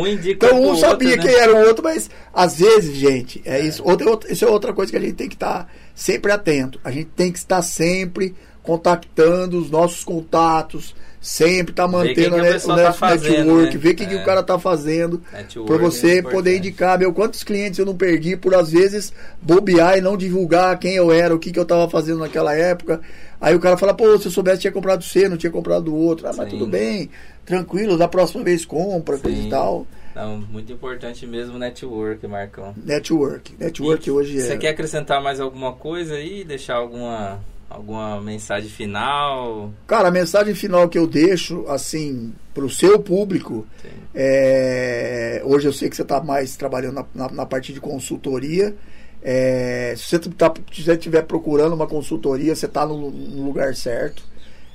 um 0.50 0.52
então 0.54 0.72
um 0.72 0.76
sabia 0.78 1.10
outro, 1.10 1.26
né? 1.26 1.32
quem 1.34 1.42
era 1.42 1.54
o 1.54 1.68
outro, 1.68 1.84
mas 1.84 2.10
às 2.34 2.58
vezes, 2.60 2.96
gente, 2.96 3.42
é, 3.46 3.60
isso. 3.60 3.84
Outra, 3.86 4.10
outra- 4.10 4.32
isso 4.32 4.46
é 4.46 4.48
outra 4.50 4.72
coisa 4.74 4.90
que 4.92 4.98
a 4.98 5.02
gente 5.02 5.14
tem 5.14 5.28
que 5.28 5.36
estar 5.36 5.70
sempre 5.94 6.32
atento. 6.32 6.80
A 6.84 6.92
gente 6.92 7.10
tem 7.16 7.32
que 7.32 7.38
estar 7.40 7.62
sempre 7.62 8.34
contactando 8.64 9.58
os 9.60 9.70
nossos 9.70 10.04
contatos, 10.04 10.96
sempre 11.22 11.72
quem 11.72 11.88
mantendo 11.88 12.16
que 12.36 12.42
o 12.42 12.42
net- 12.42 12.66
o 12.66 12.68
tá 12.86 12.94
fazendo, 12.94 13.38
network, 13.38 13.74
né? 13.76 13.82
ver 13.84 13.90
o 13.92 13.96
que, 13.96 14.06
que 14.08 14.16
É. 14.16 14.22
o 14.22 14.26
cara 14.26 14.42
tá 14.42 14.58
fazendo, 14.58 15.22
para 15.68 15.76
é 15.76 15.78
você 15.78 16.14
importante. 16.18 16.34
poder 16.36 16.58
indicar, 16.58 16.98
meu, 16.98 17.14
quantos 17.14 17.44
clientes 17.44 17.78
eu 17.78 17.86
não 17.86 17.96
perdi 17.96 18.36
por 18.36 18.56
às 18.56 18.72
vezes 18.72 19.14
bobear 19.40 19.98
e 19.98 20.02
não 20.02 20.18
divulgar 20.18 20.78
quem 20.80 20.96
eu 20.96 21.12
era, 21.12 21.34
o 21.36 21.38
que, 21.40 21.52
que 21.52 21.60
eu 21.60 21.66
tava 21.66 21.88
fazendo 21.88 22.20
naquela 22.20 22.56
época. 22.56 23.00
Aí 23.40 23.56
o 23.56 23.60
cara 23.60 23.78
fala, 23.78 23.94
pô, 23.94 24.18
se 24.18 24.28
eu 24.28 24.32
soubesse 24.32 24.62
tinha 24.62 24.72
comprado 24.74 25.04
você, 25.04 25.30
não 25.30 25.38
tinha 25.38 25.52
comprado 25.52 25.86
do 25.86 25.96
outro. 25.96 26.28
Ah, 26.28 26.34
mas 26.36 26.50
Sim. 26.50 26.58
tudo 26.58 26.66
bem, 26.68 27.10
tranquilo, 27.46 27.98
da 27.98 28.08
próxima 28.08 28.44
vez 28.44 28.66
compra, 28.66 29.18
coisa 29.20 29.38
Sim. 29.38 29.48
e 29.48 29.50
tal. 29.50 29.86
Não, 30.16 30.40
muito 30.40 30.74
importante 30.74 31.26
mesmo 31.26 31.56
o 31.56 31.60
network, 31.60 32.28
Marcão. 32.28 32.74
Network. 32.84 33.54
Network 33.58 34.08
E 34.10 34.12
hoje 34.12 34.38
é. 34.40 34.42
Você 34.42 34.58
quer 34.58 34.70
acrescentar 34.70 35.22
mais 35.24 35.40
alguma 35.40 35.72
coisa 35.74 36.16
aí? 36.16 36.44
Deixar 36.44 36.76
alguma, 36.76 37.40
alguma 37.72 38.20
mensagem 38.22 38.70
final? 38.70 39.72
Cara, 39.88 40.10
a 40.10 40.12
mensagem 40.12 40.54
final 40.54 40.90
que 40.90 40.98
eu 40.98 41.08
deixo, 41.08 41.66
assim, 41.68 42.34
pro 42.54 42.70
seu 42.70 43.00
público, 43.00 43.66
é, 44.14 45.42
hoje 45.46 45.68
eu 45.68 45.74
sei 45.74 45.90
que 45.90 45.96
você 45.96 46.02
está 46.02 46.22
mais 46.22 46.56
trabalhando 46.56 46.96
na, 46.96 47.06
na, 47.14 47.30
na 47.32 47.46
parte 47.46 47.72
de 47.74 47.80
consultoria. 47.80 48.76
É, 49.24 49.94
se 49.96 50.04
você 50.04 50.20
tá, 50.20 50.54
estiver 50.72 51.24
procurando 51.24 51.74
uma 51.74 51.88
consultoria, 51.88 52.56
você 52.56 52.66
está 52.66 52.86
no, 52.86 53.12
no 53.12 53.46
lugar 53.46 53.76
certo. 53.76 54.24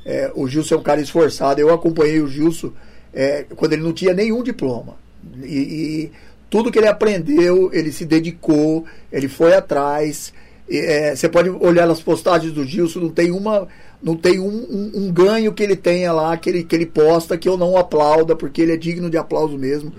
É, 0.05 0.31
o 0.35 0.47
Gilson 0.49 0.77
é 0.77 0.79
um 0.79 0.83
cara 0.83 1.01
esforçado. 1.01 1.61
Eu 1.61 1.73
acompanhei 1.75 2.21
o 2.21 2.29
Gilson 2.29 2.73
é, 3.13 3.45
quando 3.57 3.73
ele 3.73 3.83
não 3.83 3.93
tinha 3.93 4.15
nenhum 4.15 4.43
diploma. 4.43 4.97
E, 5.43 5.59
e 5.59 6.13
tudo 6.49 6.71
que 6.71 6.79
ele 6.79 6.89
aprendeu, 6.89 7.71
ele 7.73 7.91
se 7.91 8.05
dedicou, 8.05 8.85
ele 9.13 9.29
foi 9.29 9.55
atrás. 9.55 10.33
É, 10.69 11.15
você 11.15 11.29
pode 11.29 11.49
olhar 11.49 11.87
nas 11.87 12.01
postagens 12.03 12.53
do 12.53 12.65
Gilson, 12.65 13.01
não 13.01 13.11
tem 13.11 13.31
uma. 13.31 13.69
Não 14.03 14.15
tem 14.17 14.39
um, 14.39 14.47
um- 14.49 14.91
um 14.95 15.13
ganho 15.13 15.53
que 15.55 15.63
ele 15.63 15.75
tenha 15.77 16.13
lá, 16.13 16.37
que 16.37 16.51
ele, 16.51 16.65
que 16.65 16.75
ele 16.77 16.85
posta, 16.87 17.39
que 17.39 17.49
eu 17.49 17.57
não 17.57 17.77
aplauda, 17.77 18.37
porque 18.37 18.61
ele 18.61 18.73
é 18.73 18.77
digno 18.77 19.09
de 19.09 19.17
aplauso 19.17 19.57
mesmo. 19.57 19.91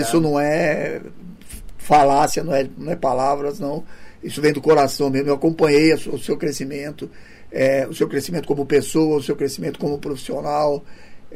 Isso 0.00 0.20
não 0.20 0.38
é 0.40 1.00
falácia, 1.78 2.42
não 2.42 2.54
é, 2.54 2.66
não 2.76 2.92
é 2.92 2.96
palavras, 2.96 3.58
não. 3.60 3.84
Isso 4.22 4.40
vem 4.40 4.52
do 4.52 4.60
coração 4.60 5.10
mesmo. 5.10 5.28
Eu 5.28 5.34
acompanhei 5.34 5.92
o 5.94 6.18
seu 6.18 6.36
crescimento, 6.36 7.08
é, 7.52 7.86
o 7.86 7.94
seu 7.94 8.08
crescimento 8.08 8.46
como 8.48 8.64
pessoa, 8.66 9.18
o 9.18 9.22
seu 9.22 9.36
crescimento 9.36 9.78
como 9.78 9.98
profissional. 9.98 10.82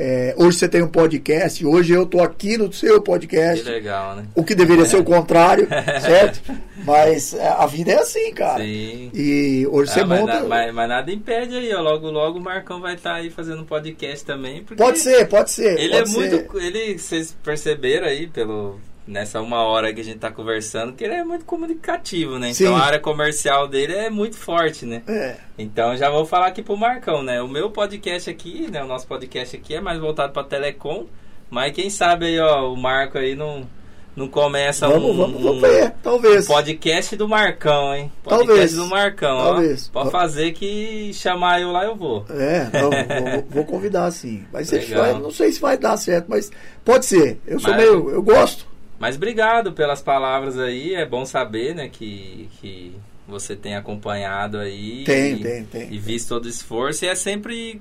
É, 0.00 0.32
hoje 0.38 0.56
você 0.58 0.68
tem 0.68 0.80
um 0.80 0.86
podcast, 0.88 1.66
hoje 1.66 1.92
eu 1.92 2.04
estou 2.04 2.22
aqui 2.22 2.56
no 2.56 2.72
seu 2.72 3.00
Que 3.00 3.06
podcast. 3.06 3.68
legal, 3.68 4.14
né? 4.14 4.26
O 4.36 4.44
que 4.44 4.54
deveria 4.54 4.84
ser 4.84 4.96
o 4.98 5.02
contrário, 5.04 5.66
certo? 6.00 6.40
Mas 6.86 7.34
é, 7.34 7.48
a 7.48 7.66
vida 7.66 7.90
é 7.90 7.98
assim, 7.98 8.32
cara. 8.32 8.62
Sim. 8.62 9.10
E 9.12 9.66
hoje 9.68 9.90
você 9.92 10.00
Ah, 10.00 10.06
mas, 10.06 10.20
monta. 10.20 10.40
na- 10.40 10.48
mas- 10.48 10.72
mas 10.74 10.88
nada 10.88 11.10
impede 11.12 11.56
aí, 11.56 11.74
ó. 11.74 11.80
Logo, 11.82 12.08
logo 12.10 12.38
o 12.38 12.40
Marcão 12.40 12.80
vai 12.80 12.94
estar 12.94 13.14
aí 13.14 13.28
fazendo 13.30 13.62
um 13.62 13.64
podcast 13.64 14.24
também. 14.24 14.62
Pode 14.62 15.00
ser, 15.00 15.26
pode 15.26 15.50
ser. 15.50 15.76
Ele 15.76 15.88
pode 15.90 16.02
é 16.02 16.06
ser. 16.06 16.16
muito. 16.16 16.58
Ele, 16.60 16.96
vocês 16.96 17.36
perceberam 17.42 18.06
aí 18.06 18.28
pelo. 18.28 18.78
Nessa 19.08 19.40
uma 19.40 19.62
hora 19.62 19.92
que 19.94 20.02
a 20.02 20.04
gente 20.04 20.18
tá 20.18 20.30
conversando, 20.30 20.92
que 20.92 21.02
ele 21.02 21.14
é 21.14 21.24
muito 21.24 21.44
comunicativo, 21.46 22.38
né? 22.38 22.52
Sim. 22.52 22.64
Então 22.64 22.76
a 22.76 22.82
área 22.82 22.98
comercial 23.00 23.66
dele 23.66 23.94
é 23.94 24.10
muito 24.10 24.36
forte, 24.36 24.84
né? 24.84 25.02
É, 25.08 25.36
Então 25.58 25.96
já 25.96 26.10
vou 26.10 26.26
falar 26.26 26.48
aqui 26.48 26.62
pro 26.62 26.76
Marcão, 26.76 27.22
né? 27.22 27.40
O 27.40 27.48
meu 27.48 27.70
podcast 27.70 28.28
aqui, 28.28 28.68
né? 28.70 28.84
O 28.84 28.86
nosso 28.86 29.06
podcast 29.06 29.56
aqui 29.56 29.74
é 29.74 29.80
mais 29.80 29.98
voltado 29.98 30.32
pra 30.34 30.44
Telecom. 30.44 31.06
Mas 31.50 31.72
quem 31.72 31.88
sabe 31.88 32.26
aí, 32.26 32.38
ó, 32.38 32.70
o 32.70 32.76
Marco 32.76 33.16
aí 33.16 33.34
não, 33.34 33.66
não 34.14 34.28
começa 34.28 34.86
vamos, 34.86 35.10
um, 35.10 35.16
vamos, 35.16 35.42
vamos 35.42 35.56
um- 35.56 35.60
ver, 35.62 35.94
talvez. 36.02 36.46
podcast 36.46 37.16
do 37.16 37.26
Marcão, 37.26 37.94
hein? 37.94 38.12
Podcast 38.22 38.46
Talvez. 38.46 38.74
do 38.74 38.86
Marcão, 38.88 39.38
Talvez. 39.38 39.88
ó. 39.88 40.00
Pode 40.00 40.10
fazer 40.10 40.52
que 40.52 41.10
chamar 41.14 41.62
eu 41.62 41.72
lá 41.72 41.86
eu 41.86 41.96
vou. 41.96 42.26
É, 42.28 42.68
não, 42.78 42.90
vou, 42.90 43.46
vou 43.48 43.64
convidar 43.64 44.10
sim. 44.10 44.44
Mas 44.52 44.70
vai, 44.70 45.14
não 45.18 45.30
sei 45.30 45.50
se 45.50 45.58
vai 45.58 45.78
dar 45.78 45.96
certo, 45.96 46.26
mas 46.28 46.50
pode 46.84 47.06
ser. 47.06 47.40
Eu 47.46 47.58
sou 47.58 47.70
Mas- 47.70 47.80
meio. 47.80 48.10
Eu 48.10 48.22
gosto. 48.22 48.67
Mas 48.98 49.16
obrigado 49.16 49.72
pelas 49.72 50.02
palavras 50.02 50.58
aí. 50.58 50.94
É 50.94 51.06
bom 51.06 51.24
saber, 51.24 51.74
né, 51.74 51.88
que, 51.88 52.48
que 52.60 52.96
você 53.26 53.54
tem 53.54 53.76
acompanhado 53.76 54.58
aí. 54.58 55.04
Tem, 55.04 55.34
e, 55.34 55.42
tem, 55.42 55.64
tem. 55.64 55.92
E 55.92 55.98
visto 55.98 56.28
todo 56.28 56.46
o 56.46 56.48
esforço. 56.48 57.04
E 57.04 57.08
é 57.08 57.14
sempre 57.14 57.80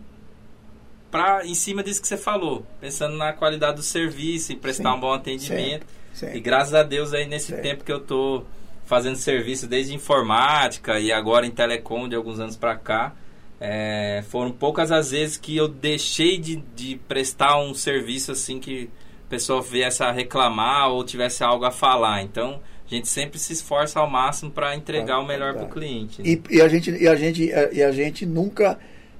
pra, 1.09 1.45
em 1.45 1.55
cima 1.55 1.83
disso 1.83 2.01
que 2.01 2.07
você 2.07 2.17
falou. 2.17 2.65
Pensando 2.79 3.17
na 3.17 3.33
qualidade 3.33 3.77
do 3.77 3.83
serviço 3.83 4.51
e 4.51 4.55
prestar 4.55 4.91
Sim, 4.91 4.97
um 4.97 4.99
bom 4.99 5.13
atendimento. 5.13 5.85
E 6.13 6.17
Sim. 6.17 6.41
graças 6.41 6.73
a 6.73 6.83
Deus 6.83 7.13
aí 7.13 7.25
nesse 7.27 7.53
tempo 7.57 7.83
que 7.83 7.91
eu 7.91 7.99
tô 7.99 8.43
fazendo 8.85 9.15
serviço 9.15 9.67
desde 9.67 9.93
informática 9.93 10.99
e 10.99 11.11
agora 11.11 11.45
em 11.45 11.51
telecom 11.51 12.07
de 12.07 12.15
alguns 12.15 12.39
anos 12.39 12.55
pra 12.55 12.75
cá. 12.75 13.13
é, 13.59 14.23
foram 14.29 14.51
poucas 14.51 14.91
as 14.91 15.11
vezes 15.11 15.37
que 15.37 15.57
eu 15.57 15.67
deixei 15.67 16.37
de, 16.37 16.57
de 16.75 16.95
prestar 17.07 17.59
um 17.59 17.73
serviço 17.73 18.31
assim 18.31 18.59
que 18.59 18.89
pessoa 19.29 19.61
viesse 19.61 20.01
a 20.03 20.11
reclamar 20.11 20.89
ou 20.89 21.03
tivesse 21.03 21.43
algo 21.43 21.65
a 21.65 21.71
falar. 21.71 22.21
Então, 22.23 22.59
a 22.85 22.89
gente 22.95 23.07
sempre 23.07 23.37
se 23.39 23.53
esforça 23.53 23.99
ao 23.99 24.09
máximo 24.09 24.51
para 24.51 24.75
entregar 24.75 25.15
Pra- 25.15 25.19
o 25.19 25.27
melhor 25.27 25.53
pra- 25.53 25.63
para 25.63 25.69
o 25.69 25.73
cliente. 25.73 26.21
né? 26.21 26.29
E, 26.29 26.41
e 26.57 26.61
a 26.61 26.67
gente, 26.67 26.91
e 26.91 27.07
a 27.07 27.15
gente, 27.15 27.51
e 27.73 27.83
a 27.83 27.91
gente 27.91 28.25
nunca. 28.25 28.77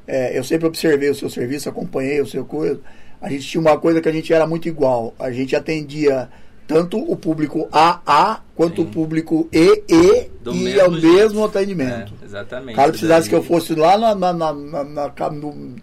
é, 0.10 0.38
eu 0.38 0.44
sempre 0.44 0.66
observei 0.66 1.10
o 1.10 1.16
seu 1.16 1.30
serviço, 1.30 1.68
acompanhei 1.68 2.22
o 2.22 2.26
seu 2.26 2.46
coisa. 2.46 2.80
A 3.22 3.30
gente 3.30 3.46
tinha 3.46 3.60
uma 3.60 3.78
coisa 3.78 4.00
que 4.00 4.08
a 4.08 4.12
gente 4.14 4.32
era 4.32 4.48
muito 4.48 4.66
igual. 4.68 5.14
A 5.20 5.30
gente 5.32 5.54
atendia 5.54 6.30
tanto 6.66 6.98
o 6.98 7.16
público 7.18 7.68
AA 7.74 8.40
quanto 8.56 8.82
Sim. 8.84 8.88
o 8.88 8.92
público 8.92 9.50
EE 9.52 10.30
Do 10.42 10.54
e 10.54 10.58
mesmo 10.64 10.82
ao 10.82 10.92
jeito. 10.94 11.08
mesmo 11.16 11.44
atendimento. 11.46 12.14
É, 12.22 12.26
exatamente. 12.26 12.74
O 12.74 12.76
cara 12.78 12.90
precisasse 12.90 13.22
Isso 13.22 13.30
que 13.30 13.36
eu 13.36 13.40
daí- 13.40 13.48
fosse 13.50 13.76
lá 13.76 13.98
na, 13.98 14.16
na, 14.16 14.32
na, 14.34 14.54
na, 14.54 15.30
no- 15.30 15.76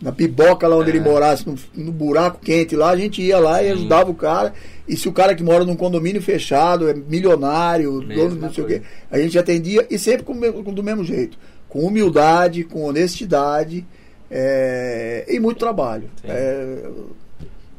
na 0.00 0.12
piboca 0.12 0.66
lá 0.68 0.76
onde 0.76 0.90
É. 0.90 0.94
ele 0.94 1.00
morasse, 1.04 1.46
no, 1.46 1.56
no 1.74 1.90
buraco 1.92 2.38
quente 2.40 2.76
lá, 2.76 2.90
a 2.90 2.96
gente 2.96 3.20
ia 3.20 3.38
lá 3.38 3.62
e 3.62 3.70
ajudava 3.70 4.10
o 4.10 4.14
cara. 4.14 4.52
E 4.86 4.96
se 4.96 5.08
o 5.08 5.12
cara 5.12 5.34
que 5.34 5.42
mora 5.42 5.64
num 5.64 5.74
condomínio 5.76 6.22
fechado, 6.22 6.88
é 6.88 6.94
milionário, 6.94 7.92
dono 8.00 8.06
Mesma 8.06 8.46
não 8.46 8.52
sei 8.54 8.64
o 8.64 8.66
coisa. 8.66 8.80
quê, 8.80 8.86
a 9.10 9.18
gente 9.18 9.38
atendia 9.38 9.86
e 9.90 9.98
sempre 9.98 10.22
com, 10.22 10.32
o 10.32 10.64
com- 10.64 10.72
do 10.72 10.82
mesmo 10.82 11.04
jeito. 11.04 11.36
Com 11.68 11.80
humildade, 11.80 12.64
com 12.64 12.84
honestidade. 12.84 13.84
é, 14.30 15.24
e 15.28 15.40
muito 15.40 15.58
trabalho. 15.58 16.08
É, 16.24 16.78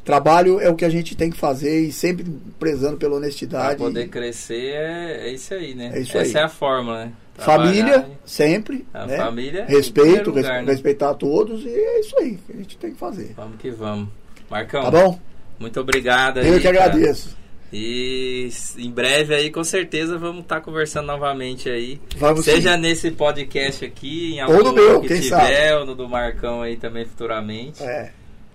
trabalho 0.10 0.60
é 0.60 0.68
o 0.70 0.76
que 0.76 0.84
a 0.84 0.89
gente 0.89 1.16
tem 1.16 1.30
que 1.30 1.38
fazer 1.38 1.82
e 1.82 1.91
sempre 1.91 2.26
prezando 2.57 2.97
pela 2.97 3.16
honestidade. 3.16 3.76
Para 3.76 3.86
poder 3.86 4.07
crescer 4.10 4.74
é, 4.74 5.28
é, 5.28 5.34
isso 5.34 5.53
aí, 5.53 5.76
né? 5.76 5.91
É 5.93 5.99
isso 5.99 6.18
Essa 6.18 6.39
aí. 6.39 6.43
é 6.43 6.45
a 6.45 6.49
fórmula, 6.49 7.05
né? 7.05 7.12
Família, 7.38 8.10
sempre. 8.26 8.86
A 8.91 9.05
né? 9.05 9.18
família. 9.18 9.66
Respeito, 9.66 10.32
lugar, 10.32 10.57
res, 10.57 10.66
né? 10.66 10.72
respeitar 10.72 11.14
todos 11.14 11.64
e 11.64 11.70
é 11.70 11.99
isso 11.99 12.18
aí 12.18 12.38
que 12.45 12.51
a 12.51 12.55
gente 12.55 12.78
tem 12.78 12.91
que 12.91 12.97
fazer. 12.97 13.34
Vamos 13.38 13.57
que 13.60 13.70
vamos. 13.70 14.10
Marcão, 14.49 14.82
Tá 14.82 14.91
bom? 14.91 15.20
muito 15.60 15.80
obrigado 15.80 16.39
aí. 16.39 16.47
Eu 16.47 16.57
que 16.57 16.64
cara. 16.64 16.86
agradeço. 16.86 17.38
E 17.72 18.49
em 18.80 18.89
breve 18.89 19.36
aí, 19.36 19.51
com 19.51 19.64
certeza, 19.64 20.18
vamos 20.18 20.41
estar 20.41 20.60
conversando 20.62 21.05
novamente 21.05 21.70
aí. 21.70 22.01
Vamos 22.18 22.43
Seja 22.43 22.74
sim. 22.74 22.80
nesse 22.80 23.12
podcast 23.12 23.86
aqui, 23.86 24.34
em 24.34 24.43
Ou 24.43 24.53
algum 24.53 24.64
no 24.64 24.74
meu, 24.74 25.01
que 25.01 25.07
quem 25.07 25.22
tiver, 25.22 25.78
ou 25.78 25.86
no 25.86 25.93
do 25.93 26.10
Marcão 26.10 26.64
aí 26.64 26.78
também 26.78 27.05
futuramente. 27.05 27.84
É. 27.84 28.12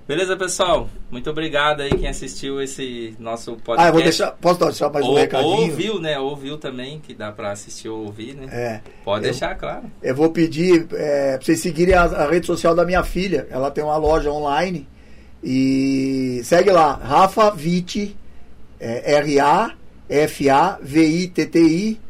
Beleza, 0.06 0.36
pessoal? 0.36 0.86
Muito 1.10 1.30
obrigado 1.30 1.80
aí 1.80 1.88
quem 1.88 2.06
assistiu 2.06 2.60
esse 2.60 3.16
nosso 3.18 3.52
podcast. 3.52 3.82
Ah, 3.82 3.88
eu 3.88 3.92
vou 3.94 4.02
deixar. 4.02 4.32
Posso 4.32 4.60
deixar 4.60 4.90
mais 4.90 5.02
um 5.02 5.08
ou, 5.08 5.14
recadinho? 5.16 5.70
ouviu, 5.70 5.98
né? 5.98 6.18
Ouviu 6.18 6.58
também, 6.58 7.00
que 7.00 7.14
dá 7.14 7.32
pra 7.32 7.52
assistir 7.52 7.88
ou 7.88 8.04
ouvir, 8.04 8.34
né? 8.34 8.46
É. 8.52 8.80
Pode 9.02 9.24
eu- 9.24 9.30
deixar, 9.30 9.54
claro. 9.54 9.84
Eu 10.02 10.14
vou 10.14 10.28
pedir 10.30 10.86
é, 10.92 11.38
pra 11.38 11.46
vocês 11.46 11.58
seguirem 11.60 11.94
a, 11.94 12.02
a 12.02 12.28
rede 12.28 12.44
social 12.46 12.74
da 12.74 12.84
minha 12.84 13.02
filha. 13.02 13.46
Ela 13.50 13.70
tem 13.70 13.82
uma 13.82 13.96
loja 13.96 14.30
online. 14.30 14.86
E 15.42 16.42
segue 16.44 16.70
lá, 16.70 17.00
Rafa 17.02 17.50
Vitti, 17.50 18.14
é, 18.78 19.10
R-A-F-A-V-I-T-T-I, 19.16 22.00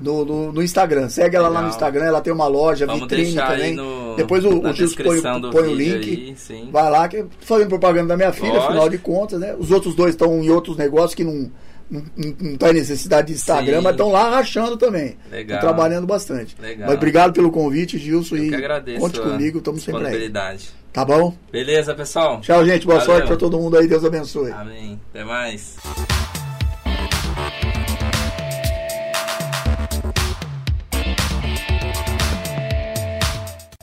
no, 0.00 0.24
no, 0.24 0.52
no 0.52 0.62
Instagram. 0.62 1.08
Segue 1.08 1.36
ela 1.36 1.48
lá 1.48 1.50
Legal. 1.50 1.62
no 1.64 1.68
Instagram, 1.70 2.04
ela 2.04 2.20
tem 2.20 2.32
uma 2.32 2.46
loja, 2.46 2.86
Vamos 2.86 3.02
vitrine 3.02 3.34
também. 3.34 3.74
no, 3.74 4.16
Depois 4.16 4.44
o, 4.44 4.60
o 4.60 4.72
Gilson 4.72 5.02
põe, 5.02 5.50
põe 5.50 5.68
o 5.68 5.74
link. 5.74 6.36
aí. 6.50 6.68
Vai 6.70 6.90
lá, 6.90 7.08
que 7.08 7.24
fazendo 7.40 7.68
propaganda 7.68 8.08
da 8.08 8.16
minha 8.16 8.32
filha, 8.32 8.52
Lógico. 8.52 8.68
afinal 8.68 8.88
de 8.88 8.98
contas, 8.98 9.40
né? 9.40 9.54
Os 9.58 9.70
outros 9.70 9.94
dois 9.94 10.10
estão 10.10 10.42
em 10.42 10.50
outros 10.50 10.76
negócios 10.76 11.14
que 11.14 11.24
não, 11.24 11.50
não, 11.90 12.02
não, 12.16 12.56
tem 12.56 12.72
necessidade 12.72 13.28
de 13.28 13.34
Instagram, 13.34 13.78
Sim. 13.78 13.84
mas 13.84 13.92
estão 13.92 14.10
lá 14.10 14.30
rachando 14.30 14.76
também. 14.76 15.16
Legal. 15.30 15.60
Trabalhando 15.60 16.06
bastante. 16.06 16.56
Legal. 16.60 16.86
Mas 16.88 16.96
obrigado 16.96 17.32
pelo 17.32 17.50
convite, 17.50 17.98
Gilson. 17.98 18.36
Eu 18.36 18.44
e 18.44 18.48
que 18.48 18.54
agradeço 18.54 19.00
conte 19.00 19.20
comigo, 19.20 19.58
estamos 19.58 19.82
sempre 19.82 20.06
aí. 20.06 20.32
Tá 20.92 21.04
bom? 21.04 21.34
Beleza, 21.50 21.94
pessoal? 21.94 22.40
Tchau, 22.42 22.64
gente. 22.66 22.86
Boa 22.86 22.98
Valeu. 22.98 23.14
sorte 23.14 23.26
pra 23.26 23.36
todo 23.36 23.58
mundo 23.58 23.78
aí. 23.78 23.86
Deus 23.86 24.04
abençoe. 24.04 24.52
Amém. 24.52 25.00
Até 25.10 25.24
mais. 25.24 25.76